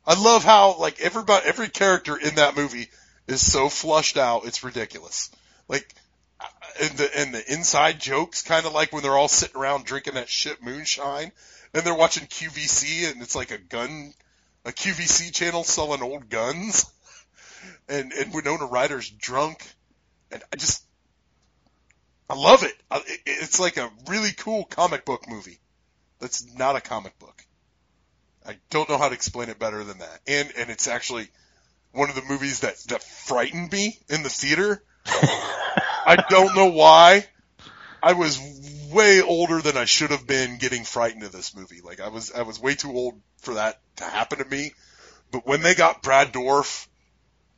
I 0.06 0.20
love 0.22 0.44
how 0.44 0.78
like 0.78 1.00
everybody, 1.00 1.46
every 1.48 1.70
character 1.70 2.18
in 2.18 2.36
that 2.36 2.56
movie 2.58 2.90
is 3.28 3.46
so 3.46 3.70
flushed 3.70 4.18
out, 4.18 4.46
it's 4.46 4.64
ridiculous. 4.64 5.30
Like, 5.68 5.94
uh, 6.40 6.46
and 6.82 6.92
the 6.98 7.20
and 7.20 7.34
the 7.34 7.54
inside 7.54 8.00
jokes, 8.00 8.42
kind 8.42 8.66
of 8.66 8.74
like 8.74 8.92
when 8.92 9.04
they're 9.04 9.18
all 9.18 9.28
sitting 9.28 9.60
around 9.60 9.86
drinking 9.86 10.16
that 10.16 10.30
shit 10.30 10.64
moonshine, 10.64 11.32
and 11.74 11.84
they're 11.84 11.96
watching 11.96 12.26
QVC, 12.28 13.12
and 13.12 13.22
it's 13.22 13.36
like 13.36 13.52
a 13.52 13.58
gun, 13.58 14.14
a 14.66 14.72
QVC 14.72 15.34
channel 15.34 15.64
selling 15.64 16.02
old 16.02 16.30
guns. 16.30 16.86
and 17.90 18.12
and 18.14 18.34
Winona 18.34 18.66
Ryder's 18.66 19.10
drunk, 19.10 19.66
and 20.32 20.42
I 20.52 20.56
just 20.56 20.84
I 22.30 22.36
love 22.36 22.64
it. 22.64 22.74
I- 22.92 22.98
it- 23.06 23.22
It's 23.26 23.60
like 23.60 23.78
a 23.78 23.92
really 24.08 24.32
cool 24.32 24.66
comic 24.66 25.06
book 25.06 25.28
movie. 25.28 25.60
That's 26.20 26.46
not 26.56 26.76
a 26.76 26.82
comic 26.82 27.18
book. 27.20 27.46
I 28.46 28.58
don't 28.70 28.90
know 28.90 28.98
how 28.98 29.10
to 29.10 29.16
explain 29.16 29.50
it 29.50 29.60
better 29.60 29.84
than 29.84 30.00
that. 30.00 30.20
And 30.28 30.52
and 30.58 30.70
it's 30.70 30.88
actually 30.88 31.30
one 31.92 32.10
of 32.10 32.16
the 32.16 32.22
movies 32.24 32.62
that 32.62 32.78
that 32.88 33.04
frightened 33.04 33.72
me 33.72 34.00
in 34.10 34.24
the 34.24 34.30
theater. 34.30 34.84
I 35.06 36.24
don't 36.30 36.56
know 36.56 36.68
why. 36.72 37.26
I 38.02 38.14
was 38.14 38.38
way 38.92 39.22
older 39.22 39.62
than 39.62 39.78
I 39.78 39.86
should 39.86 40.12
have 40.12 40.28
been 40.28 40.58
getting 40.58 40.84
frightened 40.84 41.24
of 41.24 41.32
this 41.32 41.56
movie. 41.56 41.82
Like 41.82 42.00
I 42.00 42.10
was 42.10 42.32
I 42.32 42.44
was 42.44 42.60
way 42.60 42.76
too 42.76 42.92
old 42.92 43.20
for 43.42 43.56
that 43.56 43.80
to 43.98 44.04
happen 44.04 44.40
to 44.40 44.46
me. 44.46 44.74
But 45.32 45.46
when 45.46 45.62
they 45.62 45.76
got 45.76 46.02
Brad 46.02 46.34
Dourif 46.34 46.88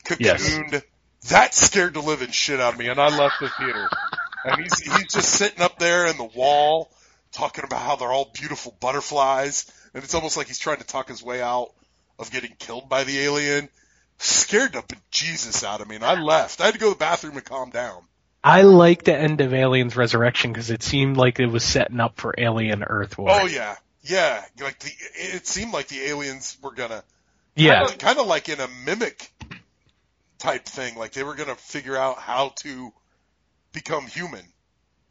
cocooned, 0.05 0.83
that 1.29 1.53
scared 1.53 1.93
the 1.93 2.01
living 2.01 2.31
shit 2.31 2.59
out 2.59 2.73
of 2.73 2.79
me 2.79 2.87
and 2.87 2.99
I 2.99 3.15
left 3.15 3.35
the 3.39 3.49
theater. 3.49 3.89
And 4.43 4.61
he's 4.61 4.79
he's 4.79 5.13
just 5.13 5.29
sitting 5.29 5.61
up 5.61 5.79
there 5.79 6.07
in 6.07 6.17
the 6.17 6.23
wall 6.23 6.91
talking 7.31 7.63
about 7.63 7.81
how 7.81 7.95
they're 7.95 8.11
all 8.11 8.31
beautiful 8.33 8.75
butterflies 8.79 9.71
and 9.93 10.03
it's 10.03 10.15
almost 10.15 10.37
like 10.37 10.47
he's 10.47 10.59
trying 10.59 10.77
to 10.77 10.85
talk 10.85 11.07
his 11.07 11.23
way 11.23 11.41
out 11.41 11.71
of 12.19 12.31
getting 12.31 12.55
killed 12.57 12.89
by 12.89 13.03
the 13.03 13.19
alien. 13.19 13.69
Scared 14.17 14.73
the 14.73 14.81
bejesus 14.81 15.63
out 15.63 15.81
of 15.81 15.87
me 15.87 15.95
and 15.95 16.05
I 16.05 16.19
left. 16.21 16.61
I 16.61 16.65
had 16.65 16.73
to 16.73 16.79
go 16.79 16.87
to 16.87 16.93
the 16.95 16.99
bathroom 16.99 17.37
and 17.37 17.45
calm 17.45 17.69
down. 17.69 18.03
I 18.43 18.63
like 18.63 19.03
the 19.03 19.15
end 19.15 19.41
of 19.41 19.53
Aliens 19.53 19.95
Resurrection 19.95 20.51
because 20.51 20.71
it 20.71 20.81
seemed 20.81 21.17
like 21.17 21.39
it 21.39 21.45
was 21.45 21.63
setting 21.63 21.99
up 21.99 22.17
for 22.17 22.33
Alien 22.37 22.83
Earth 22.83 23.17
War. 23.17 23.29
Oh 23.31 23.45
yeah, 23.45 23.75
yeah. 24.01 24.43
Like 24.59 24.79
the, 24.79 24.91
it 25.15 25.45
seemed 25.45 25.73
like 25.73 25.87
the 25.87 26.01
aliens 26.01 26.57
were 26.61 26.71
gonna, 26.73 27.03
Yeah. 27.55 27.87
kind 27.99 28.17
of 28.17 28.25
like 28.25 28.49
in 28.49 28.59
a 28.59 28.67
mimic 28.85 29.31
type 30.39 30.65
thing. 30.65 30.95
Like 30.95 31.11
they 31.11 31.23
were 31.23 31.35
gonna 31.35 31.55
figure 31.55 31.95
out 31.95 32.17
how 32.17 32.49
to 32.63 32.91
become 33.73 34.07
human 34.07 34.43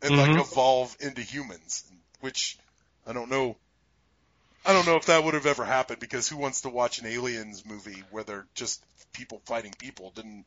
and 0.02 0.16
like 0.16 0.30
Mhm. 0.30 0.40
evolve 0.40 0.96
into 1.00 1.22
humans, 1.22 1.84
which 2.20 2.58
I 3.06 3.12
don't 3.12 3.30
know. 3.30 3.56
I 4.66 4.72
don't 4.72 4.86
know 4.86 4.96
if 4.96 5.06
that 5.06 5.22
would 5.24 5.34
have 5.34 5.46
ever 5.46 5.64
happened 5.64 6.00
because 6.00 6.28
who 6.28 6.36
wants 6.36 6.62
to 6.62 6.68
watch 6.68 6.98
an 6.98 7.06
aliens 7.06 7.64
movie 7.64 8.02
where 8.10 8.24
they're 8.24 8.46
just 8.54 8.84
people 9.12 9.40
fighting 9.46 9.72
people? 9.78 10.10
Didn't 10.10 10.44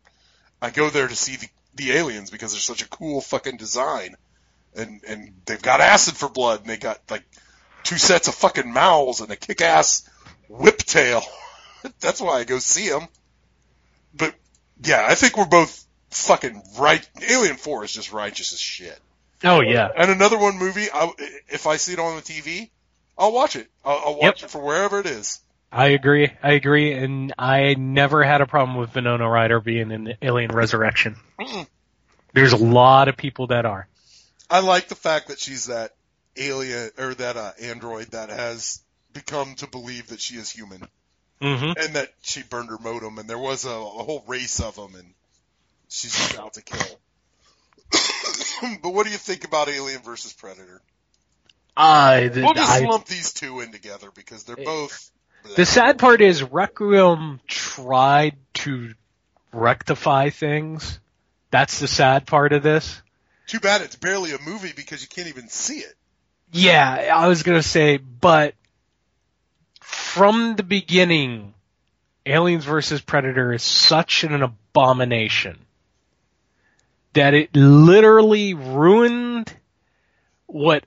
I 0.64 0.70
go 0.70 0.90
there 0.90 1.10
to 1.10 1.16
see 1.16 1.36
the, 1.36 1.48
the 1.76 1.92
aliens 1.92 2.32
because 2.32 2.54
they're 2.54 2.62
such 2.62 2.84
a 2.84 2.88
cool 2.88 3.20
fucking 3.20 3.58
design, 3.58 4.16
and 4.74 5.02
and 5.06 5.34
they've 5.46 5.62
got 5.62 5.82
acid 5.82 6.16
for 6.16 6.30
blood, 6.30 6.62
and 6.62 6.70
they 6.70 6.78
got 6.78 7.02
like 7.10 7.24
two 7.84 7.98
sets 7.98 8.30
of 8.30 8.36
fucking 8.36 8.72
mouths 8.72 9.20
and 9.20 9.30
a 9.30 9.36
kick-ass 9.36 10.10
whip 10.48 10.78
tail. 10.78 11.22
That's 12.00 12.22
why 12.22 12.40
I 12.40 12.44
go 12.46 12.60
see 12.60 12.88
them. 12.88 13.10
But 14.14 14.34
yeah, 14.82 15.06
I 15.06 15.16
think 15.16 15.36
we're 15.36 15.48
both 15.48 15.86
fucking 16.12 16.64
right. 16.80 17.06
Alien 17.30 17.58
Four 17.58 17.84
is 17.84 17.92
just 17.92 18.14
righteous 18.14 18.54
as 18.54 18.60
shit. 18.62 18.98
Oh 19.44 19.60
yeah. 19.60 19.90
And 19.94 20.12
another 20.12 20.40
one 20.40 20.58
movie, 20.58 20.88
I, 20.94 21.12
if 21.50 21.68
I 21.68 21.76
see 21.76 21.92
it 21.92 22.00
on 22.00 22.16
the 22.16 22.22
TV, 22.22 22.70
I'll 23.18 23.34
watch 23.34 23.58
it. 23.58 23.68
I'll, 23.84 24.02
I'll 24.06 24.18
watch 24.18 24.44
it 24.44 24.50
for 24.50 24.62
wherever 24.62 25.02
it 25.02 25.08
is. 25.08 25.42
I 25.74 25.88
agree. 25.88 26.32
I 26.44 26.52
agree, 26.52 26.94
and 26.94 27.34
I 27.38 27.74
never 27.74 28.24
had 28.24 28.42
a 28.42 28.46
problem 28.46 28.78
with 28.78 28.94
Winona 28.94 29.28
Ryder 29.28 29.60
being 29.60 29.90
in 29.92 30.14
Alien 30.22 30.52
Resurrection. 30.52 31.16
Mm-mm. 31.40 31.68
There's 32.34 32.54
a 32.54 32.58
lot 32.58 33.08
of 33.08 33.18
people 33.18 33.48
that 33.48 33.66
are. 33.66 33.88
I 34.50 34.60
like 34.60 34.88
the 34.88 34.96
fact 34.96 35.30
that 35.30 35.40
she's 35.40 35.66
that 35.66 35.96
alien 36.38 36.92
or 36.98 37.14
that 37.16 37.38
uh, 37.38 37.52
android 37.62 38.08
that 38.12 38.30
has 38.30 38.82
become 39.14 39.56
to 39.56 39.68
believe 39.68 40.08
that 40.08 40.20
she 40.22 40.36
is 40.36 40.50
human, 40.52 40.88
Mm-hmm. 41.42 41.74
and 41.78 41.96
that 41.96 42.10
she 42.22 42.42
burned 42.44 42.70
her 42.70 42.78
modem, 42.78 43.18
and 43.18 43.30
there 43.30 43.38
was 43.38 43.66
a, 43.66 43.70
a 43.70 43.74
whole 44.04 44.24
race 44.28 44.60
of 44.62 44.76
them, 44.76 44.96
and 44.96 45.14
she's 45.90 46.16
just 46.16 46.40
out 46.40 46.54
to 46.54 46.62
kill. 46.62 47.00
but 48.82 48.94
what 48.94 49.06
do 49.06 49.12
you 49.12 49.18
think 49.18 49.44
about 49.44 49.70
Alien 49.70 50.02
versus 50.02 50.34
Predator? 50.34 50.82
I, 51.76 52.28
the, 52.30 52.42
We'll 52.44 52.54
just 52.54 52.72
I- 52.72 52.86
lump 52.86 53.06
these 53.08 53.34
two 53.34 53.60
in 53.60 53.72
together 53.72 54.10
because 54.16 54.44
they're 54.44 54.56
both. 54.56 55.10
The 55.56 55.66
sad 55.66 56.00
part 56.00 56.22
is 56.22 56.44
Requiem 56.44 57.40
tried 57.48 58.36
to 58.56 58.94
rectify 59.52 60.30
things. 60.30 61.00
That's 61.52 61.80
the 61.80 61.88
sad 61.88 62.26
part 62.26 62.54
of 62.54 62.64
this. 62.64 63.02
Too 63.48 63.60
bad 63.60 63.82
it's 63.82 63.96
barely 63.96 64.34
a 64.34 64.40
movie 64.40 64.74
because 64.76 65.02
you 65.02 65.08
can't 65.08 65.28
even 65.28 65.48
see 65.50 65.80
it. 65.80 65.94
Yeah, 66.52 67.12
I 67.14 67.28
was 67.28 67.44
gonna 67.44 67.64
say, 67.64 67.98
but 67.98 68.56
from 69.82 70.56
the 70.56 70.64
beginning, 70.64 71.54
Aliens 72.26 72.66
vs. 72.66 73.02
Predator 73.02 73.54
is 73.54 73.64
such 73.64 74.24
an 74.24 74.42
abomination 74.42 75.60
that 77.14 77.34
it 77.34 77.56
literally 77.56 78.54
ruined 78.54 79.54
what 80.46 80.84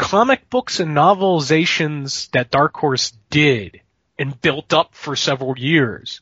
comic 0.00 0.48
books 0.48 0.80
and 0.80 0.96
novelizations 0.96 2.30
that 2.30 2.50
Dark 2.50 2.74
Horse 2.76 3.12
did 3.28 3.80
and 4.18 4.40
built 4.40 4.72
up 4.72 4.94
for 4.94 5.14
several 5.14 5.58
years 5.58 6.20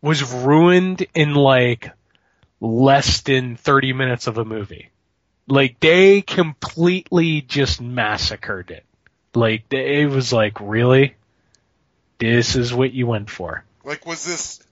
was 0.00 0.22
ruined 0.22 1.04
in 1.14 1.34
like 1.34 1.90
less 2.60 3.22
than 3.22 3.56
30 3.56 3.92
minutes 3.94 4.26
of 4.28 4.38
a 4.38 4.44
movie. 4.44 4.90
Like 5.48 5.80
they 5.80 6.22
completely 6.22 7.40
just 7.42 7.80
massacred 7.80 8.70
it. 8.70 8.84
Like 9.34 9.68
they- 9.68 10.02
it 10.02 10.06
was 10.10 10.32
like, 10.32 10.60
really? 10.60 11.16
This 12.18 12.54
is 12.54 12.72
what 12.72 12.92
you 12.92 13.08
went 13.08 13.28
for. 13.28 13.64
Like, 13.84 14.06
was 14.06 14.24
this 14.24 14.62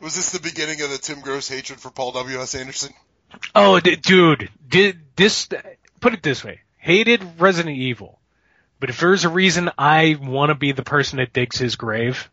was 0.00 0.16
this 0.16 0.32
the 0.32 0.40
beginning 0.40 0.80
of 0.80 0.88
the 0.90 0.96
Tim 0.96 1.20
Gross 1.20 1.46
hatred 1.48 1.78
for 1.78 1.90
Paul 1.90 2.12
W. 2.12 2.40
S. 2.40 2.54
Anderson? 2.54 2.92
Oh, 3.54 3.78
d- 3.78 3.96
dude, 3.96 4.48
did 4.66 4.98
this? 5.14 5.46
Put 6.00 6.14
it 6.14 6.22
this 6.22 6.42
way: 6.42 6.60
hated 6.80 7.22
Resident 7.38 7.76
Evil, 7.76 8.18
but 8.80 8.90
if 8.90 8.98
there's 8.98 9.24
a 9.24 9.28
reason 9.28 9.70
I 9.78 10.18
want 10.20 10.48
to 10.48 10.54
be 10.54 10.72
the 10.72 10.82
person 10.82 11.18
that 11.18 11.32
digs 11.32 11.58
his 11.58 11.76
grave, 11.76 12.30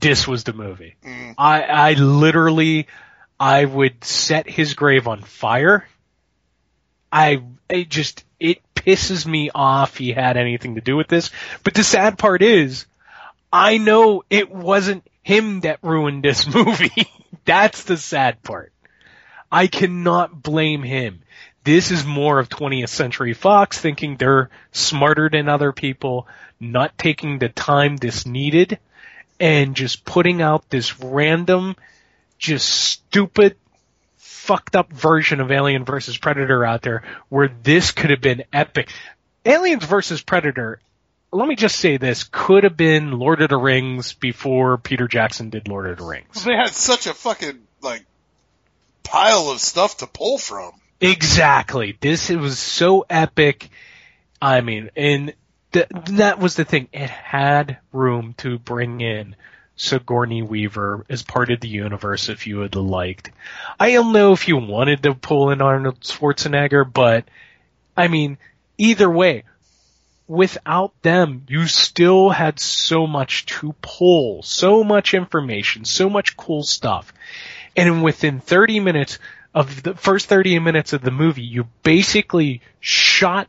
this 0.00 0.28
was 0.28 0.44
the 0.44 0.52
movie. 0.52 0.96
Mm. 1.04 1.34
I, 1.38 1.62
I 1.62 1.92
literally, 1.94 2.86
I 3.40 3.64
would 3.64 4.04
set 4.04 4.48
his 4.48 4.74
grave 4.74 5.08
on 5.08 5.22
fire. 5.22 5.88
I, 7.10 7.42
it 7.68 7.88
just, 7.88 8.24
it 8.38 8.60
pisses 8.74 9.26
me 9.26 9.50
off 9.54 9.96
he 9.96 10.12
had 10.12 10.36
anything 10.36 10.74
to 10.74 10.80
do 10.80 10.96
with 10.96 11.08
this. 11.08 11.30
But 11.64 11.74
the 11.74 11.84
sad 11.84 12.18
part 12.18 12.42
is, 12.42 12.86
I 13.52 13.78
know 13.78 14.24
it 14.28 14.50
wasn't 14.50 15.06
him 15.22 15.60
that 15.60 15.78
ruined 15.82 16.22
this 16.22 16.46
movie. 16.54 17.08
That's 17.46 17.84
the 17.84 17.96
sad 17.96 18.42
part. 18.42 18.72
I 19.50 19.68
cannot 19.68 20.42
blame 20.42 20.82
him. 20.82 21.22
This 21.66 21.90
is 21.90 22.06
more 22.06 22.38
of 22.38 22.48
20th 22.48 22.90
Century 22.90 23.34
Fox 23.34 23.76
thinking 23.76 24.16
they're 24.16 24.50
smarter 24.70 25.28
than 25.28 25.48
other 25.48 25.72
people, 25.72 26.28
not 26.60 26.96
taking 26.96 27.40
the 27.40 27.48
time 27.48 27.96
this 27.96 28.24
needed, 28.24 28.78
and 29.40 29.74
just 29.74 30.04
putting 30.04 30.40
out 30.40 30.70
this 30.70 31.00
random, 31.00 31.74
just 32.38 32.68
stupid, 32.68 33.56
fucked 34.14 34.76
up 34.76 34.92
version 34.92 35.40
of 35.40 35.50
Alien 35.50 35.84
vs. 35.84 36.16
Predator 36.18 36.64
out 36.64 36.82
there 36.82 37.02
where 37.30 37.48
this 37.64 37.90
could 37.90 38.10
have 38.10 38.20
been 38.20 38.44
epic. 38.52 38.88
Aliens 39.44 39.84
vs. 39.84 40.22
Predator, 40.22 40.78
let 41.32 41.48
me 41.48 41.56
just 41.56 41.80
say 41.80 41.96
this, 41.96 42.22
could 42.30 42.62
have 42.62 42.76
been 42.76 43.18
Lord 43.18 43.42
of 43.42 43.48
the 43.50 43.56
Rings 43.56 44.12
before 44.12 44.78
Peter 44.78 45.08
Jackson 45.08 45.50
did 45.50 45.66
Lord 45.66 45.90
of 45.90 45.98
the 45.98 46.04
Rings. 46.04 46.44
They 46.44 46.54
had 46.54 46.76
such 46.76 47.08
a 47.08 47.12
fucking 47.12 47.58
like 47.80 48.04
pile 49.02 49.50
of 49.50 49.58
stuff 49.58 49.96
to 49.96 50.06
pull 50.06 50.38
from. 50.38 50.70
Exactly. 51.00 51.96
This 52.00 52.30
it 52.30 52.36
was 52.36 52.58
so 52.58 53.04
epic. 53.08 53.68
I 54.40 54.60
mean, 54.60 54.90
and 54.96 55.34
th- 55.72 55.88
that 56.10 56.38
was 56.38 56.56
the 56.56 56.64
thing. 56.64 56.88
It 56.92 57.10
had 57.10 57.78
room 57.92 58.34
to 58.38 58.58
bring 58.58 59.00
in 59.00 59.36
Sigourney 59.76 60.42
Weaver 60.42 61.04
as 61.10 61.22
part 61.22 61.50
of 61.50 61.60
the 61.60 61.68
universe 61.68 62.28
if 62.28 62.46
you 62.46 62.60
had 62.60 62.74
liked. 62.74 63.30
I 63.78 63.92
don't 63.92 64.12
know 64.12 64.32
if 64.32 64.48
you 64.48 64.56
wanted 64.56 65.02
to 65.02 65.14
pull 65.14 65.50
in 65.50 65.60
Arnold 65.60 66.00
Schwarzenegger, 66.00 66.90
but 66.90 67.24
I 67.96 68.08
mean, 68.08 68.38
either 68.78 69.10
way, 69.10 69.44
without 70.26 70.92
them, 71.02 71.44
you 71.48 71.66
still 71.66 72.30
had 72.30 72.58
so 72.58 73.06
much 73.06 73.46
to 73.46 73.74
pull, 73.82 74.42
so 74.42 74.82
much 74.82 75.14
information, 75.14 75.84
so 75.84 76.08
much 76.08 76.36
cool 76.36 76.62
stuff. 76.62 77.12
And 77.76 78.02
within 78.02 78.40
30 78.40 78.80
minutes 78.80 79.18
of 79.56 79.82
the 79.82 79.94
first 79.94 80.26
30 80.26 80.58
minutes 80.58 80.92
of 80.92 81.00
the 81.00 81.10
movie, 81.10 81.42
you 81.42 81.66
basically 81.82 82.60
shot 82.78 83.48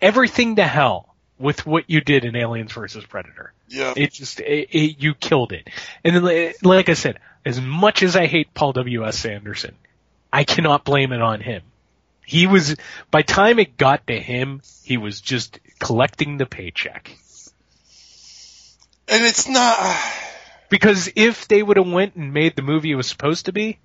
everything 0.00 0.54
to 0.56 0.64
hell 0.64 1.16
with 1.36 1.66
what 1.66 1.90
you 1.90 2.00
did 2.00 2.24
in 2.24 2.36
Aliens 2.36 2.72
vs. 2.72 3.04
Predator. 3.04 3.52
Yeah. 3.66 3.92
It 3.96 4.12
just, 4.12 4.38
it, 4.38 4.68
it, 4.70 5.02
you 5.02 5.14
killed 5.14 5.52
it. 5.52 5.68
And 6.04 6.24
then, 6.24 6.52
like 6.62 6.88
I 6.88 6.94
said, 6.94 7.18
as 7.44 7.60
much 7.60 8.04
as 8.04 8.14
I 8.14 8.26
hate 8.26 8.54
Paul 8.54 8.72
W.S. 8.74 9.24
Anderson, 9.24 9.74
I 10.32 10.44
cannot 10.44 10.84
blame 10.84 11.12
it 11.12 11.20
on 11.20 11.40
him. 11.40 11.62
He 12.24 12.46
was, 12.46 12.76
by 13.10 13.22
time 13.22 13.58
it 13.58 13.76
got 13.76 14.06
to 14.06 14.18
him, 14.18 14.62
he 14.84 14.96
was 14.96 15.20
just 15.20 15.58
collecting 15.80 16.36
the 16.36 16.46
paycheck. 16.46 17.10
And 19.08 19.24
it's 19.24 19.48
not. 19.48 19.76
Because 20.70 21.10
if 21.16 21.48
they 21.48 21.62
would 21.62 21.78
have 21.78 21.90
went 21.90 22.14
and 22.14 22.34
made 22.34 22.54
the 22.54 22.60
movie 22.60 22.90
it 22.90 22.94
was 22.94 23.06
supposed 23.06 23.46
to 23.46 23.54
be, 23.54 23.78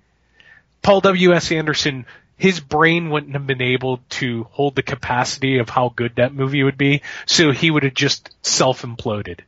Paul 0.84 1.00
W. 1.00 1.32
S. 1.32 1.50
Anderson, 1.50 2.06
his 2.36 2.60
brain 2.60 3.10
wouldn't 3.10 3.32
have 3.32 3.46
been 3.46 3.62
able 3.62 4.00
to 4.10 4.44
hold 4.50 4.76
the 4.76 4.82
capacity 4.82 5.58
of 5.58 5.68
how 5.68 5.88
good 5.88 6.16
that 6.16 6.34
movie 6.34 6.62
would 6.62 6.78
be, 6.78 7.02
so 7.26 7.50
he 7.50 7.70
would 7.70 7.82
have 7.84 7.94
just 7.94 8.30
self-imploded. 8.42 9.40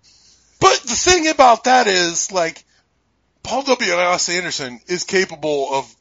But 0.58 0.80
the 0.80 0.96
thing 0.96 1.28
about 1.28 1.64
that 1.64 1.86
is, 1.86 2.32
like, 2.32 2.64
Paul 3.42 3.62
W. 3.62 3.92
S. 3.92 4.30
Anderson 4.30 4.80
is 4.88 5.04
capable 5.04 5.68
of 5.74 5.94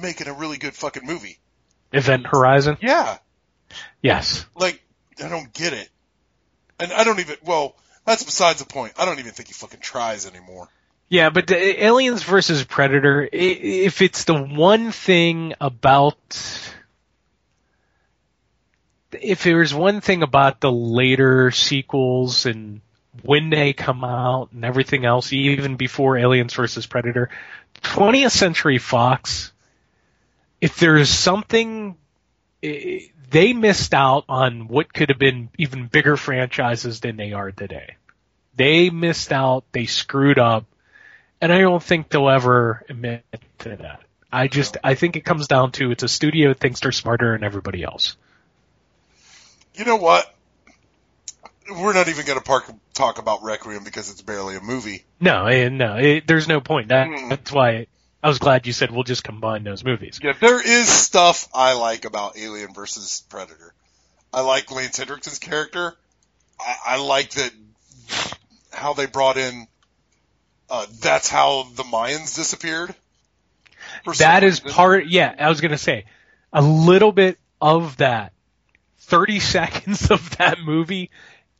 making 0.00 0.26
a 0.26 0.32
really 0.32 0.56
good 0.56 0.74
fucking 0.74 1.06
movie. 1.06 1.38
Event 1.92 2.26
Horizon? 2.26 2.78
Yeah. 2.80 3.18
Yes. 4.02 4.46
Like, 4.56 4.82
I 5.22 5.28
don't 5.28 5.52
get 5.52 5.74
it. 5.74 5.88
And 6.80 6.92
I 6.92 7.04
don't 7.04 7.20
even, 7.20 7.36
well, 7.44 7.76
that's 8.06 8.24
besides 8.24 8.58
the 8.58 8.64
point. 8.64 8.94
I 8.98 9.04
don't 9.04 9.18
even 9.18 9.32
think 9.32 9.48
he 9.48 9.52
fucking 9.52 9.80
tries 9.80 10.26
anymore. 10.26 10.68
Yeah, 11.14 11.30
but 11.30 11.48
Aliens 11.52 12.24
versus 12.24 12.64
Predator, 12.64 13.28
if 13.30 14.02
it's 14.02 14.24
the 14.24 14.34
one 14.34 14.90
thing 14.90 15.54
about, 15.60 16.16
if 19.12 19.44
there's 19.44 19.72
one 19.72 20.00
thing 20.00 20.24
about 20.24 20.60
the 20.60 20.72
later 20.72 21.52
sequels 21.52 22.46
and 22.46 22.80
when 23.22 23.50
they 23.50 23.72
come 23.72 24.02
out 24.02 24.50
and 24.50 24.64
everything 24.64 25.04
else, 25.04 25.32
even 25.32 25.76
before 25.76 26.18
Aliens 26.18 26.52
versus 26.52 26.84
Predator, 26.84 27.30
20th 27.82 28.32
Century 28.32 28.78
Fox, 28.78 29.52
if 30.60 30.78
there's 30.78 31.10
something, 31.10 31.96
they 32.60 33.52
missed 33.52 33.94
out 33.94 34.24
on 34.28 34.66
what 34.66 34.92
could 34.92 35.10
have 35.10 35.20
been 35.20 35.48
even 35.58 35.86
bigger 35.86 36.16
franchises 36.16 36.98
than 36.98 37.16
they 37.16 37.32
are 37.32 37.52
today. 37.52 37.94
They 38.56 38.90
missed 38.90 39.32
out, 39.32 39.62
they 39.70 39.86
screwed 39.86 40.40
up, 40.40 40.66
and 41.44 41.52
I 41.52 41.60
don't 41.60 41.82
think 41.82 42.08
they'll 42.08 42.30
ever 42.30 42.86
admit 42.88 43.22
to 43.58 43.76
that. 43.76 44.00
I 44.32 44.48
just, 44.48 44.78
I 44.82 44.94
think 44.94 45.16
it 45.16 45.26
comes 45.26 45.46
down 45.46 45.72
to 45.72 45.90
it's 45.90 46.02
a 46.02 46.08
studio 46.08 46.48
that 46.48 46.58
thinks 46.58 46.80
they're 46.80 46.90
smarter 46.90 47.32
than 47.32 47.44
everybody 47.44 47.82
else. 47.82 48.16
You 49.74 49.84
know 49.84 49.96
what? 49.96 50.34
We're 51.70 51.92
not 51.92 52.08
even 52.08 52.24
going 52.24 52.38
to 52.38 52.44
park, 52.44 52.72
talk 52.94 53.18
about 53.18 53.42
Requiem 53.42 53.84
because 53.84 54.10
it's 54.10 54.22
barely 54.22 54.56
a 54.56 54.62
movie. 54.62 55.04
No, 55.20 55.44
eh, 55.44 55.68
no, 55.68 55.96
it, 55.96 56.26
there's 56.26 56.48
no 56.48 56.62
point. 56.62 56.88
That, 56.88 57.08
That's 57.28 57.52
why 57.52 57.88
I 58.22 58.28
was 58.28 58.38
glad 58.38 58.66
you 58.66 58.72
said 58.72 58.90
we'll 58.90 59.04
just 59.04 59.22
combine 59.22 59.64
those 59.64 59.84
movies. 59.84 60.20
Yeah, 60.22 60.32
there 60.40 60.66
is 60.66 60.88
stuff 60.88 61.46
I 61.52 61.74
like 61.74 62.06
about 62.06 62.38
Alien 62.38 62.72
versus 62.72 63.22
Predator. 63.28 63.74
I 64.32 64.40
like 64.40 64.70
Lance 64.70 64.98
Henriksen's 64.98 65.40
character. 65.40 65.94
I, 66.58 66.76
I 66.86 66.96
like 67.02 67.32
that 67.32 67.52
how 68.72 68.94
they 68.94 69.04
brought 69.04 69.36
in. 69.36 69.66
Uh, 70.68 70.86
that's 71.00 71.28
how 71.28 71.66
the 71.74 71.82
Mayans 71.82 72.34
disappeared. 72.34 72.94
That 74.18 74.44
is 74.44 74.62
reason. 74.62 74.74
part, 74.74 75.06
yeah, 75.06 75.34
I 75.38 75.48
was 75.48 75.60
gonna 75.60 75.78
say, 75.78 76.06
a 76.52 76.62
little 76.62 77.12
bit 77.12 77.38
of 77.60 77.98
that, 77.98 78.32
30 79.00 79.40
seconds 79.40 80.10
of 80.10 80.36
that 80.38 80.58
movie 80.60 81.10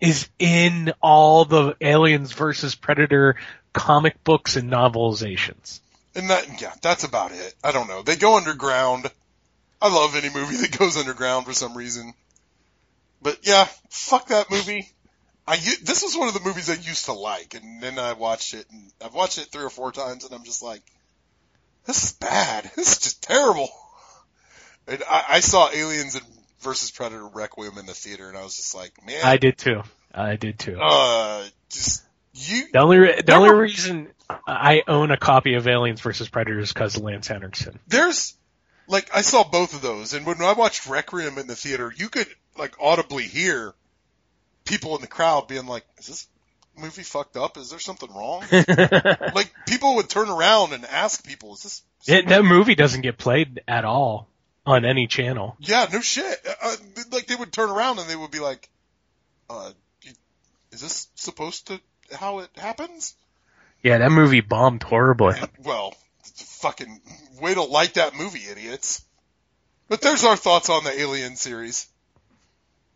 is 0.00 0.28
in 0.38 0.92
all 1.00 1.44
the 1.44 1.76
Aliens 1.80 2.32
versus 2.32 2.74
Predator 2.74 3.36
comic 3.72 4.22
books 4.24 4.56
and 4.56 4.70
novelizations. 4.70 5.80
And 6.14 6.30
that, 6.30 6.60
yeah, 6.60 6.72
that's 6.80 7.04
about 7.04 7.32
it. 7.32 7.54
I 7.62 7.72
don't 7.72 7.88
know. 7.88 8.02
They 8.02 8.16
go 8.16 8.36
underground. 8.36 9.10
I 9.82 9.92
love 9.92 10.14
any 10.14 10.32
movie 10.32 10.56
that 10.62 10.78
goes 10.78 10.96
underground 10.96 11.46
for 11.46 11.52
some 11.52 11.76
reason. 11.76 12.14
But 13.22 13.38
yeah, 13.42 13.66
fuck 13.88 14.28
that 14.28 14.50
movie. 14.50 14.88
I 15.46 15.56
this 15.56 16.02
was 16.02 16.16
one 16.16 16.28
of 16.28 16.34
the 16.34 16.40
movies 16.40 16.70
I 16.70 16.74
used 16.74 17.04
to 17.06 17.12
like, 17.12 17.54
and 17.54 17.82
then 17.82 17.98
I 17.98 18.14
watched 18.14 18.54
it, 18.54 18.66
and 18.70 18.90
I've 19.04 19.14
watched 19.14 19.38
it 19.38 19.48
three 19.52 19.64
or 19.64 19.70
four 19.70 19.92
times, 19.92 20.24
and 20.24 20.32
I'm 20.34 20.44
just 20.44 20.62
like, 20.62 20.82
this 21.86 22.04
is 22.04 22.12
bad. 22.12 22.70
This 22.76 22.92
is 22.92 22.98
just 22.98 23.22
terrible. 23.22 23.68
And 24.86 25.02
I, 25.08 25.24
I 25.28 25.40
saw 25.40 25.70
Aliens 25.70 26.14
and 26.14 26.24
versus 26.60 26.90
Predator 26.90 27.26
Requiem 27.26 27.78
in 27.78 27.86
the 27.86 27.94
theater, 27.94 28.28
and 28.28 28.36
I 28.38 28.42
was 28.42 28.56
just 28.56 28.74
like, 28.74 28.92
man, 29.06 29.20
I 29.22 29.36
did 29.36 29.58
too. 29.58 29.82
I 30.14 30.36
did 30.36 30.58
too. 30.58 30.78
uh, 30.80 31.44
just 31.70 32.02
you. 32.32 32.68
The 32.72 32.78
only 32.80 32.98
re- 32.98 33.20
the 33.24 33.34
only 33.34 33.52
reason 33.52 34.08
I 34.46 34.82
own 34.88 35.10
a 35.10 35.16
copy 35.18 35.54
of 35.54 35.68
Aliens 35.68 36.00
versus 36.00 36.28
Predator 36.28 36.58
is 36.58 36.72
because 36.72 36.96
of 36.96 37.02
Lance 37.02 37.28
Henriksen. 37.28 37.78
there's 37.86 38.34
like 38.88 39.14
I 39.14 39.20
saw 39.20 39.44
both 39.44 39.74
of 39.74 39.82
those, 39.82 40.14
and 40.14 40.24
when 40.26 40.40
I 40.40 40.54
watched 40.54 40.86
Requiem 40.86 41.36
in 41.38 41.46
the 41.46 41.56
theater, 41.56 41.92
you 41.94 42.08
could 42.08 42.28
like 42.58 42.74
audibly 42.80 43.24
hear 43.24 43.74
people 44.64 44.94
in 44.96 45.00
the 45.00 45.06
crowd 45.08 45.48
being 45.48 45.66
like, 45.66 45.84
"Is 45.98 46.06
this 46.06 46.26
movie 46.76 47.02
fucked 47.02 47.36
up? 47.36 47.56
Is 47.56 47.70
there 47.70 47.78
something 47.78 48.12
wrong?" 48.12 48.44
like 48.50 49.52
people 49.66 49.96
would 49.96 50.08
turn 50.08 50.28
around 50.28 50.72
and 50.72 50.84
ask 50.84 51.24
people, 51.24 51.54
"Is 51.54 51.62
this?" 51.62 51.82
It, 52.06 52.28
that 52.28 52.44
movie 52.44 52.74
doesn't 52.74 53.00
get 53.00 53.16
played 53.16 53.62
at 53.66 53.84
all 53.84 54.28
on 54.66 54.84
any 54.84 55.06
channel. 55.06 55.56
Yeah, 55.60 55.86
no 55.92 56.00
shit. 56.00 56.46
Uh, 56.62 56.76
like 57.12 57.26
they 57.26 57.34
would 57.34 57.52
turn 57.52 57.70
around 57.70 57.98
and 57.98 58.08
they 58.08 58.16
would 58.16 58.30
be 58.30 58.40
like, 58.40 58.68
uh, 59.48 59.72
"Is 60.72 60.80
this 60.80 61.08
supposed 61.14 61.68
to 61.68 61.80
how 62.12 62.40
it 62.40 62.50
happens?" 62.56 63.14
Yeah, 63.82 63.98
that 63.98 64.10
movie 64.10 64.40
bombed 64.40 64.82
horribly. 64.82 65.38
Well, 65.62 65.94
fucking 66.64 67.00
way 67.40 67.52
to 67.52 67.62
like 67.62 67.94
that 67.94 68.14
movie, 68.14 68.40
idiots. 68.50 69.04
But 69.88 70.00
there's 70.00 70.24
our 70.24 70.36
thoughts 70.36 70.70
on 70.70 70.84
the 70.84 70.98
Alien 70.98 71.36
series. 71.36 71.86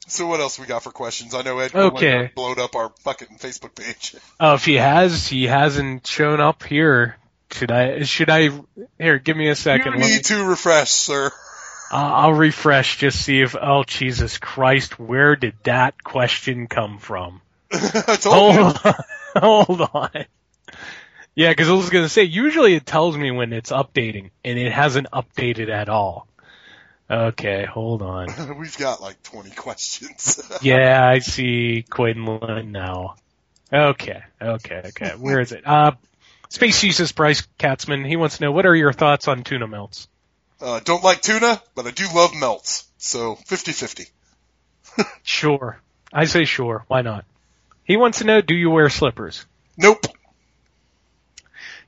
So 0.09 0.27
what 0.27 0.41
else 0.41 0.59
we 0.59 0.67
got 0.67 0.83
for 0.83 0.91
questions? 0.91 1.35
I 1.35 1.43
know 1.43 1.59
Ed 1.59 1.75
Okay. 1.75 2.31
blowed 2.35 2.59
up 2.59 2.75
our 2.75 2.91
fucking 3.05 3.39
Facebook 3.39 3.75
page. 3.75 4.17
Oh, 4.41 4.55
if 4.57 4.65
he 4.65 4.75
has, 4.75 5.27
he 5.29 5.47
hasn't 5.47 6.07
shown 6.07 6.41
up 6.41 6.63
here. 6.63 7.17
Should 7.53 7.71
I? 7.71 8.03
Should 8.03 8.29
I? 8.31 8.51
Here, 8.99 9.19
give 9.19 9.37
me 9.37 9.49
a 9.49 9.55
second. 9.55 9.95
You 9.95 10.01
Let 10.01 10.07
me- 10.09 10.15
need 10.17 10.25
to 10.27 10.45
refresh, 10.45 10.91
sir. 10.91 11.31
I'll 11.91 12.15
I'll 12.15 12.33
refresh 12.35 12.99
just 12.99 13.23
see 13.25 13.41
if. 13.41 13.57
Oh 13.61 13.83
Jesus 13.85 14.37
Christ! 14.39 14.99
Where 14.99 15.37
did 15.37 15.55
that 15.65 16.03
question 16.05 16.67
come 16.67 16.99
from? 16.99 17.41
You. 17.73 17.79
Hold 18.25 18.79
on. 18.85 18.95
Hold 19.37 19.81
on. 19.95 20.25
Yeah, 21.35 21.51
because 21.51 21.69
I 21.71 21.73
was 21.73 21.89
gonna 21.91 22.09
say 22.09 22.25
usually 22.25 22.75
it 22.75 22.85
tells 22.85 23.17
me 23.17 23.31
when 23.31 23.53
it's 23.53 23.71
updating, 23.71 24.31
and 24.45 24.59
it 24.59 24.73
hasn't 24.73 25.07
updated 25.13 25.71
at 25.71 25.89
all. 25.89 26.27
Okay, 27.11 27.65
hold 27.65 28.03
on. 28.03 28.59
We've 28.59 28.77
got 28.77 29.01
like 29.01 29.23
20 29.23 29.51
questions. 29.51 30.41
Yeah, 30.63 31.07
I 31.07 31.21
see 31.21 31.85
Quinlan 31.89 32.73
now. 32.73 33.15
Okay, 33.73 34.23
okay, 34.41 34.83
okay. 34.87 35.11
Where 35.17 35.41
is 35.41 35.53
it? 35.53 35.67
Uh, 35.67 35.93
Space 36.49 36.81
Jesus 36.81 37.13
Bryce 37.13 37.47
Katzman. 37.59 38.07
He 38.07 38.17
wants 38.17 38.39
to 38.39 38.45
know 38.45 38.53
what 38.53 38.67
are 38.67 38.75
your 38.75 38.93
thoughts 38.93 39.29
on 39.29 39.45
tuna 39.45 39.67
melts? 39.67 40.09
uh, 40.61 40.81
don't 40.81 41.05
like 41.05 41.21
tuna, 41.23 41.63
but 41.75 41.87
I 41.87 41.91
do 41.93 42.07
love 42.15 42.35
melts. 42.35 42.89
So 42.99 43.37
50-50. 43.47 44.11
Sure. 45.23 45.81
I 46.13 46.25
say 46.25 46.45
sure. 46.45 46.85
Why 46.89 47.03
not? 47.03 47.25
He 47.85 47.97
wants 47.97 48.19
to 48.19 48.25
know, 48.25 48.41
do 48.41 48.55
you 48.55 48.71
wear 48.71 48.89
slippers? 48.89 49.45
Nope. 49.77 50.07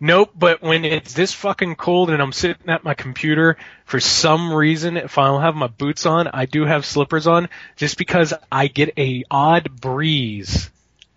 Nope, 0.01 0.31
but 0.35 0.63
when 0.63 0.87
it's 0.87 1.13
this 1.13 1.35
fucking 1.35 1.77
cold 1.77 2.09
and 2.09 2.23
I'm 2.23 2.33
sitting 2.33 2.71
at 2.71 2.85
my 2.85 2.95
computer, 2.95 3.59
for 3.85 4.01
some 4.01 4.53
reason, 4.53 4.97
if 4.97 5.19
I 5.19 5.27
don't 5.27 5.43
have 5.43 5.55
my 5.55 5.67
boots 5.67 6.07
on, 6.07 6.27
I 6.27 6.47
do 6.47 6.65
have 6.65 6.87
slippers 6.87 7.27
on, 7.27 7.51
just 7.77 7.99
because 7.99 8.33
I 8.51 8.69
get 8.69 8.95
a 8.99 9.25
odd 9.31 9.79
breeze 9.79 10.71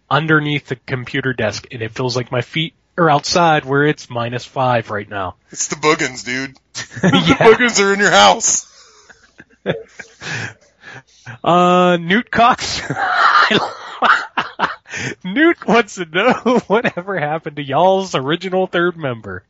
underneath 0.09 0.67
the 0.67 0.75
computer 0.75 1.31
desk, 1.31 1.67
and 1.71 1.81
it 1.81 1.93
feels 1.93 2.17
like 2.17 2.29
my 2.29 2.41
feet 2.41 2.73
are 2.97 3.09
outside 3.09 3.63
where 3.63 3.85
it's 3.85 4.09
minus 4.09 4.43
five 4.43 4.89
right 4.89 5.09
now. 5.09 5.35
It's 5.49 5.69
the 5.69 5.75
boogans, 5.75 6.25
dude. 6.25 6.57
The 7.01 7.35
boogans 7.39 7.81
are 7.81 7.93
in 7.93 7.99
your 7.99 8.11
house. 8.11 8.69
Uh, 11.43 11.97
Newt 11.99 12.29
Cox. 12.29 12.81
Newt 15.23 15.65
wants 15.67 15.95
to 15.95 16.05
know 16.05 16.59
whatever 16.67 17.19
happened 17.19 17.55
to 17.57 17.63
y'all's 17.63 18.15
original 18.15 18.67
third 18.67 18.97
member. 18.97 19.43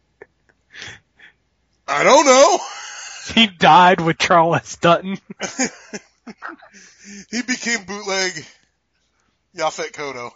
I 1.88 2.04
don't 2.04 2.26
know. 2.26 2.60
He 3.34 3.48
died 3.48 4.02
with 4.02 4.18
Charles 4.18 4.76
Dutton. 4.78 5.18
He 7.30 7.42
became 7.42 7.84
bootleg 7.86 8.46
Yaphet 9.56 9.92
Kotto. 9.92 10.32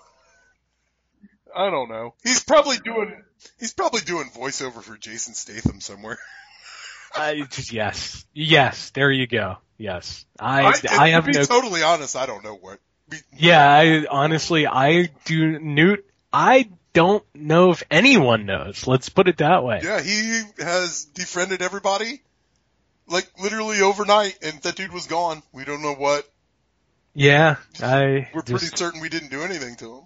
I 1.55 1.69
don't 1.69 1.89
know. 1.89 2.13
He's 2.23 2.43
probably 2.43 2.77
doing 2.77 3.23
he's 3.59 3.73
probably 3.73 4.01
doing 4.01 4.29
voiceover 4.29 4.81
for 4.84 4.97
Jason 4.97 5.34
Statham 5.34 5.79
somewhere. 5.79 6.19
I 7.15 7.47
yes, 7.71 8.25
yes, 8.34 8.89
there 8.91 9.09
you 9.09 9.27
go. 9.27 9.57
Yes, 9.77 10.25
I, 10.39 10.65
I, 10.65 10.73
to 10.73 10.89
have 10.89 11.25
be 11.25 11.31
no. 11.31 11.45
totally 11.45 11.84
honest, 11.84 12.15
I 12.15 12.25
don't 12.25 12.43
know 12.43 12.55
what. 12.55 12.79
Yeah, 13.35 13.69
I 13.69 14.05
honestly, 14.09 14.67
I 14.67 15.09
do. 15.25 15.59
Newt, 15.59 16.05
I 16.31 16.69
don't 16.93 17.23
know 17.34 17.71
if 17.71 17.84
anyone 17.89 18.45
knows. 18.45 18.88
Let's 18.88 19.09
put 19.09 19.27
it 19.27 19.38
that 19.38 19.63
way. 19.63 19.81
Yeah, 19.84 20.01
he 20.01 20.41
has 20.59 21.05
defriended 21.05 21.61
everybody 21.61 22.21
like 23.07 23.27
literally 23.41 23.81
overnight, 23.81 24.38
and 24.41 24.61
that 24.61 24.75
dude 24.75 24.91
was 24.91 25.07
gone. 25.07 25.41
We 25.53 25.65
don't 25.65 25.81
know 25.81 25.93
what. 25.95 26.27
Yeah, 27.13 27.55
I. 27.81 28.29
We're 28.34 28.41
just- 28.41 28.47
pretty 28.47 28.77
certain 28.77 29.01
we 29.01 29.09
didn't 29.09 29.31
do 29.31 29.41
anything 29.41 29.75
to 29.77 29.95
him. 29.95 30.03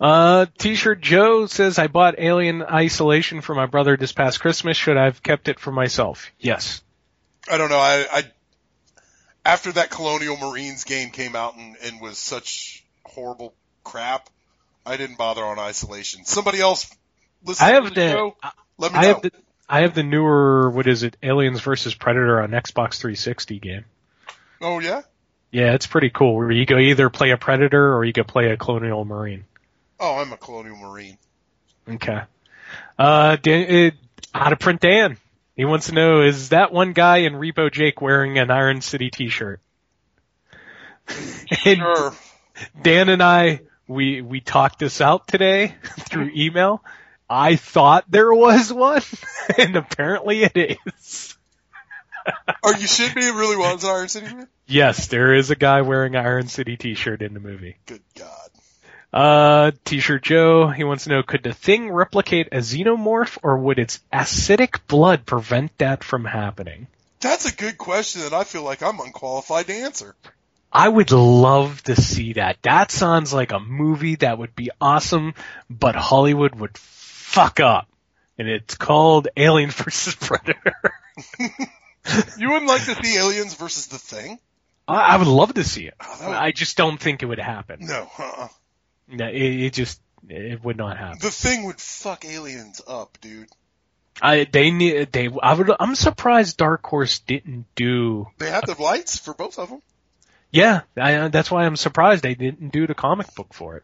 Uh, 0.00 0.46
T-shirt 0.58 1.00
Joe 1.00 1.46
says, 1.46 1.78
I 1.78 1.86
bought 1.86 2.16
Alien 2.18 2.62
Isolation 2.62 3.40
for 3.40 3.54
my 3.54 3.66
brother 3.66 3.96
this 3.96 4.12
past 4.12 4.40
Christmas. 4.40 4.76
Should 4.76 4.96
I 4.96 5.04
have 5.04 5.22
kept 5.22 5.48
it 5.48 5.58
for 5.60 5.70
myself? 5.70 6.30
Yes. 6.38 6.82
I 7.48 7.58
don't 7.58 7.70
know. 7.70 7.78
I, 7.78 8.04
I 8.12 8.24
after 9.44 9.72
that 9.72 9.90
Colonial 9.90 10.36
Marines 10.36 10.84
game 10.84 11.10
came 11.10 11.36
out 11.36 11.56
and, 11.56 11.76
and 11.82 12.00
was 12.00 12.18
such 12.18 12.84
horrible 13.04 13.54
crap, 13.82 14.28
I 14.86 14.96
didn't 14.96 15.18
bother 15.18 15.44
on 15.44 15.58
Isolation. 15.58 16.24
Somebody 16.24 16.60
else 16.60 16.90
listen 17.44 17.66
I 17.66 17.70
to 17.70 17.74
have 17.74 17.84
the 17.84 18.00
the, 18.00 18.10
show? 18.10 18.36
Let 18.78 18.92
me 18.92 18.98
I 18.98 19.02
know. 19.02 19.08
have 19.08 19.22
the, 19.22 19.32
I 19.68 19.80
have 19.82 19.94
the 19.94 20.02
newer, 20.02 20.70
what 20.70 20.86
is 20.86 21.02
it, 21.02 21.16
Aliens 21.22 21.60
versus 21.60 21.94
Predator 21.94 22.40
on 22.42 22.50
Xbox 22.50 22.98
360 22.98 23.58
game. 23.58 23.84
oh 24.60 24.78
yeah. 24.80 25.02
Yeah, 25.50 25.74
it's 25.74 25.86
pretty 25.86 26.10
cool. 26.10 26.34
Where 26.36 26.50
you 26.50 26.66
go 26.66 26.78
either 26.78 27.10
play 27.10 27.30
a 27.30 27.36
Predator 27.36 27.94
or 27.94 28.04
you 28.04 28.12
can 28.12 28.24
play 28.24 28.50
a 28.50 28.56
Colonial 28.56 29.04
Marine. 29.04 29.44
Oh, 30.00 30.16
I'm 30.16 30.32
a 30.32 30.36
Colonial 30.36 30.76
Marine. 30.76 31.16
Okay. 31.88 32.22
Uh, 32.98 33.36
Dan, 33.36 33.92
uh, 34.34 34.36
out 34.36 34.52
of 34.52 34.58
print 34.58 34.80
Dan. 34.80 35.16
He 35.56 35.64
wants 35.64 35.86
to 35.86 35.94
know, 35.94 36.22
is 36.22 36.48
that 36.48 36.72
one 36.72 36.92
guy 36.92 37.18
in 37.18 37.34
Repo 37.34 37.70
Jake 37.70 38.00
wearing 38.00 38.38
an 38.38 38.50
Iron 38.50 38.80
City 38.80 39.10
t-shirt? 39.10 39.60
Sure. 41.48 42.14
Dan 42.82 43.08
and 43.08 43.22
I, 43.22 43.60
we, 43.86 44.20
we 44.20 44.40
talked 44.40 44.78
this 44.78 45.00
out 45.00 45.28
today 45.28 45.74
through 46.00 46.30
email. 46.34 46.82
I 47.28 47.56
thought 47.56 48.04
there 48.08 48.32
was 48.32 48.72
one, 48.72 49.02
and 49.58 49.76
apparently 49.76 50.42
it 50.42 50.78
is. 50.96 51.36
Are 52.62 52.72
you 52.72 52.86
shitting 52.86 53.16
me? 53.16 53.28
It 53.28 53.34
really 53.34 53.56
was 53.56 53.84
an 53.84 53.90
Iron 53.90 54.08
City 54.08 54.34
man? 54.34 54.48
Yes, 54.66 55.08
there 55.08 55.34
is 55.34 55.50
a 55.50 55.56
guy 55.56 55.82
wearing 55.82 56.16
an 56.16 56.24
Iron 56.24 56.48
City 56.48 56.76
t-shirt 56.76 57.22
in 57.22 57.34
the 57.34 57.40
movie. 57.40 57.76
Good 57.86 58.02
God. 58.16 58.43
Uh, 59.14 59.70
T-shirt 59.84 60.24
Joe, 60.24 60.66
he 60.68 60.82
wants 60.82 61.04
to 61.04 61.10
know, 61.10 61.22
could 61.22 61.44
the 61.44 61.52
thing 61.52 61.88
replicate 61.88 62.48
a 62.50 62.56
xenomorph 62.56 63.38
or 63.44 63.56
would 63.58 63.78
its 63.78 64.00
acidic 64.12 64.80
blood 64.88 65.24
prevent 65.24 65.76
that 65.78 66.02
from 66.02 66.24
happening? 66.24 66.88
That's 67.20 67.46
a 67.46 67.54
good 67.54 67.78
question 67.78 68.22
that 68.22 68.32
I 68.32 68.42
feel 68.42 68.64
like 68.64 68.82
I'm 68.82 68.98
unqualified 68.98 69.68
to 69.68 69.72
answer. 69.72 70.16
I 70.72 70.88
would 70.88 71.12
love 71.12 71.80
to 71.84 71.94
see 71.94 72.32
that. 72.32 72.56
That 72.62 72.90
sounds 72.90 73.32
like 73.32 73.52
a 73.52 73.60
movie 73.60 74.16
that 74.16 74.36
would 74.36 74.56
be 74.56 74.70
awesome, 74.80 75.34
but 75.70 75.94
Hollywood 75.94 76.56
would 76.56 76.76
fuck 76.76 77.60
up. 77.60 77.86
And 78.36 78.48
it's 78.48 78.74
called 78.74 79.28
Alien 79.36 79.70
vs. 79.70 80.16
Predator. 80.16 80.74
You 82.36 82.50
wouldn't 82.50 82.66
like 82.68 82.84
to 82.84 82.94
see 83.02 83.16
Aliens 83.16 83.54
versus 83.54 83.86
the 83.86 83.96
Thing? 83.96 84.38
I, 84.86 85.14
I 85.14 85.16
would 85.16 85.26
love 85.26 85.54
to 85.54 85.64
see 85.64 85.86
it. 85.86 85.94
that 85.98 86.28
would- 86.28 86.36
I 86.36 86.50
just 86.50 86.76
don't 86.76 87.00
think 87.00 87.22
it 87.22 87.26
would 87.26 87.38
happen. 87.38 87.78
No, 87.80 88.10
uh-uh. 88.18 88.48
No, 89.08 89.26
it, 89.28 89.34
it 89.36 89.72
just, 89.72 90.00
it 90.28 90.62
would 90.64 90.76
not 90.76 90.96
happen. 90.98 91.18
The 91.20 91.30
Thing 91.30 91.64
would 91.64 91.80
fuck 91.80 92.24
Aliens 92.24 92.80
up, 92.86 93.18
dude. 93.20 93.48
I, 94.22 94.44
they 94.44 94.70
need, 94.70 95.12
they, 95.12 95.28
I 95.42 95.54
would, 95.54 95.70
I'm 95.80 95.94
surprised 95.94 96.56
Dark 96.56 96.84
Horse 96.86 97.18
didn't 97.18 97.66
do 97.74 98.28
They 98.38 98.50
had 98.50 98.64
the 98.66 98.80
lights 98.80 99.18
for 99.18 99.34
both 99.34 99.58
of 99.58 99.68
them. 99.70 99.82
Yeah, 100.52 100.82
I, 100.96 101.28
that's 101.28 101.50
why 101.50 101.64
I'm 101.64 101.74
surprised 101.76 102.22
they 102.22 102.34
didn't 102.36 102.72
do 102.72 102.86
the 102.86 102.94
comic 102.94 103.34
book 103.34 103.52
for 103.52 103.76
it. 103.76 103.82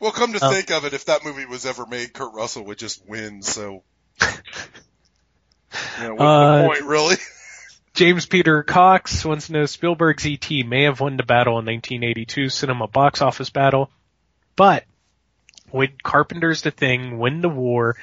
Well, 0.00 0.10
come 0.10 0.32
to 0.32 0.40
Oh. 0.42 0.50
think 0.50 0.70
of 0.70 0.84
it, 0.86 0.94
if 0.94 1.04
that 1.04 1.22
movie 1.24 1.44
was 1.44 1.66
ever 1.66 1.84
made, 1.86 2.12
Kurt 2.14 2.32
Russell 2.34 2.64
would 2.64 2.78
just 2.78 3.06
win, 3.06 3.42
so. 3.42 3.82
You 6.00 6.04
know, 6.08 6.14
what's 6.14 6.22
Uh, 6.22 6.56
the 6.62 6.68
point, 6.68 6.82
really? 6.84 7.16
James 7.94 8.26
Peter 8.26 8.62
Cox 8.62 9.24
wants 9.24 9.46
to 9.46 9.52
know 9.52 9.66
Spielberg's 9.66 10.26
E.T. 10.26 10.62
may 10.64 10.84
have 10.84 11.00
won 11.00 11.16
the 11.16 11.22
battle 11.22 11.58
in 11.58 11.64
1982 11.66 12.48
cinema 12.48 12.88
box 12.88 13.20
office 13.22 13.50
battle, 13.50 13.90
but 14.56 14.84
would 15.72 16.02
Carpenter's 16.02 16.62
The 16.62 16.70
Thing 16.70 17.18
win 17.18 17.40
the 17.40 17.48
war 17.48 17.96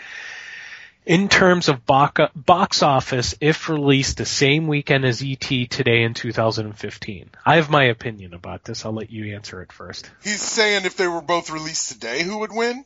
in 1.05 1.29
terms 1.29 1.69
of 1.69 1.85
box 1.85 2.83
office 2.83 3.35
if 3.41 3.69
released 3.69 4.17
the 4.17 4.25
same 4.25 4.67
weekend 4.67 5.05
as 5.05 5.23
E.T. 5.23 5.67
today 5.67 6.03
in 6.03 6.13
2015? 6.13 7.29
I 7.45 7.55
have 7.55 7.69
my 7.69 7.85
opinion 7.85 8.33
about 8.33 8.63
this. 8.63 8.85
I'll 8.85 8.93
let 8.93 9.11
you 9.11 9.35
answer 9.35 9.61
it 9.61 9.71
first. 9.71 10.09
He's 10.23 10.41
saying 10.41 10.85
if 10.85 10.97
they 10.97 11.07
were 11.07 11.21
both 11.21 11.49
released 11.49 11.91
today, 11.91 12.23
who 12.23 12.39
would 12.39 12.53
win? 12.53 12.85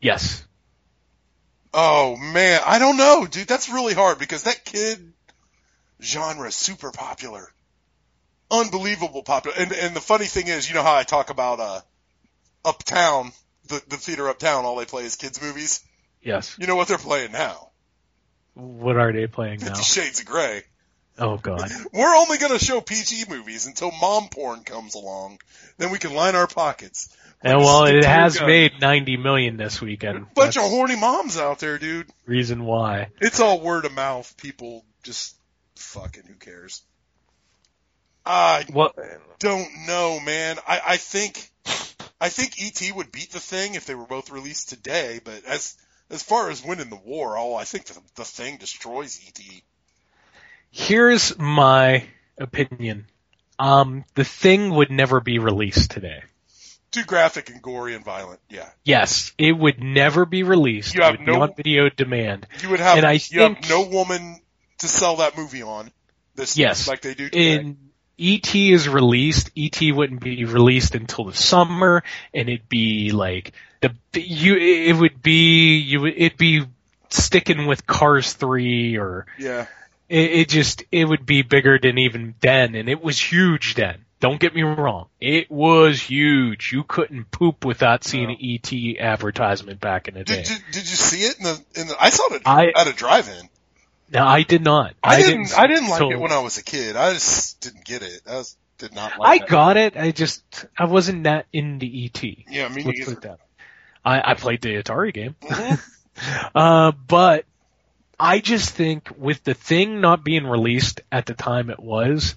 Yes. 0.00 0.44
Oh 1.74 2.16
man, 2.16 2.60
I 2.64 2.78
don't 2.78 2.96
know, 2.96 3.26
dude. 3.26 3.46
That's 3.46 3.68
really 3.68 3.94
hard 3.94 4.18
because 4.18 4.44
that 4.44 4.64
kid 4.64 5.12
genre 6.00 6.48
is 6.48 6.54
super 6.54 6.90
popular. 6.90 7.52
Unbelievable 8.50 9.22
popular. 9.22 9.56
And 9.58 9.72
and 9.72 9.94
the 9.94 10.00
funny 10.00 10.24
thing 10.24 10.48
is, 10.48 10.68
you 10.68 10.74
know 10.74 10.82
how 10.82 10.94
I 10.94 11.02
talk 11.02 11.30
about 11.30 11.60
uh 11.60 11.80
Uptown, 12.68 13.32
the 13.68 13.82
the 13.88 13.96
theater 13.96 14.28
Uptown, 14.28 14.64
all 14.64 14.76
they 14.76 14.84
play 14.84 15.04
is 15.04 15.16
kids 15.16 15.40
movies. 15.42 15.84
Yes. 16.22 16.56
You 16.58 16.66
know 16.66 16.76
what 16.76 16.88
they're 16.88 16.98
playing 16.98 17.32
now? 17.32 17.70
What 18.54 18.96
are 18.96 19.12
they 19.12 19.26
playing 19.26 19.60
now? 19.60 19.66
Fifty 19.68 19.82
Shades 19.84 20.20
of 20.20 20.26
Grey. 20.26 20.62
Oh 21.18 21.36
god. 21.36 21.70
We're 21.92 22.14
only 22.16 22.38
going 22.38 22.56
to 22.56 22.64
show 22.64 22.80
PG 22.80 23.24
movies 23.28 23.66
until 23.66 23.90
mom 23.90 24.28
porn 24.28 24.64
comes 24.64 24.94
along. 24.94 25.40
Then 25.78 25.90
we 25.90 25.98
can 25.98 26.14
line 26.14 26.34
our 26.36 26.46
pockets. 26.46 27.14
And 27.40 27.58
well, 27.58 27.84
it 27.84 28.04
has 28.04 28.36
gun. 28.38 28.48
made 28.48 28.72
90 28.80 29.16
million 29.16 29.56
this 29.56 29.80
weekend. 29.80 30.26
Bunch 30.34 30.54
That's 30.54 30.56
of 30.56 30.70
horny 30.70 30.96
moms 30.96 31.38
out 31.38 31.60
there, 31.60 31.78
dude. 31.78 32.08
reason 32.26 32.64
why. 32.64 33.10
It's 33.20 33.38
all 33.38 33.60
word 33.60 33.84
of 33.84 33.92
mouth. 33.94 34.36
People 34.36 34.84
just 35.04 35.36
fucking 35.76 36.24
who 36.26 36.34
cares. 36.34 36.82
I 38.26 38.64
What? 38.72 38.94
don't 39.38 39.68
know, 39.86 40.18
man. 40.20 40.56
I, 40.66 40.80
I 40.84 40.96
think 40.96 41.48
I 42.20 42.28
think 42.30 42.54
ET 42.60 42.94
would 42.96 43.12
beat 43.12 43.30
the 43.30 43.40
thing 43.40 43.74
if 43.74 43.86
they 43.86 43.94
were 43.94 44.06
both 44.06 44.30
released 44.30 44.68
today. 44.70 45.20
But 45.22 45.44
as 45.44 45.76
as 46.10 46.22
far 46.22 46.50
as 46.50 46.64
winning 46.64 46.90
the 46.90 46.96
war, 46.96 47.36
oh, 47.38 47.54
I 47.54 47.64
think 47.64 47.84
the, 47.86 48.00
the 48.16 48.24
thing 48.24 48.56
destroys 48.56 49.20
ET. 49.26 49.38
Here's 50.70 51.38
my 51.38 52.04
opinion. 52.38 53.06
Um, 53.58 54.04
the 54.14 54.24
thing 54.24 54.70
would 54.70 54.90
never 54.90 55.20
be 55.20 55.38
released 55.38 55.90
today. 55.90 56.22
Too 56.90 57.04
graphic 57.04 57.50
and 57.50 57.60
gory 57.60 57.94
and 57.94 58.04
violent. 58.04 58.40
Yeah, 58.48 58.68
Yes, 58.84 59.32
it 59.36 59.52
would 59.52 59.82
never 59.82 60.24
be 60.24 60.42
released. 60.42 60.94
You 60.94 61.02
have 61.02 61.14
it 61.14 61.20
would 61.20 61.26
be 61.26 61.32
no- 61.32 61.42
on 61.42 61.54
video 61.54 61.88
demand. 61.90 62.46
you 62.62 62.70
would 62.70 62.80
have 62.80 62.96
And 62.98 63.06
I 63.06 63.12
you 63.12 63.18
think 63.18 63.64
have 63.64 63.70
no 63.70 63.82
woman 63.88 64.40
to 64.78 64.88
sell 64.88 65.16
that 65.16 65.36
movie 65.36 65.62
on. 65.62 65.90
This 66.34 66.56
Yes. 66.56 66.86
like 66.88 67.02
they 67.02 67.14
do 67.14 67.28
today. 67.28 67.56
in 67.56 67.87
ET 68.18 68.54
is 68.54 68.88
released, 68.88 69.50
ET 69.56 69.80
wouldn't 69.80 70.20
be 70.20 70.44
released 70.44 70.94
until 70.94 71.24
the 71.24 71.34
summer, 71.34 72.02
and 72.34 72.48
it'd 72.48 72.68
be 72.68 73.12
like 73.12 73.52
the 73.80 73.94
you. 74.14 74.56
It 74.56 74.96
would 74.96 75.22
be 75.22 75.76
you. 75.78 76.06
It'd 76.06 76.36
be 76.36 76.64
sticking 77.10 77.66
with 77.66 77.86
Cars 77.86 78.32
three 78.32 78.98
or 78.98 79.26
yeah. 79.38 79.66
it, 80.08 80.30
it 80.30 80.48
just 80.48 80.84
it 80.90 81.04
would 81.04 81.26
be 81.26 81.42
bigger 81.42 81.78
than 81.78 81.98
even 81.98 82.34
then, 82.40 82.74
and 82.74 82.88
it 82.88 83.02
was 83.02 83.20
huge 83.20 83.74
then. 83.74 84.04
Don't 84.20 84.40
get 84.40 84.52
me 84.52 84.62
wrong, 84.62 85.06
it 85.20 85.48
was 85.48 86.02
huge. 86.02 86.72
You 86.72 86.82
couldn't 86.82 87.30
poop 87.30 87.64
without 87.64 88.02
seeing 88.02 88.30
an 88.30 88.36
ET 88.42 89.00
advertisement 89.00 89.80
back 89.80 90.08
in 90.08 90.14
the 90.14 90.24
day. 90.24 90.42
Did, 90.42 90.46
did 90.46 90.62
did 90.72 90.90
you 90.90 90.96
see 90.96 91.20
it 91.20 91.38
in 91.38 91.44
the 91.44 91.64
in 91.80 91.86
the? 91.86 91.96
I 92.00 92.10
saw 92.10 92.34
it 92.34 92.42
I- 92.44 92.72
at 92.74 92.88
a 92.88 92.92
drive-in. 92.92 93.48
No, 94.10 94.24
I 94.24 94.42
did 94.42 94.62
not. 94.62 94.94
I, 95.02 95.20
didn't. 95.20 95.56
I 95.56 95.66
didn't 95.66 95.88
like 95.88 95.98
so- 95.98 96.10
it 96.10 96.18
when 96.18 96.32
I 96.32 96.40
was 96.40 96.58
a 96.58 96.64
kid. 96.64 96.96
I 96.96 97.12
just 97.12 97.60
didn't 97.60 97.84
get 97.84 98.02
it. 98.02 98.22
I 98.26 98.36
was, 98.36 98.56
did 98.78 98.94
not 98.94 99.18
like 99.18 99.28
I 99.28 99.38
that. 99.38 99.48
got 99.48 99.76
it. 99.76 99.96
I 99.96 100.12
just 100.12 100.66
I 100.78 100.84
wasn't 100.84 101.24
that 101.24 101.46
into 101.52 101.86
ET. 101.86 102.22
Yeah, 102.22 102.68
me 102.68 102.84
neither. 102.84 103.12
it 103.12 103.22
that. 103.22 103.40
I 104.04 104.30
I 104.30 104.34
played 104.34 104.62
the 104.62 104.82
Atari 104.82 105.12
game. 105.12 105.34
Mm-hmm. 105.42 106.46
uh, 106.54 106.92
but 106.92 107.44
I 108.18 108.40
just 108.40 108.70
think 108.70 109.10
with 109.16 109.44
the 109.44 109.54
thing 109.54 110.00
not 110.00 110.24
being 110.24 110.46
released 110.46 111.02
at 111.12 111.26
the 111.26 111.34
time 111.34 111.70
it 111.70 111.80
was, 111.80 112.34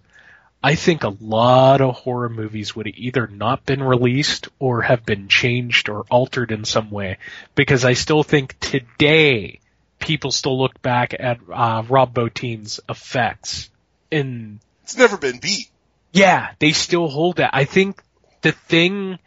I 0.63 0.75
think 0.75 1.03
a 1.03 1.15
lot 1.19 1.81
of 1.81 1.95
horror 1.95 2.29
movies 2.29 2.75
would 2.75 2.85
have 2.85 2.97
either 2.97 3.27
not 3.27 3.65
been 3.65 3.81
released 3.81 4.49
or 4.59 4.81
have 4.81 5.05
been 5.05 5.27
changed 5.27 5.89
or 5.89 6.05
altered 6.09 6.51
in 6.51 6.65
some 6.65 6.91
way. 6.91 7.17
Because 7.55 7.83
I 7.85 7.93
still 7.93 8.21
think 8.23 8.59
today 8.59 9.60
people 10.01 10.31
still 10.31 10.59
look 10.59 10.81
back 10.81 11.13
at 11.17 11.39
uh, 11.53 11.83
Rob 11.87 12.13
Bottin's 12.13 12.79
effects 12.89 13.69
in 14.09 14.59
It's 14.83 14.97
never 14.97 15.17
been 15.17 15.39
beat. 15.39 15.69
yeah, 16.11 16.49
they 16.59 16.71
still 16.73 17.07
hold 17.07 17.37
that. 17.37 17.51
I 17.53 17.63
think 17.65 18.01
the 18.41 18.51
thing 18.51 19.17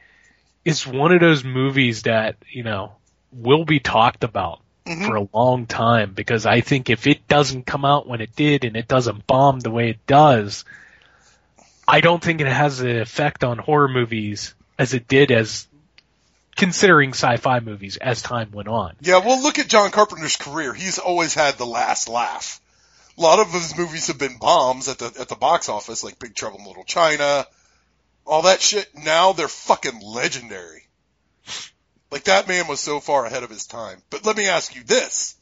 is 0.65 0.87
one 0.87 1.13
of 1.13 1.21
those 1.21 1.45
movies 1.45 2.03
that, 2.03 2.37
you 2.51 2.63
know, 2.63 2.93
will 3.33 3.65
be 3.65 3.81
talked 3.81 4.25
about 4.25 4.61
Mhm. 4.87 5.07
for 5.07 5.17
a 5.17 5.29
long 5.33 5.67
time 5.67 6.13
because 6.13 6.45
I 6.45 6.61
think 6.61 6.91
if 6.91 7.07
it 7.07 7.27
doesn't 7.27 7.65
come 7.65 7.87
out 7.87 8.07
when 8.07 8.21
it 8.21 8.37
did 8.37 8.65
and 8.65 8.77
it 8.77 8.87
doesn't 8.87 9.27
bomb 9.27 9.61
the 9.61 9.71
way 9.71 9.89
it 9.89 10.07
does, 10.07 10.65
I 11.89 12.01
don't 12.03 12.23
think 12.23 12.41
it 12.43 12.47
has 12.47 12.79
the 12.79 13.01
effect 13.01 13.45
on 13.45 13.57
horror 13.59 13.89
movies 13.89 14.55
as 14.79 14.93
it 14.93 15.09
did 15.09 15.31
as 15.31 15.67
considering 16.57 17.11
sci-fi 17.11 17.61
movies 17.61 17.97
as 17.97 18.23
time 18.23 18.51
went 18.53 18.69
on. 18.69 18.97
Yeah, 19.01 19.19
well, 19.19 19.43
look 19.43 19.59
at 19.59 19.69
John 19.69 19.91
Carpenter's 19.91 20.37
career. 20.37 20.73
He's 20.73 20.99
always 20.99 21.35
had 21.35 21.59
the 21.59 21.67
last 21.67 22.09
laugh. 22.09 22.61
A 23.17 23.21
lot 23.21 23.39
of 23.39 23.53
his 23.53 23.77
movies 23.77 24.09
have 24.09 24.19
been 24.19 24.39
bombs 24.39 24.89
at 24.89 24.99
the 24.99 25.13
at 25.21 25.29
the 25.29 25.37
box 25.37 25.69
office, 25.69 26.03
like 26.03 26.19
Big 26.19 26.35
Trouble 26.35 26.59
in 26.59 26.67
Little 26.67 26.85
China, 26.85 27.47
all 28.27 28.43
that 28.43 28.61
shit. 28.61 28.89
Now 28.95 29.33
they're 29.33 29.49
fucking 29.49 30.01
legendary. 30.01 30.89
Like 32.11 32.25
that 32.25 32.49
man 32.49 32.67
was 32.67 32.81
so 32.81 33.01
far 33.01 33.25
ahead 33.27 33.43
of 33.43 33.51
his 33.51 33.67
time. 33.67 34.03
But 34.11 34.25
let 34.25 34.37
me 34.37 34.49
ask 34.49 34.75
you 34.75 34.83
this. 34.85 35.37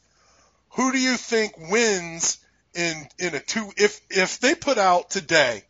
Who 0.71 0.91
do 0.91 0.99
you 0.99 1.17
think 1.17 1.53
wins 1.57 2.39
in, 2.73 3.07
in 3.19 3.35
a 3.35 3.39
two, 3.39 3.71
if, 3.77 4.01
if 4.09 4.39
they 4.39 4.55
put 4.55 4.77
out 4.77 5.09
today, 5.09 5.63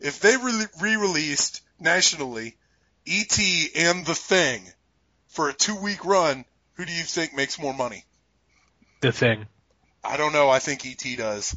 if 0.00 0.20
they 0.20 0.36
re- 0.36 0.66
re-released 0.80 1.60
nationally 1.78 2.56
E.T. 3.04 3.70
and 3.76 4.04
The 4.06 4.14
Thing 4.14 4.66
for 5.36 5.50
a 5.50 5.52
two 5.52 5.76
week 5.76 6.04
run, 6.04 6.46
who 6.74 6.86
do 6.86 6.92
you 6.92 7.04
think 7.04 7.34
makes 7.34 7.60
more 7.60 7.74
money? 7.74 8.04
The 9.02 9.12
thing. 9.12 9.46
I 10.02 10.16
don't 10.16 10.32
know. 10.32 10.48
I 10.48 10.60
think 10.60 10.84
E.T. 10.86 11.16
does. 11.16 11.54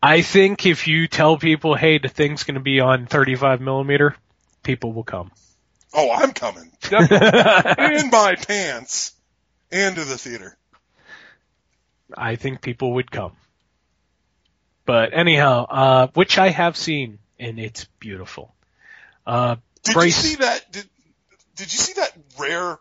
I 0.00 0.22
think 0.22 0.66
if 0.66 0.86
you 0.86 1.08
tell 1.08 1.36
people, 1.36 1.74
hey, 1.74 1.98
the 1.98 2.08
thing's 2.08 2.44
going 2.44 2.54
to 2.54 2.60
be 2.60 2.80
on 2.80 3.06
35 3.06 3.60
millimeter, 3.60 4.14
people 4.62 4.92
will 4.92 5.02
come. 5.02 5.32
Oh, 5.92 6.12
I'm 6.12 6.32
coming. 6.32 6.70
In 6.92 8.10
my 8.10 8.36
pants 8.46 9.12
and 9.72 9.96
to 9.96 10.04
the 10.04 10.16
theater. 10.16 10.56
I 12.16 12.36
think 12.36 12.60
people 12.60 12.94
would 12.94 13.10
come. 13.10 13.32
But 14.84 15.12
anyhow, 15.12 15.64
uh, 15.64 16.06
which 16.14 16.38
I 16.38 16.50
have 16.50 16.76
seen, 16.76 17.18
and 17.40 17.58
it's 17.58 17.86
beautiful. 17.98 18.54
Uh, 19.26 19.56
Did 19.82 19.94
Bryce, 19.94 20.22
you 20.22 20.30
see 20.30 20.36
that? 20.36 20.70
Did, 20.70 20.88
did 21.56 21.72
you 21.72 21.78
see 21.78 21.94
that 21.94 22.12
rare 22.38 22.78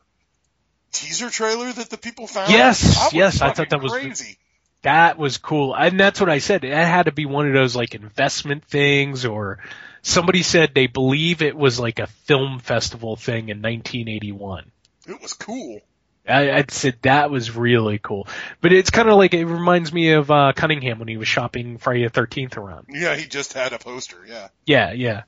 teaser 0.91 1.29
trailer 1.29 1.71
that 1.71 1.89
the 1.89 1.97
people 1.97 2.27
found? 2.27 2.51
Yes, 2.51 3.09
yes, 3.13 3.41
I 3.41 3.51
thought 3.51 3.69
that 3.69 3.81
was 3.81 3.91
crazy. 3.91 4.37
that 4.83 5.17
was 5.17 5.37
cool, 5.37 5.75
and 5.75 5.99
that's 5.99 6.19
what 6.19 6.29
I 6.29 6.39
said. 6.39 6.63
It 6.63 6.73
had 6.73 7.03
to 7.03 7.11
be 7.11 7.25
one 7.25 7.47
of 7.47 7.53
those 7.53 7.75
like 7.75 7.95
investment 7.95 8.65
things, 8.65 9.25
or 9.25 9.59
somebody 10.01 10.43
said 10.43 10.71
they 10.73 10.87
believe 10.87 11.41
it 11.41 11.55
was 11.55 11.79
like 11.79 11.99
a 11.99 12.07
film 12.07 12.59
festival 12.59 13.15
thing 13.15 13.49
in 13.49 13.61
1981. 13.61 14.71
It 15.07 15.21
was 15.21 15.33
cool. 15.33 15.81
I, 16.27 16.51
I'd 16.51 16.71
said 16.71 16.97
that 17.03 17.29
was 17.29 17.55
really 17.55 17.99
cool, 17.99 18.27
but 18.59 18.73
it's 18.73 18.89
kind 18.89 19.09
of 19.09 19.17
like 19.17 19.33
it 19.33 19.45
reminds 19.45 19.93
me 19.93 20.13
of 20.13 20.31
uh, 20.31 20.53
Cunningham 20.55 20.97
when 20.97 21.07
he 21.07 21.17
was 21.17 21.27
shopping 21.27 21.77
Friday 21.77 22.03
the 22.03 22.09
Thirteenth 22.09 22.57
around. 22.57 22.87
Yeah, 22.89 23.15
he 23.15 23.27
just 23.27 23.53
had 23.53 23.73
a 23.73 23.79
poster. 23.79 24.17
Yeah. 24.27 24.47
Yeah, 24.65 24.91
yeah. 24.93 25.23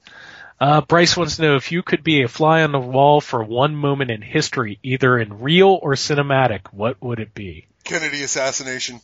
Uh, 0.60 0.82
Bryce 0.82 1.16
wants 1.16 1.36
to 1.36 1.44
know 1.44 1.56
if 1.56 1.72
you 1.72 1.84
could 1.84 2.04
be 2.04 2.24
a 2.24 2.28
fly 2.28 2.64
on 2.64 2.72
the 2.72 2.80
wall 2.80 3.22
for 3.22 3.44
one 3.44 3.76
moment 3.76 4.10
in 4.10 4.24
history, 4.24 4.80
either 4.82 5.18
in 5.20 5.40
real 5.40 5.78
or 5.82 5.94
cinematic, 5.94 6.74
what 6.74 7.02
would 7.02 7.20
it 7.20 7.34
be? 7.36 7.68
Kennedy 7.84 8.24
assassination. 8.24 9.00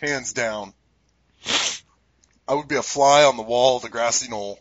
Hands 0.00 0.32
down. 0.32 0.72
I 2.48 2.54
would 2.54 2.68
be 2.68 2.76
a 2.76 2.82
fly 2.82 3.24
on 3.24 3.36
the 3.36 3.42
wall 3.42 3.76
of 3.76 3.82
the 3.82 3.90
grassy 3.90 4.30
knoll. 4.30 4.58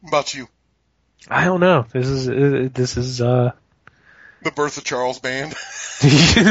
What 0.00 0.08
about 0.08 0.34
you? 0.34 0.48
I 1.28 1.44
don't 1.44 1.60
know. 1.60 1.86
This 1.92 2.06
is 2.06 2.28
uh, 2.28 2.68
this 2.72 2.96
is 2.96 3.20
uh 3.20 3.52
The 4.42 4.50
Birth 4.50 4.78
of 4.78 4.84
Charles 4.84 5.20
Band. 5.20 5.54
you 6.02 6.44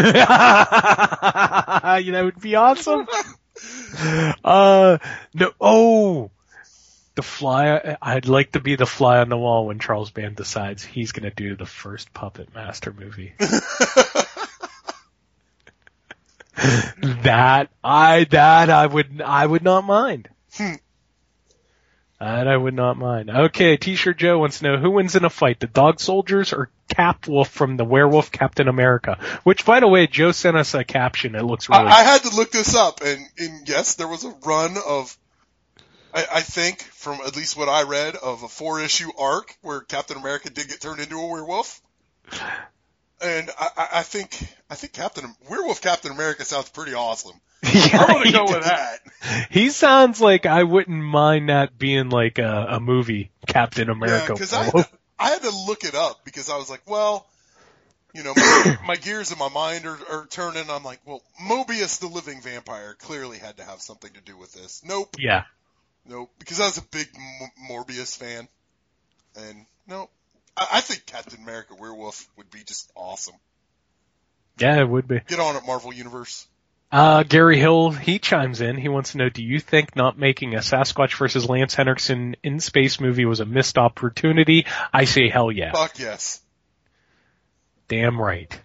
know, 2.12 2.22
it 2.22 2.26
would 2.26 2.40
be 2.40 2.56
awesome. 2.56 3.08
Uh, 4.44 4.98
no, 5.34 5.52
oh, 5.60 6.32
the 7.16 7.22
fly. 7.22 7.98
I'd 8.02 8.28
like 8.28 8.54
to 8.54 8.60
be 8.60 8.76
the 8.76 8.86
fly 8.86 9.18
on 9.20 9.30
the 9.30 9.38
wall 9.38 9.68
when 9.68 9.80
Charles 9.80 10.12
Band 10.12 10.36
decides 10.36 10.84
he's 10.84 11.12
going 11.12 11.30
to 11.30 11.36
do 11.36 11.56
the 11.56 11.66
first 11.66 12.14
Puppet 12.14 12.54
Master 12.54 12.94
movie. 12.94 13.34
that 17.24 17.70
I 17.84 18.26
that 18.26 18.70
I 18.70 18.86
would 18.86 19.22
I 19.22 19.46
would 19.46 19.64
not 19.64 19.84
mind. 19.84 20.30
That 22.20 22.48
I 22.50 22.58
would 22.58 22.74
not 22.74 22.98
mind. 22.98 23.30
Okay, 23.30 23.78
T-shirt 23.78 24.18
Joe 24.18 24.40
wants 24.40 24.60
to 24.60 24.66
know 24.66 24.78
who 24.78 24.92
wins 24.92 25.16
in 25.16 25.24
a 25.24 25.30
fight, 25.30 25.60
the 25.62 25.68
dog 25.68 26.02
soldiers 26.02 26.52
or 26.52 26.70
Cap 26.90 27.28
Wolf 27.28 27.48
from 27.50 27.78
the 27.78 27.86
Werewolf 27.86 28.30
Captain 28.32 28.68
America? 28.68 29.18
Which, 29.44 29.66
by 29.66 29.80
the 29.80 29.88
way, 29.88 30.06
Joe 30.06 30.34
sent 30.34 30.58
us 30.58 30.74
a 30.74 30.84
caption. 30.84 31.36
It 31.36 31.44
looks 31.44 31.70
I, 31.70 31.78
really. 31.80 31.92
I 31.92 32.04
had 32.04 32.24
to 32.24 32.36
look 32.36 32.52
this 32.52 32.76
up, 32.76 33.00
and, 33.02 33.26
and 33.38 33.70
yes, 33.70 33.96
there 33.96 34.08
was 34.08 34.26
a 34.26 34.36
run 34.46 34.76
of, 34.86 35.18
I, 36.14 36.26
I 36.36 36.42
think, 36.42 36.82
from 36.82 37.22
at 37.26 37.38
least 37.38 37.56
what 37.56 37.70
I 37.70 37.84
read, 37.84 38.18
of 38.18 38.44
a 38.44 38.50
four 38.50 38.82
issue 38.82 39.12
arc 39.18 39.56
where 39.62 39.80
Captain 39.80 40.18
America 40.18 40.50
did 40.50 40.68
get 40.68 40.82
turned 40.82 41.00
into 41.00 41.16
a 41.16 41.26
werewolf. 41.28 41.82
And 43.22 43.50
I, 43.58 43.68
I- 43.78 43.88
I 44.00 44.04
think, 44.04 44.38
I 44.70 44.76
think 44.76 44.92
Captain, 44.92 45.34
Werewolf 45.50 45.82
Captain 45.82 46.12
America 46.12 46.44
sounds 46.44 46.70
pretty 46.70 46.96
awesome. 46.96 47.40
I 47.64 48.06
want 48.10 48.26
to 48.26 48.32
go 48.32 48.44
with 48.46 48.64
that. 48.64 49.00
He 49.52 49.70
sounds 49.70 50.22
like 50.22 50.46
I 50.46 50.64
wouldn't 50.64 51.04
mind 51.04 51.50
that 51.50 51.78
being 51.78 52.10
like 52.10 52.40
a, 52.40 52.68
a 52.72 52.80
movie, 52.80 53.32
Captain 53.48 53.90
America. 53.90 54.34
because 54.34 54.54
I, 54.54 54.64
had 54.64 54.72
to- 54.74 54.90
I 55.20 55.30
had 55.32 55.42
to 55.42 55.52
look 55.68 55.84
it 55.84 55.94
up 55.96 56.24
because 56.24 56.50
I 56.50 56.58
was 56.58 56.70
like, 56.70 56.82
well, 56.90 57.28
you 58.14 58.24
know, 58.24 58.34
my, 58.36 58.78
my 58.88 58.96
gears 58.96 59.32
in 59.32 59.38
my 59.38 59.50
mind 59.50 59.86
are, 59.86 59.98
are 60.10 60.26
turning. 60.28 60.70
I'm 60.70 60.84
like, 60.84 61.02
well, 61.06 61.22
Morbius 61.42 62.00
the 62.00 62.08
living 62.08 62.42
vampire 62.42 62.96
clearly 63.00 63.38
had 63.38 63.58
to 63.58 63.64
have 63.64 63.82
something 63.82 64.12
to 64.14 64.22
do 64.22 64.38
with 64.38 64.54
this. 64.54 64.82
Nope. 64.86 65.16
yeah. 65.20 65.44
Nope, 66.08 66.32
because 66.40 66.60
I 66.60 66.66
was 66.66 66.78
a 66.78 66.82
big 66.82 67.08
M- 67.16 67.50
Morbius 67.70 68.18
fan, 68.18 68.48
and 69.38 69.66
no, 69.86 70.10
I, 70.58 70.68
I 70.76 70.82
think 70.82 71.06
Captain 71.06 71.44
America 71.44 71.76
Werewolf 71.78 72.28
would 72.38 72.50
be 72.50 72.64
just 72.64 72.90
awesome. 72.96 73.36
Yeah, 74.58 74.80
it 74.80 74.90
would 74.90 75.08
be. 75.08 75.20
Get 75.28 75.40
on 75.40 75.56
it, 75.56 75.64
Marvel 75.68 75.94
Universe. 75.94 76.48
Uh, 76.92 77.22
Gary 77.22 77.60
Hill, 77.60 77.92
he 77.92 78.18
chimes 78.18 78.62
in. 78.62 78.76
He 78.76 78.90
wants 78.90 79.12
to 79.12 79.20
know, 79.20 79.30
do 79.30 79.44
you 79.44 79.60
think 79.60 79.96
not 79.96 80.18
making 80.18 80.56
a 80.56 80.60
Sasquatch 80.60 81.16
versus 81.18 81.48
Lance 81.48 81.76
Henriksen 81.76 82.36
in 82.44 82.60
space 82.60 83.00
movie 83.00 83.26
was 83.26 83.40
a 83.40 83.46
missed 83.46 83.78
opportunity? 83.78 84.66
I 84.92 85.06
say 85.06 85.30
hell 85.30 85.52
yeah. 85.52 85.72
Fuck 85.72 86.00
yes. 86.00 86.42
Damn 87.88 88.20
right. 88.20 88.60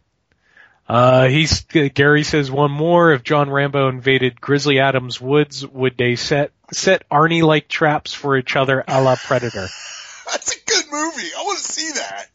Uh, 0.88 1.26
he's, 1.28 1.62
Gary 1.62 2.24
says 2.24 2.51
one 2.51 2.70
more. 2.70 3.12
If 3.12 3.24
John 3.24 3.51
Rambo 3.51 3.88
invaded 3.88 4.40
Grizzly 4.40 4.80
Adams 4.80 5.20
woods, 5.20 5.66
would 5.66 5.96
they 5.98 6.16
set, 6.16 6.52
set 6.72 7.09
Arnie-like 7.10 7.68
traps 7.68 8.14
for 8.14 8.36
each 8.38 8.56
other 8.56 8.84
a 8.86 9.02
la 9.02 9.16
Predator? 9.16 9.66
That's 10.30 10.56
a 10.56 10.60
good 10.66 10.84
movie. 10.90 11.28
I 11.38 11.42
want 11.42 11.59
to 11.59 11.72
see 11.72 11.92
that. 11.92 12.28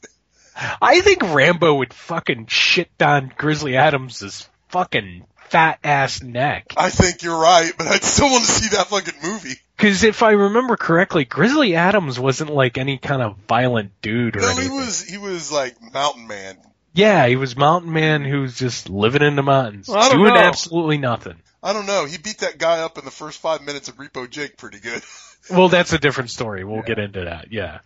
I 0.82 1.02
think 1.02 1.24
Rambo 1.24 1.76
would 1.76 1.94
fucking 1.94 2.48
shit 2.48 2.96
down 2.98 3.32
Grizzly 3.38 3.78
Adams' 3.78 4.48
fucking 4.70 5.26
fat 5.50 5.80
ass 5.84 6.22
neck. 6.22 6.74
I 6.78 6.90
think 6.90 7.24
you're 7.24 7.40
right, 7.40 7.72
but 7.78 7.88
I'd 7.88 8.04
still 8.04 8.30
want 8.30 8.46
to 8.46 8.52
see 8.52 8.76
that 8.76 8.88
fucking 8.88 9.22
movie. 9.24 9.56
Cause 9.78 10.04
if 10.04 10.24
I 10.24 10.32
remember 10.32 10.76
correctly, 10.76 11.24
Grizzly 11.26 11.76
Adams 11.76 12.20
wasn't 12.20 12.50
like 12.54 12.78
any 12.78 12.98
kind 12.98 13.22
of 13.22 13.38
violent 13.48 13.92
dude 14.02 14.36
or 14.36 14.42
No, 14.42 14.48
anything. 14.50 14.64
he 14.64 14.70
was 14.78 15.02
he 15.04 15.18
was 15.18 15.52
like 15.52 15.76
Mountain 15.94 16.28
Man. 16.28 16.58
Yeah, 16.94 17.28
he 17.28 17.36
was 17.38 17.56
mountain 17.56 17.94
man 17.94 18.26
who's 18.26 18.58
just 18.58 18.90
living 18.90 19.22
in 19.22 19.36
the 19.36 19.44
mountains, 19.44 19.88
Well, 19.88 19.98
I 20.00 20.10
don't 20.10 20.18
doing 20.18 20.34
know. 20.34 20.40
absolutely 20.40 20.98
nothing. 20.98 21.36
I 21.64 21.72
don't 21.72 21.86
know. 21.86 22.06
He 22.06 22.18
beat 22.18 22.40
that 22.40 22.58
guy 22.58 22.80
up 22.80 22.98
in 22.98 23.06
the 23.06 23.12
first 23.12 23.40
five 23.40 23.62
minutes 23.62 23.88
of 23.90 23.96
Repo 23.98 24.30
Jake 24.30 24.58
pretty 24.58 24.80
good. 24.80 25.02
Well, 25.50 25.70
that's 25.70 25.94
a 25.94 25.98
different 25.98 26.30
story. 26.30 26.64
We'll 26.66 26.82
get 26.84 27.00
into 27.00 27.22
that. 27.24 27.52
Yeah, 27.52 27.80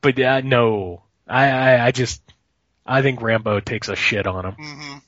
but 0.00 0.16
yeah, 0.16 0.40
no, 0.42 1.02
I, 1.28 1.50
I, 1.50 1.86
I 1.86 1.90
just, 1.90 2.22
I 2.86 3.02
think 3.02 3.20
Rambo 3.20 3.60
takes 3.60 3.88
a 3.88 3.96
shit 3.96 4.26
on 4.28 4.46
him. 4.46 4.52
hmm 4.58 4.98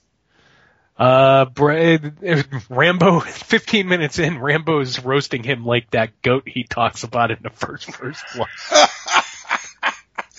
Uh, 1.03 1.47
Brad, 1.47 2.17
Rambo, 2.71 3.19
15 3.27 3.89
minutes 3.89 4.21
in, 4.21 4.39
Rambo's 4.39 5.01
roasting 5.01 5.43
him 5.43 5.67
like 5.67 5.91
that 5.91 6.23
goat 6.23 6.45
he 6.47 6.63
talks 6.63 7.03
about 7.03 7.33
in 7.33 7.39
the 7.43 7.51
first 7.51 7.93
first 7.93 8.25
one. 8.37 8.49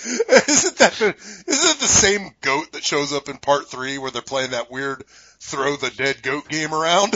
isn't 0.05 0.77
that 0.77 0.93
the, 0.93 1.15
isn't 1.47 1.69
it 1.69 1.79
the 1.81 1.85
same 1.85 2.33
goat 2.39 2.71
that 2.71 2.81
shows 2.81 3.11
up 3.11 3.27
in 3.27 3.39
part 3.39 3.69
three 3.69 3.97
where 3.97 4.09
they're 4.09 4.21
playing 4.21 4.51
that 4.51 4.71
weird 4.71 5.03
throw 5.41 5.75
the 5.75 5.89
dead 5.89 6.23
goat 6.23 6.47
game 6.47 6.73
around? 6.73 7.13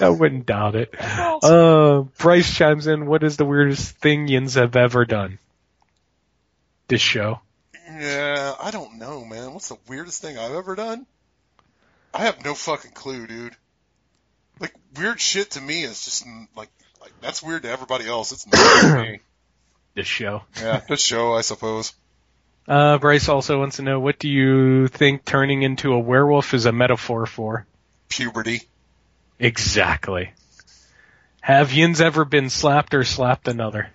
I 0.00 0.08
wouldn't 0.08 0.46
doubt 0.46 0.74
it. 0.74 0.94
Uh, 0.98 2.04
Bryce 2.16 2.50
chimes 2.50 2.86
in, 2.86 3.04
what 3.04 3.22
is 3.22 3.36
the 3.36 3.44
weirdest 3.44 3.98
thing 3.98 4.26
Yins 4.26 4.54
have 4.54 4.74
ever 4.74 5.04
done? 5.04 5.38
This 6.86 7.02
show. 7.02 7.42
Yeah, 7.98 8.54
I 8.60 8.70
don't 8.70 8.98
know, 8.98 9.24
man. 9.24 9.52
What's 9.52 9.68
the 9.68 9.78
weirdest 9.88 10.22
thing 10.22 10.38
I've 10.38 10.52
ever 10.52 10.74
done? 10.76 11.06
I 12.14 12.22
have 12.22 12.44
no 12.44 12.54
fucking 12.54 12.92
clue, 12.92 13.26
dude. 13.26 13.56
Like 14.60 14.74
weird 14.96 15.20
shit 15.20 15.52
to 15.52 15.60
me 15.60 15.82
is 15.82 16.04
just 16.04 16.26
like 16.56 16.70
like 17.00 17.12
that's 17.20 17.42
weird 17.42 17.62
to 17.62 17.70
everybody 17.70 18.06
else. 18.06 18.32
It's 18.32 18.46
not 18.46 18.80
to 18.82 19.02
me. 19.02 19.20
This 19.94 20.06
show. 20.06 20.42
Yeah, 20.60 20.80
this 20.88 21.00
show, 21.00 21.34
I 21.34 21.40
suppose. 21.40 21.92
Uh, 22.68 22.98
Bryce 22.98 23.28
also 23.28 23.58
wants 23.58 23.76
to 23.76 23.82
know, 23.82 23.98
what 23.98 24.20
do 24.20 24.28
you 24.28 24.86
think 24.86 25.24
turning 25.24 25.62
into 25.62 25.92
a 25.92 25.98
werewolf 25.98 26.54
is 26.54 26.66
a 26.66 26.72
metaphor 26.72 27.26
for? 27.26 27.66
Puberty. 28.08 28.62
Exactly. 29.40 30.34
Have 31.40 31.72
Yins 31.72 32.00
ever 32.00 32.24
been 32.24 32.48
slapped 32.48 32.94
or 32.94 33.02
slapped 33.02 33.48
another? 33.48 33.90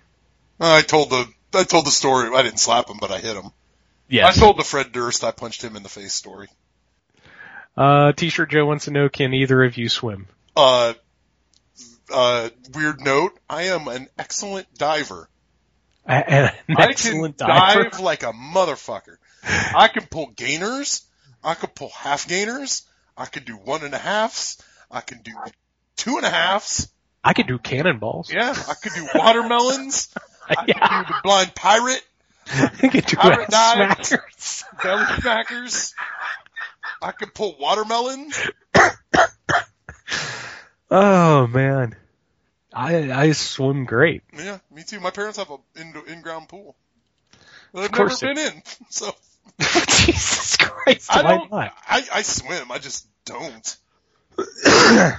I 0.60 0.82
told 0.82 1.08
the 1.08 1.26
I 1.54 1.64
told 1.64 1.86
the 1.86 1.90
story. 1.90 2.28
I 2.34 2.42
didn't 2.42 2.60
slap 2.60 2.90
him, 2.90 2.98
but 3.00 3.10
I 3.10 3.18
hit 3.18 3.36
him. 3.36 3.50
Yes. 4.14 4.36
I 4.36 4.40
sold 4.40 4.58
the 4.58 4.62
Fred 4.62 4.92
Durst 4.92 5.24
I 5.24 5.32
punched 5.32 5.62
him 5.62 5.74
in 5.74 5.82
the 5.82 5.88
face 5.88 6.14
story. 6.14 6.46
Uh, 7.76 8.12
T-shirt 8.12 8.48
Joe 8.48 8.64
wants 8.64 8.84
to 8.84 8.92
know, 8.92 9.08
can 9.08 9.34
either 9.34 9.64
of 9.64 9.76
you 9.76 9.88
swim? 9.88 10.28
Uh, 10.54 10.94
uh, 12.12 12.48
weird 12.72 13.00
note. 13.00 13.36
I 13.50 13.64
am 13.64 13.88
an 13.88 14.06
excellent 14.16 14.72
diver. 14.74 15.28
An 16.06 16.52
I 16.76 16.92
can 16.92 17.34
diver. 17.36 17.84
dive 17.90 17.98
like 17.98 18.22
a 18.22 18.32
motherfucker. 18.32 19.16
I 19.42 19.88
can 19.88 20.06
pull 20.06 20.28
gainers. 20.28 21.02
I 21.42 21.54
can 21.54 21.70
pull 21.70 21.88
half 21.88 22.28
gainers. 22.28 22.82
I 23.16 23.26
can 23.26 23.42
do 23.42 23.54
one 23.54 23.82
and 23.82 23.94
a 23.94 23.98
halfs. 23.98 24.62
I 24.90 25.00
can 25.00 25.22
do 25.22 25.32
two 25.96 26.18
and 26.18 26.26
a 26.26 26.30
halves. 26.30 26.88
I 27.24 27.32
can 27.32 27.46
do 27.46 27.58
cannonballs. 27.58 28.32
Yeah, 28.32 28.54
I 28.68 28.74
could 28.74 28.92
do 28.94 29.08
watermelons. 29.12 30.14
I 30.48 30.54
could 30.54 30.66
do 30.66 31.14
the 31.14 31.20
blind 31.24 31.54
pirate. 31.56 32.02
I 32.52 32.88
could 32.88 33.06
do 33.06 33.16
Pirate 33.16 33.52
ass 33.52 33.74
dives. 33.74 34.10
smackers. 34.10 34.82
Belly 34.82 35.04
smackers. 35.04 35.94
I 37.02 37.12
could 37.12 37.34
pull 37.34 37.56
watermelons. 37.58 38.40
Oh 40.90 41.48
man, 41.48 41.96
I 42.72 43.10
I 43.10 43.32
swim 43.32 43.84
great. 43.84 44.22
Yeah, 44.36 44.58
me 44.70 44.84
too. 44.84 45.00
My 45.00 45.10
parents 45.10 45.38
have 45.38 45.50
a 45.50 45.56
in 45.74 45.92
in 46.06 46.22
ground 46.22 46.48
pool. 46.48 46.76
I've 47.74 47.90
never 47.90 48.16
been 48.20 48.38
in, 48.38 48.62
so 48.90 49.12
Jesus 49.60 50.56
Christ, 50.56 51.08
I 51.10 51.22
don't. 51.22 51.52
I 51.52 51.72
I 52.12 52.22
swim. 52.22 52.70
I 52.70 52.78
just 52.78 53.08
don't. 53.24 53.76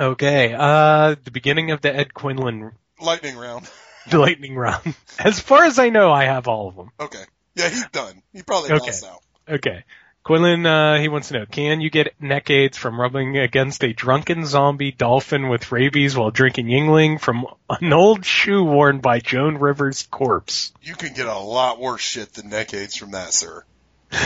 Okay, 0.00 0.54
uh, 0.56 1.16
the 1.24 1.32
beginning 1.32 1.72
of 1.72 1.80
the 1.80 1.92
Ed 1.92 2.14
Quinlan 2.14 2.70
Lightning 3.00 3.36
round. 3.36 3.68
lightning 4.18 4.56
round. 4.56 4.94
As 5.18 5.40
far 5.40 5.64
as 5.64 5.78
I 5.78 5.88
know, 5.90 6.10
I 6.12 6.24
have 6.24 6.48
all 6.48 6.68
of 6.68 6.76
them. 6.76 6.90
Okay. 7.00 7.22
Yeah, 7.54 7.68
he's 7.68 7.86
done. 7.88 8.22
He 8.32 8.42
probably 8.42 8.72
Okay. 8.72 8.86
passed 8.86 9.04
out. 9.04 9.20
Okay. 9.48 9.84
Quinlan, 10.24 10.66
uh, 10.66 10.98
he 10.98 11.08
wants 11.08 11.28
to 11.28 11.34
know, 11.38 11.46
can 11.46 11.80
you 11.80 11.88
get 11.88 12.14
neck 12.20 12.50
aids 12.50 12.76
from 12.76 13.00
rubbing 13.00 13.38
against 13.38 13.82
a 13.82 13.94
drunken 13.94 14.44
zombie 14.44 14.92
dolphin 14.92 15.48
with 15.48 15.72
rabies 15.72 16.14
while 16.16 16.30
drinking 16.30 16.66
Yuengling 16.66 17.18
from 17.18 17.46
an 17.70 17.92
old 17.94 18.26
shoe 18.26 18.62
worn 18.62 18.98
by 19.00 19.20
Joan 19.20 19.56
Rivers' 19.56 20.06
corpse? 20.10 20.72
You 20.82 20.94
can 20.96 21.14
get 21.14 21.26
a 21.26 21.38
lot 21.38 21.80
worse 21.80 22.02
shit 22.02 22.34
than 22.34 22.50
neck 22.50 22.74
aids 22.74 22.94
from 22.96 23.12
that, 23.12 23.32
sir. 23.32 23.64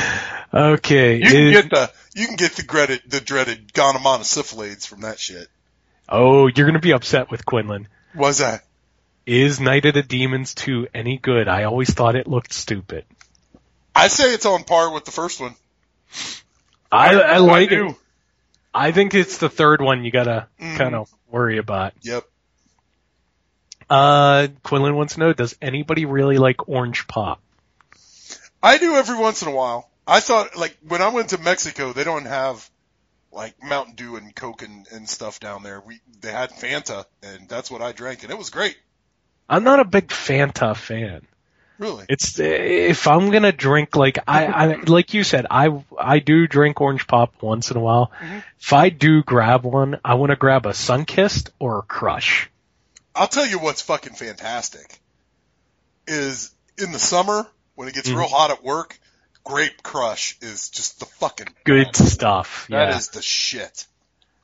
Okay. 0.54 1.16
You 1.16 1.24
can 1.26 1.36
is- 1.48 1.62
get 1.62 1.70
the 1.70 1.92
you 2.14 2.26
can 2.26 2.36
get 2.36 2.52
the 2.52 2.62
dreaded 2.62 3.02
the 3.06 3.20
dreaded 3.20 3.72
from 3.74 5.00
that 5.02 5.18
shit. 5.18 5.48
oh, 6.08 6.46
you're 6.48 6.66
gonna 6.66 6.78
be 6.78 6.92
upset 6.92 7.30
with 7.30 7.46
Quinlan. 7.46 7.88
Was 8.14 8.38
that? 8.38 8.64
Is 9.26 9.60
Night 9.60 9.84
of 9.86 9.94
the 9.94 10.02
Demons 10.02 10.54
2 10.54 10.88
any 10.94 11.16
good? 11.18 11.48
I 11.48 11.64
always 11.64 11.92
thought 11.92 12.16
it 12.16 12.26
looked 12.26 12.52
stupid. 12.52 13.04
I 13.94 14.08
say 14.08 14.34
it's 14.34 14.46
on 14.46 14.64
par 14.64 14.92
with 14.92 15.04
the 15.04 15.12
first 15.12 15.40
one. 15.40 15.54
I, 16.90 17.14
I 17.14 17.34
I 17.34 17.36
like 17.38 17.68
do. 17.70 17.88
it. 17.90 17.96
I 18.74 18.92
think 18.92 19.14
it's 19.14 19.38
the 19.38 19.48
third 19.48 19.80
one 19.80 20.04
you 20.04 20.10
gotta 20.10 20.48
Mhm. 20.60 20.76
kind 20.76 20.94
of 20.94 21.10
worry 21.30 21.58
about. 21.58 21.92
Yep. 22.02 22.24
Uh, 23.88 24.48
Quinlan 24.62 24.96
wants 24.96 25.14
to 25.14 25.20
know, 25.20 25.32
does 25.32 25.54
anybody 25.60 26.04
really 26.06 26.38
like 26.38 26.68
orange 26.68 27.06
pop? 27.06 27.40
I 28.62 28.78
do 28.78 28.94
every 28.94 29.16
once 29.18 29.42
in 29.42 29.48
a 29.48 29.52
while. 29.52 29.90
I 30.06 30.20
thought 30.20 30.56
like 30.56 30.76
when 30.88 31.02
I 31.02 31.08
went 31.08 31.30
to 31.30 31.38
Mexico, 31.38 31.92
they 31.92 32.04
don't 32.04 32.24
have 32.24 32.68
like 33.30 33.62
Mountain 33.62 33.94
Dew 33.94 34.16
and 34.16 34.34
Coke 34.34 34.62
and, 34.62 34.86
and 34.90 35.08
stuff 35.08 35.38
down 35.40 35.62
there. 35.62 35.80
We 35.80 36.00
they 36.20 36.32
had 36.32 36.50
Fanta, 36.50 37.04
and 37.22 37.48
that's 37.48 37.70
what 37.70 37.82
I 37.82 37.92
drank, 37.92 38.22
and 38.22 38.30
it 38.32 38.38
was 38.38 38.50
great. 38.50 38.76
I'm 39.48 39.64
not 39.64 39.80
a 39.80 39.84
big 39.84 40.08
Fanta 40.08 40.76
fan. 40.76 41.26
Really. 41.78 42.04
It's 42.08 42.38
if 42.38 43.08
I'm 43.08 43.30
gonna 43.30 43.50
drink 43.50 43.96
like 43.96 44.18
I, 44.28 44.46
I 44.46 44.74
like 44.82 45.14
you 45.14 45.24
said 45.24 45.46
I 45.50 45.82
I 45.98 46.20
do 46.20 46.46
drink 46.46 46.80
orange 46.80 47.06
pop 47.08 47.42
once 47.42 47.70
in 47.72 47.76
a 47.76 47.80
while. 47.80 48.12
If 48.60 48.72
I 48.72 48.88
do 48.90 49.22
grab 49.22 49.64
one, 49.64 49.98
I 50.04 50.14
want 50.14 50.30
to 50.30 50.36
grab 50.36 50.66
a 50.66 50.70
Sunkist 50.70 51.50
or 51.58 51.80
a 51.80 51.82
Crush. 51.82 52.48
I'll 53.16 53.26
tell 53.26 53.46
you 53.46 53.58
what's 53.58 53.82
fucking 53.82 54.14
fantastic 54.14 55.00
is 56.06 56.54
in 56.78 56.92
the 56.92 56.98
summer 56.98 57.46
when 57.74 57.88
it 57.88 57.94
gets 57.94 58.08
Mhm. 58.08 58.16
real 58.16 58.28
hot 58.28 58.50
at 58.50 58.62
work. 58.62 58.98
Grape 59.44 59.82
Crush 59.82 60.36
is 60.40 60.70
just 60.70 61.00
the 61.00 61.06
fucking 61.06 61.48
Good 61.64 61.96
stuff. 61.96 62.66
That 62.70 62.90
yeah. 62.90 62.96
is 62.96 63.08
the 63.08 63.22
shit. 63.22 63.86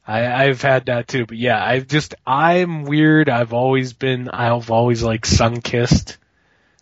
I, 0.08 0.46
I've 0.46 0.62
had 0.62 0.86
that 0.86 1.06
too, 1.06 1.26
but 1.26 1.36
yeah, 1.36 1.62
I've 1.62 1.86
just 1.86 2.14
I'm 2.26 2.84
weird. 2.84 3.28
I've 3.28 3.52
always 3.52 3.92
been 3.92 4.30
I've 4.30 4.70
always 4.70 5.02
like 5.02 5.26
Sunkist. 5.26 6.16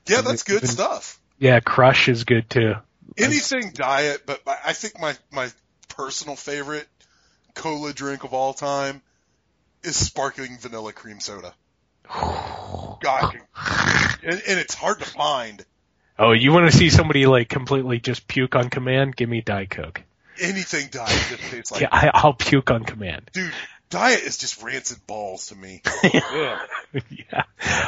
Yeah, 0.07 0.21
that's 0.21 0.45
good 0.45 0.59
Even- 0.63 0.69
stuff. 0.69 1.21
Yeah, 1.39 1.59
Crush 1.59 2.09
is 2.09 2.23
good 2.23 2.49
too. 2.49 2.75
Anything 3.19 3.73
diet, 3.75 4.23
but 4.27 4.43
I 4.47 4.59
I 4.67 4.73
think 4.75 5.01
my 5.01 5.17
my 5.33 5.51
personal 5.89 6.37
favorite 6.37 6.87
cola 7.55 7.93
drink 7.93 8.23
of 8.23 8.33
all 8.33 8.55
time 8.55 9.03
is 9.83 9.97
sparkling 9.97 10.59
vanilla 10.61 10.93
cream 10.93 11.19
soda. 11.19 11.53
God, 12.09 13.41
and, 14.23 14.43
and 14.47 14.61
it's 14.61 14.75
hard 14.75 15.01
to 15.01 15.05
find. 15.05 15.65
Oh, 16.17 16.31
you 16.31 16.53
want 16.53 16.71
to 16.71 16.77
see 16.77 16.91
somebody 16.91 17.27
like 17.27 17.49
completely 17.49 17.99
just 17.99 18.29
puke 18.29 18.55
on 18.55 18.71
command? 18.71 19.17
Give 19.17 19.29
me 19.29 19.41
Diet 19.41 19.71
Coke. 19.71 20.03
Anything 20.41 20.89
diet 20.91 21.09
just 21.29 21.43
tastes 21.51 21.73
like 21.73 21.83
yeah, 21.83 21.89
I, 21.91 22.11
I'll 22.13 22.35
puke 22.35 22.71
on 22.71 22.85
command. 22.85 23.31
dude. 23.33 23.53
Diet 23.89 24.23
is 24.23 24.37
just 24.37 24.63
rancid 24.63 24.99
balls 25.07 25.47
to 25.49 25.55
me. 25.55 25.81
Ugh. 26.05 26.59
yeah. 27.09 27.45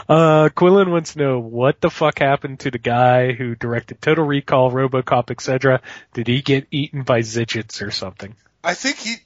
Uh, 0.08 0.48
Quinlan 0.54 0.92
wants 0.92 1.14
to 1.14 1.18
know 1.18 1.40
what 1.40 1.80
the 1.80 1.90
fuck 1.90 2.20
happened 2.20 2.60
to 2.60 2.70
the 2.70 2.78
guy 2.78 3.32
who 3.32 3.56
directed 3.56 4.00
Total 4.00 4.24
Recall, 4.24 4.70
RoboCop, 4.70 5.32
etc. 5.32 5.80
Did 6.14 6.28
he 6.28 6.40
get 6.40 6.68
eaten 6.70 7.02
by 7.02 7.20
Zidgets 7.20 7.84
or 7.84 7.90
something? 7.90 8.36
I 8.62 8.74
think 8.74 8.98
he. 8.98 9.16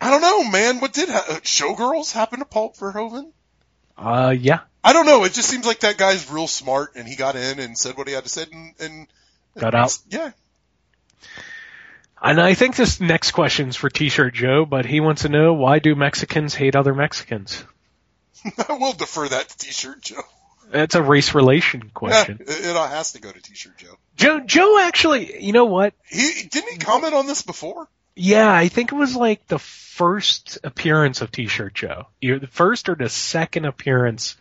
I 0.00 0.10
don't 0.10 0.20
know, 0.20 0.50
man. 0.50 0.80
What 0.80 0.92
did 0.92 1.08
ha- 1.08 1.26
uh, 1.28 1.34
Showgirls 1.36 2.12
happen 2.12 2.40
to 2.40 2.44
Paul 2.44 2.74
Verhoeven? 2.76 3.30
Uh, 3.96 4.34
yeah. 4.36 4.60
I 4.82 4.92
don't 4.92 5.06
know. 5.06 5.22
It 5.24 5.32
just 5.32 5.48
seems 5.48 5.64
like 5.64 5.80
that 5.80 5.96
guy's 5.96 6.28
real 6.30 6.48
smart, 6.48 6.96
and 6.96 7.06
he 7.06 7.14
got 7.14 7.36
in 7.36 7.60
and 7.60 7.78
said 7.78 7.96
what 7.96 8.08
he 8.08 8.14
had 8.14 8.24
to 8.24 8.30
say, 8.30 8.46
and, 8.52 8.74
and 8.80 9.06
Got 9.58 9.74
out. 9.74 9.98
Yeah, 10.10 10.32
And 12.22 12.40
I 12.40 12.54
think 12.54 12.74
this 12.74 13.00
next 13.00 13.32
question's 13.32 13.76
for 13.76 13.90
T-shirt 13.90 14.32
Joe, 14.32 14.64
but 14.64 14.86
he 14.86 15.00
wants 15.00 15.22
to 15.22 15.28
know 15.28 15.52
why 15.52 15.78
do 15.78 15.94
Mexicans 15.94 16.54
hate 16.54 16.74
other 16.74 16.94
Mexicans? 16.94 17.62
I 18.68 18.72
will 18.74 18.94
defer 18.94 19.28
that 19.28 19.48
to 19.48 19.58
T-shirt 19.58 20.00
Joe. 20.00 20.22
That's 20.70 20.94
a 20.94 21.02
race 21.02 21.34
relation 21.34 21.90
question. 21.92 22.38
Yeah, 22.40 22.52
it, 22.52 22.64
it 22.66 22.76
all 22.76 22.88
has 22.88 23.12
to 23.12 23.20
go 23.20 23.30
to 23.30 23.40
T-shirt 23.40 23.76
Joe. 23.76 23.98
Joe, 24.16 24.40
Joe 24.40 24.78
actually, 24.80 25.44
you 25.44 25.52
know 25.52 25.66
what? 25.66 25.92
He 26.08 26.48
didn't 26.48 26.72
he 26.72 26.78
comment 26.78 27.14
on 27.14 27.26
this 27.26 27.42
before? 27.42 27.88
Yeah, 28.16 28.52
I 28.52 28.68
think 28.68 28.92
it 28.92 28.96
was 28.96 29.14
like 29.14 29.46
the 29.46 29.58
first 29.58 30.58
appearance 30.64 31.20
of 31.20 31.30
T-shirt 31.30 31.74
Joe. 31.74 32.06
Either 32.22 32.38
the 32.38 32.46
first 32.46 32.88
or 32.88 32.94
the 32.94 33.08
second 33.08 33.66
appearance 33.66 34.36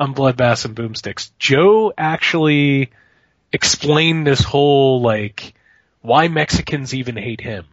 on 0.00 0.14
Bloodbath 0.14 0.64
and 0.64 0.76
Boomsticks. 0.76 1.30
Joe 1.38 1.92
actually 1.98 2.90
explained 3.52 4.26
this 4.26 4.42
whole 4.42 5.00
like 5.00 5.54
why 6.02 6.28
Mexicans 6.28 6.94
even 6.94 7.16
hate 7.16 7.40
him, 7.40 7.66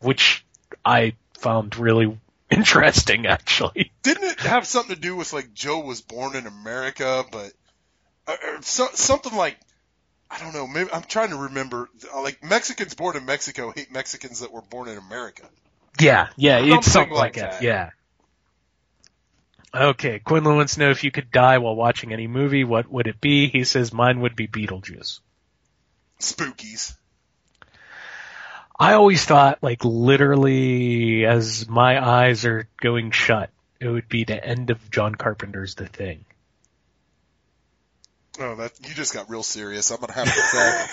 which 0.00 0.44
I 0.84 1.14
found 1.38 1.76
really 1.76 2.18
interesting 2.50 3.26
actually. 3.26 3.92
Didn't 4.02 4.24
it 4.24 4.40
have 4.40 4.66
something 4.66 4.94
to 4.94 5.00
do 5.00 5.14
with 5.16 5.32
like 5.32 5.54
Joe 5.54 5.80
was 5.80 6.00
born 6.00 6.36
in 6.36 6.46
America, 6.46 7.24
but 7.30 7.52
uh, 8.26 8.32
uh, 8.32 8.60
so, 8.60 8.88
something 8.94 9.34
like 9.34 9.56
I 10.30 10.38
don't 10.40 10.52
know. 10.52 10.66
Maybe 10.66 10.90
I'm 10.92 11.02
trying 11.02 11.30
to 11.30 11.36
remember. 11.36 11.88
uh, 12.14 12.20
Like 12.22 12.44
Mexicans 12.44 12.94
born 12.94 13.16
in 13.16 13.24
Mexico 13.24 13.72
hate 13.74 13.90
Mexicans 13.90 14.40
that 14.40 14.52
were 14.52 14.60
born 14.62 14.88
in 14.88 14.98
America. 14.98 15.44
Yeah, 15.98 16.28
yeah, 16.36 16.58
it's 16.58 16.68
Something 16.68 16.82
something 16.92 17.12
like 17.14 17.20
like 17.20 17.34
that. 17.36 17.52
that. 17.52 17.62
Yeah. 17.62 17.90
Okay, 19.74 20.18
Quinlan 20.18 20.56
wants 20.56 20.74
to 20.74 20.80
know 20.80 20.90
if 20.90 21.04
you 21.04 21.10
could 21.10 21.30
die 21.30 21.58
while 21.58 21.74
watching 21.76 22.12
any 22.12 22.26
movie, 22.26 22.64
what 22.64 22.90
would 22.90 23.06
it 23.06 23.20
be? 23.20 23.48
He 23.48 23.64
says 23.64 23.92
mine 23.92 24.20
would 24.20 24.34
be 24.34 24.48
Beetlejuice. 24.48 25.20
Spookies. 26.20 26.94
I 28.78 28.92
always 28.94 29.24
thought, 29.24 29.58
like, 29.62 29.84
literally, 29.84 31.24
as 31.26 31.68
my 31.68 32.04
eyes 32.04 32.44
are 32.44 32.68
going 32.80 33.10
shut, 33.10 33.50
it 33.80 33.88
would 33.88 34.08
be 34.08 34.24
the 34.24 34.42
end 34.44 34.70
of 34.70 34.90
John 34.90 35.14
Carpenter's 35.14 35.74
The 35.74 35.86
Thing. 35.86 36.24
Oh, 38.40 38.54
that 38.54 38.72
you 38.86 38.94
just 38.94 39.12
got 39.14 39.28
real 39.28 39.42
serious. 39.42 39.90
I'm 39.90 39.98
gonna 39.98 40.12
have 40.12 40.26
to 40.26 40.30
say, 40.30 40.86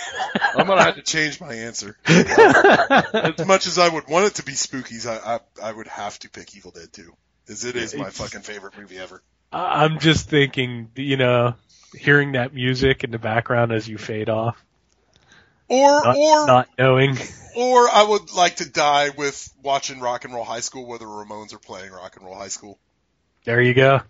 I'm 0.57 0.65
gonna 0.65 0.83
have 0.83 0.95
to 0.95 1.03
change 1.03 1.39
my 1.39 1.53
answer. 1.53 1.95
as 2.07 3.45
much 3.45 3.67
as 3.67 3.77
I 3.77 3.87
would 3.87 4.07
want 4.07 4.25
it 4.25 4.35
to 4.35 4.43
be 4.43 4.53
Spookies, 4.53 5.05
I 5.05 5.35
I, 5.35 5.69
I 5.69 5.71
would 5.71 5.85
have 5.87 6.17
to 6.19 6.29
pick 6.29 6.55
Evil 6.55 6.71
Dead 6.71 6.91
2, 6.91 7.13
as 7.49 7.63
it 7.63 7.75
is 7.75 7.93
my 7.93 8.07
It's- 8.07 8.17
fucking 8.17 8.41
favorite 8.41 8.75
movie 8.79 8.97
ever. 8.97 9.21
I- 9.53 9.83
I'm 9.83 9.99
just 9.99 10.27
thinking, 10.27 10.89
you 10.95 11.17
know, 11.17 11.53
hearing 11.93 12.31
that 12.31 12.51
music 12.51 13.03
in 13.03 13.11
the 13.11 13.19
background 13.19 13.71
as 13.71 13.87
you 13.87 13.99
fade 13.99 14.27
off, 14.29 14.57
Or 15.67 16.03
not, 16.03 16.15
or 16.15 16.47
not 16.47 16.69
knowing. 16.77 17.17
or 17.55 17.89
I 17.89 18.03
would 18.07 18.31
like 18.33 18.57
to 18.57 18.69
die 18.69 19.09
with 19.09 19.51
watching 19.63 19.99
Rock 19.99 20.25
and 20.25 20.33
Roll 20.33 20.43
High 20.43 20.59
School, 20.59 20.85
where 20.85 20.99
the 20.99 21.05
Ramones 21.05 21.53
are 21.53 21.59
playing 21.59 21.91
Rock 21.91 22.15
and 22.17 22.25
Roll 22.25 22.35
High 22.35 22.49
School. 22.49 22.77
There 23.45 23.61
you 23.61 23.73
go. 23.73 24.01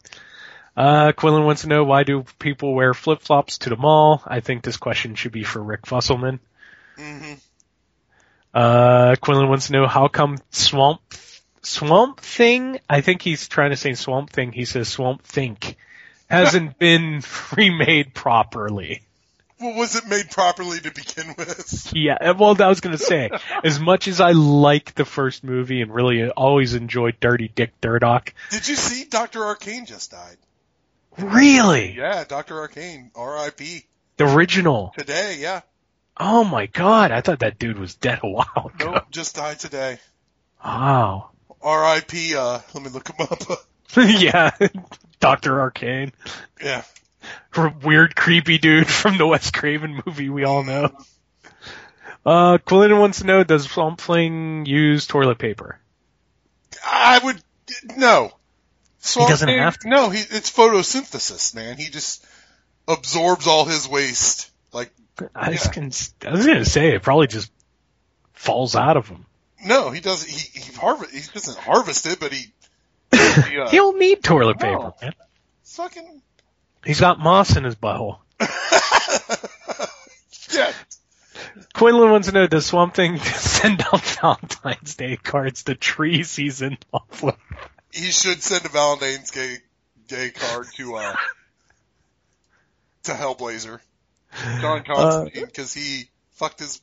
Uh, 0.76 1.14
Quinlan 1.14 1.46
wants 1.46 1.62
to 1.62 1.70
know 1.70 1.86
why 1.86 2.04
do 2.04 2.26
people 2.40 2.74
wear 2.74 2.94
flip 2.94 3.22
flops 3.22 3.60
to 3.60 3.70
the 3.70 3.78
mall? 3.78 4.22
I 4.26 4.42
think 4.42 4.64
this 4.64 4.76
question 4.78 5.16
should 5.16 5.32
be 5.32 5.44
for 5.44 5.62
Rick 5.62 5.84
Fusselman. 5.84 6.40
hmm 6.98 7.34
Uh, 8.54 9.16
Quinlan 9.22 9.48
wants 9.50 9.68
to 9.68 9.74
know 9.74 9.88
how 9.88 10.08
come 10.10 10.38
Swamp 10.52 11.02
Swamp 11.62 12.20
Thing, 12.20 12.80
I 12.90 13.02
think 13.02 13.22
he's 13.22 13.48
trying 13.48 13.72
to 13.72 13.76
say 13.78 13.94
Swamp 13.94 14.30
Thing, 14.30 14.52
he 14.52 14.66
says 14.66 14.88
Swamp 14.88 15.24
Think, 15.24 15.78
hasn't 16.30 16.78
been 16.80 17.22
remade 17.56 18.14
properly. 18.14 19.02
Well, 19.60 19.76
was 19.78 19.96
it 19.96 20.06
made 20.08 20.30
properly 20.32 20.80
to 20.82 20.92
begin 20.92 21.34
with? 21.38 21.92
Yeah, 21.96 22.32
well, 22.32 22.62
I 22.62 22.68
was 22.68 22.82
gonna 22.82 22.98
say, 22.98 23.30
as 23.64 23.80
much 23.80 24.08
as 24.08 24.20
I 24.20 24.32
like 24.32 24.94
the 24.96 25.06
first 25.06 25.44
movie 25.44 25.82
and 25.82 25.94
really 25.94 26.30
always 26.30 26.74
enjoyed 26.74 27.20
Dirty 27.22 27.48
Dick 27.48 27.72
Durock, 27.82 28.34
Did 28.52 28.68
you 28.68 28.76
see 28.76 29.06
Dr. 29.06 29.46
Arcane 29.46 29.86
just 29.86 30.12
died? 30.12 30.38
really, 31.18 31.94
Yeah, 31.96 32.26
Dr. 32.26 32.60
Arcane, 32.60 33.12
R.I.P. 33.16 33.86
the 34.18 34.26
original. 34.26 34.94
Today, 34.98 35.38
yeah. 35.40 35.62
Oh 36.18 36.44
my 36.44 36.66
god, 36.66 37.12
I 37.12 37.22
thought 37.22 37.40
that 37.40 37.60
dude 37.60 37.80
was 37.80 37.96
dead 37.96 38.20
a 38.24 38.28
while 38.30 38.72
ago. 38.74 38.92
Nope, 38.94 39.04
just 39.12 39.36
died 39.36 39.60
today. 39.60 40.00
Wow. 40.64 41.30
R.I.P. 41.62 42.36
Uh, 42.36 42.60
let 42.74 42.84
me 42.84 42.90
look 42.90 43.08
him 43.10 43.28
up. 43.30 43.42
yeah, 43.98 44.52
Doctor 45.20 45.60
Arcane. 45.62 46.12
yeah. 46.62 46.84
R- 47.56 47.74
Weird, 47.84 48.16
creepy 48.16 48.58
dude 48.58 48.88
from 48.88 49.18
the 49.18 49.26
Wes 49.28 49.52
Craven 49.52 50.02
movie 50.06 50.30
we 50.30 50.44
all 50.44 50.64
know. 50.64 50.90
Uh, 52.26 52.58
Quinlan 52.58 52.98
wants 52.98 53.20
to 53.20 53.26
know, 53.26 53.44
does 53.44 53.70
Swamp 53.70 54.02
Thing 54.02 54.66
use 54.66 55.06
toilet 55.06 55.38
paper? 55.38 55.80
I 56.86 57.20
would, 57.24 57.42
no. 57.98 58.32
Swamp 59.00 59.30
doesn't 59.30 59.48
Thing- 59.48 59.60
have 59.60 59.78
to. 59.80 59.90
No, 59.90 60.10
he, 60.10 60.20
it's 60.20 60.52
photosynthesis, 60.52 61.54
man. 61.56 61.78
He 61.78 61.90
just 61.90 62.26
absorbs 62.88 63.46
all 63.48 63.66
his 63.66 63.88
waste. 63.88 64.50
Like, 64.74 64.92
I, 65.36 65.52
was 65.52 65.68
gonna, 65.68 66.32
I 66.34 66.38
was 66.38 66.46
gonna 66.48 66.66
say, 66.66 66.96
it 66.96 67.04
probably 67.04 67.28
just 67.28 67.52
falls 68.34 68.76
out 68.76 68.98
of 68.98 69.08
him. 69.08 69.26
no, 69.64 69.92
he 69.92 70.00
doesn't, 70.02 70.30
he, 70.30 70.60
he 70.60 70.74
harvest, 70.74 71.12
he 71.14 71.22
doesn't 71.34 71.58
harvest 71.58 72.06
it, 72.08 72.20
but 72.20 72.34
he, 72.34 72.48
he, 73.12 73.58
uh, 73.60 73.70
He'll 73.70 73.94
need 73.94 74.24
toilet 74.24 74.58
paper, 74.60 74.74
No. 74.80 74.96
man. 75.02 75.14
fucking, 75.64 76.22
He's 76.86 77.00
got 77.00 77.20
moss 77.20 77.56
in 77.56 77.64
his 77.64 77.76
butthole. 77.76 78.20
yeah. 80.54 80.72
Quinlan 81.74 82.12
wants 82.12 82.28
to 82.28 82.34
know, 82.34 82.48
does 82.48 82.66
Swamp 82.66 82.94
Thing 82.94 83.18
send 83.20 83.82
out 83.82 84.02
Valentine's 84.02 84.96
Day 84.96 85.18
cards 85.18 85.64
to 85.64 85.76
trees 85.76 86.36
he's 86.36 86.62
in? 86.62 86.78
He 87.92 88.12
should 88.12 88.42
send 88.44 88.66
a 88.66 88.70
Valentine's 88.70 89.32
Day, 89.32 89.58
Day 90.08 90.30
card 90.32 90.68
to, 90.76 90.96
uh, 90.96 91.16
to 93.04 93.12
Hellblazer. 93.12 93.80
John 94.62 94.84
Constantine, 94.88 95.46
because 95.46 95.74
he 95.74 96.10
fucked 96.34 96.60
his, 96.60 96.82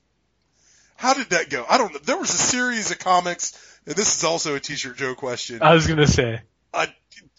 how 0.97 1.15
did 1.15 1.31
that 1.31 1.51
go? 1.51 1.65
I 1.69 1.79
don't 1.79 1.93
know. 1.93 2.01
There 2.03 2.17
was 2.17 2.31
a 2.31 2.37
series 2.37 2.91
of 2.91 2.99
comics, 2.99 3.59
and 3.87 3.95
this 3.95 4.17
is 4.17 4.25
also 4.25 4.55
a 4.55 4.61
t-shirt 4.61 4.97
Joe 4.97 5.15
question. 5.15 5.61
I 5.63 5.75
was 5.75 5.87
gonna 5.87 6.07
say. 6.07 6.41
uh, 6.73 6.87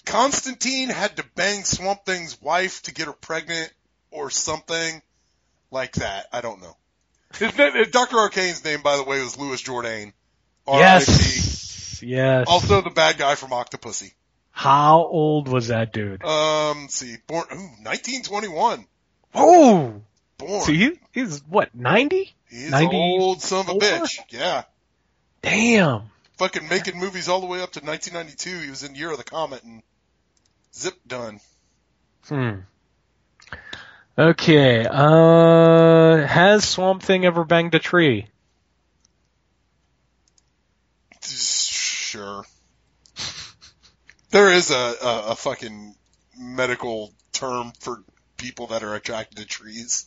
Constantine 0.06 0.90
had 0.90 1.18
to 1.18 1.26
bang 1.36 1.64
Swamp 1.64 2.06
Thing's 2.06 2.42
wife 2.42 2.82
to 2.84 2.94
get 2.94 3.08
her 3.08 3.14
pregnant 3.14 3.72
or 4.12 4.30
something 4.30 5.02
like 5.72 5.94
that. 5.94 6.28
I 6.32 6.42
don't 6.42 6.62
know. 6.62 6.76
His 7.36 7.58
name, 7.58 7.74
Dr. 7.92 8.18
Arcane's 8.18 8.64
name, 8.64 8.82
by 8.82 8.98
the 8.98 9.04
way, 9.04 9.22
was 9.22 9.38
Louis 9.38 9.62
Jourdan. 9.62 10.14
R.I.P.. 10.68 10.80
Yes. 10.80 12.04
Yes. 12.04 12.46
Also 12.48 12.82
the 12.82 12.90
bad 12.90 13.18
guy 13.18 13.36
from 13.36 13.50
Octopussy. 13.52 14.14
How 14.52 15.04
old 15.06 15.48
was 15.48 15.70
that 15.70 15.94
dude? 15.94 16.24
Um, 16.24 16.88
see, 16.90 17.18
born, 17.26 17.46
ooh, 17.52 17.72
1921. 17.82 18.86
Oh! 19.34 20.02
Born. 20.38 20.62
So 20.62 20.72
he, 20.72 21.00
he's 21.12 21.40
what, 21.50 21.74
90? 21.74 22.32
He's 22.50 22.70
90 22.70 22.86
an 22.86 23.02
old 23.02 23.42
son 23.42 23.62
of 23.62 23.70
a 23.70 23.80
bitch. 23.80 24.20
Yeah. 24.30 24.64
Damn. 25.42 26.04
Fucking 26.38 26.68
making 26.68 27.00
movies 27.00 27.30
all 27.30 27.42
the 27.42 27.48
way 27.48 27.62
up 27.62 27.72
to 27.72 27.80
1992. 27.80 28.64
He 28.64 28.70
was 28.70 28.84
in 28.84 28.96
Year 28.96 29.12
of 29.12 29.18
the 29.18 29.24
Comet 29.24 29.64
and 29.64 29.82
zip 30.76 30.96
done. 31.06 31.40
Hmm. 32.28 32.60
Okay, 34.18 34.86
uh, 34.90 36.28
has 36.28 36.68
Swamp 36.68 37.02
Thing 37.02 37.26
ever 37.26 37.44
banged 37.44 37.74
a 37.74 37.80
tree? 37.80 38.28
Sure. 41.22 42.46
There 44.30 44.52
is 44.52 44.70
a, 44.70 44.76
a, 45.02 45.24
a 45.30 45.36
fucking 45.36 45.96
medical 46.38 47.12
term 47.32 47.72
for 47.80 48.04
people 48.38 48.68
that 48.68 48.84
are 48.84 48.94
attracted 48.94 49.38
to 49.38 49.46
trees. 49.46 50.06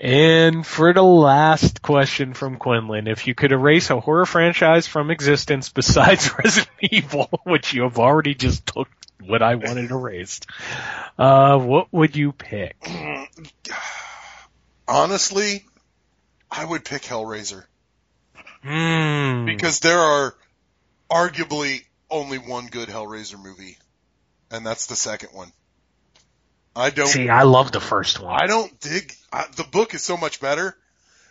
And 0.00 0.66
for 0.66 0.92
the 0.92 1.02
last 1.02 1.82
question 1.82 2.34
from 2.34 2.56
Quinlan, 2.56 3.06
if 3.06 3.26
you 3.26 3.34
could 3.34 3.52
erase 3.52 3.90
a 3.90 4.00
horror 4.00 4.26
franchise 4.26 4.86
from 4.86 5.10
existence 5.10 5.68
besides 5.68 6.30
Resident 6.44 6.70
Evil, 6.80 7.28
which 7.44 7.72
you 7.72 7.82
have 7.82 7.98
already 7.98 8.34
just 8.34 8.66
took 8.66 8.88
what 9.26 9.42
I 9.42 9.56
wanted 9.56 9.90
erased, 9.90 10.46
uh, 11.18 11.58
what 11.58 11.92
would 11.92 12.16
you 12.16 12.32
pick? 12.32 12.76
Honestly, 14.88 15.64
I 16.50 16.64
would 16.64 16.84
pick 16.84 17.02
Hellraiser 17.02 17.64
Hmm. 18.62 19.46
because 19.46 19.80
there 19.80 19.98
are 19.98 20.34
arguably 21.10 21.82
only 22.10 22.38
one 22.38 22.66
good 22.66 22.88
Hellraiser 22.88 23.42
movie, 23.42 23.78
and 24.50 24.64
that's 24.64 24.86
the 24.86 24.96
second 24.96 25.30
one. 25.32 25.52
I 26.74 26.90
don't 26.90 27.06
See, 27.06 27.28
I 27.28 27.42
love 27.42 27.72
the 27.72 27.80
first 27.80 28.20
one. 28.20 28.40
I 28.40 28.46
don't 28.46 28.78
dig 28.80 29.12
I, 29.32 29.46
the 29.56 29.64
book 29.64 29.94
is 29.94 30.02
so 30.02 30.16
much 30.16 30.40
better, 30.40 30.76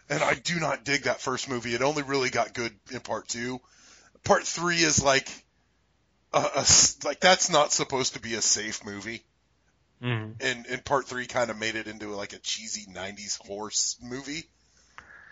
and 0.10 0.22
I 0.22 0.34
do 0.34 0.60
not 0.60 0.84
dig 0.84 1.04
that 1.04 1.22
first 1.22 1.50
movie. 1.50 1.74
It 1.74 1.82
only 1.82 2.04
really 2.04 2.30
got 2.30 2.54
good 2.54 2.74
in 2.92 3.00
part 3.00 3.28
two. 3.28 3.60
Part 4.24 4.46
three 4.46 4.78
is 4.78 5.04
like 5.04 5.28
a, 6.34 6.40
a 6.56 6.66
like 7.04 7.20
that's 7.20 7.50
not 7.50 7.72
supposed 7.74 8.14
to 8.14 8.22
be 8.22 8.36
a 8.36 8.42
safe 8.42 8.86
movie, 8.86 9.24
Mhm. 10.02 10.34
and 10.42 10.66
and 10.68 10.86
part 10.86 11.08
three 11.08 11.28
kind 11.28 11.50
of 11.52 11.58
made 11.58 11.76
it 11.76 11.88
into 11.88 12.08
like 12.10 12.34
a 12.34 12.40
cheesy 12.40 12.86
'90s 12.92 13.38
horse 13.46 13.98
movie. 14.02 14.44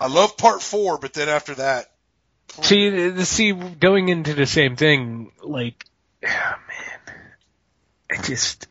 I 0.01 0.07
love 0.07 0.37
part 0.37 0.61
four, 0.61 0.97
but 0.97 1.13
then 1.13 1.27
after 1.29 1.55
that, 1.55 1.91
See, 2.63 2.89
the- 3.09 3.25
see, 3.25 3.51
going 3.51 4.09
into 4.09 4.33
the 4.33 4.45
same 4.47 4.75
thing, 4.75 5.31
like, 5.43 5.85
ah, 6.25 6.59
man, 6.67 7.15
it 8.09 8.23
just 8.23 8.67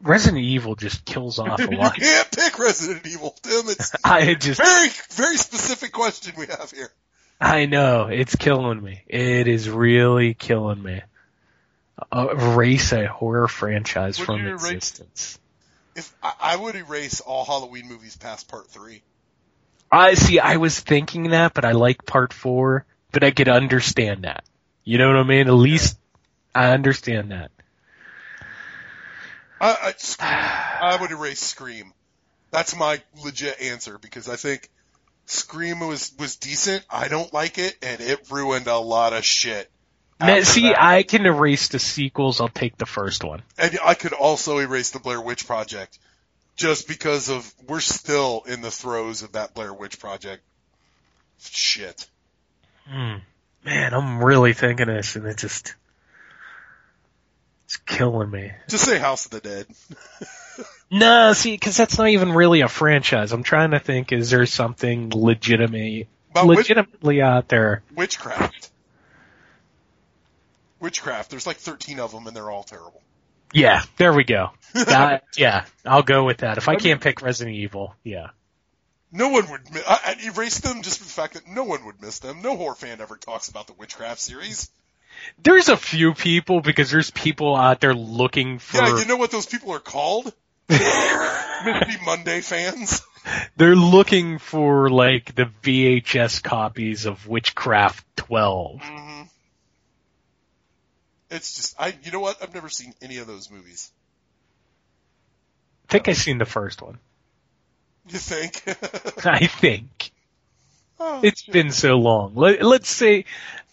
Resident 0.00 0.42
Evil 0.44 0.76
just 0.76 1.04
kills 1.04 1.38
off 1.38 1.58
a 1.58 1.64
lot. 1.70 1.96
you 1.96 2.04
can't 2.04 2.30
pick 2.30 2.58
Resident 2.58 3.06
Evil, 3.06 3.34
Tim. 3.42 3.62
It's 3.68 3.92
I 4.04 4.34
just, 4.34 4.60
very 4.60 4.88
very 5.10 5.36
specific 5.38 5.92
question 5.92 6.34
we 6.38 6.46
have 6.46 6.70
here. 6.70 6.90
I 7.40 7.66
know 7.66 8.06
it's 8.06 8.34
killing 8.36 8.82
me. 8.82 9.02
It 9.08 9.46
is 9.48 9.68
really 9.68 10.32
killing 10.34 10.82
me. 10.82 11.02
Uh, 12.12 12.28
erase 12.30 12.92
a 12.92 13.06
horror 13.06 13.48
franchise 13.48 14.18
Would 14.18 14.26
from 14.26 14.46
erase- 14.46 14.64
existence. 14.64 15.38
If 15.94 16.14
I, 16.22 16.32
I 16.40 16.56
would 16.56 16.76
erase 16.76 17.20
all 17.20 17.44
Halloween 17.44 17.88
movies 17.88 18.16
past 18.16 18.48
part 18.48 18.68
three. 18.68 19.02
I 19.90 20.14
see. 20.14 20.38
I 20.38 20.56
was 20.56 20.78
thinking 20.78 21.30
that, 21.30 21.54
but 21.54 21.64
I 21.64 21.72
like 21.72 22.04
part 22.04 22.32
four. 22.32 22.84
But 23.12 23.24
I 23.24 23.30
could 23.30 23.48
understand 23.48 24.24
that. 24.24 24.44
You 24.84 24.98
know 24.98 25.08
what 25.08 25.16
I 25.16 25.22
mean? 25.22 25.48
At 25.48 25.54
least 25.54 25.98
I 26.54 26.72
understand 26.72 27.30
that. 27.30 27.50
I, 29.58 29.76
I, 29.82 29.94
Scream, 29.96 30.30
I 30.30 30.98
would 31.00 31.10
erase 31.10 31.40
Scream. 31.40 31.92
That's 32.50 32.76
my 32.76 33.00
legit 33.24 33.60
answer 33.60 33.98
because 33.98 34.28
I 34.28 34.36
think 34.36 34.68
Scream 35.24 35.80
was 35.80 36.12
was 36.18 36.36
decent. 36.36 36.84
I 36.90 37.08
don't 37.08 37.32
like 37.32 37.58
it, 37.58 37.76
and 37.82 38.00
it 38.00 38.30
ruined 38.30 38.66
a 38.66 38.78
lot 38.78 39.12
of 39.12 39.24
shit. 39.24 39.70
Man, 40.18 40.30
after 40.30 40.44
see, 40.44 40.62
that. 40.62 40.82
I 40.82 41.02
can 41.02 41.26
erase 41.26 41.68
the 41.68 41.78
sequels. 41.78 42.40
I'll 42.40 42.48
take 42.48 42.76
the 42.78 42.86
first 42.86 43.22
one. 43.22 43.42
and 43.58 43.78
I 43.84 43.94
could 43.94 44.12
also 44.14 44.58
erase 44.58 44.90
the 44.90 44.98
Blair 44.98 45.20
Witch 45.20 45.46
Project, 45.46 45.98
just 46.56 46.88
because 46.88 47.28
of 47.28 47.52
we're 47.68 47.80
still 47.80 48.42
in 48.46 48.62
the 48.62 48.70
throes 48.70 49.22
of 49.22 49.32
that 49.32 49.54
Blair 49.54 49.74
Witch 49.74 49.98
Project 50.00 50.42
shit. 51.40 52.06
Hmm. 52.88 53.16
Man, 53.64 53.94
I'm 53.94 54.22
really 54.24 54.52
thinking 54.54 54.86
this, 54.86 55.16
and 55.16 55.26
it 55.26 55.36
just 55.36 55.74
it's 57.66 57.76
killing 57.78 58.30
me. 58.30 58.52
Just 58.68 58.84
say 58.84 58.98
House 58.98 59.26
of 59.26 59.32
the 59.32 59.40
Dead. 59.40 59.66
No, 60.88 61.32
see, 61.32 61.50
because 61.52 61.76
that's 61.76 61.98
not 61.98 62.08
even 62.08 62.30
really 62.30 62.60
a 62.60 62.68
franchise. 62.68 63.32
I'm 63.32 63.42
trying 63.42 63.72
to 63.72 63.80
think: 63.80 64.12
is 64.12 64.30
there 64.30 64.46
something 64.46 65.10
legitimate, 65.12 66.06
About 66.30 66.46
witch- 66.46 66.58
legitimately 66.58 67.20
out 67.20 67.48
there? 67.48 67.82
Witchcraft. 67.94 68.70
Witchcraft. 70.80 71.30
There's 71.30 71.46
like 71.46 71.56
13 71.56 72.00
of 72.00 72.12
them, 72.12 72.26
and 72.26 72.36
they're 72.36 72.50
all 72.50 72.64
terrible. 72.64 73.02
Yeah, 73.52 73.82
there 73.96 74.12
we 74.12 74.24
go. 74.24 74.50
That, 74.74 75.24
yeah, 75.38 75.64
I'll 75.86 76.02
go 76.02 76.24
with 76.24 76.38
that. 76.38 76.58
If 76.58 76.68
I 76.68 76.76
can't 76.76 77.00
pick 77.00 77.22
Resident 77.22 77.56
Evil, 77.56 77.94
yeah. 78.04 78.28
No 79.10 79.30
one 79.30 79.50
would 79.50 79.72
mi- 79.72 79.80
I, 79.88 80.16
I 80.20 80.26
erase 80.26 80.58
them 80.60 80.82
just 80.82 80.98
for 80.98 81.04
the 81.04 81.10
fact 81.10 81.32
that 81.32 81.48
no 81.48 81.64
one 81.64 81.86
would 81.86 82.02
miss 82.02 82.18
them. 82.18 82.42
No 82.42 82.56
horror 82.58 82.74
fan 82.74 83.00
ever 83.00 83.16
talks 83.16 83.48
about 83.48 83.66
the 83.68 83.72
Witchcraft 83.72 84.20
series. 84.20 84.70
There's 85.42 85.70
a 85.70 85.78
few 85.78 86.12
people 86.12 86.60
because 86.60 86.90
there's 86.90 87.10
people 87.10 87.56
out 87.56 87.80
there 87.80 87.94
looking 87.94 88.58
for. 88.58 88.76
Yeah, 88.76 88.98
you 88.98 89.06
know 89.06 89.16
what 89.16 89.30
those 89.30 89.46
people 89.46 89.72
are 89.72 89.80
called? 89.80 90.30
Misty 90.68 90.82
Mundae 92.04 92.42
fans. 92.42 93.00
They're 93.56 93.76
looking 93.76 94.38
for 94.38 94.90
like 94.90 95.34
the 95.34 95.50
VHS 95.62 96.42
copies 96.42 97.06
of 97.06 97.26
Witchcraft 97.26 98.04
12. 98.16 98.80
Mm-hmm. 98.80 99.15
It's 101.30 101.54
just 101.56 101.74
I. 101.80 101.94
You 102.02 102.12
know 102.12 102.20
what? 102.20 102.42
I've 102.42 102.54
never 102.54 102.68
seen 102.68 102.94
any 103.02 103.18
of 103.18 103.26
those 103.26 103.50
movies. 103.50 103.90
I 105.88 105.92
think 105.92 106.08
I've 106.08 106.16
seen 106.16 106.38
the 106.38 106.44
first 106.44 106.82
one. 106.82 106.98
You 108.08 108.18
think? 108.18 108.62
I 109.26 109.46
think. 109.46 110.12
Oh, 110.98 111.20
It's 111.22 111.42
been 111.42 111.72
so 111.72 111.96
long. 111.98 112.32
Let, 112.36 112.62
let's 112.62 112.88
say 112.88 113.26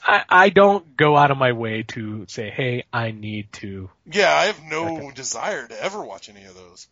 I, 0.05 0.23
I 0.27 0.49
don't 0.49 0.97
go 0.97 1.15
out 1.15 1.31
of 1.31 1.37
my 1.37 1.53
way 1.53 1.83
to 1.83 2.25
say, 2.27 2.49
hey, 2.49 2.83
I 2.91 3.11
need 3.11 3.47
to. 3.53 3.89
yeah, 4.11 4.35
I 4.35 4.47
have 4.47 4.61
no 4.61 5.09
desire 5.09 5.65
to 5.65 5.81
ever 5.83 6.03
watch 6.03 6.27
any 6.27 6.43
of 6.43 6.53
those. 6.53 6.85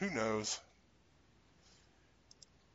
Who 0.00 0.10
knows? 0.10 0.60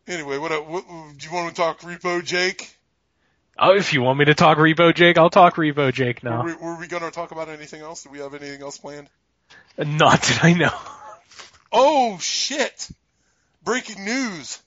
Anyway, 0.07 0.39
what, 0.39 0.51
uh, 0.51 0.61
what 0.61 0.87
do 0.87 1.27
you 1.27 1.31
want 1.31 1.49
to 1.49 1.61
talk 1.61 1.81
Repo 1.81 2.23
Jake? 2.25 2.75
Oh, 3.57 3.75
if 3.75 3.93
you 3.93 4.01
want 4.01 4.17
me 4.17 4.25
to 4.25 4.33
talk 4.33 4.57
Repo 4.57 4.93
Jake, 4.93 5.17
I'll 5.17 5.29
talk 5.29 5.55
Repo 5.55 5.93
Jake 5.93 6.23
now. 6.23 6.43
Were, 6.43 6.49
we, 6.49 6.55
were 6.55 6.79
we 6.79 6.87
going 6.87 7.03
to 7.03 7.11
talk 7.11 7.31
about 7.31 7.49
anything 7.49 7.81
else? 7.81 8.03
Do 8.03 8.09
we 8.09 8.19
have 8.19 8.33
anything 8.33 8.61
else 8.61 8.77
planned? 8.77 9.09
Not 9.77 10.21
that 10.21 10.43
I 10.43 10.53
know. 10.53 10.77
Oh 11.71 12.17
shit! 12.19 12.89
Breaking 13.63 14.03
news. 14.03 14.61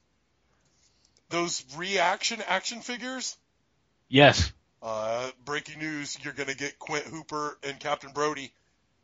Those 1.28 1.65
reaction 1.77 2.40
action 2.47 2.81
figures. 2.81 3.36
Yes. 4.09 4.52
Uh, 4.82 5.31
breaking 5.44 5.78
news: 5.78 6.16
You're 6.23 6.32
going 6.32 6.48
to 6.48 6.56
get 6.56 6.78
Quint 6.78 7.05
Hooper 7.05 7.59
and 7.62 7.78
Captain 7.78 8.12
Brody, 8.12 8.52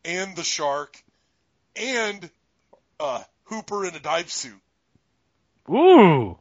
and 0.04 0.36
the 0.36 0.44
Shark, 0.44 1.02
and 1.76 2.30
uh, 2.98 3.22
Hooper 3.44 3.84
in 3.84 3.94
a 3.94 4.00
dive 4.00 4.30
suit. 4.30 4.60
Ooh. 5.68 6.38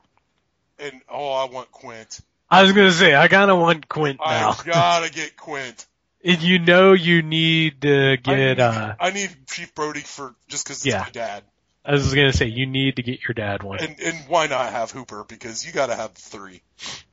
And 0.79 1.01
oh, 1.09 1.31
I 1.31 1.45
want 1.45 1.71
Quint. 1.71 2.19
I 2.51 2.63
was 2.63 2.71
gonna 2.71 2.91
say, 2.91 3.15
I 3.15 3.27
kinda 3.27 3.55
want 3.55 3.87
Quint 3.87 4.19
now. 4.19 4.51
I 4.51 4.63
gotta 4.65 5.11
get 5.11 5.37
Quint. 5.37 5.85
And 6.23 6.41
you 6.41 6.59
know 6.59 6.93
you 6.93 7.21
need 7.21 7.81
to 7.83 8.17
get, 8.17 8.59
uh, 8.59 8.95
I 8.99 9.11
need 9.11 9.29
Chief 9.47 9.73
Brody 9.73 10.01
for 10.01 10.35
just 10.47 10.65
because 10.65 10.77
it's 10.77 10.85
Yeah. 10.93 11.01
my 11.03 11.09
dad. 11.11 11.43
I 11.85 11.93
was 11.93 12.13
gonna 12.13 12.33
say, 12.33 12.47
you 12.47 12.65
need 12.65 12.97
to 12.97 13.03
get 13.03 13.21
your 13.23 13.33
dad 13.33 13.63
one. 13.63 13.79
And 13.79 13.99
and 13.99 14.17
why 14.27 14.47
not 14.47 14.71
have 14.71 14.91
Hooper? 14.91 15.23
Because 15.23 15.65
you 15.65 15.71
gotta 15.71 15.95
have 15.95 16.13
three. 16.13 16.61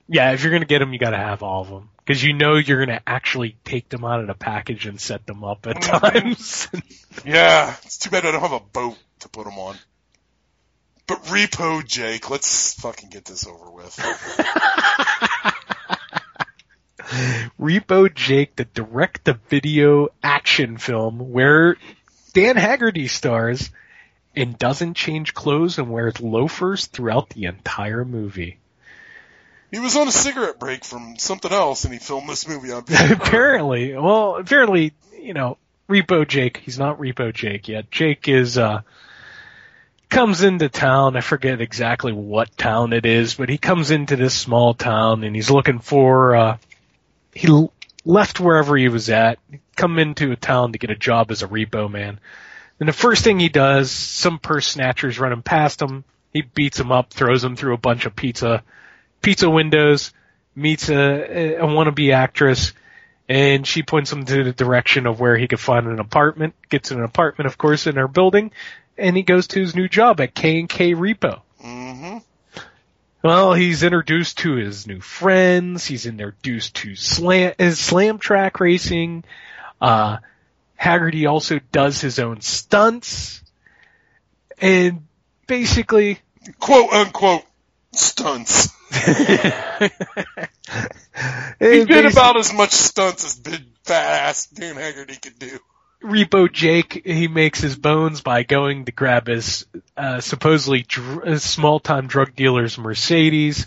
Yeah, 0.08 0.32
if 0.32 0.42
you're 0.42 0.52
gonna 0.52 0.64
get 0.64 0.78
them, 0.80 0.92
you 0.92 0.98
gotta 0.98 1.16
have 1.16 1.42
all 1.42 1.62
of 1.62 1.68
them. 1.68 1.90
Cause 2.06 2.22
you 2.22 2.32
know 2.32 2.54
you're 2.54 2.84
gonna 2.84 3.00
actually 3.06 3.56
take 3.64 3.88
them 3.88 4.04
out 4.04 4.20
of 4.20 4.26
the 4.28 4.34
package 4.34 4.86
and 4.86 5.00
set 5.00 5.26
them 5.26 5.42
up 5.44 5.66
at 5.66 5.82
times. 5.82 6.68
Yeah, 7.24 7.74
it's 7.84 7.98
too 7.98 8.10
bad 8.10 8.24
I 8.26 8.30
don't 8.32 8.40
have 8.40 8.52
a 8.52 8.60
boat 8.60 8.96
to 9.20 9.28
put 9.28 9.44
them 9.44 9.58
on. 9.58 9.76
But 11.06 11.24
Repo 11.24 11.86
Jake, 11.86 12.30
let's 12.30 12.74
fucking 12.80 13.10
get 13.10 13.24
this 13.24 13.46
over 13.46 13.70
with. 13.70 13.96
Repo 17.60 18.12
Jake, 18.12 18.56
the 18.56 18.64
direct-to-video 18.64 20.08
action 20.22 20.78
film 20.78 21.30
where 21.32 21.76
Dan 22.32 22.56
Haggerty 22.56 23.06
stars 23.06 23.70
and 24.34 24.58
doesn't 24.58 24.94
change 24.94 25.32
clothes 25.32 25.78
and 25.78 25.90
wears 25.90 26.20
loafers 26.20 26.86
throughout 26.86 27.30
the 27.30 27.44
entire 27.44 28.04
movie. 28.04 28.58
He 29.70 29.78
was 29.78 29.96
on 29.96 30.08
a 30.08 30.12
cigarette 30.12 30.58
break 30.58 30.84
from 30.84 31.16
something 31.18 31.52
else, 31.52 31.84
and 31.84 31.92
he 31.92 31.98
filmed 31.98 32.28
this 32.28 32.46
movie 32.46 32.72
on. 32.72 32.84
apparently, 33.10 33.94
well, 33.94 34.36
apparently, 34.36 34.92
you 35.20 35.34
know, 35.34 35.58
Repo 35.88 36.26
Jake, 36.26 36.58
he's 36.58 36.78
not 36.78 36.98
Repo 36.98 37.32
Jake 37.32 37.68
yet. 37.68 37.90
Jake 37.90 38.28
is, 38.28 38.58
uh, 38.58 38.82
comes 40.08 40.42
into 40.42 40.68
town. 40.68 41.16
I 41.16 41.20
forget 41.20 41.60
exactly 41.60 42.12
what 42.12 42.56
town 42.56 42.92
it 42.92 43.06
is, 43.06 43.34
but 43.34 43.48
he 43.48 43.58
comes 43.58 43.90
into 43.90 44.16
this 44.16 44.34
small 44.34 44.74
town 44.74 45.24
and 45.24 45.34
he's 45.34 45.50
looking 45.50 45.78
for, 45.78 46.36
uh, 46.36 46.56
he 47.34 47.48
l- 47.48 47.72
left 48.04 48.40
wherever 48.40 48.76
he 48.76 48.88
was 48.88 49.10
at, 49.10 49.38
come 49.76 49.98
into 49.98 50.32
a 50.32 50.36
town 50.36 50.72
to 50.72 50.78
get 50.78 50.90
a 50.90 50.96
job 50.96 51.30
as 51.30 51.42
a 51.42 51.48
repo 51.48 51.90
man. 51.90 52.18
And 52.78 52.88
the 52.88 52.92
first 52.92 53.24
thing 53.24 53.38
he 53.38 53.48
does, 53.48 53.90
some 53.90 54.38
purse 54.38 54.66
snatchers 54.68 55.18
run 55.18 55.32
him 55.32 55.42
past 55.42 55.80
him. 55.80 56.04
He 56.32 56.42
beats 56.42 56.78
him 56.78 56.92
up, 56.92 57.10
throws 57.10 57.42
him 57.42 57.56
through 57.56 57.74
a 57.74 57.78
bunch 57.78 58.04
of 58.04 58.14
pizza, 58.14 58.62
pizza 59.22 59.48
windows, 59.48 60.12
meets 60.54 60.88
a, 60.90 61.56
a 61.56 61.66
wannabe 61.66 62.12
actress, 62.12 62.74
and 63.28 63.66
she 63.66 63.82
points 63.82 64.12
him 64.12 64.24
to 64.24 64.44
the 64.44 64.52
direction 64.52 65.06
of 65.06 65.18
where 65.18 65.36
he 65.36 65.48
could 65.48 65.60
find 65.60 65.86
an 65.86 65.98
apartment. 65.98 66.54
Gets 66.68 66.90
an 66.90 67.02
apartment, 67.02 67.46
of 67.46 67.58
course, 67.58 67.86
in 67.86 67.96
her 67.96 68.08
building, 68.08 68.52
and 68.98 69.16
he 69.16 69.22
goes 69.22 69.48
to 69.48 69.60
his 69.60 69.74
new 69.74 69.88
job 69.88 70.20
at 70.20 70.34
K 70.34 70.60
and 70.60 70.68
K 70.68 70.94
Repo. 70.94 71.40
Mm-hmm. 71.62 72.18
Well, 73.22 73.54
he's 73.54 73.82
introduced 73.82 74.38
to 74.38 74.54
his 74.54 74.86
new 74.86 75.00
friends. 75.00 75.84
He's 75.84 76.06
introduced 76.06 76.76
to 76.76 76.94
slam, 76.94 77.54
his 77.58 77.78
slam 77.78 78.18
track 78.18 78.60
racing. 78.60 79.24
Uh, 79.80 80.18
Haggerty 80.76 81.26
also 81.26 81.58
does 81.72 82.00
his 82.00 82.18
own 82.18 82.40
stunts. 82.40 83.42
And 84.58 85.06
basically, 85.46 86.20
quote 86.58 86.92
unquote, 86.92 87.44
stunts. 87.92 88.68
He 91.58 91.84
did 91.84 92.06
about 92.06 92.38
as 92.38 92.52
much 92.52 92.72
stunts 92.72 93.24
as 93.24 93.34
big 93.36 93.62
fat 93.84 94.28
ass 94.28 94.46
Dan 94.46 94.76
Haggerty 94.76 95.16
could 95.16 95.38
do. 95.38 95.58
Repo 96.06 96.50
Jake, 96.50 97.02
he 97.04 97.26
makes 97.26 97.60
his 97.60 97.76
bones 97.76 98.20
by 98.20 98.44
going 98.44 98.84
to 98.84 98.92
grab 98.92 99.26
his 99.26 99.66
uh, 99.96 100.20
supposedly 100.20 100.82
dr- 100.82 101.40
small 101.42 101.80
time 101.80 102.06
drug 102.06 102.36
dealer's 102.36 102.78
Mercedes, 102.78 103.66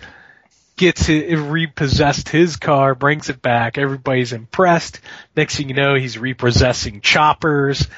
gets 0.77 1.09
it, 1.09 1.35
repossessed 1.35 2.29
his 2.29 2.55
car, 2.55 2.95
brings 2.95 3.29
it 3.29 3.41
back. 3.41 3.77
Everybody's 3.77 4.31
impressed. 4.31 5.01
Next 5.35 5.57
thing 5.57 5.67
you 5.67 5.75
know, 5.75 5.95
he's 5.95 6.17
repossessing 6.17 7.01
choppers. 7.01 7.87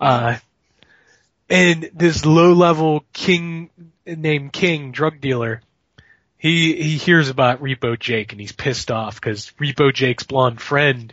Uh, 0.00 0.36
and 1.50 1.90
this 1.92 2.24
low 2.24 2.52
level 2.52 3.04
king 3.12 3.70
named 4.06 4.52
King 4.52 4.92
drug 4.92 5.20
dealer, 5.20 5.62
he 6.38 6.74
he 6.80 6.96
hears 6.96 7.28
about 7.28 7.60
Repo 7.60 7.98
Jake 7.98 8.30
and 8.30 8.40
he's 8.40 8.52
pissed 8.52 8.90
off 8.92 9.16
because 9.16 9.50
Repo 9.60 9.92
Jake's 9.92 10.22
blonde 10.22 10.60
friend 10.60 11.12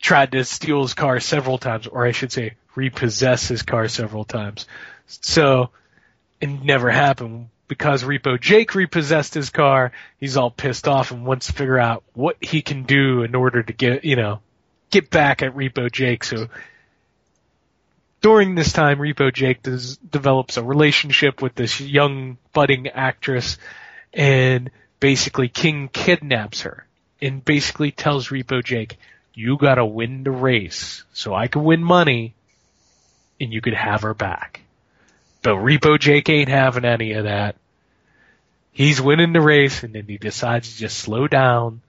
tried 0.00 0.32
to 0.32 0.44
steal 0.44 0.82
his 0.82 0.94
car 0.94 1.20
several 1.20 1.58
times, 1.58 1.86
or 1.86 2.06
I 2.06 2.12
should 2.12 2.32
say, 2.32 2.54
repossess 2.74 3.48
his 3.48 3.62
car 3.62 3.88
several 3.88 4.24
times. 4.24 4.66
So, 5.06 5.70
it 6.40 6.48
never 6.48 6.90
happened 6.90 7.48
because 7.68 8.04
Repo 8.04 8.40
Jake 8.40 8.74
repossessed 8.74 9.34
his 9.34 9.50
car. 9.50 9.92
He's 10.18 10.36
all 10.36 10.50
pissed 10.50 10.86
off 10.86 11.10
and 11.10 11.24
wants 11.24 11.46
to 11.46 11.52
figure 11.52 11.78
out 11.78 12.04
what 12.14 12.36
he 12.40 12.62
can 12.62 12.84
do 12.84 13.22
in 13.22 13.34
order 13.34 13.62
to 13.62 13.72
get, 13.72 14.04
you 14.04 14.16
know, 14.16 14.40
get 14.90 15.10
back 15.10 15.42
at 15.42 15.54
Repo 15.54 15.90
Jake. 15.90 16.24
So, 16.24 16.48
during 18.20 18.54
this 18.54 18.72
time, 18.72 18.98
Repo 18.98 19.32
Jake 19.32 19.62
does, 19.62 19.96
develops 19.98 20.56
a 20.56 20.62
relationship 20.62 21.42
with 21.42 21.54
this 21.54 21.80
young 21.80 22.38
budding 22.52 22.88
actress, 22.88 23.58
and 24.12 24.70
basically 25.00 25.48
King 25.48 25.88
kidnaps 25.92 26.62
her 26.62 26.86
and 27.20 27.44
basically 27.44 27.90
tells 27.90 28.28
Repo 28.28 28.64
Jake, 28.64 28.98
you 29.36 29.58
gotta 29.58 29.84
win 29.84 30.24
the 30.24 30.30
race 30.30 31.04
so 31.12 31.34
I 31.34 31.46
can 31.46 31.62
win 31.62 31.84
money 31.84 32.34
and 33.38 33.52
you 33.52 33.60
could 33.60 33.74
have 33.74 34.00
her 34.00 34.14
back. 34.14 34.62
But 35.42 35.56
Repo 35.56 36.00
Jake 36.00 36.28
ain't 36.30 36.48
having 36.48 36.86
any 36.86 37.12
of 37.12 37.24
that. 37.24 37.54
He's 38.72 39.00
winning 39.00 39.34
the 39.34 39.42
race 39.42 39.82
and 39.82 39.94
then 39.94 40.06
he 40.08 40.16
decides 40.16 40.72
to 40.72 40.78
just 40.78 40.98
slow 40.98 41.28
down 41.28 41.82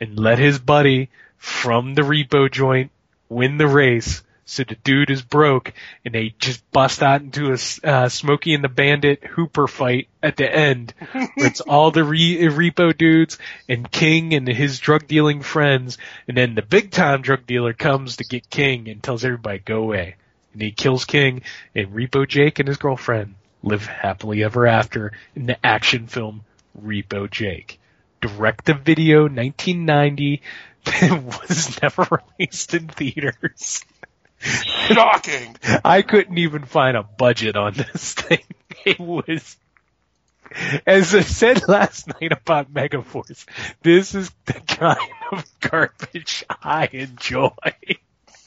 and 0.00 0.16
let 0.18 0.38
his 0.38 0.60
buddy 0.60 1.08
from 1.38 1.94
the 1.94 2.02
repo 2.02 2.50
joint 2.50 2.92
win 3.28 3.58
the 3.58 3.66
race. 3.66 4.22
So 4.44 4.64
the 4.64 4.74
dude 4.74 5.10
is 5.10 5.22
broke 5.22 5.72
and 6.04 6.14
they 6.14 6.34
just 6.38 6.68
bust 6.72 7.02
out 7.02 7.22
into 7.22 7.50
a 7.50 7.88
uh, 7.88 8.08
Smokey 8.08 8.54
and 8.54 8.64
the 8.64 8.68
Bandit 8.68 9.24
Hooper 9.24 9.68
fight 9.68 10.08
at 10.22 10.36
the 10.36 10.52
end 10.52 10.94
it's 11.36 11.60
all 11.60 11.90
the 11.90 12.04
re- 12.04 12.38
repo 12.38 12.96
dudes 12.96 13.38
and 13.68 13.90
King 13.90 14.34
and 14.34 14.46
his 14.48 14.78
drug 14.78 15.06
dealing 15.06 15.42
friends 15.42 15.96
and 16.26 16.36
then 16.36 16.54
the 16.54 16.62
big 16.62 16.90
time 16.90 17.22
drug 17.22 17.46
dealer 17.46 17.72
comes 17.72 18.16
to 18.16 18.24
get 18.24 18.50
King 18.50 18.88
and 18.88 19.02
tells 19.02 19.24
everybody 19.24 19.60
go 19.60 19.82
away 19.82 20.16
and 20.52 20.62
he 20.62 20.72
kills 20.72 21.04
King 21.04 21.42
and 21.74 21.88
Repo 21.88 22.26
Jake 22.26 22.58
and 22.58 22.68
his 22.68 22.76
girlfriend 22.76 23.34
live 23.62 23.86
happily 23.86 24.42
ever 24.42 24.66
after 24.66 25.12
in 25.34 25.46
the 25.46 25.64
action 25.64 26.06
film 26.06 26.44
Repo 26.80 27.30
Jake. 27.30 27.78
Direct 28.20 28.66
to 28.66 28.74
video 28.74 29.22
1990 29.22 30.42
was 31.10 31.80
never 31.82 32.06
released 32.38 32.74
in 32.74 32.88
theaters. 32.88 33.84
Shocking. 34.88 35.56
I 35.84 36.02
couldn't 36.02 36.38
even 36.38 36.64
find 36.64 36.96
a 36.96 37.02
budget 37.02 37.56
on 37.56 37.74
this 37.74 38.14
thing. 38.14 38.40
It 38.84 38.98
was, 38.98 39.56
as 40.86 41.14
I 41.14 41.20
said 41.20 41.68
last 41.68 42.08
night 42.08 42.32
about 42.32 42.74
Megaforce, 42.74 43.44
this 43.82 44.16
is 44.16 44.28
the 44.46 44.54
kind 44.54 44.98
of 45.30 45.44
garbage 45.60 46.44
I 46.50 46.88
enjoy. 46.90 47.50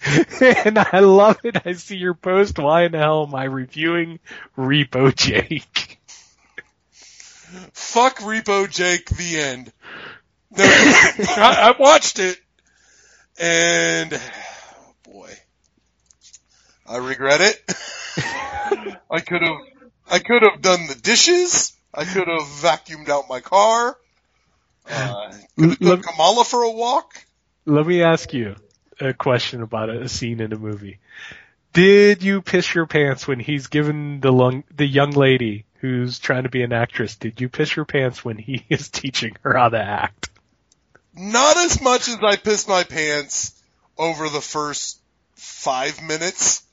and 0.42 0.78
I 0.78 1.00
love 1.00 1.40
it. 1.46 1.66
I 1.66 1.72
see 1.74 1.96
your 1.96 2.16
post. 2.16 2.60
Why 2.60 2.84
in 2.84 2.92
the 2.92 2.98
hell 2.98 3.26
am 3.26 3.34
I 3.34 3.46
reviewing 3.46 4.20
Repo 4.58 5.16
Jake? 5.16 6.00
Fuck 7.72 8.18
Repo 8.18 8.70
Jake, 8.70 9.08
the 9.10 9.40
end. 9.40 9.72
No, 10.58 10.66
I, 10.66 11.74
I 11.74 11.76
watched 11.80 12.20
it, 12.20 12.38
And 13.40 14.20
I 16.88 16.98
regret 16.98 17.42
it. 17.42 17.62
I 19.12 19.20
could 19.20 19.42
have, 19.42 19.58
I 20.10 20.20
could 20.20 20.44
have 20.44 20.62
done 20.62 20.88
the 20.88 20.96
dishes. 20.96 21.74
I 21.94 22.06
could 22.06 22.28
have 22.28 22.48
vacuumed 22.48 23.10
out 23.10 23.30
my 23.30 23.40
car. 23.40 23.98
Uh, 24.90 25.34
could 25.58 25.70
have 25.70 25.80
took 25.80 26.04
Kamala 26.04 26.44
for 26.44 26.64
a 26.64 26.72
walk. 26.72 27.26
Let 27.66 27.88
me 27.88 28.04
ask 28.04 28.34
you 28.34 28.56
a 29.00 29.14
question 29.14 29.62
about 29.64 29.90
a 29.90 30.08
scene 30.08 30.40
in 30.40 30.54
a 30.54 30.58
movie. 30.58 31.00
Did 31.74 32.24
you 32.24 32.42
piss 32.42 32.74
your 32.74 32.86
pants 32.86 33.28
when 33.28 33.40
he's 33.40 33.68
given 33.68 34.22
the 34.22 34.32
lung, 34.32 34.64
the 34.74 34.86
young 34.86 35.12
lady 35.12 35.66
who's 35.80 36.20
trying 36.20 36.44
to 36.44 36.50
be 36.50 36.62
an 36.62 36.72
actress? 36.72 37.16
Did 37.16 37.42
you 37.42 37.50
piss 37.50 37.76
your 37.76 37.86
pants 37.86 38.24
when 38.24 38.38
he 38.38 38.64
is 38.70 38.90
teaching 38.90 39.36
her 39.42 39.58
how 39.58 39.70
to 39.70 39.82
act? 39.82 40.30
Not 41.18 41.58
as 41.58 41.82
much 41.82 42.08
as 42.08 42.18
I 42.22 42.36
pissed 42.36 42.68
my 42.68 42.84
pants 42.84 43.60
over 43.98 44.30
the 44.30 44.42
first 44.42 45.00
five 45.36 46.02
minutes 46.02 46.65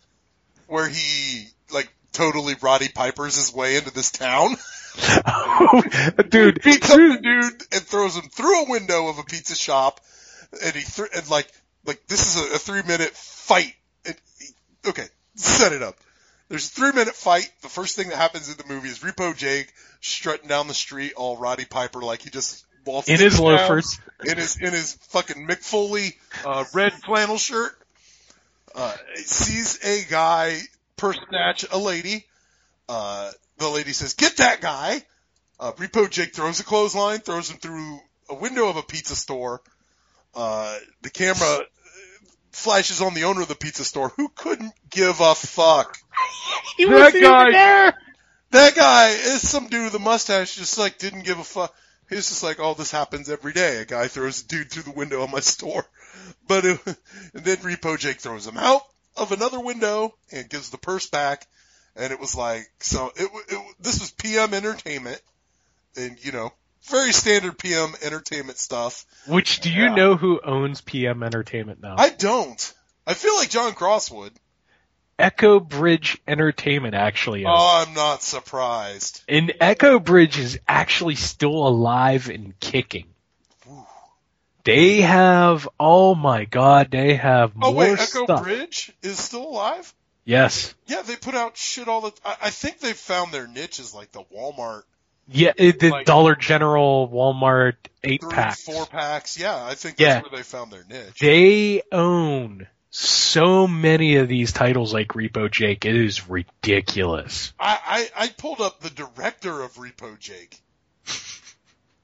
where 0.72 0.88
he 0.88 1.48
like 1.70 1.92
totally 2.12 2.54
Roddy 2.62 2.88
Pipers 2.88 3.36
his 3.36 3.52
way 3.52 3.76
into 3.76 3.92
this 3.92 4.10
town. 4.10 4.56
dude, 6.30 6.64
he 6.64 6.72
beats 6.72 6.90
up 6.90 6.96
the 6.96 7.18
dude 7.22 7.62
and 7.72 7.82
throws 7.82 8.16
him 8.16 8.28
through 8.30 8.64
a 8.64 8.70
window 8.70 9.08
of 9.08 9.18
a 9.18 9.22
pizza 9.22 9.54
shop, 9.54 10.00
and 10.64 10.74
he 10.74 10.82
th- 10.82 11.10
and 11.14 11.28
like 11.30 11.46
like 11.84 12.06
this 12.06 12.26
is 12.26 12.52
a, 12.52 12.54
a 12.54 12.58
three 12.58 12.82
minute 12.82 13.10
fight. 13.10 13.74
And 14.06 14.16
he, 14.38 14.46
okay, 14.88 15.04
set 15.34 15.72
it 15.72 15.82
up. 15.82 15.96
There's 16.48 16.66
a 16.66 16.70
three 16.70 16.92
minute 16.92 17.14
fight. 17.14 17.50
The 17.60 17.68
first 17.68 17.94
thing 17.94 18.08
that 18.08 18.16
happens 18.16 18.50
in 18.50 18.56
the 18.56 18.72
movie 18.72 18.88
is 18.88 19.00
Repo 19.00 19.36
Jake 19.36 19.72
strutting 20.00 20.48
down 20.48 20.68
the 20.68 20.74
street 20.74 21.12
all 21.16 21.36
Roddy 21.36 21.66
Piper 21.66 22.00
like 22.00 22.22
he 22.22 22.30
just 22.30 22.64
waltzed 22.86 23.10
In 23.10 23.20
his 23.20 23.38
loafers. 23.38 24.00
in 24.24 24.38
his 24.38 24.56
in 24.56 24.72
his 24.72 24.94
fucking 25.10 25.46
Mick 25.46 25.62
Foley 25.62 26.16
uh, 26.46 26.64
red 26.72 26.94
flannel 26.94 27.36
shirt. 27.36 27.76
Uh, 28.74 28.94
sees 29.16 29.78
a 29.84 30.04
guy 30.10 30.58
per 30.96 31.12
snatch 31.12 31.64
a 31.70 31.78
lady. 31.78 32.24
Uh, 32.88 33.30
the 33.58 33.68
lady 33.68 33.92
says, 33.92 34.14
"Get 34.14 34.38
that 34.38 34.60
guy." 34.60 35.02
Uh, 35.60 35.72
Repo 35.72 36.10
Jake 36.10 36.34
throws 36.34 36.60
a 36.60 36.64
clothesline, 36.64 37.20
throws 37.20 37.50
him 37.50 37.58
through 37.58 38.00
a 38.28 38.34
window 38.34 38.68
of 38.68 38.76
a 38.76 38.82
pizza 38.82 39.14
store. 39.14 39.62
Uh, 40.34 40.76
the 41.02 41.10
camera 41.10 41.60
flashes 42.52 43.00
on 43.00 43.14
the 43.14 43.24
owner 43.24 43.42
of 43.42 43.48
the 43.48 43.54
pizza 43.54 43.84
store, 43.84 44.08
who 44.16 44.28
couldn't 44.28 44.72
give 44.90 45.20
a 45.20 45.34
fuck. 45.34 45.96
He 46.76 46.84
that 46.84 46.92
wasn't 46.92 47.22
guy, 47.24 47.42
even 47.42 47.52
there. 47.52 47.98
that 48.50 48.74
guy 48.74 49.08
is 49.08 49.48
some 49.48 49.68
dude 49.68 49.84
with 49.84 49.94
a 49.94 49.98
mustache, 49.98 50.56
just 50.56 50.78
like 50.78 50.98
didn't 50.98 51.24
give 51.24 51.38
a 51.38 51.44
fuck. 51.44 51.74
He 52.12 52.16
was 52.16 52.28
just 52.28 52.43
like, 52.43 52.60
"Oh, 52.60 52.74
this 52.74 52.90
happens 52.90 53.30
every 53.30 53.55
day. 53.55 53.78
A 53.78 53.86
guy 53.86 54.06
throws 54.06 54.43
a 54.43 54.47
dude 54.47 54.70
through 54.70 54.82
the 54.82 54.90
window 54.90 55.22
of 55.22 55.30
my 55.30 55.40
store." 55.40 55.86
But 56.47 56.64
it, 56.66 56.80
uh, 56.86 56.93
and 57.34 57.44
then 57.44 57.56
Repo 57.59 57.98
Jake 57.98 58.20
throws 58.20 58.47
him 58.47 58.59
out 58.59 58.82
of 59.16 59.32
another 59.32 59.59
window 59.59 60.14
and 60.30 60.48
gives 60.48 60.68
the 60.68 60.76
purse 60.76 61.06
back. 61.06 61.47
And 61.97 62.12
it 62.12 62.20
was 62.20 62.34
like, 62.34 62.70
so 62.80 63.10
it, 63.16 63.30
it 63.48 63.76
this 63.80 63.98
was 63.98 64.10
PM 64.10 64.52
Entertainment, 64.52 65.20
and 65.97 66.22
you 66.22 66.32
know, 66.32 66.52
very 66.82 67.12
standard 67.12 67.59
PM 67.59 67.94
Entertainment 68.02 68.59
stuff. 68.59 69.06
Which 69.26 69.60
do 69.60 69.70
you 69.70 69.89
know 69.89 70.16
who 70.16 70.39
owns 70.44 70.82
PM 70.82 71.22
Entertainment 71.22 71.80
now? 71.80 71.94
I 71.97 72.10
don't. 72.10 72.74
I 73.06 73.14
feel 73.14 73.34
like 73.36 73.48
John 73.48 73.72
Cross 73.72 74.10
would. 74.10 74.32
Echo 75.18 75.60
Bridge 75.60 76.18
Entertainment 76.26 76.94
actually 76.94 77.44
owns. 77.44 77.56
Oh, 77.59 77.84
I'm 77.86 77.94
not 77.94 78.22
surprised. 78.22 79.22
And 79.28 79.52
Echo 79.60 79.98
Bridge 79.98 80.39
is 80.39 80.59
actually 80.66 81.14
still 81.14 81.66
alive 81.66 82.28
and 82.28 82.59
kicking. 82.60 83.06
They 84.64 85.01
have, 85.01 85.68
oh 85.78 86.14
my 86.14 86.44
god, 86.44 86.90
they 86.90 87.14
have 87.16 87.52
oh, 87.56 87.59
more. 87.59 87.68
Oh 87.68 87.72
more 87.72 87.82
wait, 87.82 88.01
Echo 88.01 88.24
stuff. 88.24 88.43
Bridge 88.44 88.93
is 89.02 89.18
still 89.18 89.48
alive? 89.48 89.93
Yes. 90.24 90.72
Yeah, 90.86 91.02
they 91.02 91.16
put 91.16 91.34
out 91.34 91.56
shit 91.56 91.89
all 91.89 92.01
the. 92.01 92.12
I, 92.24 92.36
I 92.44 92.51
think 92.51 92.78
they 92.78 92.93
found 92.93 93.32
their 93.32 93.48
niche 93.48 93.80
as 93.80 93.93
like 93.93 94.12
the 94.12 94.22
Walmart 94.34 94.82
Yeah, 95.28 95.52
it, 95.56 95.80
the 95.80 95.90
Like- 95.90 96.06
Dollar 96.06 96.36
General, 96.36 97.09
Walmart, 97.09 97.74
eight 98.05 98.22
packs. 98.22 98.62
four 98.62 98.86
packs. 98.86 99.36
Yeah, 99.39 99.64
I 99.64 99.74
think 99.74 99.98
Yeah. 99.98 100.14
that's 100.14 100.30
where 100.30 100.39
they 100.39 100.44
found 100.44 100.72
their 100.72 100.84
niche. 100.89 101.18
They 101.20 101.82
own 101.90 102.68
so 102.94 103.66
many 103.66 104.16
of 104.16 104.28
these 104.28 104.52
titles 104.52 104.93
like 104.93 105.09
Repo 105.09 105.51
Jake. 105.51 105.86
It 105.86 105.97
is 105.97 106.28
ridiculous. 106.28 107.55
I, 107.59 108.09
I, 108.16 108.24
I 108.24 108.28
pulled 108.28 108.60
up 108.60 108.81
the 108.81 108.90
director 108.90 109.62
of 109.62 109.74
Repo 109.77 110.19
Jake. 110.19 110.60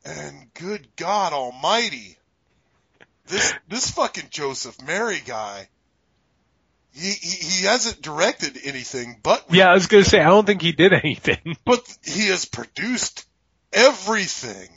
And 0.02 0.52
good 0.55 0.89
God 0.97 1.35
almighty. 1.35 2.16
This, 3.27 3.52
this 3.69 3.90
fucking 3.90 4.28
Joseph 4.31 4.78
Merhi 4.78 5.24
guy. 5.27 5.69
He, 6.94 7.10
he, 7.10 7.36
he 7.36 7.66
hasn't 7.66 8.01
directed 8.01 8.59
anything 8.65 9.20
but, 9.23 9.44
Yeah, 9.51 9.70
I 9.70 9.74
was 9.74 9.89
gonna 9.89 10.05
say, 10.05 10.20
I 10.20 10.28
don't 10.28 10.47
think 10.47 10.62
he 10.62 10.73
did 10.73 10.94
anything. 10.94 11.59
but 11.66 11.82
he 12.02 12.28
has 12.28 12.47
produced 12.47 13.27
everything. 13.74 14.70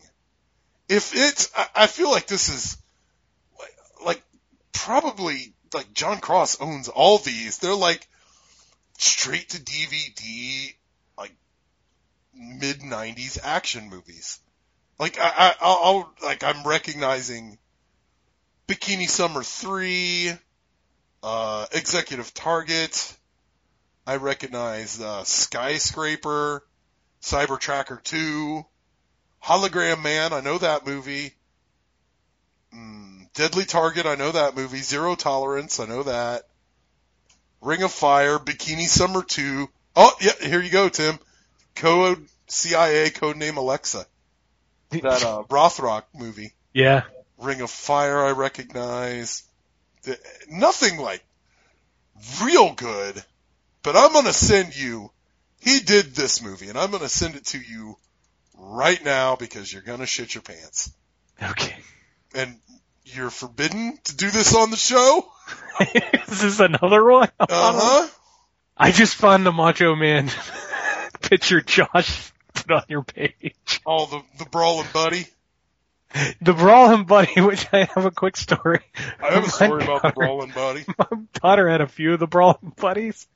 If 0.89 1.15
it's, 1.15 1.49
I, 1.55 1.67
I 1.73 1.87
feel 1.87 2.11
like 2.11 2.27
this 2.27 2.49
is 2.49 2.77
like, 3.57 4.05
like 4.05 4.23
probably 4.73 5.53
like 5.73 5.93
John 5.93 6.19
Cross 6.19 6.61
owns 6.61 6.87
all 6.87 7.17
these. 7.17 7.57
They're 7.57 7.75
like 7.75 8.07
straight 8.97 9.49
to 9.49 9.59
DVD, 9.59 10.73
like 11.17 11.33
mid 12.33 12.81
'90s 12.81 13.39
action 13.43 13.89
movies. 13.89 14.39
Like 14.99 15.19
I, 15.19 15.29
I, 15.35 15.55
I'll, 15.61 15.79
I'll 15.83 16.13
like 16.23 16.43
I'm 16.43 16.67
recognizing 16.67 17.57
Bikini 18.67 19.09
Summer 19.09 19.43
three, 19.43 20.31
uh, 21.23 21.65
Executive 21.71 22.33
Target. 22.33 23.17
I 24.05 24.17
recognize 24.17 24.99
uh, 24.99 25.23
Skyscraper, 25.23 26.63
Cyber 27.21 27.59
Tracker 27.59 28.01
two, 28.03 28.65
Hologram 29.43 30.01
Man. 30.03 30.33
I 30.33 30.41
know 30.41 30.57
that 30.57 30.85
movie. 30.85 31.33
Mm, 32.73 33.20
Deadly 33.33 33.65
Target. 33.65 34.05
I 34.05 34.15
know 34.15 34.31
that 34.31 34.55
movie. 34.55 34.79
Zero 34.79 35.15
Tolerance. 35.15 35.79
I 35.79 35.85
know 35.85 36.03
that. 36.03 36.43
Ring 37.61 37.83
of 37.83 37.91
Fire, 37.91 38.39
Bikini 38.39 38.87
Summer 38.87 39.23
2. 39.23 39.69
Oh, 39.95 40.11
yeah, 40.19 40.31
here 40.41 40.61
you 40.61 40.71
go, 40.71 40.89
Tim. 40.89 41.19
Code 41.75 42.27
CIA, 42.47 43.09
codename 43.09 43.57
Alexa. 43.57 44.05
That, 44.89 45.23
uh, 45.23 45.43
Rothrock 45.49 46.03
movie. 46.13 46.53
Yeah. 46.73 47.03
Ring 47.37 47.61
of 47.61 47.69
Fire, 47.69 48.25
I 48.25 48.31
recognize. 48.31 49.43
Nothing 50.49 50.97
like 50.97 51.23
real 52.43 52.73
good, 52.73 53.23
but 53.83 53.95
I'm 53.95 54.13
gonna 54.13 54.33
send 54.33 54.75
you, 54.75 55.11
he 55.59 55.79
did 55.79 56.15
this 56.15 56.41
movie, 56.41 56.69
and 56.69 56.77
I'm 56.77 56.91
gonna 56.91 57.09
send 57.09 57.35
it 57.35 57.45
to 57.47 57.59
you 57.59 57.97
right 58.57 59.03
now 59.03 59.35
because 59.35 59.71
you're 59.71 59.81
gonna 59.81 60.05
shit 60.05 60.33
your 60.33 60.41
pants. 60.41 60.91
Okay. 61.41 61.75
And 62.35 62.57
you're 63.15 63.29
forbidden 63.29 63.97
to 64.05 64.15
do 64.15 64.29
this 64.29 64.55
on 64.55 64.71
the 64.71 64.77
show? 64.77 65.27
Is 66.27 66.41
this 66.41 66.59
another 66.59 67.03
one? 67.03 67.29
Uh 67.39 67.47
huh. 67.49 68.07
I 68.77 68.91
just 68.91 69.15
found 69.15 69.45
the 69.45 69.51
Macho 69.51 69.95
Man 69.95 70.29
picture 71.21 71.61
Josh 71.61 72.31
put 72.53 72.71
on 72.71 72.83
your 72.87 73.03
page. 73.03 73.81
Oh, 73.85 74.05
the, 74.05 74.21
the 74.39 74.49
Brawling 74.49 74.87
Buddy. 74.93 75.27
The 76.41 76.53
Brawling 76.53 77.05
Buddy, 77.05 77.39
which 77.41 77.67
I 77.71 77.85
have 77.93 78.05
a 78.05 78.11
quick 78.11 78.37
story. 78.37 78.81
I 79.21 79.33
have 79.33 79.45
a 79.45 79.49
story 79.49 79.83
about 79.83 80.01
the 80.01 80.11
Brawling 80.11 80.51
Buddy. 80.51 80.85
My 80.97 81.05
daughter 81.33 81.69
had 81.69 81.81
a 81.81 81.87
few 81.87 82.13
of 82.13 82.19
the 82.19 82.27
Brawling 82.27 82.73
Buddies. 82.75 83.27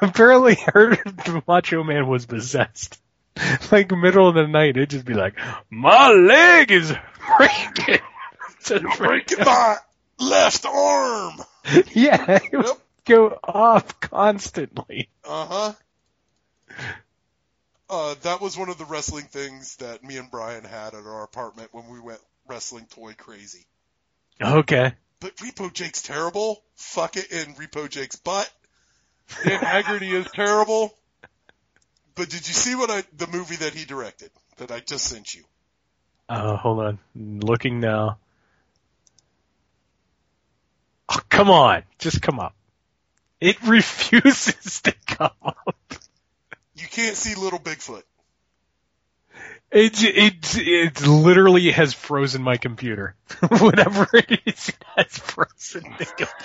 Apparently 0.00 0.56
her 0.66 0.96
Macho 1.46 1.82
Man 1.82 2.06
was 2.06 2.26
possessed. 2.26 3.00
Like 3.70 3.90
middle 3.90 4.28
of 4.28 4.34
the 4.34 4.46
night, 4.46 4.76
it'd 4.76 4.90
just 4.90 5.06
be 5.06 5.14
like, 5.14 5.34
my 5.70 6.10
leg 6.10 6.70
is 6.70 6.94
breaking. 7.38 8.02
You're 8.70 8.96
breaking 8.96 9.38
my 9.40 9.76
left 10.18 10.66
arm. 10.66 11.34
Yeah, 11.94 12.40
it 12.42 12.56
would 12.56 12.76
go 13.04 13.38
off 13.44 14.00
constantly. 14.00 15.08
Uh 15.24 15.46
huh. 15.46 15.72
Uh, 17.88 18.14
that 18.22 18.40
was 18.40 18.58
one 18.58 18.68
of 18.68 18.78
the 18.78 18.84
wrestling 18.84 19.26
things 19.26 19.76
that 19.76 20.02
me 20.02 20.16
and 20.16 20.28
Brian 20.28 20.64
had 20.64 20.94
at 20.94 21.06
our 21.06 21.22
apartment 21.22 21.68
when 21.72 21.88
we 21.88 22.00
went 22.00 22.18
wrestling 22.48 22.86
toy 22.86 23.14
crazy. 23.16 23.64
Okay. 24.42 24.92
But 25.20 25.36
Repo 25.36 25.72
Jake's 25.72 26.02
terrible. 26.02 26.62
Fuck 26.74 27.16
it 27.16 27.30
in 27.30 27.54
Repo 27.54 27.88
Jake's 27.88 28.16
butt. 28.16 28.50
Dan 29.44 29.60
Haggerty 29.60 30.10
is 30.10 30.26
terrible. 30.34 30.96
But 32.14 32.28
did 32.28 32.46
you 32.46 32.54
see 32.54 32.74
what 32.74 32.90
I, 32.90 33.04
the 33.16 33.28
movie 33.28 33.56
that 33.56 33.72
he 33.72 33.84
directed 33.84 34.30
that 34.56 34.70
I 34.70 34.80
just 34.80 35.04
sent 35.04 35.34
you? 35.34 35.44
Uh, 36.28 36.56
hold 36.56 36.80
on. 36.80 36.98
Looking 37.14 37.80
now. 37.80 38.18
Oh, 41.12 41.20
come 41.28 41.50
on. 41.50 41.82
Just 41.98 42.22
come 42.22 42.38
up. 42.40 42.54
It 43.40 43.62
refuses 43.66 44.80
to 44.82 44.94
come 45.06 45.30
up. 45.44 45.94
You 46.74 46.86
can't 46.88 47.16
see 47.16 47.34
Little 47.34 47.58
Bigfoot. 47.58 48.02
It 49.70 50.02
it 50.02 50.58
it 50.58 51.06
literally 51.06 51.70
has 51.70 51.94
frozen 51.94 52.42
my 52.42 52.58
computer. 52.58 53.14
Whatever 53.48 54.06
it 54.12 54.40
is, 54.44 54.68
it 54.68 54.84
has 54.96 55.18
frozen 55.18 55.84
the 55.98 56.04
computer. 56.04 56.38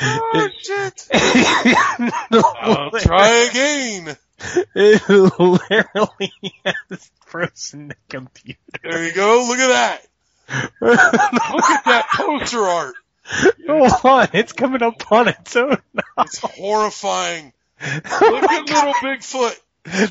Oh 0.00 0.48
shit! 0.60 1.08
I'll 2.32 2.90
try 2.92 3.48
again. 3.50 4.16
It 4.76 5.08
literally 5.08 6.32
has 6.64 7.10
frozen 7.26 7.88
the 7.88 7.96
computer. 8.08 8.60
There 8.82 9.04
you 9.04 9.12
go. 9.12 9.44
Look 9.48 9.58
at 9.58 9.68
that. 9.68 10.06
Look 10.80 10.98
at 10.98 11.84
that 11.84 12.06
poster 12.14 12.62
art. 12.62 12.94
Hold 13.68 13.92
on, 14.04 14.28
it's 14.32 14.52
coming 14.52 14.82
up 14.82 15.10
on 15.12 15.28
its 15.28 15.56
own 15.56 15.78
now. 15.94 16.02
It's 16.18 16.38
horrifying. 16.38 17.52
Look 17.80 18.04
at 18.04 18.68
little 18.68 18.92
Bigfoot. 18.94 19.56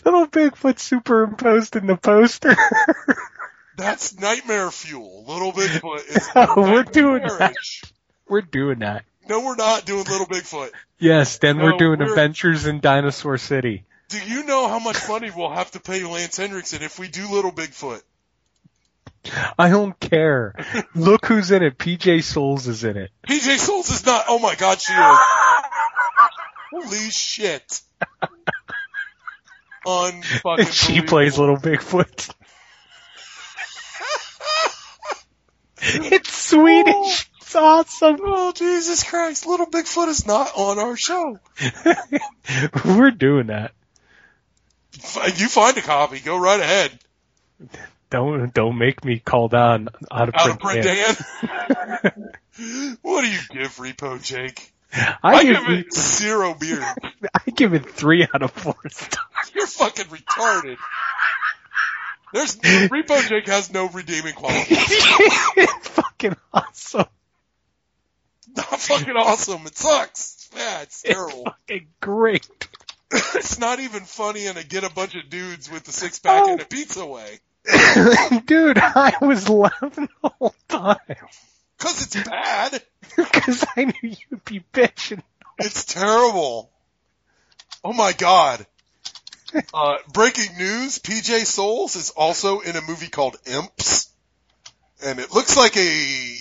Little 0.06 0.28
Bigfoot 0.28 0.80
superimposed 0.80 1.76
in 1.76 1.88
the 1.88 1.98
poster. 1.98 2.56
That's 3.78 4.20
nightmare 4.20 4.72
fuel. 4.72 5.26
Little 5.28 5.52
Bigfoot 5.52 6.08
is 6.08 6.30
We're 6.56 6.84
doing 6.84 7.24
that. 7.24 7.56
We're 8.28 8.42
doing 8.42 8.80
that. 8.80 9.06
No, 9.30 9.40
we're 9.46 9.56
not 9.56 9.86
doing 9.86 10.04
Little 10.06 10.26
Bigfoot. 10.26 10.72
Yes, 11.00 11.38
then 11.38 11.58
we're 11.60 11.78
doing 11.78 12.00
we're- 12.00 12.12
Adventures 12.12 12.66
in 12.66 12.80
Dinosaur 12.80 13.38
City. 13.38 13.86
Do 14.10 14.20
you 14.20 14.44
know 14.44 14.68
how 14.68 14.80
much 14.80 15.08
money 15.08 15.32
we'll 15.34 15.52
have 15.52 15.72
to 15.72 15.80
pay 15.80 16.04
Lance 16.04 16.36
Henriksen 16.36 16.82
if 16.82 17.00
we 17.00 17.08
do 17.08 17.32
Little 17.32 17.52
Bigfoot? 17.52 18.02
I 19.58 19.70
don't 19.70 20.00
care. 20.00 20.56
Look 20.96 21.26
who's 21.26 21.52
in 21.52 21.64
it. 21.64 21.78
PJ 21.78 22.24
Soles 22.24 22.68
is 22.68 22.84
in 22.84 22.98
it. 22.98 23.12
PJ 23.28 23.58
Soles 23.58 23.90
is 23.90 24.06
not. 24.06 24.26
Oh 24.28 24.40
my 24.40 24.56
God, 24.56 24.80
she 24.82 24.94
is. 24.94 25.18
Holy 26.72 27.10
shit. 27.12 27.82
Unfucking. 29.86 30.72
she 30.72 31.02
plays 31.02 31.38
Little 31.38 31.58
Bigfoot. 31.58 32.34
it's 35.82 36.34
Swedish. 36.34 36.94
Oh. 36.96 37.14
It's 37.42 37.56
awesome. 37.56 38.18
Oh 38.22 38.54
Jesus 38.54 39.04
Christ! 39.04 39.46
Little 39.46 39.66
Bigfoot 39.66 40.08
is 40.08 40.26
not 40.26 40.52
on 40.56 40.80
our 40.80 40.96
show. 40.96 41.38
We're 42.86 43.12
doing 43.12 43.48
that. 43.48 43.74
You 45.36 45.50
find 45.50 45.76
a 45.76 45.82
copy. 45.82 46.20
Go 46.20 46.38
right 46.38 46.60
ahead. 46.60 46.98
Don't 48.12 48.54
don't 48.54 48.78
make 48.78 49.04
me 49.04 49.20
call 49.20 49.48
down 49.48 49.88
out 50.12 50.30
of 50.30 50.36
Out 50.36 50.50
of 50.52 50.60
print. 50.60 50.84
Dan. 50.84 51.16
Dan. 52.04 52.98
what 53.02 53.22
do 53.22 53.28
you 53.28 53.40
give 53.50 53.76
Repo 53.78 54.22
Jake? 54.22 54.72
I, 54.94 55.18
I 55.24 55.44
give, 55.44 55.56
give 55.56 55.70
it 55.80 55.94
zero 55.94 56.54
beer. 56.54 56.82
I 57.34 57.52
give 57.56 57.74
it 57.74 57.90
three 57.90 58.28
out 58.34 58.44
of 58.44 58.52
four 58.52 58.76
stars. 58.90 59.16
You're 59.56 59.66
fucking 59.66 60.06
retarded. 60.06 60.76
There's 62.34 62.58
Repo 62.58 63.28
Jake 63.28 63.48
has 63.48 63.72
no 63.74 63.88
redeeming 63.90 64.34
quality. 64.34 64.66
it's 64.70 65.88
fucking 65.90 66.36
awesome. 66.54 67.06
Not 68.56 68.66
fucking 68.82 69.16
awesome. 69.16 69.66
It 69.66 69.78
sucks. 69.78 70.50
Yeah, 70.56 70.82
it's 70.82 71.02
terrible. 71.02 71.46
Fucking 71.46 71.88
great. 72.02 72.48
it's 73.12 73.60
not 73.60 73.80
even 73.80 74.02
funny 74.04 74.46
in 74.48 74.58
a 74.58 74.64
get 74.64 74.84
a 74.84 74.90
bunch 74.92 75.16
of 75.16 75.30
dudes 75.30 75.72
with 75.72 75.86
the 75.86 75.94
six 75.94 76.20
pack 76.20 76.44
Oh. 76.46 76.52
and 76.52 76.62
a 76.62 76.66
pizza 76.66 77.06
way. 77.06 77.40
Dude, 78.46 78.78
I 78.78 79.14
was 79.22 79.48
laughing 79.48 80.10
the 80.22 80.30
whole 80.30 80.56
time. 80.68 80.98
Cause 81.78 82.04
it's 82.04 82.28
bad. 82.30 82.82
Because 83.18 83.66
I 83.76 83.84
knew 83.84 84.16
you'd 84.30 84.46
be 84.46 84.64
bitching. 84.72 85.22
It's 85.58 85.84
terrible. 85.84 86.72
Oh 87.84 87.94
my 87.94 88.14
god. 88.14 88.66
Uh, 89.74 89.98
breaking 90.14 90.58
news, 90.58 91.00
PJ 91.00 91.46
Soles 91.46 91.98
is 91.98 92.12
also 92.12 92.62
in 92.62 92.78
a 92.78 92.82
movie 92.82 93.10
called 93.10 93.36
Imps. 93.46 94.10
And 95.04 95.20
it 95.20 95.34
looks 95.34 95.58
like 95.58 95.76
a, 95.76 96.38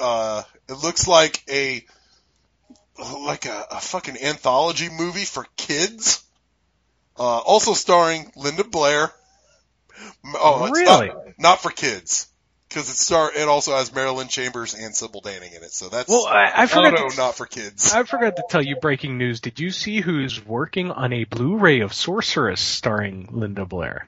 uh, 0.00 0.42
it 0.68 0.72
looks 0.72 1.06
like 1.06 1.40
a, 1.48 1.84
like 2.98 3.46
a, 3.46 3.66
a 3.70 3.80
fucking 3.80 4.16
anthology 4.20 4.88
movie 4.90 5.24
for 5.24 5.46
kids. 5.56 6.24
Uh, 7.16 7.38
also 7.38 7.74
starring 7.74 8.32
Linda 8.34 8.64
Blair. 8.64 9.12
Oh, 10.24 10.68
Really? 10.70 11.08
not, 11.08 11.16
not 11.38 11.62
for 11.62 11.70
kids. 11.70 12.26
Cause 12.70 12.90
it 12.90 12.96
star, 12.96 13.32
it 13.34 13.48
also 13.48 13.74
has 13.74 13.94
Marilyn 13.94 14.28
Chambers 14.28 14.74
and 14.74 14.94
Sybil 14.94 15.22
Danning 15.22 15.56
in 15.56 15.62
it, 15.62 15.72
so 15.72 15.88
that's, 15.88 16.06
Well, 16.08 16.26
I, 16.26 16.52
I 16.54 16.66
forgot. 16.66 16.92
no, 16.92 17.08
not 17.16 17.34
for 17.34 17.46
kids. 17.46 17.94
I 17.94 18.02
forgot 18.02 18.36
to 18.36 18.44
tell 18.50 18.60
you 18.62 18.76
breaking 18.76 19.16
news. 19.16 19.40
Did 19.40 19.58
you 19.58 19.70
see 19.70 20.00
who's 20.02 20.44
working 20.44 20.90
on 20.90 21.14
a 21.14 21.24
Blu-ray 21.24 21.80
of 21.80 21.94
Sorceress 21.94 22.60
starring 22.60 23.28
Linda 23.32 23.64
Blair? 23.64 24.06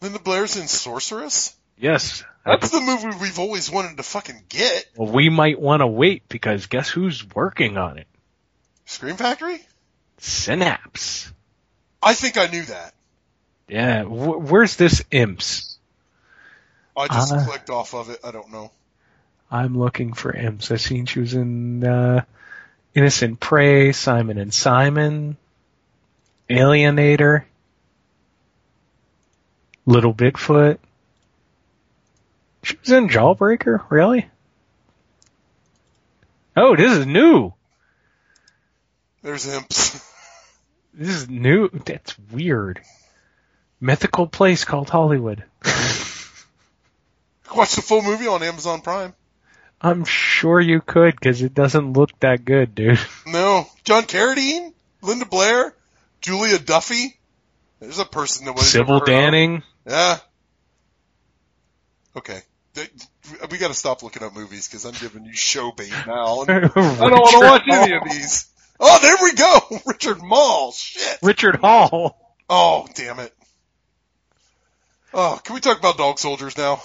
Linda 0.00 0.18
Blair's 0.18 0.56
in 0.56 0.66
Sorceress? 0.66 1.54
Yes. 1.78 2.24
That's 2.46 2.70
the 2.70 2.80
movie 2.80 3.08
we've 3.20 3.38
always 3.38 3.70
wanted 3.70 3.98
to 3.98 4.02
fucking 4.02 4.44
get. 4.48 4.86
Well, 4.96 5.12
we 5.12 5.28
might 5.28 5.60
want 5.60 5.80
to 5.80 5.86
wait 5.86 6.26
because 6.30 6.66
guess 6.66 6.88
who's 6.88 7.22
working 7.34 7.76
on 7.76 7.98
it? 7.98 8.06
Scream 8.86 9.16
Factory? 9.16 9.60
Synapse. 10.18 11.30
I 12.02 12.14
think 12.14 12.38
I 12.38 12.46
knew 12.46 12.62
that. 12.64 12.94
Yeah. 13.68 14.04
Wh- 14.04 14.50
where's 14.50 14.76
this 14.76 15.02
Imps? 15.10 15.78
I 16.96 17.08
just 17.08 17.32
Uh, 17.32 17.44
clicked 17.44 17.70
off 17.70 17.94
of 17.94 18.10
it. 18.10 18.20
I 18.24 18.30
don't 18.30 18.50
know. 18.50 18.70
I'm 19.50 19.78
looking 19.78 20.12
for 20.12 20.34
Imps. 20.34 20.70
I 20.70 20.76
seen 20.76 21.06
she 21.06 21.20
was 21.20 21.34
in 21.34 21.84
uh, 21.84 22.24
Innocent 22.94 23.38
Prey, 23.38 23.92
Simon 23.92 24.38
and 24.38 24.52
Simon, 24.52 25.36
Alienator, 26.48 27.44
Little 29.84 30.14
Bigfoot. 30.14 30.78
She 32.62 32.76
was 32.80 32.90
in 32.90 33.08
Jawbreaker, 33.08 33.88
really? 33.90 34.26
Oh, 36.56 36.74
this 36.74 36.96
is 36.96 37.06
new. 37.06 37.52
There's 39.22 39.46
Imps. 39.46 40.02
This 40.98 41.08
is 41.14 41.28
new. 41.28 41.68
That's 41.68 42.18
weird. 42.32 42.80
Mythical 43.80 44.26
place 44.26 44.64
called 44.64 44.88
Hollywood. 44.88 45.44
Watch 47.54 47.76
the 47.76 47.82
full 47.82 48.02
movie 48.02 48.26
on 48.26 48.42
Amazon 48.42 48.80
Prime. 48.80 49.14
I'm 49.80 50.04
sure 50.04 50.60
you 50.60 50.80
could 50.80 51.14
because 51.14 51.42
it 51.42 51.54
doesn't 51.54 51.92
look 51.92 52.18
that 52.20 52.44
good, 52.44 52.74
dude. 52.74 52.98
No. 53.26 53.66
John 53.84 54.04
Carradine? 54.04 54.72
Linda 55.02 55.26
Blair? 55.26 55.74
Julia 56.20 56.58
Duffy? 56.58 57.18
There's 57.80 57.98
a 57.98 58.04
person 58.04 58.46
that 58.46 58.54
was 58.54 58.68
Sybil 58.68 59.00
Danning. 59.00 59.62
Yeah. 59.86 60.18
Okay. 62.16 62.40
We 63.50 63.58
gotta 63.58 63.74
stop 63.74 64.02
looking 64.02 64.22
up 64.22 64.34
movies 64.34 64.68
because 64.68 64.84
I'm 64.84 64.94
giving 64.94 65.24
you 65.24 65.34
show 65.34 65.72
bait 65.72 65.92
now. 66.06 66.40
I 66.48 66.60
don't 66.60 66.74
want 66.76 67.30
to 67.30 67.38
watch 67.40 67.62
any 67.70 67.94
of 67.94 68.04
these. 68.04 68.48
Oh, 68.78 68.98
there 69.00 69.16
we 69.22 69.32
go! 69.34 69.80
Richard 69.86 70.22
Mall. 70.22 70.72
Shit. 70.72 71.18
Richard 71.22 71.56
Hall. 71.56 72.36
Oh, 72.48 72.86
damn 72.94 73.18
it. 73.20 73.32
Oh, 75.18 75.40
can 75.42 75.54
we 75.54 75.62
talk 75.62 75.78
about 75.78 75.96
dog 75.96 76.18
soldiers 76.18 76.58
now? 76.58 76.82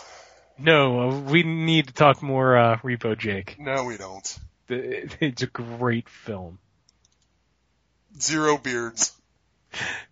No, 0.58 1.02
uh, 1.02 1.20
we 1.20 1.44
need 1.44 1.88
to 1.88 1.94
talk 1.94 2.24
more 2.24 2.58
uh, 2.58 2.78
Repo 2.78 3.18
Jake. 3.18 3.58
No, 3.60 3.84
we 3.84 3.98
don't. 3.98 4.40
It's 4.70 5.42
a 5.42 5.48
great 5.48 6.08
film. 6.08 6.58
Zero 8.18 8.58
beards. 8.58 9.12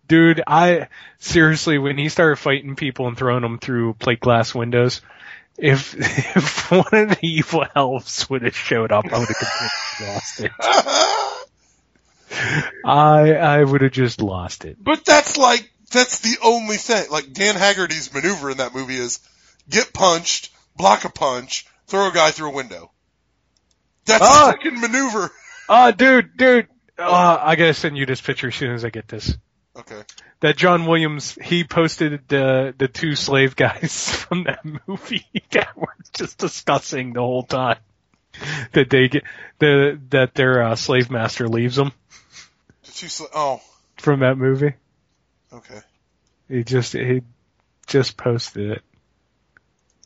Dude, 0.06 0.42
I 0.46 0.90
seriously, 1.20 1.78
when 1.78 1.98
he 1.98 2.10
started 2.10 2.36
fighting 2.36 2.76
people 2.76 3.08
and 3.08 3.18
throwing 3.18 3.42
them 3.42 3.58
through 3.58 3.94
plate 3.94 4.20
glass 4.20 4.54
windows, 4.54 5.00
if 5.58 5.96
if 6.36 6.72
one 6.72 6.84
of 6.92 7.10
the 7.12 7.20
evil 7.22 7.66
elves 7.74 8.30
would 8.30 8.42
have 8.42 8.56
showed 8.56 8.92
up, 8.92 9.06
I 9.06 9.18
would 9.18 9.30
have 9.30 9.38
completely 9.38 10.08
lost 10.14 10.42
it. 10.42 10.52
I 12.84 13.34
I 13.36 13.64
would 13.64 13.80
have 13.80 13.94
just 13.94 14.22
lost 14.22 14.66
it. 14.66 14.76
But 14.84 15.06
that's 15.06 15.38
like, 15.38 15.72
that's 15.90 16.20
the 16.20 16.38
only 16.44 16.78
thing. 16.78 17.06
Like, 17.12 17.34
Dan 17.34 17.56
Haggerty's 17.56 18.14
maneuver 18.14 18.50
in 18.52 18.58
that 18.58 18.74
movie 18.76 18.96
is 18.96 19.20
get 19.70 19.94
punched, 19.94 20.52
block 20.76 21.06
a 21.06 21.10
punch, 21.10 21.66
throw 21.88 22.10
a 22.10 22.14
guy 22.14 22.32
through 22.32 22.50
a 22.50 22.54
window. 22.54 22.92
That's 24.06 24.24
Ah. 24.24 24.50
a 24.50 24.52
fucking 24.54 24.80
maneuver. 24.80 25.32
Oh, 25.68 25.92
dude, 25.92 26.36
dude, 26.38 26.68
uh, 26.98 27.38
I 27.42 27.56
gotta 27.56 27.74
send 27.74 27.98
you 27.98 28.06
this 28.06 28.22
picture 28.22 28.48
as 28.48 28.56
soon 28.56 28.72
as 28.74 28.84
I 28.84 28.90
get 28.90 29.08
this. 29.08 29.36
Okay. 29.76 30.02
That 30.42 30.58
John 30.58 30.86
Williams, 30.86 31.38
he 31.42 31.64
posted 31.64 32.28
the 32.28 32.74
the 32.78 32.88
two 32.88 33.16
slave 33.16 33.56
guys 33.56 34.10
from 34.16 34.46
that 34.46 34.60
movie 34.88 35.26
that 35.52 35.78
were 35.78 35.94
just 36.14 36.38
discussing 36.38 37.14
the 37.14 37.20
whole 37.20 37.44
time 37.44 37.78
that 38.74 38.90
they 38.90 39.10
get 39.10 39.24
the 39.60 40.00
that 40.10 40.34
their 40.34 40.64
uh, 40.64 40.76
slave 40.76 41.12
master 41.12 41.48
leaves 41.48 41.76
them 41.76 41.92
The 42.86 42.92
two 42.92 43.10
sl- 43.10 43.26
oh, 43.34 43.62
from 43.98 44.22
that 44.22 44.38
movie. 44.38 44.74
Okay. 45.54 45.80
He 46.48 46.64
just 46.64 46.94
he 46.94 47.22
just 47.88 48.18
posted 48.18 48.72
it. 48.72 48.82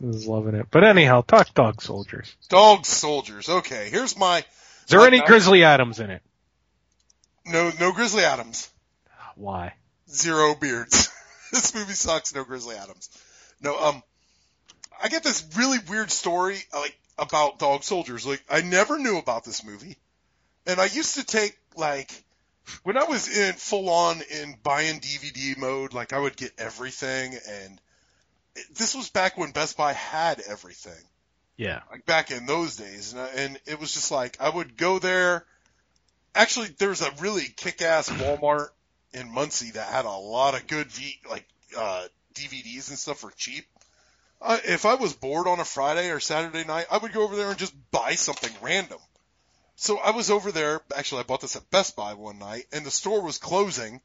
I 0.01 0.07
was 0.07 0.27
loving 0.27 0.55
it. 0.55 0.67
But 0.71 0.83
anyhow, 0.83 1.21
talk 1.21 1.53
dog 1.53 1.81
soldiers. 1.81 2.35
Dog 2.49 2.85
soldiers. 2.85 3.47
Okay, 3.47 3.89
here's 3.89 4.17
my, 4.17 4.39
Is 4.39 4.45
there 4.89 4.99
my- 4.99 5.07
any 5.07 5.21
Grizzly 5.21 5.63
Adams 5.63 5.99
in 5.99 6.09
it? 6.09 6.21
no, 7.45 7.71
no 7.79 7.91
Grizzly 7.91 8.23
Adams. 8.23 8.69
Why? 9.35 9.73
Zero 10.09 10.55
beards. 10.55 11.09
this 11.51 11.73
movie 11.73 11.93
sucks. 11.93 12.33
No 12.35 12.43
Grizzly 12.43 12.75
Adams. 12.75 13.09
No, 13.61 13.79
um, 13.79 14.03
I 15.01 15.07
get 15.09 15.23
this 15.23 15.45
really 15.57 15.77
weird 15.89 16.11
story 16.11 16.57
like 16.73 16.97
about 17.17 17.59
dog 17.59 17.83
soldiers. 17.83 18.25
Like 18.25 18.43
I 18.49 18.61
never 18.61 18.97
knew 18.99 19.17
about 19.17 19.45
this 19.45 19.63
movie, 19.63 19.97
and 20.65 20.79
I 20.79 20.85
used 20.85 21.15
to 21.15 21.25
take 21.25 21.57
like 21.75 22.11
when 22.83 22.97
I 22.97 23.03
was 23.03 23.27
in 23.35 23.53
full 23.53 23.89
on 23.89 24.21
in 24.31 24.55
buying 24.63 24.99
DVD 24.99 25.57
mode. 25.57 25.93
Like 25.93 26.13
I 26.13 26.19
would 26.19 26.35
get 26.37 26.51
everything, 26.57 27.33
and 27.49 27.81
it, 28.55 28.65
this 28.75 28.95
was 28.95 29.09
back 29.09 29.37
when 29.37 29.51
Best 29.51 29.77
Buy 29.77 29.93
had 29.93 30.41
everything. 30.41 31.03
Yeah. 31.57 31.81
Like 31.91 32.05
back 32.05 32.31
in 32.31 32.45
those 32.45 32.75
days, 32.75 33.13
and, 33.13 33.21
I- 33.21 33.27
and 33.29 33.59
it 33.65 33.79
was 33.79 33.93
just 33.93 34.11
like 34.11 34.37
I 34.39 34.49
would 34.49 34.77
go 34.77 34.99
there. 34.99 35.45
Actually, 36.35 36.69
there's 36.79 37.01
a 37.01 37.11
really 37.19 37.43
kick-ass 37.55 38.09
Walmart 38.09 38.69
in 39.13 39.31
Muncie 39.31 39.71
that 39.71 39.87
had 39.93 40.05
a 40.05 40.11
lot 40.11 40.55
of 40.55 40.65
good 40.65 40.87
v 40.91 41.19
like 41.29 41.47
uh, 41.77 42.07
DVDs 42.33 42.89
and 42.89 42.97
stuff 42.97 43.19
for 43.19 43.31
cheap. 43.37 43.65
Uh, 44.41 44.57
if 44.65 44.85
I 44.85 44.95
was 44.95 45.13
bored 45.13 45.47
on 45.47 45.59
a 45.59 45.65
Friday 45.65 46.09
or 46.09 46.19
Saturday 46.19 46.63
night, 46.65 46.87
I 46.91 46.97
would 46.97 47.13
go 47.13 47.21
over 47.23 47.35
there 47.35 47.49
and 47.49 47.57
just 47.57 47.73
buy 47.91 48.15
something 48.15 48.51
random. 48.61 48.97
So 49.75 49.97
I 49.97 50.11
was 50.11 50.29
over 50.29 50.51
there. 50.51 50.81
Actually, 50.95 51.21
I 51.21 51.23
bought 51.23 51.41
this 51.41 51.55
at 51.55 51.69
Best 51.71 51.95
Buy 51.95 52.13
one 52.13 52.39
night, 52.39 52.65
and 52.71 52.85
the 52.85 52.91
store 52.91 53.21
was 53.21 53.37
closing. 53.37 54.01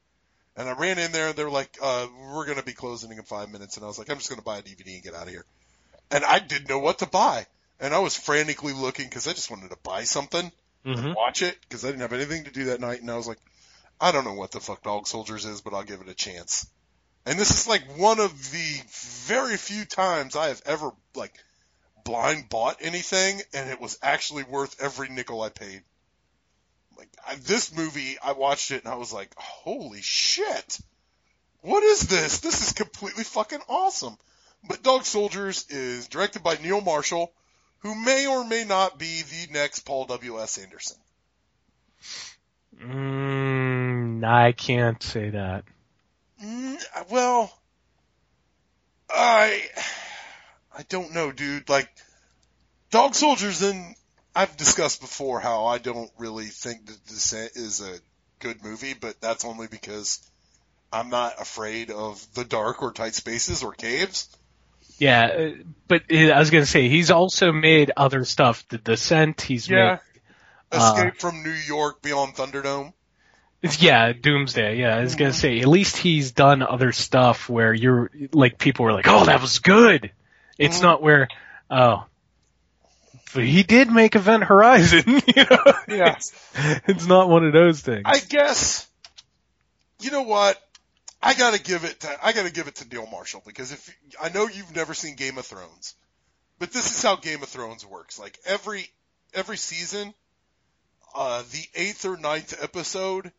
And 0.57 0.67
I 0.67 0.73
ran 0.73 0.99
in 0.99 1.11
there, 1.11 1.29
and 1.29 1.35
they're 1.35 1.49
like, 1.49 1.77
uh, 1.81 2.07
"We're 2.33 2.45
going 2.45 2.57
to 2.57 2.63
be 2.63 2.73
closing 2.73 3.11
in 3.11 3.21
five 3.23 3.49
minutes." 3.49 3.77
And 3.77 3.83
I 3.85 3.87
was 3.87 3.97
like, 3.97 4.09
"I'm 4.09 4.17
just 4.17 4.29
going 4.29 4.39
to 4.39 4.45
buy 4.45 4.57
a 4.57 4.61
DVD 4.61 4.95
and 4.95 5.03
get 5.03 5.13
out 5.13 5.23
of 5.23 5.29
here." 5.29 5.45
And 6.11 6.25
I 6.25 6.39
didn't 6.39 6.69
know 6.69 6.79
what 6.79 6.99
to 6.99 7.05
buy, 7.05 7.45
and 7.79 7.93
I 7.93 7.99
was 7.99 8.17
frantically 8.17 8.73
looking 8.73 9.05
because 9.05 9.27
I 9.27 9.33
just 9.33 9.49
wanted 9.51 9.69
to 9.69 9.77
buy 9.83 10.03
something 10.03 10.51
Mm-hmm. 10.85 11.07
and 11.07 11.15
watch 11.15 11.41
it 11.41 11.57
because 11.61 11.83
I 11.83 11.89
didn't 11.89 12.01
have 12.01 12.13
anything 12.13 12.45
to 12.45 12.51
do 12.51 12.65
that 12.65 12.79
night. 12.79 13.01
And 13.01 13.11
I 13.11 13.17
was 13.17 13.27
like, 13.27 13.39
I 13.99 14.13
don't 14.13 14.23
know 14.23 14.33
what 14.33 14.51
the 14.51 14.61
fuck 14.61 14.81
Dog 14.81 15.07
Soldiers 15.07 15.43
is, 15.45 15.59
but 15.59 15.73
I'll 15.73 15.83
give 15.83 15.99
it 15.99 16.07
a 16.07 16.13
chance. 16.13 16.65
And 17.25 17.37
this 17.37 17.51
is 17.51 17.67
like 17.67 17.83
one 17.97 18.19
of 18.21 18.31
the 18.51 18.81
very 19.27 19.57
few 19.57 19.83
times 19.83 20.37
I 20.37 20.47
have 20.47 20.61
ever 20.65 20.91
like 21.15 21.33
blind 22.03 22.49
bought 22.49 22.77
anything, 22.81 23.41
and 23.53 23.69
it 23.69 23.79
was 23.79 23.97
actually 24.01 24.43
worth 24.43 24.81
every 24.81 25.09
nickel 25.09 25.41
I 25.41 25.49
paid. 25.49 25.83
Like 26.97 27.09
I, 27.25 27.35
this 27.35 27.75
movie, 27.75 28.17
I 28.21 28.33
watched 28.33 28.71
it 28.71 28.83
and 28.83 28.91
I 28.91 28.97
was 28.97 29.13
like, 29.13 29.33
holy 29.37 30.01
shit, 30.01 30.79
what 31.61 31.83
is 31.83 32.07
this? 32.07 32.39
This 32.39 32.61
is 32.61 32.73
completely 32.73 33.23
fucking 33.23 33.61
awesome. 33.69 34.17
But 34.67 34.83
Dog 34.83 35.05
Soldiers 35.05 35.65
is 35.69 36.07
directed 36.07 36.43
by 36.43 36.55
Neil 36.55 36.81
Marshall, 36.81 37.31
who 37.79 37.95
may 37.95 38.27
or 38.27 38.43
may 38.43 38.65
not 38.65 38.99
be 38.99 39.21
the 39.21 39.53
next 39.53 39.81
Paul 39.81 40.05
W. 40.05 40.41
S. 40.41 40.57
Anderson. 40.57 40.97
Mm, 42.81 44.25
I 44.25 44.51
can't 44.51 45.01
say 45.01 45.29
that. 45.29 45.63
Mm, 46.43 46.81
well, 47.09 47.57
I 49.09 49.63
I 50.79 50.83
don't 50.87 51.13
know, 51.13 51.33
dude. 51.33 51.67
Like 51.67 51.89
Dog 52.89 53.13
Soldiers, 53.13 53.61
and 53.61 53.95
I've 54.33 54.55
discussed 54.55 55.01
before 55.01 55.41
how 55.41 55.65
I 55.65 55.77
don't 55.77 56.09
really 56.17 56.45
think 56.45 56.85
that 56.85 57.05
Descent 57.05 57.51
is 57.55 57.81
a 57.81 57.99
good 58.39 58.63
movie, 58.63 58.93
but 58.93 59.19
that's 59.19 59.43
only 59.43 59.67
because 59.67 60.21
I'm 60.93 61.09
not 61.09 61.33
afraid 61.41 61.91
of 61.91 62.25
the 62.33 62.45
dark 62.45 62.81
or 62.81 62.93
tight 62.93 63.13
spaces 63.13 63.61
or 63.61 63.73
caves. 63.73 64.29
Yeah, 64.99 65.25
uh, 65.25 65.63
but 65.89 66.03
uh, 66.09 66.15
I 66.29 66.39
was 66.39 66.49
gonna 66.49 66.65
say 66.65 66.87
he's 66.87 67.11
also 67.11 67.51
made 67.51 67.91
other 67.97 68.23
stuff. 68.23 68.65
The 68.69 68.77
Descent. 68.77 69.41
He's 69.41 69.67
Yeah. 69.69 69.97
made. 70.71 70.79
uh, 70.79 70.93
Escape 70.95 71.19
from 71.19 71.43
New 71.43 71.49
York 71.51 72.01
Beyond 72.01 72.35
Thunderdome. 72.35 72.93
Yeah, 73.79 74.13
Doomsday. 74.13 74.77
Yeah, 74.77 74.95
I 74.95 75.01
was 75.01 75.15
gonna 75.15 75.33
say 75.33 75.59
at 75.59 75.67
least 75.67 75.97
he's 75.97 76.31
done 76.31 76.63
other 76.63 76.93
stuff 76.93 77.49
where 77.49 77.73
you're 77.73 78.09
like 78.31 78.57
people 78.57 78.85
were 78.85 78.93
like, 78.93 79.09
"Oh, 79.09 79.25
that 79.25 79.41
was 79.41 79.59
good." 79.59 80.11
It's 80.59 80.79
Mhm. 80.79 80.83
not 80.83 81.01
where, 81.01 81.27
oh, 81.71 82.05
but 83.33 83.43
he 83.45 83.63
did 83.63 83.89
make 83.91 84.15
Event 84.15 84.43
Horizon. 84.43 85.03
you 85.35 85.45
know, 85.49 85.73
Yeah. 85.87 86.15
it's, 86.17 86.33
it's 86.87 87.05
not 87.07 87.29
one 87.29 87.45
of 87.45 87.53
those 87.53 87.81
things. 87.81 88.03
I 88.05 88.19
guess. 88.19 88.87
You 90.01 90.11
know 90.11 90.23
what? 90.23 90.61
I 91.21 91.33
gotta 91.33 91.59
give 91.61 91.83
it 91.83 91.99
to 92.01 92.25
I 92.25 92.31
gotta 92.31 92.51
give 92.51 92.67
it 92.67 92.75
to 92.75 92.87
Neil 92.87 93.05
Marshall 93.07 93.41
because 93.45 93.71
if 93.73 93.93
I 94.21 94.29
know 94.29 94.47
you've 94.47 94.73
never 94.75 94.93
seen 94.93 95.15
Game 95.15 95.37
of 95.37 95.45
Thrones, 95.45 95.95
but 96.59 96.71
this 96.71 96.89
is 96.95 97.01
how 97.03 97.17
Game 97.17 97.43
of 97.43 97.49
Thrones 97.49 97.85
works. 97.85 98.17
Like 98.17 98.37
every 98.45 98.89
every 99.33 99.57
season, 99.57 100.13
uh, 101.13 101.43
the 101.51 101.65
eighth 101.75 102.05
or 102.05 102.15
ninth 102.15 102.57
episode, 102.63 103.33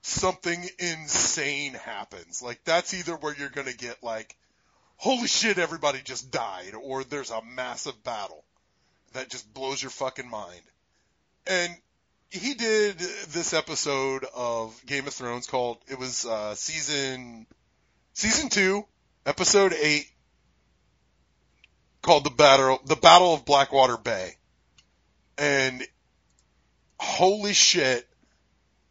something 0.00 0.66
insane 0.78 1.74
happens. 1.74 2.40
Like 2.40 2.64
that's 2.64 2.94
either 2.94 3.16
where 3.16 3.34
you're 3.38 3.50
gonna 3.50 3.74
get 3.74 4.02
like, 4.02 4.34
holy 5.00 5.28
shit, 5.28 5.58
everybody 5.58 5.98
just 6.04 6.30
died, 6.30 6.74
or 6.74 7.04
there's 7.04 7.30
a 7.30 7.40
massive 7.42 8.04
battle 8.04 8.44
that 9.14 9.30
just 9.30 9.52
blows 9.54 9.82
your 9.82 9.90
fucking 9.90 10.28
mind. 10.28 10.60
And 11.46 11.74
he 12.28 12.52
did 12.52 12.98
this 12.98 13.54
episode 13.54 14.26
of 14.34 14.78
Game 14.84 15.06
of 15.06 15.14
Thrones 15.14 15.46
called 15.46 15.78
it 15.88 15.98
was 15.98 16.26
uh, 16.26 16.54
season 16.54 17.46
season 18.12 18.50
two, 18.50 18.84
episode 19.24 19.72
eight, 19.72 20.06
called 22.02 22.24
the 22.24 22.30
battle 22.30 22.78
the 22.84 22.94
Battle 22.94 23.32
of 23.32 23.46
Blackwater 23.46 23.96
Bay, 23.96 24.34
and 25.38 25.82
holy 27.00 27.54
shit, 27.54 28.06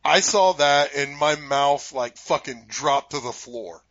I 0.04 0.22
saw 0.22 0.54
that 0.54 0.96
and 0.96 1.16
my 1.16 1.36
mouth 1.36 1.94
like 1.94 2.18
fucking 2.18 2.66
dropped 2.68 3.12
to 3.12 3.20
the 3.20 3.32
floor, 3.32 3.84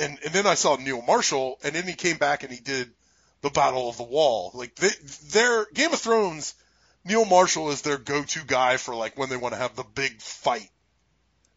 and 0.00 0.18
and 0.24 0.32
then 0.32 0.46
I 0.46 0.54
saw 0.54 0.76
Neil 0.76 1.02
Marshall, 1.02 1.58
and 1.62 1.74
then 1.74 1.84
he 1.84 1.94
came 1.94 2.18
back 2.18 2.42
and 2.42 2.52
he 2.52 2.60
did 2.60 2.90
the 3.42 3.50
Battle 3.50 3.88
of 3.88 3.96
the 3.96 4.02
Wall, 4.02 4.50
like 4.54 4.74
they, 4.76 4.88
their 5.30 5.66
Game 5.72 5.92
of 5.92 6.00
Thrones. 6.00 6.54
Neil 7.04 7.24
Marshall 7.24 7.70
is 7.70 7.82
their 7.82 7.98
go-to 7.98 8.44
guy 8.44 8.78
for 8.78 8.94
like 8.94 9.16
when 9.16 9.28
they 9.28 9.36
want 9.36 9.54
to 9.54 9.60
have 9.60 9.76
the 9.76 9.84
big 9.84 10.20
fight. 10.20 10.68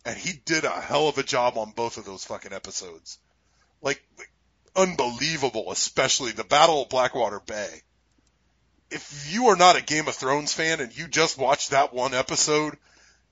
And 0.06 0.18
he 0.18 0.34
did 0.46 0.64
a 0.64 0.82
hell 0.82 1.08
of 1.08 1.18
a 1.18 1.24
job 1.24 1.58
on 1.58 1.72
both 1.72 1.98
of 1.98 2.06
those 2.06 2.24
fucking 2.24 2.54
episodes. 2.54 3.18
Like, 3.82 4.02
unbelievable, 4.76 5.72
especially 5.72 6.32
the 6.32 6.44
Battle 6.44 6.84
of 6.84 6.90
Blackwater 6.90 7.40
Bay. 7.40 7.82
If 8.92 9.34
you 9.34 9.48
are 9.48 9.56
not 9.56 9.76
a 9.76 9.84
Game 9.84 10.08
of 10.08 10.16
Thrones 10.16 10.54
fan 10.54 10.80
and 10.80 10.96
you 10.96 11.08
just 11.08 11.38
watched 11.38 11.72
that 11.72 11.94
one 11.94 12.14
episode, 12.14 12.78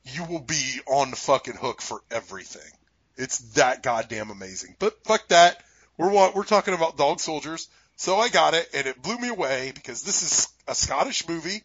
you 0.03 0.23
will 0.25 0.41
be 0.41 0.79
on 0.87 1.11
the 1.11 1.15
fucking 1.15 1.55
hook 1.55 1.81
for 1.81 2.01
everything. 2.09 2.71
It's 3.17 3.39
that 3.53 3.83
goddamn 3.83 4.29
amazing. 4.29 4.75
But 4.79 5.03
fuck 5.03 5.27
that. 5.29 5.61
We're 5.97 6.11
we're 6.33 6.43
talking 6.43 6.73
about 6.73 6.97
dog 6.97 7.19
soldiers. 7.19 7.67
So 7.95 8.17
I 8.17 8.29
got 8.29 8.53
it 8.53 8.69
and 8.73 8.85
it 8.85 9.01
blew 9.01 9.17
me 9.17 9.29
away 9.29 9.71
because 9.73 10.03
this 10.03 10.21
is 10.21 10.47
a 10.67 10.75
Scottish 10.75 11.27
movie 11.27 11.63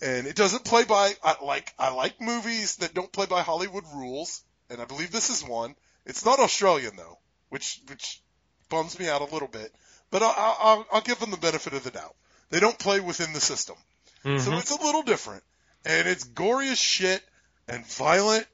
and 0.00 0.26
it 0.26 0.36
doesn't 0.36 0.64
play 0.64 0.84
by 0.84 1.12
I 1.22 1.36
like 1.44 1.72
I 1.78 1.92
like 1.92 2.20
movies 2.20 2.76
that 2.76 2.94
don't 2.94 3.12
play 3.12 3.26
by 3.26 3.42
Hollywood 3.42 3.84
rules, 3.94 4.42
and 4.70 4.80
I 4.80 4.84
believe 4.86 5.10
this 5.10 5.30
is 5.30 5.44
one. 5.44 5.74
It's 6.04 6.24
not 6.24 6.38
Australian 6.38 6.96
though, 6.96 7.18
which 7.50 7.80
which 7.88 8.22
bums 8.68 8.98
me 8.98 9.08
out 9.08 9.20
a 9.20 9.32
little 9.32 9.48
bit, 9.48 9.72
but 10.10 10.22
I'll, 10.22 10.56
I'll, 10.58 10.86
I'll 10.92 11.00
give 11.00 11.18
them 11.18 11.30
the 11.30 11.36
benefit 11.36 11.72
of 11.72 11.84
the 11.84 11.90
doubt. 11.90 12.14
They 12.50 12.60
don't 12.60 12.78
play 12.78 13.00
within 13.00 13.32
the 13.32 13.40
system, 13.40 13.76
so 14.22 14.28
Mhm. 14.30 14.58
it's 14.60 14.70
a 14.70 14.82
little 14.82 15.02
different, 15.02 15.42
and 15.84 16.08
it's 16.08 16.24
gory 16.24 16.68
as 16.68 16.78
shit 16.78 17.22
and 17.68 17.86
violent 17.86 18.46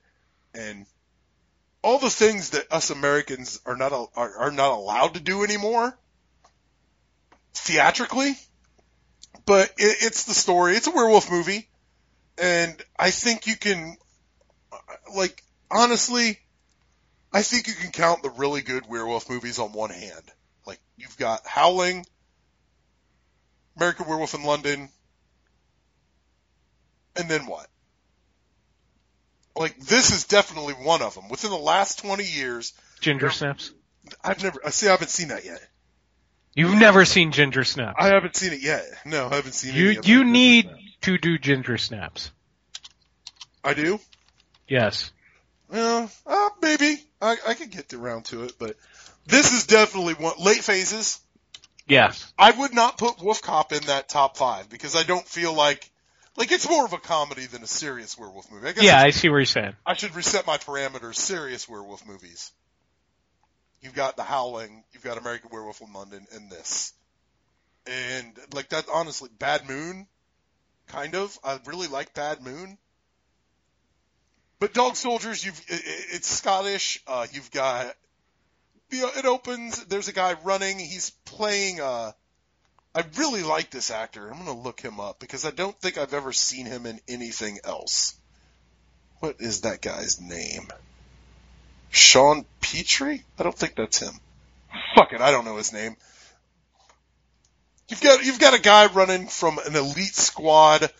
and 0.55 0.87
all 1.83 1.99
the 1.99 2.11
things 2.11 2.51
that 2.51 2.73
us 2.73 2.91
Americans 2.91 3.61
are 3.67 3.77
not 3.77 3.93
are, 3.93 4.39
are 4.39 4.51
not 4.51 4.73
allowed 4.73 5.15
to 5.15 5.21
do 5.21 5.45
anymore 5.45 5.97
theatrically 7.55 8.37
but 9.47 9.71
it, 9.79 9.97
it's 10.03 10.25
the 10.25 10.35
story. 10.35 10.75
It's 10.75 10.87
a 10.87 10.93
werewolf 10.93 11.31
movie, 11.31 11.69
and 12.39 12.83
I 12.99 13.11
think 13.11 13.47
you 13.47 13.57
can, 13.57 13.97
uh, 14.73 14.77
like, 15.17 15.43
honestly, 15.71 16.39
I 17.33 17.43
think 17.43 17.67
you 17.67 17.75
can 17.75 17.91
count 17.91 18.23
the 18.23 18.31
really 18.31 18.63
good 18.63 18.89
werewolf 18.89 19.29
movies 19.29 19.59
on 19.59 19.73
one 19.73 19.91
hand. 19.91 20.23
Like, 20.67 20.81
you've 20.97 21.17
got 21.17 21.47
Howling, 21.47 22.05
American 23.77 24.07
Werewolf 24.07 24.35
in 24.35 24.45
London, 24.45 24.89
and 27.17 27.29
then 27.29 27.47
what? 27.47 27.67
Like, 29.55 29.79
this 29.79 30.11
is 30.11 30.25
definitely 30.25 30.75
one 30.75 31.03
of 31.03 31.15
them. 31.15 31.29
Within 31.29 31.51
the 31.51 31.57
last 31.59 31.99
20 32.01 32.25
years, 32.25 32.73
Ginger 33.01 33.31
Snaps. 33.31 33.73
I've 34.25 34.43
never, 34.43 34.61
I 34.65 34.71
see, 34.71 34.89
I 34.89 34.93
haven't 34.93 35.11
seen 35.11 35.29
that 35.29 35.45
yet. 35.45 35.61
You've 36.55 36.75
never 36.77 37.05
seen 37.05 37.33
Ginger 37.33 37.65
Snaps. 37.65 37.97
I 37.99 38.09
haven't 38.09 38.37
seen 38.37 38.53
it 38.53 38.61
yet. 38.63 38.85
No, 39.07 39.29
I 39.31 39.37
haven't 39.37 39.53
seen 39.53 39.75
You 39.75 39.91
it 39.91 39.95
yet. 39.97 40.07
you 40.09 40.25
need 40.25 40.71
to 41.03 41.19
do 41.19 41.39
Ginger 41.39 41.79
Snaps. 41.79 42.31
I 43.65 43.75
do? 43.75 44.01
Yes. 44.69 45.13
Well, 45.69 46.11
uh, 46.27 46.49
maybe 46.61 46.97
I, 47.21 47.37
I 47.47 47.55
could 47.55 47.71
get 47.71 47.93
around 47.95 48.27
to 48.27 48.45
it, 48.45 48.55
but 48.59 48.77
this 49.27 49.53
is 49.53 49.67
definitely 49.67 50.15
one 50.15 50.35
late 50.39 50.63
phases. 50.63 51.21
Yes. 51.87 52.33
I 52.39 52.51
would 52.51 52.75
not 52.75 52.99
put 52.99 53.23
Wolf 53.23 53.43
Cop 53.43 53.73
in 53.73 53.83
that 53.85 54.09
top 54.09 54.37
five 54.37 54.69
because 54.69 54.95
I 54.97 55.03
don't 55.03 55.27
feel 55.27 55.53
like 55.55 55.91
like 56.37 56.51
it's 56.53 56.69
more 56.69 56.85
of 56.85 56.93
a 56.93 56.99
comedy 56.99 57.47
than 57.47 57.63
a 57.63 57.67
serious 57.67 58.17
werewolf 58.19 58.51
movie. 58.51 58.69
I 58.69 58.73
guess 58.73 58.85
Yeah, 58.85 58.99
I 58.99 59.07
I 59.07 59.11
see 59.11 59.29
what 59.29 59.37
you're 59.37 59.45
saying. 59.47 59.75
I 59.85 59.95
should 59.95 60.15
reset 60.15 60.47
my 60.47 60.59
parameters. 60.59 61.17
Serious 61.17 61.69
werewolf 61.69 62.07
movies. 62.07 62.53
You've 63.83 63.95
got 63.95 64.17
The 64.17 64.23
Howling, 64.23 64.85
you've 64.93 65.03
got 65.03 65.19
American 65.19 65.51
Werewolf 65.53 65.81
in 65.81 65.93
London, 65.93 66.27
and 66.33 66.49
this. 66.51 66.93
And 67.87 68.39
like 68.55 68.69
that, 68.69 68.85
honestly, 68.93 69.29
Bad 69.39 69.69
Moon, 69.69 70.07
kind 70.87 71.17
of. 71.17 71.37
I 71.43 71.59
really 71.67 71.89
like 71.89 72.15
Bad 72.15 72.41
Moon. 72.43 72.79
But 74.61 74.73
Dog 74.73 74.95
Soldiers, 74.95 75.45
you've 75.45 75.61
i- 75.69 75.75
i- 75.75 76.07
it's 76.15 76.29
Scottish. 76.29 77.03
Uh, 77.09 77.27
you've 77.33 77.51
got 77.51 77.97
the 78.91 78.99
it 79.19 79.25
opens. 79.25 79.85
There's 79.87 80.07
a 80.07 80.13
guy 80.13 80.35
running. 80.45 80.79
He's 80.79 81.11
playing. 81.25 81.81
Uh, 81.81 82.13
I 82.95 83.05
really 83.17 83.43
like 83.43 83.71
this 83.71 83.91
actor. 83.91 84.29
I'm 84.29 84.39
gonna 84.39 84.59
look 84.59 84.81
him 84.81 85.01
up 85.01 85.19
because 85.19 85.45
I 85.45 85.51
don't 85.51 85.79
think 85.81 85.97
I've 85.97 86.13
ever 86.13 86.33
seen 86.33 86.67
him 86.67 86.85
in 86.87 87.01
anything 87.09 87.59
else. 87.65 88.15
What 89.21 89.37
is 89.41 89.63
that 89.63 89.81
guy's 89.81 90.21
name? 90.21 90.69
Sean 91.91 92.45
Pertwee? 92.61 93.23
I 93.39 93.43
don't 93.43 93.57
think 93.57 93.77
that's 93.77 93.99
him. 93.99 94.15
Fuck 94.95 95.13
it, 95.13 95.21
I 95.21 95.31
don't 95.31 95.45
know 95.45 95.57
his 95.57 95.73
name. 95.73 95.97
You've 97.89 98.01
got 98.01 98.25
you've 98.25 98.41
got 98.41 98.55
a 98.55 98.61
guy 98.61 98.87
running 98.87 99.27
from 99.27 99.59
an 99.59 99.75
elite 99.75 100.15
squad 100.15 100.91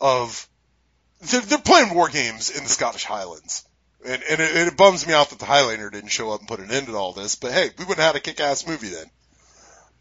of 0.00 0.48
they're, 1.20 1.40
they're 1.40 1.58
playing 1.58 1.94
war 1.94 2.08
games 2.08 2.50
in 2.50 2.62
the 2.62 2.68
Scottish 2.68 3.04
Highlands. 3.04 3.64
And, 4.04 4.22
and 4.28 4.40
it, 4.40 4.68
it 4.68 4.76
bums 4.76 5.06
me 5.06 5.14
out 5.14 5.30
that 5.30 5.38
the 5.38 5.44
Highlander 5.44 5.88
didn't 5.88 6.10
show 6.10 6.32
up 6.32 6.40
and 6.40 6.48
put 6.48 6.60
an 6.60 6.72
end 6.72 6.86
to 6.86 6.96
all 6.96 7.12
this, 7.12 7.36
but 7.36 7.52
hey, 7.52 7.70
we 7.78 7.84
would 7.84 7.98
have 7.98 8.06
had 8.06 8.16
a 8.16 8.20
kick-ass 8.20 8.66
movie 8.66 8.88
then. 8.88 9.06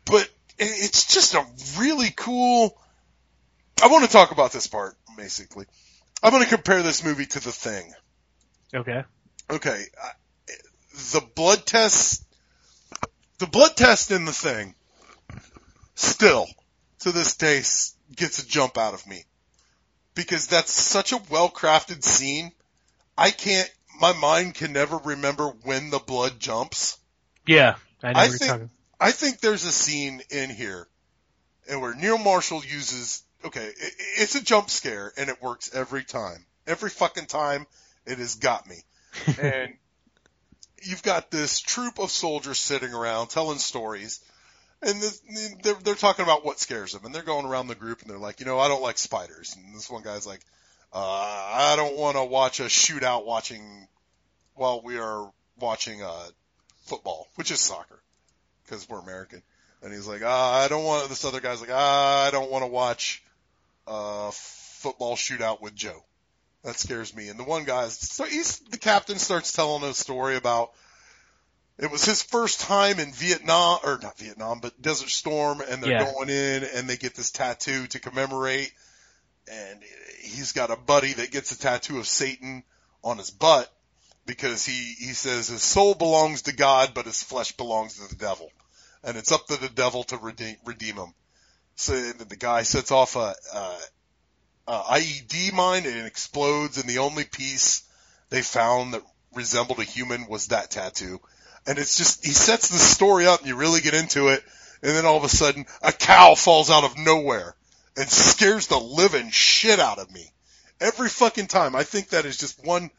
But 0.06 0.28
it's 0.58 1.14
just 1.14 1.34
a 1.34 1.46
really 1.80 2.12
cool, 2.16 2.78
I 3.82 3.88
want 3.88 4.06
to 4.06 4.12
talk 4.12 4.32
about 4.32 4.52
this 4.52 4.68
part, 4.68 4.96
basically. 5.18 5.66
I'm 6.24 6.32
going 6.32 6.44
to 6.44 6.50
compare 6.50 6.84
this 6.84 7.04
movie 7.04 7.26
to 7.26 7.40
The 7.40 7.52
Thing. 7.52 7.94
Okay. 8.74 9.04
Okay, 9.50 9.84
the 11.14 11.22
blood 11.36 11.66
test, 11.66 12.26
the 13.40 13.48
blood 13.48 13.76
test 13.76 14.12
in 14.12 14.26
the 14.26 14.32
thing, 14.32 14.76
still 15.96 16.48
to 17.00 17.12
this 17.12 17.36
day 17.36 17.62
gets 18.16 18.40
a 18.40 18.48
jump 18.48 18.78
out 18.78 18.94
of 18.94 19.06
me 19.08 19.26
because 20.14 20.48
that's 20.48 20.72
such 20.72 21.12
a 21.12 21.22
well 21.30 21.50
crafted 21.50 22.04
scene. 22.04 22.52
I 23.18 23.32
can't, 23.32 23.70
my 24.00 24.14
mind 24.14 24.56
can 24.56 24.74
never 24.74 24.98
remember 24.98 25.48
when 25.64 25.90
the 25.90 26.00
blood 26.00 26.40
jumps. 26.40 26.98
Yeah, 27.46 27.76
I 28.04 28.14
know 28.14 28.20
I 28.20 28.22
what 28.24 28.30
you're 28.30 28.38
think, 28.38 28.52
talking. 28.52 28.70
I 29.02 29.12
think 29.12 29.40
there's 29.40 29.66
a 29.66 29.72
scene 29.72 30.22
in 30.30 30.52
here 30.52 30.88
and 31.68 31.82
where 31.82 31.96
Neil 31.96 32.20
Marshall 32.20 32.64
uses, 32.64 33.24
okay, 33.44 33.66
it, 33.66 33.94
it's 34.20 34.36
a 34.36 34.44
jump 34.44 34.70
scare 34.70 35.12
and 35.18 35.28
it 35.28 35.42
works 35.42 35.74
every 35.74 36.04
time. 36.04 36.46
Every 36.68 36.92
fucking 36.92 37.26
time 37.26 37.66
it 38.06 38.20
has 38.20 38.36
got 38.36 38.70
me. 38.70 38.76
and 39.42 39.74
you've 40.84 41.02
got 41.02 41.32
this 41.32 41.60
troop 41.60 41.98
of 41.98 42.12
soldiers 42.12 42.60
sitting 42.60 42.94
around 42.94 43.30
telling 43.30 43.58
stories 43.58 44.20
and 44.84 45.02
the, 45.02 45.56
they're, 45.64 45.74
they're 45.84 45.96
talking 45.96 46.24
about 46.24 46.46
what 46.46 46.60
scares 46.60 46.92
them 46.92 47.04
and 47.04 47.14
they're 47.14 47.24
going 47.24 47.48
around 47.48 47.70
the 47.70 47.76
group 47.76 48.02
and 48.02 48.10
they're 48.10 48.20
like, 48.20 48.40
you 48.40 48.46
know, 48.46 48.60
I 48.60 48.68
don't 48.68 48.84
like 48.84 49.00
spiders. 49.00 49.56
And 49.56 49.76
this 49.76 49.90
one 49.90 50.04
guy's 50.04 50.28
like, 50.28 50.42
uh, 50.94 51.00
I 51.00 51.74
don't 51.76 51.98
want 51.98 52.18
to 52.18 52.24
watch 52.24 52.60
a 52.60 52.66
shootout 52.66 53.26
watching 53.26 53.88
while 54.54 54.80
we 54.84 55.00
are 55.00 55.32
watching, 55.60 56.04
uh, 56.04 56.28
football, 56.86 57.28
which 57.34 57.50
is 57.50 57.60
soccer 57.60 58.00
because 58.72 58.88
we're 58.88 59.00
American. 59.00 59.44
And 59.84 59.92
he's 59.92 60.08
like, 60.08 60.22
ah, 60.24 60.64
I 60.64 60.68
don't 60.70 60.86
want, 60.86 61.10
this 61.10 61.26
other 61.26 61.42
guy's 61.42 61.60
like, 61.60 61.72
ah, 61.74 62.26
I 62.26 62.32
don't 62.32 62.50
want 62.50 62.64
to 62.64 62.68
watch, 62.68 63.22
uh, 63.86 64.32
football 64.32 65.16
shootout 65.16 65.62
with 65.62 65.76
Joe. 65.76 66.04
That 66.64 66.80
scares 66.80 67.16
me. 67.16 67.28
And 67.28 67.38
the 67.38 67.44
one 67.44 67.66
guy, 67.66 67.88
so 67.90 68.24
he's, 68.24 68.60
the 68.60 68.78
captain 68.78 69.18
starts 69.18 69.52
telling 69.52 69.84
a 69.84 69.94
story 69.94 70.38
about, 70.38 70.72
it 71.78 71.92
was 71.92 72.06
his 72.06 72.22
first 72.22 72.62
time 72.62 73.00
in 73.00 73.12
Vietnam, 73.12 73.80
or 73.84 74.00
not 74.02 74.18
Vietnam, 74.20 74.60
but 74.62 74.80
Desert 74.82 75.10
Storm, 75.10 75.62
and 75.62 75.84
they're 75.84 75.92
Yeah. 75.92 76.12
going 76.14 76.30
in 76.30 76.64
and 76.64 76.88
they 76.88 76.96
get 76.96 77.16
this 77.16 77.32
tattoo 77.32 77.88
to 77.88 78.00
commemorate. 78.00 78.72
And 79.52 79.82
he's 80.22 80.52
got 80.52 80.70
a 80.70 80.76
buddy 80.78 81.14
that 81.14 81.32
gets 81.32 81.52
a 81.52 81.60
tattoo 81.60 81.98
of 81.98 82.08
Satan 82.08 82.64
on 83.04 83.18
his 83.18 83.32
butt 83.32 83.70
because 84.28 84.64
he, 84.64 84.94
he 85.00 85.14
says 85.14 85.48
his 85.48 85.64
soul 85.64 85.96
belongs 85.96 86.44
to 86.44 86.54
God, 86.54 86.92
but 86.94 87.08
his 87.08 87.24
flesh 87.24 87.52
belongs 87.54 87.96
to 87.96 88.08
the 88.08 88.16
devil. 88.16 88.52
And 89.04 89.18
it's 89.18 89.32
up 89.32 89.48
to 89.48 89.60
the 89.60 89.70
devil 89.70 90.04
to 90.06 90.18
redeem, 90.18 90.56
redeem 90.66 90.96
him. 90.96 91.14
So 91.76 91.94
the 91.94 92.36
guy 92.36 92.64
sets 92.64 92.92
off 92.92 93.16
a, 93.16 93.34
a, 93.54 93.78
a 94.68 94.80
IED 95.00 95.54
mine 95.54 95.86
and 95.86 95.96
it 95.96 96.06
explodes 96.06 96.78
and 96.78 96.90
the 96.90 97.00
only 97.00 97.24
piece 97.24 97.84
they 98.30 98.42
found 98.42 98.94
that 98.94 99.04
resembled 99.34 99.80
a 99.80 99.84
human 99.84 100.28
was 100.28 100.48
that 100.48 100.72
tattoo. 100.72 101.20
And 101.66 101.80
it's 101.80 101.98
just, 101.98 102.26
he 102.26 102.32
sets 102.32 102.70
the 102.70 102.78
story 102.78 103.26
up 103.26 103.40
and 103.40 103.50
you 103.50 103.56
really 103.56 103.82
get 103.82 103.94
into 103.94 104.28
it 104.28 104.44
and 104.84 104.96
then 104.96 105.06
all 105.06 105.18
of 105.18 105.24
a 105.24 105.30
sudden 105.30 105.66
a 105.82 105.92
cow 105.92 106.36
falls 106.36 106.70
out 106.70 106.84
of 106.84 106.98
nowhere 106.98 107.56
and 107.98 108.10
scares 108.10 108.68
the 108.68 108.80
living 108.80 109.30
shit 109.32 109.80
out 109.80 110.00
of 110.00 110.12
me. 110.12 110.32
Every 110.80 111.10
fucking 111.10 111.48
time. 111.48 111.76
I 111.76 111.84
think 111.84 112.10
that 112.10 112.26
is 112.26 112.38
just 112.38 112.66
one 112.66 112.90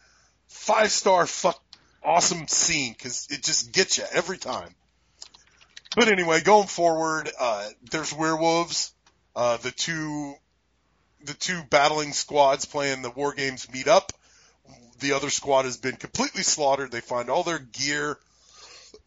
five 0.49 0.91
star 0.93 1.27
fuck 1.27 1.61
awesome 2.05 2.47
scene 2.49 2.93
because 2.93 3.29
it 3.31 3.43
just 3.43 3.73
gets 3.73 3.99
you 3.99 4.05
every 4.13 4.39
time. 4.39 4.75
But 5.95 6.09
anyway, 6.09 6.41
going 6.41 6.69
forward, 6.69 7.31
uh, 7.39 7.69
there's 7.91 8.15
werewolves. 8.15 8.93
Uh, 9.37 9.59
the 9.59 9.71
two, 9.71 10.35
the 11.25 11.35
two 11.35 11.63
battling 11.69 12.13
squads 12.13 12.65
playing 12.65 13.03
the 13.03 13.11
war 13.11 13.35
games 13.35 13.71
meet 13.71 13.89
up. 13.89 14.13
The 15.01 15.13
other 15.13 15.31
squad 15.31 15.65
has 15.65 15.77
been 15.77 15.97
completely 15.97 16.43
slaughtered. 16.43 16.93
They 16.93 17.01
find 17.01 17.29
all 17.29 17.43
their 17.43 17.59
gear. 17.59 18.19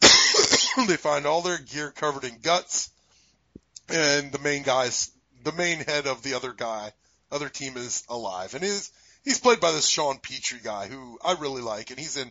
they 0.86 0.96
find 0.96 1.26
all 1.26 1.42
their 1.42 1.58
gear 1.58 1.90
covered 1.90 2.24
in 2.24 2.38
guts. 2.40 2.90
And 3.88 4.30
the 4.30 4.38
main 4.38 4.62
guys, 4.62 5.10
the 5.42 5.52
main 5.52 5.78
head 5.78 6.06
of 6.06 6.22
the 6.22 6.34
other 6.34 6.52
guy, 6.52 6.92
other 7.32 7.48
team 7.48 7.76
is 7.76 8.04
alive. 8.08 8.54
And 8.54 8.62
he's, 8.62 8.92
he's 9.24 9.40
played 9.40 9.60
by 9.60 9.72
this 9.72 9.88
Sean 9.88 10.18
Pertwee 10.18 10.62
guy 10.62 10.86
who 10.86 11.18
I 11.24 11.32
really 11.32 11.62
like. 11.62 11.90
And 11.90 11.98
he's 11.98 12.16
in, 12.16 12.30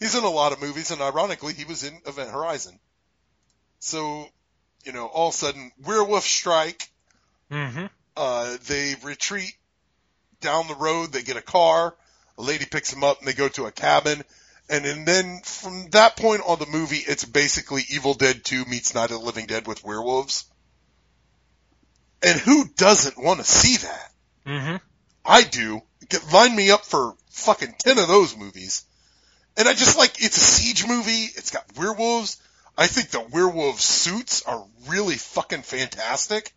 he's 0.00 0.16
in 0.16 0.24
a 0.24 0.30
lot 0.30 0.52
of 0.52 0.60
movies. 0.60 0.90
And 0.90 1.00
ironically, 1.00 1.52
he 1.52 1.64
was 1.64 1.84
in 1.84 2.00
Event 2.06 2.30
Horizon. 2.30 2.80
So, 3.82 4.28
you 4.84 4.92
know, 4.92 5.06
all 5.06 5.28
of 5.28 5.34
a 5.34 5.36
sudden, 5.36 5.72
werewolf 5.84 6.22
strike. 6.22 6.88
Mm-hmm. 7.50 7.86
Uh, 8.16 8.56
they 8.68 8.94
retreat 9.02 9.54
down 10.40 10.68
the 10.68 10.76
road. 10.76 11.10
They 11.10 11.22
get 11.22 11.36
a 11.36 11.42
car. 11.42 11.96
A 12.38 12.42
lady 12.42 12.64
picks 12.64 12.92
them 12.92 13.02
up 13.02 13.18
and 13.18 13.26
they 13.26 13.32
go 13.32 13.48
to 13.48 13.66
a 13.66 13.72
cabin. 13.72 14.22
And, 14.70 14.86
and 14.86 15.04
then 15.04 15.40
from 15.42 15.90
that 15.90 16.16
point 16.16 16.42
on 16.46 16.60
the 16.60 16.66
movie, 16.66 17.02
it's 17.04 17.24
basically 17.24 17.82
Evil 17.90 18.14
Dead 18.14 18.44
2 18.44 18.66
meets 18.66 18.94
Night 18.94 19.10
of 19.10 19.18
the 19.18 19.26
Living 19.26 19.46
Dead 19.46 19.66
with 19.66 19.82
werewolves. 19.82 20.44
And 22.22 22.38
who 22.38 22.68
doesn't 22.76 23.20
want 23.20 23.40
to 23.40 23.44
see 23.44 23.78
that? 23.78 24.12
Mm-hmm. 24.46 24.76
I 25.24 25.42
do. 25.42 25.82
Get, 26.08 26.32
line 26.32 26.54
me 26.54 26.70
up 26.70 26.84
for 26.84 27.16
fucking 27.30 27.74
10 27.80 27.98
of 27.98 28.06
those 28.06 28.36
movies. 28.36 28.84
And 29.56 29.66
I 29.66 29.72
just 29.72 29.98
like, 29.98 30.22
it's 30.22 30.36
a 30.36 30.40
siege 30.40 30.86
movie. 30.86 31.24
It's 31.34 31.50
got 31.50 31.64
werewolves. 31.76 32.40
I 32.76 32.86
think 32.86 33.10
the 33.10 33.20
werewolf 33.20 33.80
suits 33.80 34.42
are 34.42 34.64
really 34.88 35.16
fucking 35.16 35.62
fantastic 35.62 36.52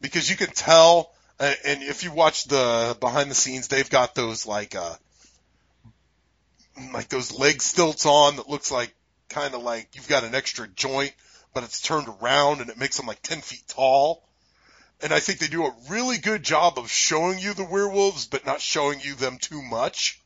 because 0.00 0.30
you 0.30 0.36
can 0.36 0.50
tell, 0.50 1.12
and 1.38 1.82
if 1.82 2.04
you 2.04 2.12
watch 2.12 2.44
the 2.44 2.96
behind 3.00 3.30
the 3.30 3.34
scenes, 3.34 3.68
they've 3.68 3.88
got 3.88 4.14
those 4.14 4.46
like, 4.46 4.74
uh, 4.74 4.94
like 6.94 7.08
those 7.08 7.38
leg 7.38 7.60
stilts 7.60 8.06
on 8.06 8.36
that 8.36 8.48
looks 8.48 8.70
like 8.70 8.94
kind 9.28 9.54
of 9.54 9.62
like 9.62 9.94
you've 9.94 10.08
got 10.08 10.24
an 10.24 10.34
extra 10.34 10.66
joint, 10.68 11.12
but 11.52 11.64
it's 11.64 11.80
turned 11.80 12.08
around 12.08 12.60
and 12.60 12.70
it 12.70 12.78
makes 12.78 12.96
them 12.96 13.06
like 13.06 13.20
10 13.22 13.40
feet 13.42 13.64
tall. 13.68 14.22
And 15.02 15.12
I 15.12 15.20
think 15.20 15.40
they 15.40 15.48
do 15.48 15.66
a 15.66 15.74
really 15.88 16.18
good 16.18 16.42
job 16.42 16.78
of 16.78 16.90
showing 16.90 17.38
you 17.40 17.54
the 17.54 17.64
werewolves, 17.64 18.26
but 18.26 18.46
not 18.46 18.60
showing 18.60 19.00
you 19.00 19.14
them 19.16 19.38
too 19.38 19.60
much. 19.60 20.22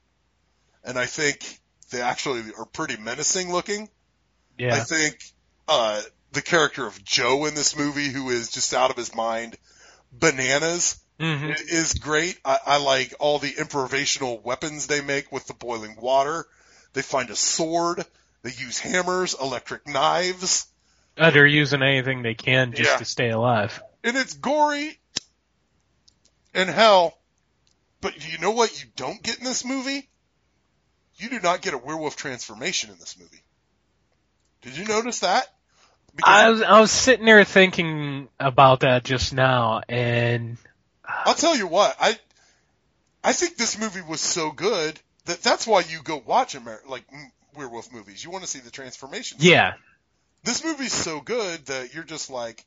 And 0.84 0.98
I 0.98 1.06
think 1.06 1.60
they 1.90 2.02
actually 2.02 2.42
are 2.56 2.66
pretty 2.66 2.96
menacing 2.96 3.50
looking. 3.50 3.88
Yeah. 4.58 4.74
I 4.74 4.80
think 4.80 5.18
uh, 5.68 6.00
the 6.32 6.42
character 6.42 6.86
of 6.86 7.02
Joe 7.04 7.44
in 7.46 7.54
this 7.54 7.76
movie, 7.76 8.08
who 8.08 8.30
is 8.30 8.50
just 8.50 8.72
out 8.74 8.90
of 8.90 8.96
his 8.96 9.14
mind, 9.14 9.56
bananas, 10.12 10.98
Mhm. 11.18 11.54
is 11.70 11.94
great. 11.94 12.38
I, 12.44 12.58
I 12.66 12.76
like 12.78 13.14
all 13.20 13.38
the 13.38 13.52
improvisational 13.52 14.42
weapons 14.42 14.86
they 14.86 15.00
make 15.00 15.32
with 15.32 15.46
the 15.46 15.54
boiling 15.54 15.96
water. 15.96 16.46
They 16.92 17.00
find 17.02 17.30
a 17.30 17.36
sword. 17.36 18.04
They 18.42 18.52
use 18.52 18.78
hammers, 18.78 19.34
electric 19.40 19.86
knives, 19.88 20.66
Uh, 21.18 21.30
they're 21.30 21.46
using 21.46 21.82
anything 21.82 22.20
they 22.22 22.34
can 22.34 22.72
just 22.72 22.90
Yeah. 22.90 22.96
to 22.98 23.04
stay 23.06 23.30
alive. 23.30 23.82
and 24.04 24.16
it's 24.16 24.34
gory 24.34 24.98
and 26.54 26.68
hell. 26.70 27.18
But 28.02 28.30
you 28.30 28.38
know 28.38 28.50
what 28.52 28.78
you 28.82 28.88
don't 28.94 29.22
get 29.22 29.38
in 29.38 29.44
this 29.44 29.64
movie? 29.64 30.08
You 31.16 31.30
do 31.30 31.40
not 31.40 31.62
get 31.62 31.72
a 31.74 31.78
werewolf 31.78 32.14
transformation 32.16 32.90
in 32.90 32.98
this 32.98 33.18
movie. 33.18 33.42
Did 34.66 34.76
you 34.76 34.84
notice 34.84 35.20
that? 35.20 35.46
I 36.24 36.50
was 36.50 36.60
I 36.60 36.80
was 36.80 36.90
sitting 36.90 37.24
there 37.24 37.44
thinking 37.44 38.28
about 38.40 38.80
that 38.80 39.04
just 39.04 39.32
now, 39.32 39.82
and 39.88 40.56
I'll 41.04 41.34
tell 41.34 41.56
you 41.56 41.68
what, 41.68 41.94
I 42.00 42.18
I 43.22 43.32
think 43.32 43.56
this 43.56 43.78
movie 43.78 44.00
was 44.00 44.20
so 44.20 44.50
good 44.50 44.98
that 45.26 45.40
that's 45.40 45.68
why 45.68 45.84
you 45.88 46.02
go 46.02 46.20
watch 46.26 46.56
Amer- 46.56 46.82
like 46.88 47.04
werewolf 47.54 47.92
movies. 47.92 48.24
You 48.24 48.30
want 48.30 48.42
to 48.42 48.50
see 48.50 48.58
the 48.58 48.72
transformation. 48.72 49.38
Yeah. 49.40 49.74
This 50.42 50.64
movie's 50.64 50.92
so 50.92 51.20
good 51.20 51.64
that 51.66 51.94
you're 51.94 52.02
just 52.02 52.28
like, 52.28 52.64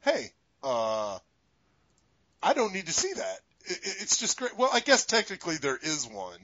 hey, 0.00 0.32
uh, 0.64 1.20
I 2.42 2.52
don't 2.52 2.74
need 2.74 2.86
to 2.86 2.92
see 2.92 3.12
that. 3.12 3.38
It- 3.64 3.78
it's 4.00 4.16
just 4.16 4.38
great. 4.38 4.56
Well, 4.56 4.70
I 4.72 4.80
guess 4.80 5.04
technically 5.04 5.56
there 5.58 5.78
is 5.80 6.04
one, 6.04 6.40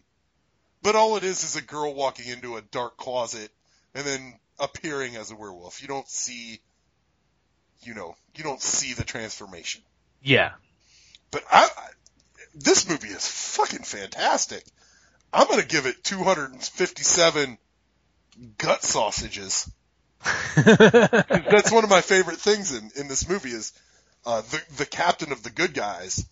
but 0.82 0.94
all 0.94 1.16
it 1.16 1.24
is 1.24 1.42
is 1.42 1.56
a 1.56 1.62
girl 1.62 1.92
walking 1.94 2.28
into 2.28 2.56
a 2.56 2.62
dark 2.62 2.96
closet 2.96 3.50
and 3.92 4.06
then 4.06 4.38
appearing 4.58 5.16
as 5.16 5.30
a 5.30 5.36
werewolf. 5.36 5.82
You 5.82 5.88
don't 5.88 6.08
see, 6.08 6.60
you 7.82 7.94
know, 7.94 8.14
you 8.34 8.44
don't 8.44 8.60
see 8.60 8.94
the 8.94 9.04
transformation. 9.04 9.82
Yeah. 10.22 10.52
But 11.30 11.44
I, 11.50 11.68
I 11.76 11.88
this 12.54 12.88
movie 12.88 13.08
is 13.08 13.26
fucking 13.26 13.82
fantastic. 13.82 14.64
I'm 15.32 15.48
gonna 15.48 15.64
give 15.64 15.86
it 15.86 16.04
257 16.04 17.58
gut 18.58 18.82
sausages. 18.82 19.70
That's 20.56 21.72
one 21.72 21.84
of 21.84 21.90
my 21.90 22.00
favorite 22.00 22.38
things 22.38 22.72
in, 22.72 22.90
in 22.96 23.08
this 23.08 23.28
movie 23.28 23.50
is, 23.50 23.72
uh, 24.24 24.40
the, 24.42 24.62
the 24.78 24.86
captain 24.86 25.32
of 25.32 25.42
the 25.42 25.50
good 25.50 25.74
guys. 25.74 26.24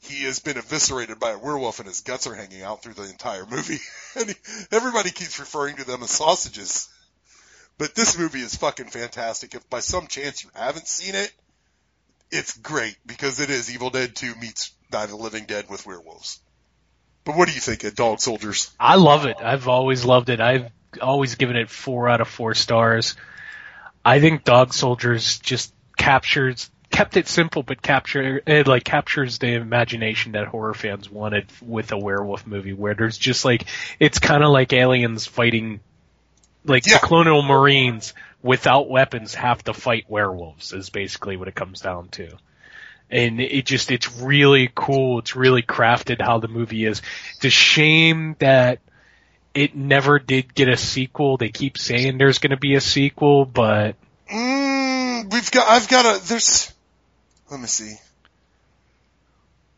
He 0.00 0.24
has 0.24 0.38
been 0.38 0.56
eviscerated 0.56 1.18
by 1.18 1.32
a 1.32 1.38
werewolf 1.38 1.80
and 1.80 1.88
his 1.88 2.02
guts 2.02 2.28
are 2.28 2.34
hanging 2.34 2.62
out 2.62 2.82
through 2.82 2.94
the 2.94 3.10
entire 3.10 3.44
movie. 3.46 3.80
and 4.14 4.28
he, 4.28 4.36
everybody 4.70 5.10
keeps 5.10 5.40
referring 5.40 5.76
to 5.76 5.84
them 5.84 6.02
as 6.02 6.10
sausages. 6.10 6.88
But 7.78 7.94
this 7.94 8.18
movie 8.18 8.40
is 8.40 8.56
fucking 8.56 8.86
fantastic. 8.86 9.54
If 9.54 9.68
by 9.70 9.80
some 9.80 10.08
chance 10.08 10.42
you 10.42 10.50
haven't 10.54 10.88
seen 10.88 11.14
it, 11.14 11.32
it's 12.30 12.56
great 12.58 12.96
because 13.06 13.40
it 13.40 13.50
is 13.50 13.72
Evil 13.72 13.90
Dead 13.90 14.14
2 14.14 14.34
meets 14.34 14.72
Night 14.92 15.04
of 15.04 15.10
the 15.10 15.16
Living 15.16 15.44
Dead 15.44 15.66
with 15.70 15.86
werewolves. 15.86 16.40
But 17.24 17.36
what 17.36 17.48
do 17.48 17.54
you 17.54 17.60
think 17.60 17.84
of 17.84 17.94
Dog 17.94 18.20
Soldiers? 18.20 18.70
I 18.80 18.96
love 18.96 19.26
it. 19.26 19.36
I've 19.38 19.68
always 19.68 20.04
loved 20.04 20.28
it. 20.28 20.40
I've 20.40 20.70
always 21.00 21.36
given 21.36 21.56
it 21.56 21.70
four 21.70 22.08
out 22.08 22.20
of 22.20 22.28
four 22.28 22.54
stars. 22.54 23.16
I 24.04 24.20
think 24.20 24.44
Dog 24.44 24.74
Soldiers 24.74 25.38
just 25.38 25.72
captures 25.96 26.70
kept 26.90 27.16
it 27.16 27.28
simple, 27.28 27.62
but 27.62 27.82
capture 27.82 28.40
it 28.46 28.66
like 28.66 28.84
captures 28.84 29.38
the 29.38 29.54
imagination 29.54 30.32
that 30.32 30.46
horror 30.46 30.74
fans 30.74 31.10
wanted 31.10 31.46
with 31.60 31.92
a 31.92 31.98
werewolf 31.98 32.46
movie, 32.46 32.72
where 32.72 32.94
there's 32.94 33.18
just 33.18 33.44
like 33.44 33.66
it's 34.00 34.18
kind 34.18 34.42
of 34.42 34.50
like 34.50 34.72
aliens 34.72 35.26
fighting, 35.26 35.80
like 36.68 36.84
the 36.84 36.98
colonial 37.02 37.42
marines 37.42 38.14
without 38.42 38.88
weapons 38.88 39.34
have 39.34 39.62
to 39.64 39.74
fight 39.74 40.04
werewolves. 40.08 40.72
Is 40.72 40.90
basically 40.90 41.36
what 41.36 41.48
it 41.48 41.54
comes 41.54 41.80
down 41.80 42.08
to 42.10 42.28
and 43.10 43.40
it 43.40 43.64
just 43.64 43.90
it's 43.90 44.18
really 44.18 44.70
cool. 44.74 45.20
It's 45.20 45.34
really 45.34 45.62
crafted 45.62 46.20
how 46.20 46.38
the 46.38 46.48
movie 46.48 46.84
is. 46.84 47.00
It's 47.36 47.44
a 47.46 47.50
shame 47.50 48.36
that 48.38 48.80
it 49.54 49.74
never 49.74 50.18
did 50.18 50.54
get 50.54 50.68
a 50.68 50.76
sequel. 50.76 51.36
They 51.36 51.48
keep 51.48 51.78
saying 51.78 52.18
there's 52.18 52.38
going 52.38 52.50
to 52.50 52.58
be 52.58 52.74
a 52.74 52.80
sequel, 52.80 53.44
but 53.44 53.96
Mm, 54.30 55.32
we've 55.32 55.50
got, 55.50 55.68
I've 55.68 55.88
got 55.88 56.04
a, 56.04 56.26
there's, 56.26 56.72
let 57.50 57.60
me 57.60 57.66
see. 57.66 57.96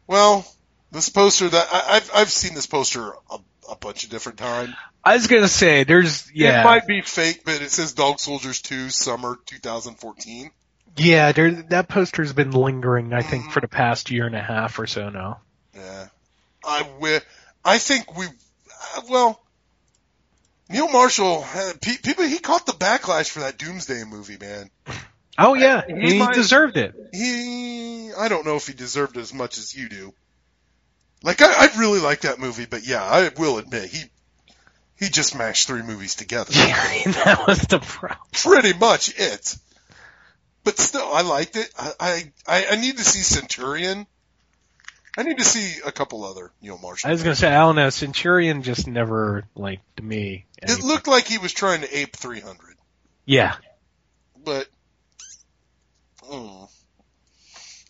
Well, 0.07 0.45
this 0.91 1.09
poster 1.09 1.49
that, 1.49 1.69
I, 1.71 1.97
I've, 1.97 2.11
I've 2.13 2.31
seen 2.31 2.55
this 2.55 2.67
poster 2.67 3.13
a, 3.31 3.39
a 3.71 3.77
bunch 3.77 4.05
of 4.05 4.11
different 4.11 4.39
times. 4.39 4.75
I 5.05 5.15
was 5.15 5.27
to 5.43 5.49
say 5.49 5.85
there's 5.85 6.31
yeah 6.35 6.61
It 6.63 6.65
might 6.65 6.87
be 6.87 7.01
fake, 7.03 7.43
but 7.45 7.63
it 7.63 7.71
says 7.71 7.93
Dog 7.93 8.19
Soldiers 8.21 8.61
2 8.61 8.91
summer 8.91 9.39
2014. 9.47 10.51
yeah 10.97 11.33
there 11.33 11.51
that 11.71 11.89
poster's 11.89 12.33
been 12.33 12.51
lingering. 12.51 13.13
I 13.13 13.23
think 13.23 13.51
for 13.53 13.61
the 13.61 13.69
past 13.69 14.11
year 14.11 14.27
and 14.27 14.35
a 14.35 14.43
half 14.43 14.79
or 14.79 14.87
so 14.87 15.09
now. 15.09 15.41
Yeah. 15.75 16.09
I 16.65 16.83
wi- 16.83 17.23
I 17.65 17.79
think 17.79 18.17
we, 18.17 18.27
uh, 18.27 19.01
well, 19.09 19.41
Neil 20.69 20.89
Marshall, 20.91 21.45
uh, 21.55 21.73
pe- 21.81 21.97
people, 22.03 22.25
he 22.25 22.39
caught 22.39 22.67
the 22.67 22.73
backlash 22.73 23.31
for 23.31 23.41
that 23.41 23.59
Doomsday 23.59 24.05
movie, 24.05 24.37
man. 24.39 24.71
Oh 25.39 25.55
yeah, 25.55 25.83
He 25.87 26.13
he, 26.15 26.19
might- 26.19 26.35
deserved 26.35 26.77
it. 26.77 26.95
He, 27.13 28.11
I 28.19 28.29
don't 28.29 28.45
know 28.45 28.57
if 28.57 28.67
he 28.67 28.75
deserved 28.75 29.17
it 29.17 29.21
as 29.21 29.33
much 29.33 29.57
as 29.59 29.75
you 29.75 29.89
do. 29.89 30.13
Like, 31.23 31.43
I, 31.43 31.67
I 31.67 31.79
really 31.79 32.01
like 32.01 32.23
that 32.23 32.39
movie, 32.39 32.67
but 32.67 32.87
yeah, 32.87 33.03
I 33.03 33.31
will 33.37 33.59
admit, 33.59 33.91
he, 33.91 34.05
he 34.99 35.09
just 35.09 35.37
mashed 35.37 35.67
three 35.67 35.83
movies 35.83 36.15
together. 36.15 36.53
Yeah, 36.55 36.75
that 37.25 37.45
was 37.47 37.63
the 37.63 37.79
problem. 37.79 38.19
Pretty 38.33 38.79
much 38.79 39.19
it. 39.19 39.57
But 40.65 40.79
still, 40.79 41.11
I 41.13 41.23
liked 41.23 41.57
it. 41.57 41.71
I, 41.79 42.33
I, 42.47 42.67
I 42.73 42.77
need 42.77 42.99
to 42.99 43.05
see 43.05 43.23
Centurion. 43.23 44.07
I 45.17 45.23
need 45.23 45.39
to 45.39 45.45
see 45.45 45.81
a 45.85 45.91
couple 45.91 46.25
other 46.25 46.53
Neil 46.63 46.79
Marshall. 46.79 47.09
I 47.09 47.13
was 47.13 47.23
going 47.23 47.35
to 47.35 47.41
say 47.41 47.49
I 47.49 47.61
don't 47.61 47.77
know. 47.77 47.91
Centurion 47.91 48.63
just 48.63 48.87
never 48.87 49.45
liked 49.57 50.03
me. 50.03 50.47
It 50.63 50.85
looked 50.85 51.09
like 51.09 51.27
he 51.27 51.39
was 51.39 51.53
trying 51.53 51.81
to 51.81 51.99
ape 51.99 52.15
300, 52.15 52.77
Yeah, 53.25 53.57
but 54.45 54.69
mm, 56.23 56.69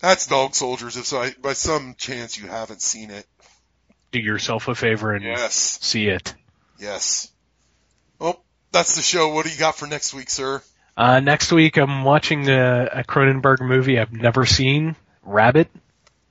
that's 0.01 0.27
Dog 0.27 0.55
Soldiers. 0.55 0.97
If 0.97 1.05
so, 1.05 1.21
I, 1.21 1.33
by 1.41 1.53
some 1.53 1.95
chance 1.97 2.37
you 2.37 2.47
haven't 2.47 2.81
seen 2.81 3.11
it, 3.11 3.25
do 4.11 4.19
yourself 4.19 4.67
a 4.67 4.75
favor 4.75 5.13
and 5.13 5.23
Yes. 5.23 5.79
see 5.81 6.07
it. 6.07 6.33
yes. 6.79 7.29
Well, 8.19 8.43
that's 8.71 8.95
the 8.95 9.01
show. 9.01 9.33
What 9.33 9.45
do 9.45 9.51
you 9.51 9.57
got 9.59 9.75
for 9.77 9.87
next 9.87 10.13
week, 10.13 10.29
sir? 10.29 10.61
Uh, 10.97 11.19
next 11.21 11.51
week 11.51 11.77
I'm 11.77 12.03
watching 12.03 12.49
a, 12.49 12.89
a 12.91 13.03
Cronenberg 13.03 13.61
movie 13.61 13.97
I've 13.97 14.11
never 14.11 14.45
seen, 14.45 14.95
Rabid. 15.23 15.69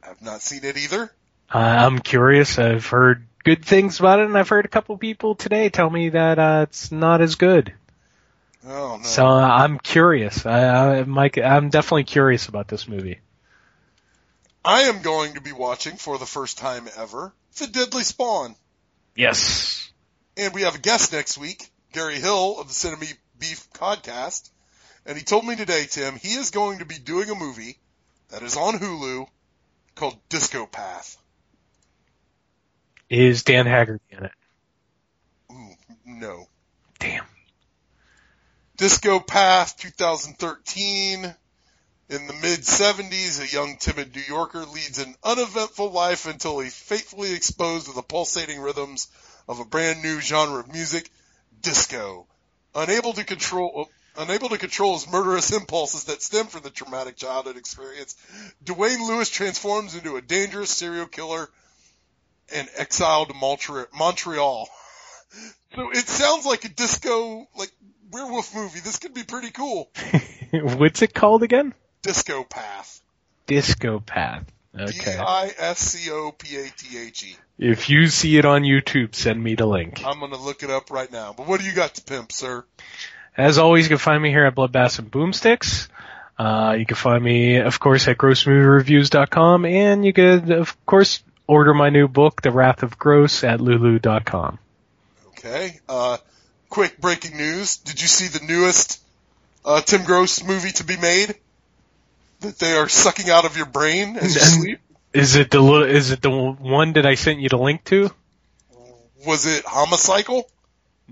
I've 0.06 0.20
not 0.22 0.42
seen 0.42 0.64
it 0.64 0.76
either. 0.76 1.10
Uh, 1.52 1.58
I'm 1.58 1.98
curious. 1.98 2.58
I've 2.58 2.86
heard 2.86 3.26
good 3.42 3.64
things 3.64 3.98
about 3.98 4.20
it, 4.20 4.26
and 4.26 4.36
I've 4.36 4.48
heard 4.50 4.64
a 4.66 4.68
couple 4.68 4.96
people 4.98 5.34
today 5.34 5.68
tell 5.70 5.88
me 5.90 6.10
that 6.10 6.38
uh, 6.38 6.66
it's 6.68 6.92
not 6.92 7.20
as 7.22 7.34
good. 7.36 7.72
Oh 8.66 8.98
no. 8.98 9.02
So 9.02 9.26
uh, 9.26 9.40
I'm 9.40 9.78
curious. 9.78 10.44
I, 10.44 10.98
I, 10.98 11.04
Mike, 11.04 11.38
I'm 11.38 11.70
definitely 11.70 12.04
curious 12.04 12.46
about 12.48 12.68
this 12.68 12.86
movie. 12.86 13.18
I 14.64 14.82
am 14.82 15.02
going 15.02 15.34
to 15.34 15.40
be 15.40 15.52
watching 15.52 15.96
for 15.96 16.18
the 16.18 16.26
first 16.26 16.58
time 16.58 16.88
ever 16.96 17.32
The 17.56 17.66
Deadly 17.66 18.02
Spawn. 18.02 18.54
Yes. 19.16 19.90
And 20.36 20.54
we 20.54 20.62
have 20.62 20.74
a 20.74 20.78
guest 20.78 21.12
next 21.12 21.38
week, 21.38 21.70
Gary 21.92 22.20
Hill 22.20 22.60
of 22.60 22.68
the 22.68 22.74
Cinema 22.74 23.06
Beef 23.38 23.68
podcast. 23.72 24.50
And 25.06 25.16
he 25.16 25.24
told 25.24 25.46
me 25.46 25.56
today, 25.56 25.86
Tim, 25.88 26.16
he 26.16 26.34
is 26.34 26.50
going 26.50 26.80
to 26.80 26.84
be 26.84 26.98
doing 26.98 27.30
a 27.30 27.34
movie 27.34 27.78
that 28.28 28.42
is 28.42 28.56
on 28.56 28.74
Hulu 28.78 29.26
called 29.94 30.16
Discopathe. 30.28 31.16
Is 33.08 33.42
Dan 33.42 33.66
Haggerty 33.66 34.04
in 34.10 34.24
it? 34.24 34.32
Ooh, 35.50 35.74
No. 36.04 36.46
Damn. 36.98 37.24
Discopathe 38.76 39.76
2013. 39.78 41.34
In 42.10 42.26
the 42.26 42.32
mid 42.32 42.62
70s, 42.62 43.40
a 43.40 43.54
young 43.54 43.76
timid 43.76 44.16
New 44.16 44.22
Yorker 44.22 44.66
leads 44.66 44.98
an 44.98 45.14
uneventful 45.22 45.92
life 45.92 46.26
until 46.26 46.58
he's 46.58 46.74
fatefully 46.74 47.34
exposed 47.34 47.86
to 47.86 47.92
the 47.92 48.02
pulsating 48.02 48.60
rhythms 48.60 49.06
of 49.46 49.60
a 49.60 49.64
brand 49.64 50.02
new 50.02 50.20
genre 50.20 50.58
of 50.58 50.72
music, 50.72 51.08
disco. 51.60 52.26
Unable 52.74 53.12
to 53.12 53.22
control, 53.22 53.88
unable 54.16 54.48
to 54.48 54.58
control 54.58 54.94
his 54.94 55.08
murderous 55.08 55.52
impulses 55.52 56.04
that 56.04 56.20
stem 56.20 56.48
from 56.48 56.62
the 56.62 56.70
traumatic 56.70 57.16
childhood 57.16 57.56
experience, 57.56 58.16
Dwayne 58.64 59.06
Lewis 59.06 59.30
transforms 59.30 59.94
into 59.94 60.16
a 60.16 60.20
dangerous 60.20 60.70
serial 60.70 61.06
killer 61.06 61.48
and 62.52 62.68
exiled 62.74 63.28
to 63.28 63.34
Montre- 63.34 63.88
Montreal. 63.94 64.68
So 65.76 65.92
it 65.92 66.08
sounds 66.08 66.44
like 66.44 66.64
a 66.64 66.68
disco, 66.68 67.46
like 67.56 67.70
werewolf 68.10 68.52
movie. 68.52 68.80
This 68.80 68.98
could 68.98 69.14
be 69.14 69.22
pretty 69.22 69.52
cool. 69.52 69.88
What's 70.52 71.02
it 71.02 71.14
called 71.14 71.44
again? 71.44 71.72
Discopathe. 72.02 73.00
Disco 73.46 74.00
Path. 74.00 74.44
Okay. 74.78 75.16
D-I-S-C-O-P-A-T-H-E. 75.16 77.36
If 77.58 77.90
you 77.90 78.06
see 78.06 78.38
it 78.38 78.44
on 78.44 78.62
YouTube, 78.62 79.16
send 79.16 79.42
me 79.42 79.56
the 79.56 79.66
link. 79.66 80.00
I'm 80.06 80.20
gonna 80.20 80.38
look 80.38 80.62
it 80.62 80.70
up 80.70 80.92
right 80.92 81.10
now. 81.10 81.34
But 81.36 81.48
what 81.48 81.58
do 81.60 81.66
you 81.66 81.72
got 81.72 81.96
to 81.96 82.02
pimp, 82.02 82.30
sir? 82.30 82.64
As 83.36 83.58
always, 83.58 83.86
you 83.86 83.88
can 83.88 83.98
find 83.98 84.22
me 84.22 84.30
here 84.30 84.46
at 84.46 84.54
Bloodbath 84.54 85.00
and 85.00 85.10
Boomsticks. 85.10 85.88
Uh, 86.38 86.76
you 86.78 86.86
can 86.86 86.96
find 86.96 87.22
me, 87.22 87.56
of 87.56 87.78
course, 87.80 88.08
at 88.08 88.16
grossmoviereviews.com, 88.16 89.66
and 89.66 90.04
you 90.04 90.12
could, 90.12 90.50
of 90.50 90.86
course, 90.86 91.22
order 91.46 91.74
my 91.74 91.90
new 91.90 92.08
book, 92.08 92.40
The 92.40 92.50
Wrath 92.50 92.82
of 92.82 92.98
Gross, 92.98 93.44
at 93.44 93.60
lulu.com. 93.60 94.58
Okay. 95.28 95.80
Uh, 95.88 96.16
quick 96.68 96.98
breaking 96.98 97.36
news. 97.36 97.78
Did 97.78 98.00
you 98.00 98.08
see 98.08 98.28
the 98.28 98.46
newest, 98.46 99.00
uh, 99.64 99.80
Tim 99.80 100.04
Gross 100.04 100.44
movie 100.44 100.72
to 100.72 100.84
be 100.84 100.96
made? 100.96 101.34
That 102.40 102.58
they 102.58 102.72
are 102.72 102.88
sucking 102.88 103.28
out 103.28 103.44
of 103.44 103.56
your 103.56 103.66
brain 103.66 104.16
as 104.16 104.34
you 104.34 104.40
sleep? 104.40 104.80
Is 105.12 105.36
it 105.36 105.50
the 105.50 105.62
is 105.82 106.10
it 106.10 106.22
the 106.22 106.30
one 106.30 106.94
that 106.94 107.04
I 107.04 107.14
sent 107.14 107.40
you 107.40 107.48
the 107.48 107.58
link 107.58 107.84
to? 107.84 108.10
Was 109.26 109.46
it 109.46 109.64
Homicycle? 109.64 110.44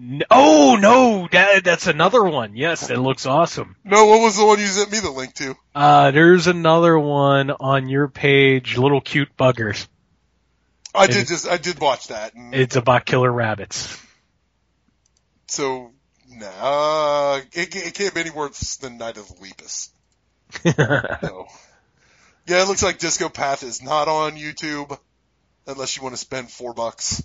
No, 0.01 0.25
oh 0.31 0.79
no, 0.81 1.29
that, 1.33 1.65
that's 1.65 1.89
another 1.89 2.23
one. 2.23 2.57
Yes, 2.57 2.89
it 2.89 2.99
looks 2.99 3.27
awesome. 3.27 3.75
No, 3.85 4.07
what 4.07 4.21
was 4.21 4.37
the 4.37 4.47
one 4.47 4.61
you 4.61 4.67
sent 4.67 4.93
me 4.93 5.01
the 5.01 5.11
link 5.11 5.35
to? 5.35 5.57
Uh, 5.75 6.13
there's 6.13 6.47
another 6.47 6.97
one 6.97 7.51
on 7.51 7.89
your 7.89 8.07
page, 8.07 8.79
Little 8.79 9.01
Cute 9.01 9.37
Buggers. 9.37 9.89
I 10.95 11.09
did 11.09 11.27
just 11.27 11.49
I 11.49 11.57
did 11.57 11.81
watch 11.81 12.09
that. 12.09 12.35
And 12.35 12.55
It's 12.55 12.77
about 12.77 13.07
killer 13.07 13.31
rabbits. 13.31 14.01
so 15.49 15.91
nah, 16.29 17.41
it, 17.53 17.75
it 17.75 17.95
can't 17.95 18.15
be 18.15 18.21
any 18.21 18.31
worse 18.31 18.77
than 18.77 18.99
Night 18.99 19.17
of 19.17 19.27
the 19.27 19.35
Lepus. 19.35 19.91
So, 21.21 21.47
yeah, 22.47 22.63
it 22.63 22.69
looks 22.69 22.83
like 22.83 22.99
Discopathe 22.99 23.63
is 23.63 23.83
not 23.83 24.09
on 24.09 24.37
YouTube 24.37 24.99
unless 25.67 25.97
you 25.97 26.03
want 26.03 26.15
to 26.15 26.19
spend 26.21 26.51
four 26.51 26.73
bucks. 26.73 27.23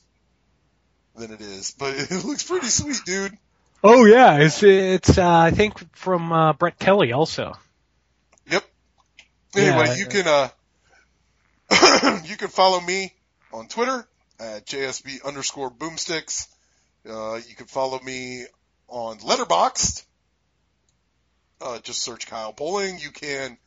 Then 1.15 1.31
it 1.31 1.41
is, 1.41 1.71
but 1.71 1.93
it 1.97 2.25
looks 2.25 2.43
pretty 2.43 2.67
sweet, 2.67 2.97
dude. 3.05 3.37
Oh 3.83 4.05
yeah, 4.05 4.37
it's 4.39 4.63
it's 4.63 5.17
uh, 5.17 5.29
I 5.39 5.51
think 5.51 5.95
from 5.95 6.31
uh, 6.31 6.53
Brett 6.53 6.79
Kelly 6.79 7.11
also. 7.13 7.53
Yep. 8.49 8.63
Anyway, 9.55 9.85
Yeah. 9.87 9.95
you 9.95 10.05
can 10.07 10.27
uh 10.27 10.49
you 12.25 12.35
can 12.37 12.47
follow 12.49 12.79
me 12.81 13.13
on 13.51 13.67
Twitter 13.67 14.07
at 14.39 14.65
JSB 14.65 15.23
underscore 15.25 15.69
boomsticks. 15.71 16.47
Uh 17.07 17.35
you 17.35 17.55
can 17.55 17.67
follow 17.67 17.99
me 17.99 18.45
on 18.87 19.19
Letterboxd. 19.19 20.03
Uh 21.63 21.79
just 21.79 22.03
search 22.03 22.27
Kyle 22.27 22.51
Bowling. 22.51 22.99
You 22.99 23.11
can 23.11 23.57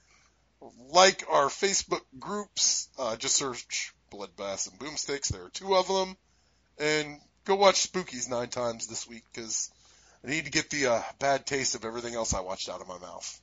like 0.93 1.25
our 1.31 1.47
Facebook 1.47 2.03
groups, 2.19 2.89
uh 2.99 3.17
just 3.17 3.37
search 3.37 3.93
Bloodbath 4.13 4.71
and 4.71 4.79
Boomsticks. 4.79 5.29
There 5.29 5.45
are 5.45 5.51
two 5.51 5.75
of 5.75 5.89
them. 5.89 6.17
And 6.79 7.19
go 7.45 7.57
watch 7.57 7.91
Spookies 7.91 8.29
nine 8.29 8.49
times 8.49 8.87
this 8.87 9.09
week 9.09 9.25
because 9.33 9.71
I 10.25 10.31
need 10.31 10.45
to 10.45 10.51
get 10.51 10.71
the 10.71 10.87
uh, 10.87 11.03
bad 11.19 11.47
taste 11.47 11.75
of 11.75 11.85
everything 11.85 12.15
else 12.15 12.35
I 12.35 12.41
watched 12.41 12.69
out 12.69 12.81
of 12.81 12.89
my 12.89 12.99
mouth. 12.99 13.41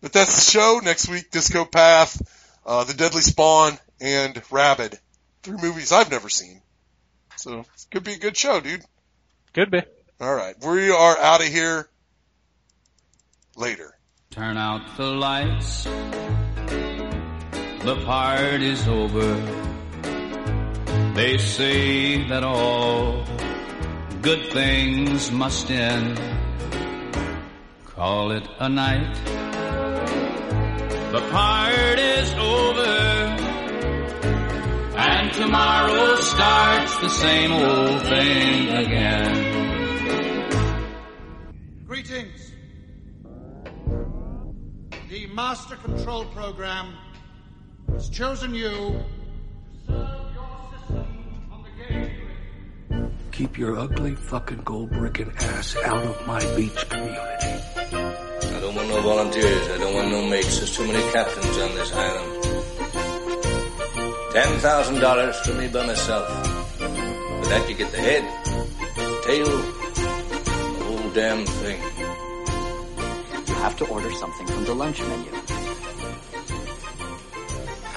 But 0.00 0.12
that's 0.12 0.34
the 0.34 0.50
show. 0.50 0.80
Next 0.84 1.08
week, 1.08 1.30
Discopathe, 1.30 2.20
uh, 2.66 2.84
The 2.84 2.94
Deadly 2.94 3.22
Spawn, 3.22 3.78
and 4.00 4.40
Rabid. 4.50 4.98
Three 5.42 5.56
movies 5.60 5.92
I've 5.92 6.10
never 6.10 6.28
seen. 6.28 6.60
So, 7.36 7.60
it 7.60 7.66
could 7.90 8.04
be 8.04 8.12
a 8.12 8.18
good 8.18 8.36
show, 8.36 8.60
dude. 8.60 8.84
Could 9.54 9.70
be. 9.70 9.82
Alright, 10.20 10.56
we 10.64 10.90
are 10.90 11.18
out 11.18 11.40
of 11.40 11.48
here 11.48 11.88
later. 13.56 13.98
Turn 14.30 14.56
out 14.56 14.96
the 14.96 15.10
lights. 15.12 15.84
The 17.84 17.96
party's 18.04 18.88
over. 18.88 19.34
They 21.14 21.38
say 21.38 22.26
that 22.28 22.42
all 22.42 23.24
good 24.22 24.50
things 24.52 25.30
must 25.30 25.70
end. 25.70 26.20
Call 27.84 28.32
it 28.32 28.48
a 28.58 28.68
night. 28.68 29.14
The 31.12 31.20
party's 31.30 32.32
over. 32.34 32.94
And 34.96 35.32
tomorrow 35.32 36.16
starts 36.16 36.96
the 36.98 37.08
same 37.08 37.52
old 37.52 38.02
thing 38.02 38.68
again. 38.70 39.54
Greetings. 41.86 42.43
The 45.14 45.28
Master 45.28 45.76
Control 45.76 46.24
Program 46.24 46.92
has 47.92 48.08
chosen 48.08 48.52
you 48.52 48.68
to 48.68 49.04
serve 49.86 50.34
your 50.34 50.58
system 50.72 51.06
on 51.52 51.62
the 51.62 51.70
gateway. 51.80 53.12
Keep 53.30 53.56
your 53.56 53.78
ugly 53.78 54.16
fucking 54.16 54.62
gold 54.64 54.90
bricking 54.90 55.30
ass 55.38 55.76
out 55.84 56.02
of 56.02 56.26
my 56.26 56.40
beach 56.56 56.88
community. 56.88 57.46
I 57.86 58.58
don't 58.60 58.74
want 58.74 58.88
no 58.88 59.00
volunteers. 59.02 59.68
I 59.68 59.78
don't 59.78 59.94
want 59.94 60.08
no 60.10 60.26
mates. 60.26 60.58
There's 60.58 60.76
too 60.76 60.84
many 60.84 61.12
captains 61.12 61.58
on 61.58 61.74
this 61.76 61.92
island. 61.94 62.42
Ten 64.32 64.58
thousand 64.58 64.98
dollars 64.98 65.38
for 65.42 65.54
me 65.54 65.68
by 65.68 65.86
myself. 65.86 66.28
With 66.80 67.48
that, 67.50 67.66
you 67.68 67.76
get 67.76 67.92
the 67.92 67.98
head, 67.98 68.24
tail, 69.22 69.46
the 69.46 70.84
whole 70.86 71.10
damn 71.10 71.46
thing. 71.46 71.93
You 73.64 73.70
have 73.70 73.78
to 73.78 73.86
order 73.86 74.12
something 74.12 74.46
from 74.46 74.64
the 74.66 74.74
lunch 74.74 75.00
menu. 75.00 75.30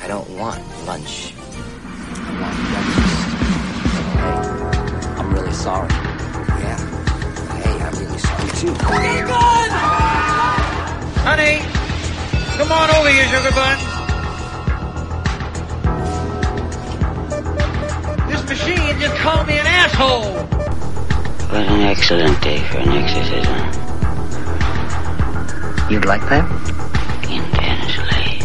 I 0.02 0.08
don't 0.08 0.30
want 0.40 0.64
lunch. 0.86 1.34
I 1.36 2.32
want 2.40 2.56
breakfast. 2.72 3.16
Hey, 4.16 4.32
I'm 5.20 5.30
really 5.34 5.52
sorry. 5.52 5.90
Yeah. 5.92 6.80
Hey, 7.60 7.82
I'm 7.84 7.96
really 8.00 8.18
sorry 8.18 8.50
too. 8.52 8.74
Honey, 11.28 11.60
come 12.56 12.72
on 12.72 12.90
over 12.96 13.10
here, 13.10 13.28
sugar 13.28 13.52
bun. 13.52 13.78
This 18.30 18.42
machine 18.48 19.00
just 19.02 19.18
called 19.18 19.46
me 19.48 19.60
an 19.60 19.68
asshole. 19.68 20.32
What 21.52 21.62
an 21.62 21.82
excellent 21.82 22.42
day 22.42 22.60
for 22.60 22.78
an 22.78 22.88
exorcism. 22.88 23.87
You'd 25.90 26.04
like 26.04 26.20
that? 26.28 26.44
Intensely. 27.32 28.44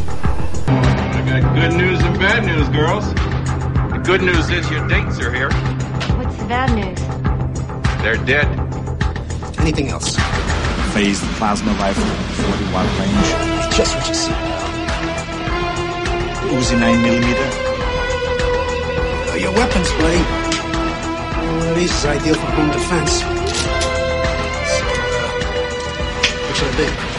I 0.69 1.23
got 1.27 1.55
good 1.57 1.75
news 1.75 1.99
and 2.01 2.17
bad 2.17 2.45
news, 2.47 2.69
girls. 2.69 3.05
The 3.91 3.99
good 3.99 4.23
news 4.23 4.49
is 4.51 4.71
your 4.71 4.87
dates 4.87 5.19
are 5.19 5.33
here. 5.35 5.51
What's 6.17 6.37
the 6.37 6.45
bad 6.47 6.71
news? 6.71 7.01
They're 8.03 8.25
dead. 8.25 8.47
Anything 9.59 9.89
else? 9.89 10.15
Phased 10.95 11.25
plasma 11.35 11.73
rifle, 11.83 12.05
40 12.05 12.65
watt 12.73 12.87
range. 13.01 13.75
Just 13.75 13.97
what 13.97 14.07
you 14.07 14.15
see. 14.15 14.33
Uzi 16.55 16.79
9 16.79 17.03
millimeter. 17.03 17.49
Uh, 19.31 19.35
your 19.35 19.53
weapons, 19.53 19.91
buddy. 19.99 20.23
One 21.59 21.69
of 21.71 21.75
these 21.75 21.91
is 21.91 22.05
ideal 22.07 22.35
for 22.35 22.51
home 22.55 22.71
defense. 22.71 23.13
So, 23.19 23.27
uh, 24.87 25.27
what 26.47 26.57
should 26.57 26.69
I 26.69 26.77
be? 26.77 27.12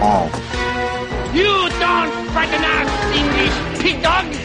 All. 0.00 0.30
You 1.34 1.68
don't 1.82 2.12
frighten 2.32 2.62
us, 2.62 2.90
English 3.14 3.56
pig 3.82 4.02
dogs. 4.02 4.38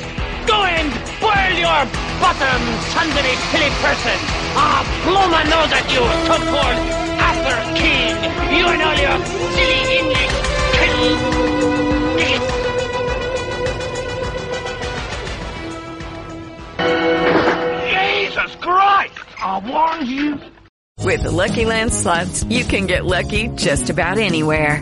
Go 0.47 0.63
and 0.65 0.89
boil 1.21 1.53
your 1.57 1.85
bottom, 2.19 2.61
sons 2.93 3.13
of 3.13 3.25
a 3.25 3.35
silly 3.51 3.71
person. 3.81 4.17
Ah, 4.57 4.81
blow 5.05 5.27
my 5.29 5.43
nose 5.43 5.71
at 5.71 5.85
you, 5.93 6.03
so-called 6.27 6.77
Arthur 7.21 7.59
King. 7.77 8.13
You 8.57 8.65
and 8.67 8.81
all 8.81 8.97
your 8.97 9.17
silly 9.53 9.81
English 9.99 10.33
kids. 10.73 11.43
Jesus 17.93 18.55
Christ! 18.55 19.13
I 19.37 19.59
warned 19.69 20.07
you. 20.07 20.39
With 21.03 21.23
the 21.23 21.31
Lucky 21.31 21.65
Land 21.65 21.93
slots, 21.93 22.43
you 22.45 22.63
can 22.63 22.87
get 22.87 23.05
lucky 23.05 23.49
just 23.49 23.89
about 23.89 24.17
anywhere. 24.17 24.81